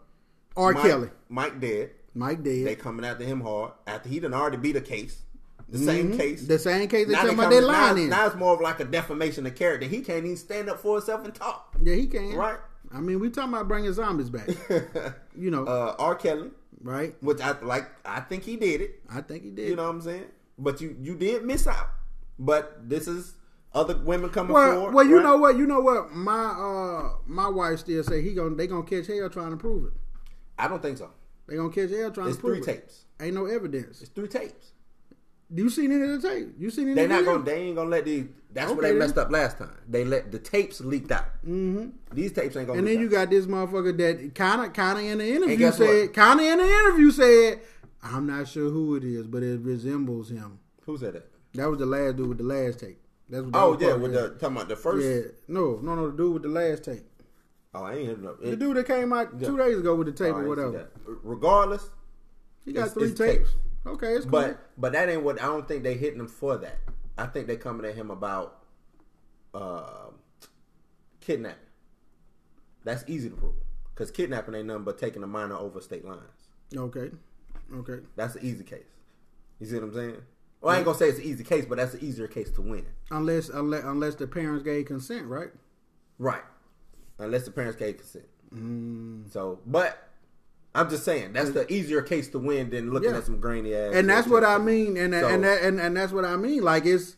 R. 0.55 0.71
Mike, 0.71 0.83
Kelly, 0.83 1.09
Mike 1.27 1.59
dead. 1.59 1.91
Mike 2.13 2.43
dead. 2.43 2.65
They 2.67 2.75
coming 2.75 3.05
after 3.05 3.25
him 3.25 3.41
hard 3.41 3.73
after 3.85 4.07
he 4.07 4.21
done 4.21 4.33
already 4.33 4.55
beat 4.55 4.77
a 4.77 4.81
case, 4.81 5.23
the 5.67 5.79
same 5.79 6.17
case. 6.17 6.39
Mm-hmm. 6.43 6.47
The 6.47 6.59
same 6.59 6.87
case 6.87 7.07
they 7.09 7.13
talking 7.15 7.31
about 7.33 7.49
they 7.49 7.55
coming- 7.59 7.71
now, 7.73 7.81
lying 7.93 8.03
in. 8.05 8.09
now 8.09 8.25
it's 8.27 8.37
more 8.37 8.53
of 8.53 8.61
like 8.61 8.79
a 8.79 8.85
defamation 8.85 9.45
of 9.45 9.55
character. 9.55 9.85
He 9.85 9.99
can't 9.99 10.23
even 10.23 10.37
stand 10.37 10.69
up 10.69 10.79
for 10.79 10.95
himself 10.95 11.25
and 11.25 11.35
talk. 11.35 11.75
Yeah, 11.83 11.95
he 11.95 12.07
can. 12.07 12.35
Right. 12.35 12.55
I 12.91 12.99
mean, 12.99 13.19
we 13.19 13.29
talking 13.29 13.53
about 13.53 13.67
bringing 13.67 13.93
zombies 13.93 14.29
back. 14.29 14.47
you 15.37 15.51
know, 15.51 15.65
Uh, 15.65 15.95
R. 15.99 16.15
Kelly, 16.15 16.51
right? 16.81 17.15
which 17.21 17.39
I 17.41 17.59
like, 17.61 17.87
I 18.05 18.19
think 18.21 18.43
he 18.43 18.55
did 18.55 18.81
it. 18.81 19.01
I 19.09 19.21
think 19.21 19.43
he 19.43 19.51
did. 19.51 19.69
You 19.69 19.75
know 19.75 19.83
what 19.83 19.89
I'm 19.95 20.01
saying? 20.01 20.25
But 20.57 20.81
you 20.81 20.95
you 20.99 21.15
did 21.15 21.43
miss 21.45 21.67
out. 21.67 21.89
But 22.37 22.89
this 22.89 23.07
is 23.07 23.33
other 23.73 23.95
women 23.97 24.29
coming 24.29 24.53
well, 24.53 24.71
forward. 24.73 24.93
well, 24.93 25.05
you 25.05 25.17
right? 25.17 25.23
know 25.23 25.37
what? 25.37 25.57
You 25.57 25.67
know 25.67 25.79
what? 25.81 26.11
My 26.11 26.45
uh, 26.45 27.11
my 27.27 27.47
wife 27.47 27.79
still 27.79 28.03
say 28.03 28.21
he 28.21 28.33
gonna 28.33 28.55
they 28.55 28.67
gonna 28.67 28.83
catch 28.83 29.07
hell 29.07 29.29
trying 29.29 29.51
to 29.51 29.57
prove 29.57 29.85
it. 29.87 29.93
I 30.57 30.67
don't 30.67 30.81
think 30.81 30.97
so. 30.97 31.11
They 31.47 31.55
gonna 31.55 31.69
catch 31.69 31.89
hell 31.91 32.11
trying 32.11 32.27
It's 32.27 32.37
to 32.37 32.41
prove 32.41 32.55
it. 32.55 32.57
It's 32.59 32.65
three 32.65 32.73
tapes. 32.75 33.05
Ain't 33.21 33.35
no 33.35 33.45
evidence. 33.45 34.01
It's 34.01 34.09
three 34.09 34.27
tapes. 34.27 34.71
Do 35.51 35.63
you 35.63 35.69
seen 35.69 35.91
any 35.91 36.03
of 36.03 36.21
the 36.21 36.29
tape? 36.29 36.49
You 36.59 36.69
seen 36.69 36.85
any? 36.89 36.93
They're 36.95 37.05
of 37.05 37.09
not 37.11 37.19
the 37.19 37.25
gonna. 37.25 37.43
They 37.43 37.55
ain't 37.63 37.75
gonna 37.75 37.89
let 37.89 38.05
these. 38.05 38.25
That's 38.53 38.71
Okay, 38.71 38.79
where 38.81 38.93
they 38.93 38.97
messed 38.99 39.17
up 39.17 39.31
last 39.31 39.57
time. 39.57 39.71
They 39.87 40.05
let 40.05 40.31
the 40.31 40.39
tapes 40.39 40.81
leaked 40.81 41.11
out. 41.11 41.25
Mhm. 41.45 41.91
These 42.13 42.33
tapes 42.33 42.55
ain't 42.55 42.67
gonna. 42.67 42.79
And 42.79 42.87
then 42.87 42.99
you 42.99 43.09
got 43.09 43.29
this 43.29 43.45
motherfucker 43.45 43.95
that 43.97 44.35
kind 44.35 44.61
of, 44.65 44.73
kind 44.73 44.99
of 44.99 45.05
in 45.05 45.17
the 45.19 45.27
interview 45.27 45.71
said, 45.71 46.13
kind 46.13 46.39
of 46.39 46.45
in 46.45 46.57
the 46.59 46.65
interview 46.65 47.11
said, 47.11 47.61
I'm 48.03 48.25
not 48.27 48.47
sure 48.47 48.69
who 48.69 48.95
it 48.95 49.03
is, 49.03 49.27
but 49.27 49.43
it 49.43 49.59
resembles 49.61 50.29
him. 50.31 50.59
Who 50.85 50.97
said 50.97 51.13
that? 51.13 51.29
That 51.55 51.69
was 51.69 51.79
the 51.79 51.85
last 51.85 52.17
dude 52.17 52.29
with 52.29 52.37
the 52.39 52.43
last 52.43 52.79
tape. 52.79 52.99
That's 53.29 53.43
what 53.45 53.55
Oh 53.55 53.77
yeah, 53.79 53.93
with 53.93 54.13
the 54.13 54.29
talking 54.39 54.55
about 54.57 54.69
the 54.69 54.75
first. 54.75 55.05
yeah, 55.05 55.31
no, 55.47 55.79
no, 55.83 55.95
no, 55.95 56.09
the 56.11 56.17
dude 56.17 56.33
with 56.33 56.43
the 56.43 56.49
last 56.49 56.83
tape, 56.83 57.03
Oh, 57.75 57.83
I 57.83 57.95
ain't 57.95 58.07
heard 58.07 58.23
no. 58.23 58.35
the 58.35 58.55
dude 58.55 58.77
that 58.77 58.87
came 58.87 59.13
out 59.13 59.39
two 59.39 59.57
days 59.57 59.77
ago 59.77 59.93
with 59.95 60.07
the 60.07 60.13
tape 60.13 60.33
Oh, 60.35 60.39
or 60.39 60.47
whatever. 60.47 60.89
Regardless, 61.23 61.89
He 62.65 62.73
got 62.73 62.91
three 62.93 63.09
tapes. 63.13 63.19
tapes. 63.19 63.49
Okay, 63.85 64.13
it's 64.13 64.25
cool. 64.25 64.31
but 64.31 64.69
but 64.77 64.91
that 64.93 65.09
ain't 65.09 65.23
what 65.23 65.41
I 65.41 65.45
don't 65.45 65.67
think 65.67 65.83
they 65.83 65.95
hitting 65.95 66.19
him 66.19 66.27
for 66.27 66.57
that. 66.57 66.79
I 67.17 67.25
think 67.25 67.47
they 67.47 67.57
coming 67.57 67.85
at 67.85 67.95
him 67.95 68.11
about 68.11 68.63
uh, 69.53 70.09
kidnapping. 71.21 71.57
That's 72.83 73.03
easy 73.07 73.29
to 73.29 73.35
prove 73.35 73.55
because 73.93 74.11
kidnapping 74.11 74.55
ain't 74.55 74.67
nothing 74.67 74.83
but 74.83 74.97
taking 74.97 75.23
a 75.23 75.27
minor 75.27 75.57
over 75.57 75.81
state 75.81 76.05
lines. 76.05 76.21
okay, 76.75 77.11
okay. 77.73 78.03
That's 78.15 78.35
an 78.35 78.45
easy 78.45 78.63
case. 78.63 78.83
You 79.59 79.67
see 79.67 79.75
what 79.75 79.83
I'm 79.83 79.93
saying? 79.93 80.21
Well, 80.61 80.73
I 80.73 80.77
ain't 80.77 80.85
gonna 80.85 80.97
say 80.97 81.09
it's 81.09 81.19
an 81.19 81.25
easy 81.25 81.43
case, 81.43 81.65
but 81.65 81.77
that's 81.77 81.93
an 81.93 82.03
easier 82.03 82.27
case 82.27 82.51
to 82.51 82.61
win. 82.61 82.85
Unless, 83.11 83.49
unless, 83.49 83.83
unless 83.83 84.15
the 84.15 84.27
parents 84.27 84.63
gave 84.63 84.85
consent, 84.85 85.25
right? 85.25 85.49
Right. 86.17 86.43
Unless 87.17 87.45
the 87.45 87.51
parents 87.51 87.77
gave 87.77 87.97
consent. 87.97 88.25
Mm. 88.53 89.31
So, 89.31 89.59
but 89.65 90.08
I'm 90.79 90.89
just 90.89 91.03
saying 91.03 91.33
that's 91.33 91.51
the 91.51 91.71
easier 91.71 92.01
case 92.01 92.27
to 92.29 92.39
win 92.39 92.69
than 92.69 92.91
looking 92.91 93.11
Yeah. 93.11 93.17
at 93.17 93.25
some 93.25 93.39
grainy 93.39 93.73
ass. 93.75 93.93
and 93.95 94.09
that's 94.09 94.27
what 94.27 94.43
I 94.43 94.57
mean, 94.57 94.97
and 94.97 95.13
So- 95.13 95.27
and 95.27 95.43
that, 95.43 95.61
and 95.63 95.79
and 95.79 95.95
that's 95.97 96.11
what 96.13 96.25
I 96.25 96.35
mean. 96.35 96.61
Like 96.63 96.85
it's 96.85 97.15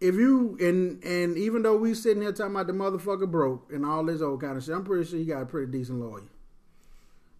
if 0.00 0.14
you 0.14 0.56
and 0.60 1.02
and 1.04 1.36
even 1.38 1.62
though 1.62 1.76
we 1.76 1.94
sitting 1.94 2.22
here 2.22 2.32
talking 2.32 2.54
about 2.54 2.66
the 2.66 2.72
motherfucker 2.72 3.30
broke 3.30 3.72
and 3.72 3.84
all 3.86 4.04
this 4.04 4.20
old 4.22 4.40
kind 4.40 4.56
of 4.56 4.62
shit, 4.64 4.74
I'm 4.74 4.84
pretty 4.84 5.08
sure 5.08 5.18
you 5.18 5.26
got 5.26 5.42
a 5.42 5.46
pretty 5.46 5.70
decent 5.70 6.00
lawyer 6.00 6.22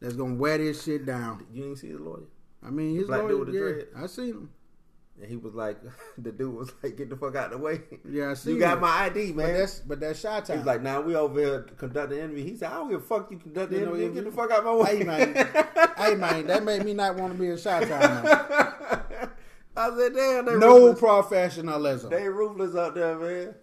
that's 0.00 0.14
gonna 0.14 0.34
wear 0.34 0.58
this 0.58 0.82
shit 0.82 1.04
down. 1.06 1.46
You 1.52 1.64
ain't 1.66 1.78
see 1.78 1.92
the 1.92 1.98
lawyer, 1.98 2.24
I 2.64 2.70
mean, 2.70 2.96
his 2.96 3.06
Black 3.06 3.20
lawyer, 3.22 3.28
dude 3.30 3.38
with 3.40 3.48
the 3.48 3.54
yeah, 3.54 3.60
dread? 3.60 3.86
I 3.96 4.06
seen 4.06 4.28
him. 4.28 4.50
And 5.22 5.30
he 5.30 5.36
was 5.36 5.54
like, 5.54 5.78
the 6.18 6.32
dude 6.32 6.54
was 6.54 6.72
like, 6.82 6.96
"Get 6.96 7.08
the 7.08 7.16
fuck 7.16 7.34
out 7.36 7.46
of 7.52 7.52
the 7.52 7.64
way." 7.64 7.80
Yeah, 8.10 8.32
I 8.32 8.34
seen 8.34 8.54
You 8.54 8.60
got 8.60 8.80
my 8.80 8.88
ID, 9.04 9.32
But 9.32 9.36
man. 9.46 9.54
that's 9.54 9.78
but 9.78 10.00
that's 10.00 10.18
shot 10.20 10.48
He's 10.48 10.64
like, 10.66 10.82
"Now 10.82 11.00
we 11.00 11.14
over 11.14 11.38
here 11.40 11.60
conducting 11.78 12.18
interview." 12.18 12.44
He 12.44 12.56
said, 12.56 12.70
"I 12.70 12.74
don't 12.74 12.90
give 12.90 13.00
a 13.00 13.04
fuck. 13.04 13.30
You 13.30 13.38
conduct 13.38 13.70
the 13.70 13.76
You 13.78 13.82
interview. 13.84 14.12
Get 14.12 14.24
the 14.24 14.32
fuck 14.32 14.50
out 14.50 14.58
of 14.58 14.64
my 14.64 14.74
way." 14.74 14.98
hey 14.98 15.04
man, 15.04 15.34
hey 15.96 16.14
man, 16.16 16.46
that 16.48 16.64
made 16.64 16.84
me 16.84 16.92
not 16.92 17.14
want 17.16 17.32
to 17.32 17.38
be 17.38 17.48
a 17.48 17.56
shot 17.58 17.82
time. 17.84 18.24
Man. 18.24 18.24
I 19.76 19.88
said, 19.96 20.14
"Damn, 20.14 20.44
they 20.44 20.56
No 20.56 20.88
ruthless. 20.88 20.98
professionalism. 20.98 22.10
They 22.10 22.28
ruthless 22.28 22.74
out 22.76 22.94
there, 22.94 23.16
man." 23.18 23.54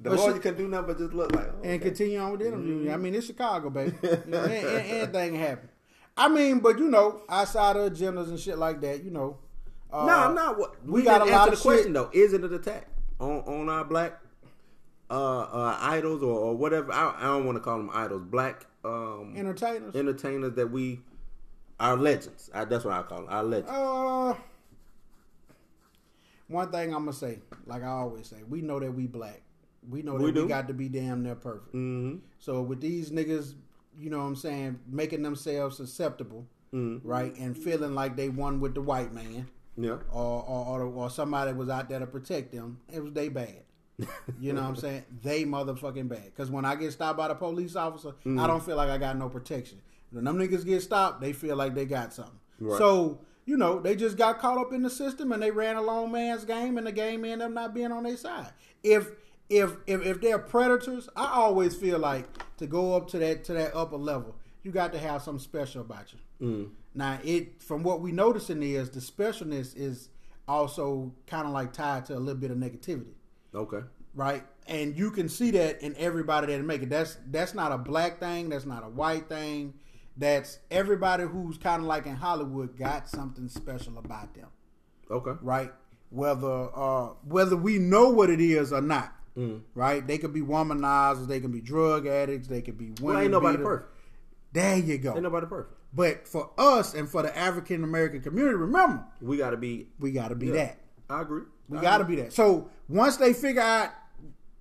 The 0.00 0.10
But 0.10 0.34
she- 0.34 0.38
can 0.38 0.54
do 0.56 0.68
nothing 0.68 0.86
but 0.86 0.98
just 0.98 1.12
look 1.12 1.32
like, 1.34 1.48
oh, 1.48 1.56
and 1.64 1.72
okay. 1.72 1.78
continue 1.80 2.20
on 2.20 2.30
with 2.30 2.40
the 2.40 2.46
interview. 2.48 2.84
Mm-hmm. 2.84 2.94
I 2.94 2.96
mean, 2.98 3.14
it's 3.16 3.26
Chicago, 3.26 3.68
baby. 3.68 3.92
You 4.02 4.18
know, 4.28 4.44
an- 4.44 4.50
an- 4.52 4.64
anything 4.86 5.32
can 5.32 5.40
happen. 5.40 5.68
I 6.16 6.28
mean, 6.28 6.60
but 6.60 6.78
you 6.78 6.88
know, 6.88 7.22
outside 7.28 7.76
of 7.76 7.92
agendas 7.92 8.28
and 8.28 8.38
shit 8.38 8.58
like 8.58 8.80
that, 8.82 9.02
you 9.04 9.10
know. 9.10 9.38
Uh, 9.92 10.06
No, 10.06 10.12
I'm 10.12 10.34
not. 10.34 10.58
What 10.58 10.84
we 10.84 10.92
we, 11.00 11.02
got 11.02 11.20
got 11.20 11.26
a 11.28 11.30
to 11.30 11.36
lot 11.36 11.40
answer 11.48 11.52
of 11.54 11.58
the 11.58 11.62
question 11.62 11.92
though. 11.92 12.10
Is 12.12 12.32
it 12.32 12.42
an 12.44 12.52
attack 12.54 12.86
on 13.20 13.38
on 13.46 13.68
our 13.68 13.84
black 13.84 14.20
uh, 15.10 15.40
uh, 15.40 15.78
idols 15.80 16.22
or, 16.22 16.38
or 16.38 16.54
whatever? 16.56 16.92
I, 16.92 17.14
I 17.18 17.22
don't 17.24 17.46
want 17.46 17.56
to 17.56 17.60
call 17.60 17.78
them 17.78 17.90
idols. 17.92 18.22
Black 18.26 18.66
um, 18.84 19.34
entertainers. 19.36 19.94
entertainers 19.96 20.54
that 20.54 20.70
we 20.70 21.00
our 21.80 21.96
legends. 21.96 22.50
I, 22.52 22.64
that's 22.64 22.84
what 22.84 22.94
I 22.94 23.02
call 23.02 23.18
them. 23.22 23.26
Our 23.30 23.44
legends. 23.44 23.70
Uh, 23.70 24.34
one 26.48 26.70
thing 26.70 26.94
I'm 26.94 27.00
gonna 27.04 27.12
say, 27.12 27.40
like 27.66 27.82
I 27.82 27.88
always 27.88 28.26
say, 28.26 28.36
we 28.48 28.62
know 28.62 28.80
that 28.80 28.92
we 28.92 29.06
black. 29.06 29.42
We 29.88 30.02
know 30.02 30.18
that 30.18 30.24
We 30.24 30.32
we, 30.32 30.46
got 30.48 30.68
to 30.68 30.74
be 30.74 30.88
damn 30.88 31.22
near 31.22 31.34
perfect. 31.34 31.72
hmm 31.72 32.16
So 32.38 32.60
with 32.62 32.80
these 32.80 33.10
niggas, 33.10 33.54
you 33.98 34.10
know 34.10 34.18
what 34.18 34.24
I'm 34.24 34.36
saying, 34.36 34.78
making 34.88 35.22
themselves 35.22 35.76
susceptible, 35.76 36.46
Mhm. 36.74 37.00
right, 37.04 37.34
and 37.38 37.56
feeling 37.56 37.94
like 37.94 38.16
they 38.16 38.28
won 38.28 38.60
with 38.60 38.74
the 38.74 38.82
white 38.82 39.12
man. 39.14 39.48
Yeah. 39.80 39.98
or 40.10 40.42
or, 40.44 40.80
or 40.80 40.82
or 40.82 41.10
somebody 41.10 41.52
was 41.52 41.68
out 41.68 41.88
there 41.88 42.00
to 42.00 42.06
protect 42.06 42.52
them, 42.52 42.80
it 42.92 43.00
was 43.02 43.12
they 43.12 43.28
bad. 43.28 43.62
You 44.40 44.52
know 44.52 44.62
what 44.62 44.68
I'm 44.68 44.76
saying? 44.76 45.04
They 45.22 45.44
motherfucking 45.44 46.08
bad. 46.08 46.24
Because 46.26 46.50
when 46.50 46.64
I 46.64 46.74
get 46.76 46.92
stopped 46.92 47.18
by 47.18 47.28
the 47.28 47.34
police 47.34 47.74
officer, 47.76 48.10
Mm-hmm. 48.10 48.38
I 48.38 48.46
don't 48.46 48.62
feel 48.62 48.76
like 48.76 48.90
I 48.90 48.98
got 48.98 49.16
no 49.16 49.28
protection. 49.28 49.80
When 50.10 50.24
them 50.24 50.38
niggas 50.38 50.64
get 50.64 50.82
stopped, 50.82 51.20
they 51.20 51.32
feel 51.32 51.56
like 51.56 51.74
they 51.74 51.84
got 51.84 52.12
something. 52.14 52.38
Right. 52.60 52.78
So 52.78 53.20
you 53.44 53.56
know 53.56 53.80
they 53.80 53.96
just 53.96 54.16
got 54.16 54.38
caught 54.38 54.58
up 54.58 54.72
in 54.72 54.82
the 54.82 54.90
system 54.90 55.32
and 55.32 55.42
they 55.42 55.50
ran 55.50 55.76
a 55.76 55.82
long 55.82 56.12
man's 56.12 56.44
game, 56.44 56.76
and 56.78 56.86
the 56.86 56.92
game 56.92 57.24
ended 57.24 57.46
up 57.46 57.52
not 57.52 57.74
being 57.74 57.92
on 57.92 58.02
their 58.04 58.16
side. 58.16 58.52
If 58.82 59.10
if 59.48 59.76
if 59.86 60.04
if 60.04 60.20
they're 60.20 60.38
predators, 60.38 61.08
I 61.16 61.26
always 61.32 61.74
feel 61.74 61.98
like 61.98 62.26
to 62.58 62.66
go 62.66 62.94
up 62.94 63.08
to 63.10 63.18
that 63.18 63.44
to 63.44 63.52
that 63.54 63.74
upper 63.74 63.96
level, 63.96 64.36
you 64.62 64.70
got 64.70 64.92
to 64.92 64.98
have 64.98 65.22
something 65.22 65.40
special 65.42 65.80
about 65.80 66.12
you. 66.12 66.46
Mm. 66.46 66.70
Now, 66.94 67.18
it 67.22 67.62
from 67.62 67.82
what 67.82 68.00
we're 68.00 68.14
noticing 68.14 68.62
is 68.62 68.90
the 68.90 69.00
specialness 69.00 69.76
is 69.76 70.08
also 70.46 71.12
kind 71.26 71.46
of 71.46 71.52
like 71.52 71.72
tied 71.72 72.06
to 72.06 72.16
a 72.16 72.18
little 72.18 72.40
bit 72.40 72.50
of 72.50 72.56
negativity, 72.56 73.12
Okay. 73.54 73.80
right? 74.14 74.42
And 74.66 74.96
you 74.96 75.10
can 75.10 75.28
see 75.28 75.50
that 75.52 75.82
in 75.82 75.94
everybody 75.96 76.46
that 76.48 76.62
make 76.64 76.82
it. 76.82 76.90
That's 76.90 77.16
that's 77.30 77.54
not 77.54 77.72
a 77.72 77.78
black 77.78 78.18
thing. 78.20 78.48
That's 78.48 78.66
not 78.66 78.84
a 78.84 78.88
white 78.88 79.28
thing. 79.28 79.74
That's 80.16 80.58
everybody 80.70 81.24
who's 81.24 81.58
kind 81.58 81.82
of 81.82 81.86
like 81.88 82.06
in 82.06 82.16
Hollywood 82.16 82.76
got 82.76 83.08
something 83.08 83.48
special 83.48 83.98
about 83.98 84.34
them, 84.34 84.48
Okay. 85.10 85.32
right? 85.42 85.72
Whether 86.10 86.68
uh, 86.74 87.08
whether 87.24 87.56
we 87.56 87.78
know 87.78 88.08
what 88.10 88.28
it 88.30 88.40
is 88.40 88.72
or 88.72 88.80
not, 88.80 89.12
Mm. 89.36 89.60
right? 89.74 90.04
They 90.04 90.18
could 90.18 90.32
be 90.32 90.40
womanizers, 90.40 91.28
they 91.28 91.38
can 91.38 91.52
be 91.52 91.60
drug 91.60 92.06
addicts, 92.08 92.48
they 92.48 92.60
could 92.62 92.76
be 92.76 92.86
women. 92.86 93.02
Well, 93.04 93.18
ain't 93.18 93.30
nobody 93.30 93.58
beaters. 93.58 93.66
perfect. 93.66 93.92
There 94.52 94.76
you 94.78 94.98
go. 94.98 95.12
Ain't 95.12 95.22
nobody 95.22 95.46
perfect. 95.46 95.77
But 95.92 96.28
for 96.28 96.50
us 96.58 96.94
and 96.94 97.08
for 97.08 97.22
the 97.22 97.36
African 97.36 97.82
American 97.82 98.20
community, 98.20 98.56
remember, 98.56 99.04
We 99.20 99.36
got 99.38 99.50
to 99.50 99.56
be. 99.56 99.88
we 99.98 100.12
got 100.12 100.28
to 100.28 100.34
be 100.34 100.46
Yeah. 100.48 100.52
that. 100.52 100.78
I 101.10 101.22
agree. 101.22 101.42
We 101.68 101.78
got 101.80 101.98
to 101.98 102.04
be 102.04 102.16
that. 102.16 102.32
So 102.32 102.70
once 102.88 103.16
they 103.16 103.32
figure 103.32 103.62
out 103.62 103.90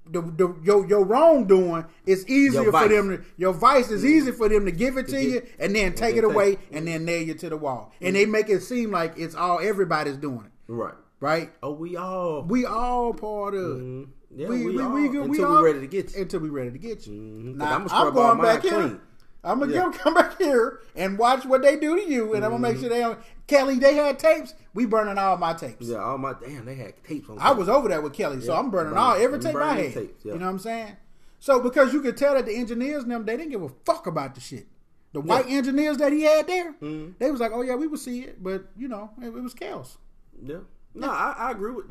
the, 0.10 0.22
the 0.22 0.56
your 0.64 0.88
your 0.88 1.04
wrongdoing, 1.04 1.86
it's 2.06 2.26
easier 2.30 2.72
for 2.72 2.88
them 2.88 3.10
to 3.18 3.24
your 3.36 3.52
vice 3.54 3.92
is 3.92 4.06
easy 4.06 4.32
for 4.32 4.48
them 4.48 4.64
to 4.66 4.72
give 4.72 4.96
it 4.98 5.08
to 5.08 5.12
To 5.14 5.22
you 5.22 5.32
get- 5.42 5.50
and 5.60 5.76
then 5.76 5.94
take 5.94 6.16
then 6.16 6.24
it 6.24 6.28
take 6.28 6.32
away 6.34 6.58
and 6.72 6.88
then 6.88 7.04
nail 7.04 7.22
you 7.22 7.34
to 7.34 7.50
the 7.50 7.58
wall. 7.58 7.92
And 8.00 8.16
they 8.16 8.26
make 8.26 8.50
it 8.50 8.62
seem 8.64 8.92
like 8.92 9.16
it's 9.18 9.36
all 9.36 9.60
everybody's 9.60 10.16
doing 10.16 10.46
it, 10.46 10.52
Right. 10.72 10.94
right? 11.20 11.52
Oh, 11.62 11.74
we 11.74 11.98
all. 11.98 12.44
We 12.44 12.66
all 12.66 13.14
part 13.14 13.54
of. 13.54 13.78
Mhm. 13.80 14.08
Yeah, 14.34 14.48
we, 14.50 14.66
we, 14.66 14.76
we, 14.76 14.82
all, 14.82 14.92
we, 14.92 15.06
until 15.08 15.24
we 15.28 15.38
we 15.40 15.44
all, 15.44 15.64
ready 15.64 15.80
to 15.82 15.88
get 15.88 16.14
you. 16.16 16.22
Until 16.22 16.40
we're 16.42 16.52
ready 16.52 16.72
to 16.72 16.78
get 16.78 17.06
you. 17.08 17.14
Mhm. 17.14 17.46
'Cause 17.46 17.56
Now, 17.58 17.76
I'ma 17.76 17.88
I'm, 17.92 18.14
going 18.14 18.42
back 18.42 18.62
clean. 18.62 19.00
I'm 19.48 19.60
gonna 19.60 19.74
Yeah. 19.74 19.91
come 19.98 20.14
back 20.14 20.38
here 20.38 20.80
and 20.95 21.18
watch 21.18 21.45
what 21.45 21.62
they 21.62 21.78
do 21.78 21.95
to 21.95 22.02
you, 22.10 22.34
and 22.34 22.43
I'm 22.43 22.52
gonna 22.52 22.62
make 22.62 22.78
sure 22.80 22.89
they 22.89 23.00
don't. 23.00 23.20
Kelly, 23.48 23.76
they 23.76 23.95
had 23.95 24.20
tapes. 24.20 24.54
We 24.74 24.86
burning 24.86 25.18
all 25.18 25.38
my 25.38 25.54
tapes. 25.54 25.88
Yeah, 25.88 25.98
all 26.04 26.18
my 26.18 26.34
damn, 26.34 26.66
they 26.66 26.76
had 26.76 27.02
tapes 27.04 27.30
on. 27.30 27.38
I 27.39 27.52
was 27.52 27.70
over 27.70 27.88
there 27.88 28.02
with 28.02 28.14
Kelly, 28.14 28.41
so 28.41 28.54
I'm 28.56 28.70
burning 28.70 28.91
burn- 28.93 29.00
all 29.02 29.14
every 29.16 29.39
tape 29.39 29.56
I 29.56 29.74
had. 29.76 29.93
tapes, 29.93 30.26
yeah. 30.26 30.34
You 30.34 30.39
know 30.39 30.45
what 30.45 30.52
I'm 30.52 30.60
saying? 30.60 30.98
So 31.39 31.60
because 31.62 31.93
you 31.93 32.02
could 32.02 32.18
tell 32.18 32.34
that 32.34 32.45
the 32.45 32.56
engineers 32.56 33.04
and 33.04 33.12
them 33.12 33.26
they 33.26 33.38
didn't 33.38 33.52
give 33.52 33.62
a 33.64 33.70
fuck 33.86 34.06
about 34.08 34.36
the 34.36 34.41
shit. 34.41 34.68
The 35.14 35.22
white 35.22 35.45
engineers 35.48 35.98
that 35.98 36.12
he 36.12 36.24
had 36.24 36.45
there, 36.48 36.74
Mhm. 36.82 37.14
they 37.20 37.32
was 37.32 37.39
like, 37.39 37.52
"Oh 37.54 37.62
yeah, 37.62 37.76
we 37.76 37.88
would 37.88 38.00
see 38.00 38.22
it," 38.24 38.43
but 38.43 38.66
you 38.76 38.88
know, 38.89 39.12
it, 39.22 39.28
it 39.28 39.41
was 39.41 39.54
chaos. 39.54 39.98
Yeah. 40.43 40.58
No, 40.93 41.10
I, 41.10 41.34
I 41.38 41.52
agree 41.52 41.72
with. 41.72 41.86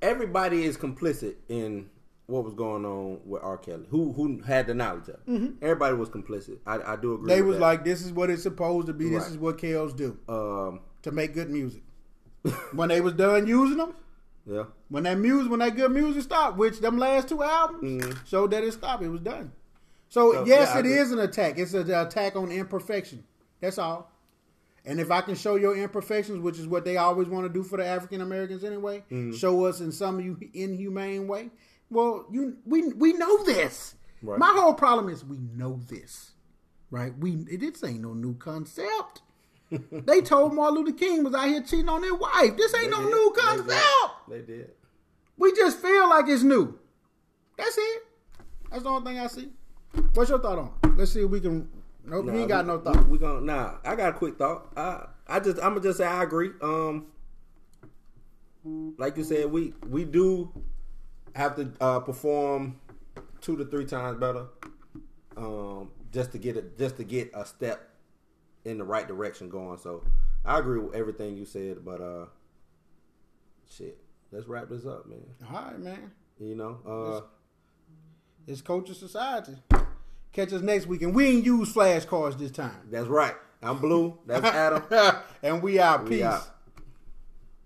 Everybody 0.00 0.64
is 0.64 0.76
complicit 0.76 1.34
in 1.48 1.88
what 2.26 2.44
was 2.44 2.54
going 2.54 2.84
on 2.84 3.20
with 3.24 3.42
R. 3.42 3.58
Kelly. 3.58 3.86
Who 3.90 4.12
who 4.12 4.40
had 4.42 4.66
the 4.66 4.74
knowledge 4.74 5.08
of? 5.08 5.20
it. 5.26 5.52
Everybody 5.62 5.96
was 5.96 6.08
complicit. 6.08 6.58
I, 6.66 6.92
I 6.92 6.96
do 6.96 7.14
agree. 7.14 7.16
Mm-hmm. 7.16 7.26
They 7.28 7.42
was 7.42 7.56
that. 7.56 7.62
like, 7.62 7.84
"This 7.84 8.02
is 8.02 8.12
what 8.12 8.30
it's 8.30 8.42
supposed 8.42 8.86
to 8.86 8.92
be. 8.92 9.08
This 9.10 9.22
Right. 9.24 9.32
is 9.32 9.38
what 9.38 9.58
KLs 9.58 9.94
do 9.96 10.16
um, 10.28 10.80
to 11.02 11.10
make 11.12 11.34
good 11.34 11.50
music." 11.50 11.82
when 12.72 12.88
they 12.90 13.00
was 13.00 13.14
done 13.14 13.46
using 13.46 13.78
them, 13.78 13.94
yeah, 14.46 14.64
when 14.88 15.04
that 15.04 15.18
music, 15.18 15.50
when 15.50 15.60
that 15.60 15.74
good 15.76 15.90
music 15.92 16.22
stopped, 16.22 16.56
which 16.58 16.80
them 16.80 16.98
last 16.98 17.28
two 17.28 17.42
albums 17.42 18.02
Mhm. 18.04 18.26
showed 18.26 18.50
that 18.50 18.62
it 18.64 18.72
stopped, 18.72 19.02
it 19.02 19.08
was 19.08 19.20
done. 19.20 19.52
So, 20.08 20.32
So, 20.32 20.44
yes, 20.46 20.70
yeah, 20.74 20.80
it 20.80 20.86
is 20.86 21.10
an 21.12 21.18
attack. 21.20 21.58
It's 21.58 21.72
an 21.74 21.90
attack 21.90 22.36
on 22.36 22.52
imperfection. 22.52 23.24
That's 23.60 23.78
all. 23.78 24.10
And 24.86 25.00
if 25.00 25.10
I 25.10 25.22
can 25.22 25.34
show 25.34 25.56
your 25.56 25.74
imperfections, 25.74 26.40
which 26.40 26.58
is 26.58 26.66
what 26.68 26.84
they 26.84 26.98
always 26.98 27.26
want 27.28 27.46
to 27.46 27.52
do 27.52 27.62
for 27.62 27.78
the 27.78 27.86
African 27.86 28.20
Americans 28.20 28.62
anyway, 28.64 29.02
Mm-hmm. 29.10 29.32
show 29.32 29.64
us 29.64 29.80
in 29.80 29.90
some 29.90 30.20
inhumane 30.52 31.26
way. 31.26 31.50
Well, 31.90 32.26
you 32.30 32.56
we 32.64 32.92
we 32.92 33.12
know 33.12 33.44
this. 33.44 33.94
Right. 34.22 34.38
My 34.38 34.52
whole 34.56 34.74
problem 34.74 35.08
is 35.12 35.24
we 35.24 35.38
know 35.38 35.80
this, 35.88 36.32
right? 36.90 37.16
We 37.18 37.36
this 37.36 37.84
ain't 37.84 38.00
no 38.00 38.14
new 38.14 38.34
concept. 38.34 39.22
they 39.90 40.20
told 40.20 40.54
Martin 40.54 40.78
Luther 40.84 40.96
King 40.96 41.24
was 41.24 41.34
out 41.34 41.48
here 41.48 41.62
cheating 41.62 41.88
on 41.88 42.00
their 42.02 42.14
wife. 42.14 42.56
This 42.56 42.74
ain't 42.74 42.84
They 42.84 42.90
no 42.90 43.02
did. 43.02 43.10
new 43.10 43.32
They 43.34 43.40
did. 43.42 43.44
concept. 43.66 44.14
They 44.28 44.40
did. 44.42 44.70
We 45.36 45.52
just 45.52 45.78
feel 45.80 46.08
like 46.08 46.26
it's 46.28 46.42
new. 46.42 46.78
That's 47.56 47.76
it. 47.76 48.02
That's 48.70 48.82
the 48.82 48.88
only 48.88 49.10
thing 49.10 49.20
I 49.20 49.26
see. 49.26 49.50
What's 50.14 50.30
your 50.30 50.38
thought 50.40 50.58
on? 50.58 50.72
it? 50.84 50.96
Let's 50.96 51.12
see 51.12 51.22
if 51.24 51.30
we 51.30 51.40
can 51.40 51.68
Nope, 52.06 52.26
Nah, 52.26 52.32
you 52.34 52.38
ain't 52.40 52.48
got 52.48 52.64
we- 52.64 52.68
no 52.68 52.76
we- 52.78 52.84
thought. 52.84 53.08
We, 53.08 53.18
gonna 53.18 53.40
nah. 53.40 53.74
I 53.84 53.94
got 53.96 54.10
a 54.10 54.12
quick 54.18 54.36
thought. 54.36 54.72
I 54.76 55.06
I 55.26 55.40
just 55.40 55.56
I'm 55.58 55.70
gonna 55.74 55.80
just 55.80 55.98
say 55.98 56.06
I 56.06 56.22
agree. 56.22 56.50
Um, 56.62 57.06
like 58.98 59.16
you 59.16 59.24
said, 59.24 59.50
we 59.50 59.72
we 59.88 60.04
do 60.04 60.50
have 61.34 61.56
to 61.56 61.72
uh, 61.80 62.00
perform 62.00 62.80
two 63.40 63.56
to 63.56 63.64
three 63.64 63.84
times 63.84 64.18
better, 64.18 64.46
um, 65.36 65.90
just 66.12 66.32
to 66.32 66.38
get 66.38 66.56
it 66.56 66.78
just 66.78 66.96
to 66.96 67.04
get 67.04 67.30
a 67.34 67.44
step 67.44 67.90
in 68.64 68.78
the 68.78 68.84
right 68.84 69.06
direction 69.06 69.48
going. 69.48 69.78
So 69.78 70.02
I 70.44 70.58
agree 70.58 70.78
with 70.78 70.94
everything 70.94 71.36
you 71.36 71.44
said, 71.44 71.84
but 71.84 72.00
uh, 72.00 72.26
shit, 73.70 73.98
let's 74.32 74.46
wrap 74.46 74.68
this 74.68 74.86
up, 74.86 75.06
man. 75.06 75.24
All 75.48 75.62
right, 75.62 75.78
man. 75.78 76.10
You 76.40 76.54
know, 76.56 76.78
uh, 76.86 77.20
It's 78.46 78.60
Culture 78.60 78.94
Society. 78.94 79.56
Catch 80.32 80.52
us 80.52 80.62
next 80.62 80.86
week, 80.86 81.02
and 81.02 81.14
we 81.14 81.26
ain't 81.28 81.44
use 81.44 81.72
flashcards 81.72 82.38
this 82.38 82.50
time. 82.50 82.88
that's 82.90 83.06
right. 83.06 83.34
I'm 83.62 83.78
blue. 83.78 84.18
That's 84.26 84.44
Adam. 84.44 84.82
and 85.42 85.62
we 85.62 85.78
out. 85.80 86.04
We 86.04 86.16
Peace. 86.16 86.24
out. 86.24 86.53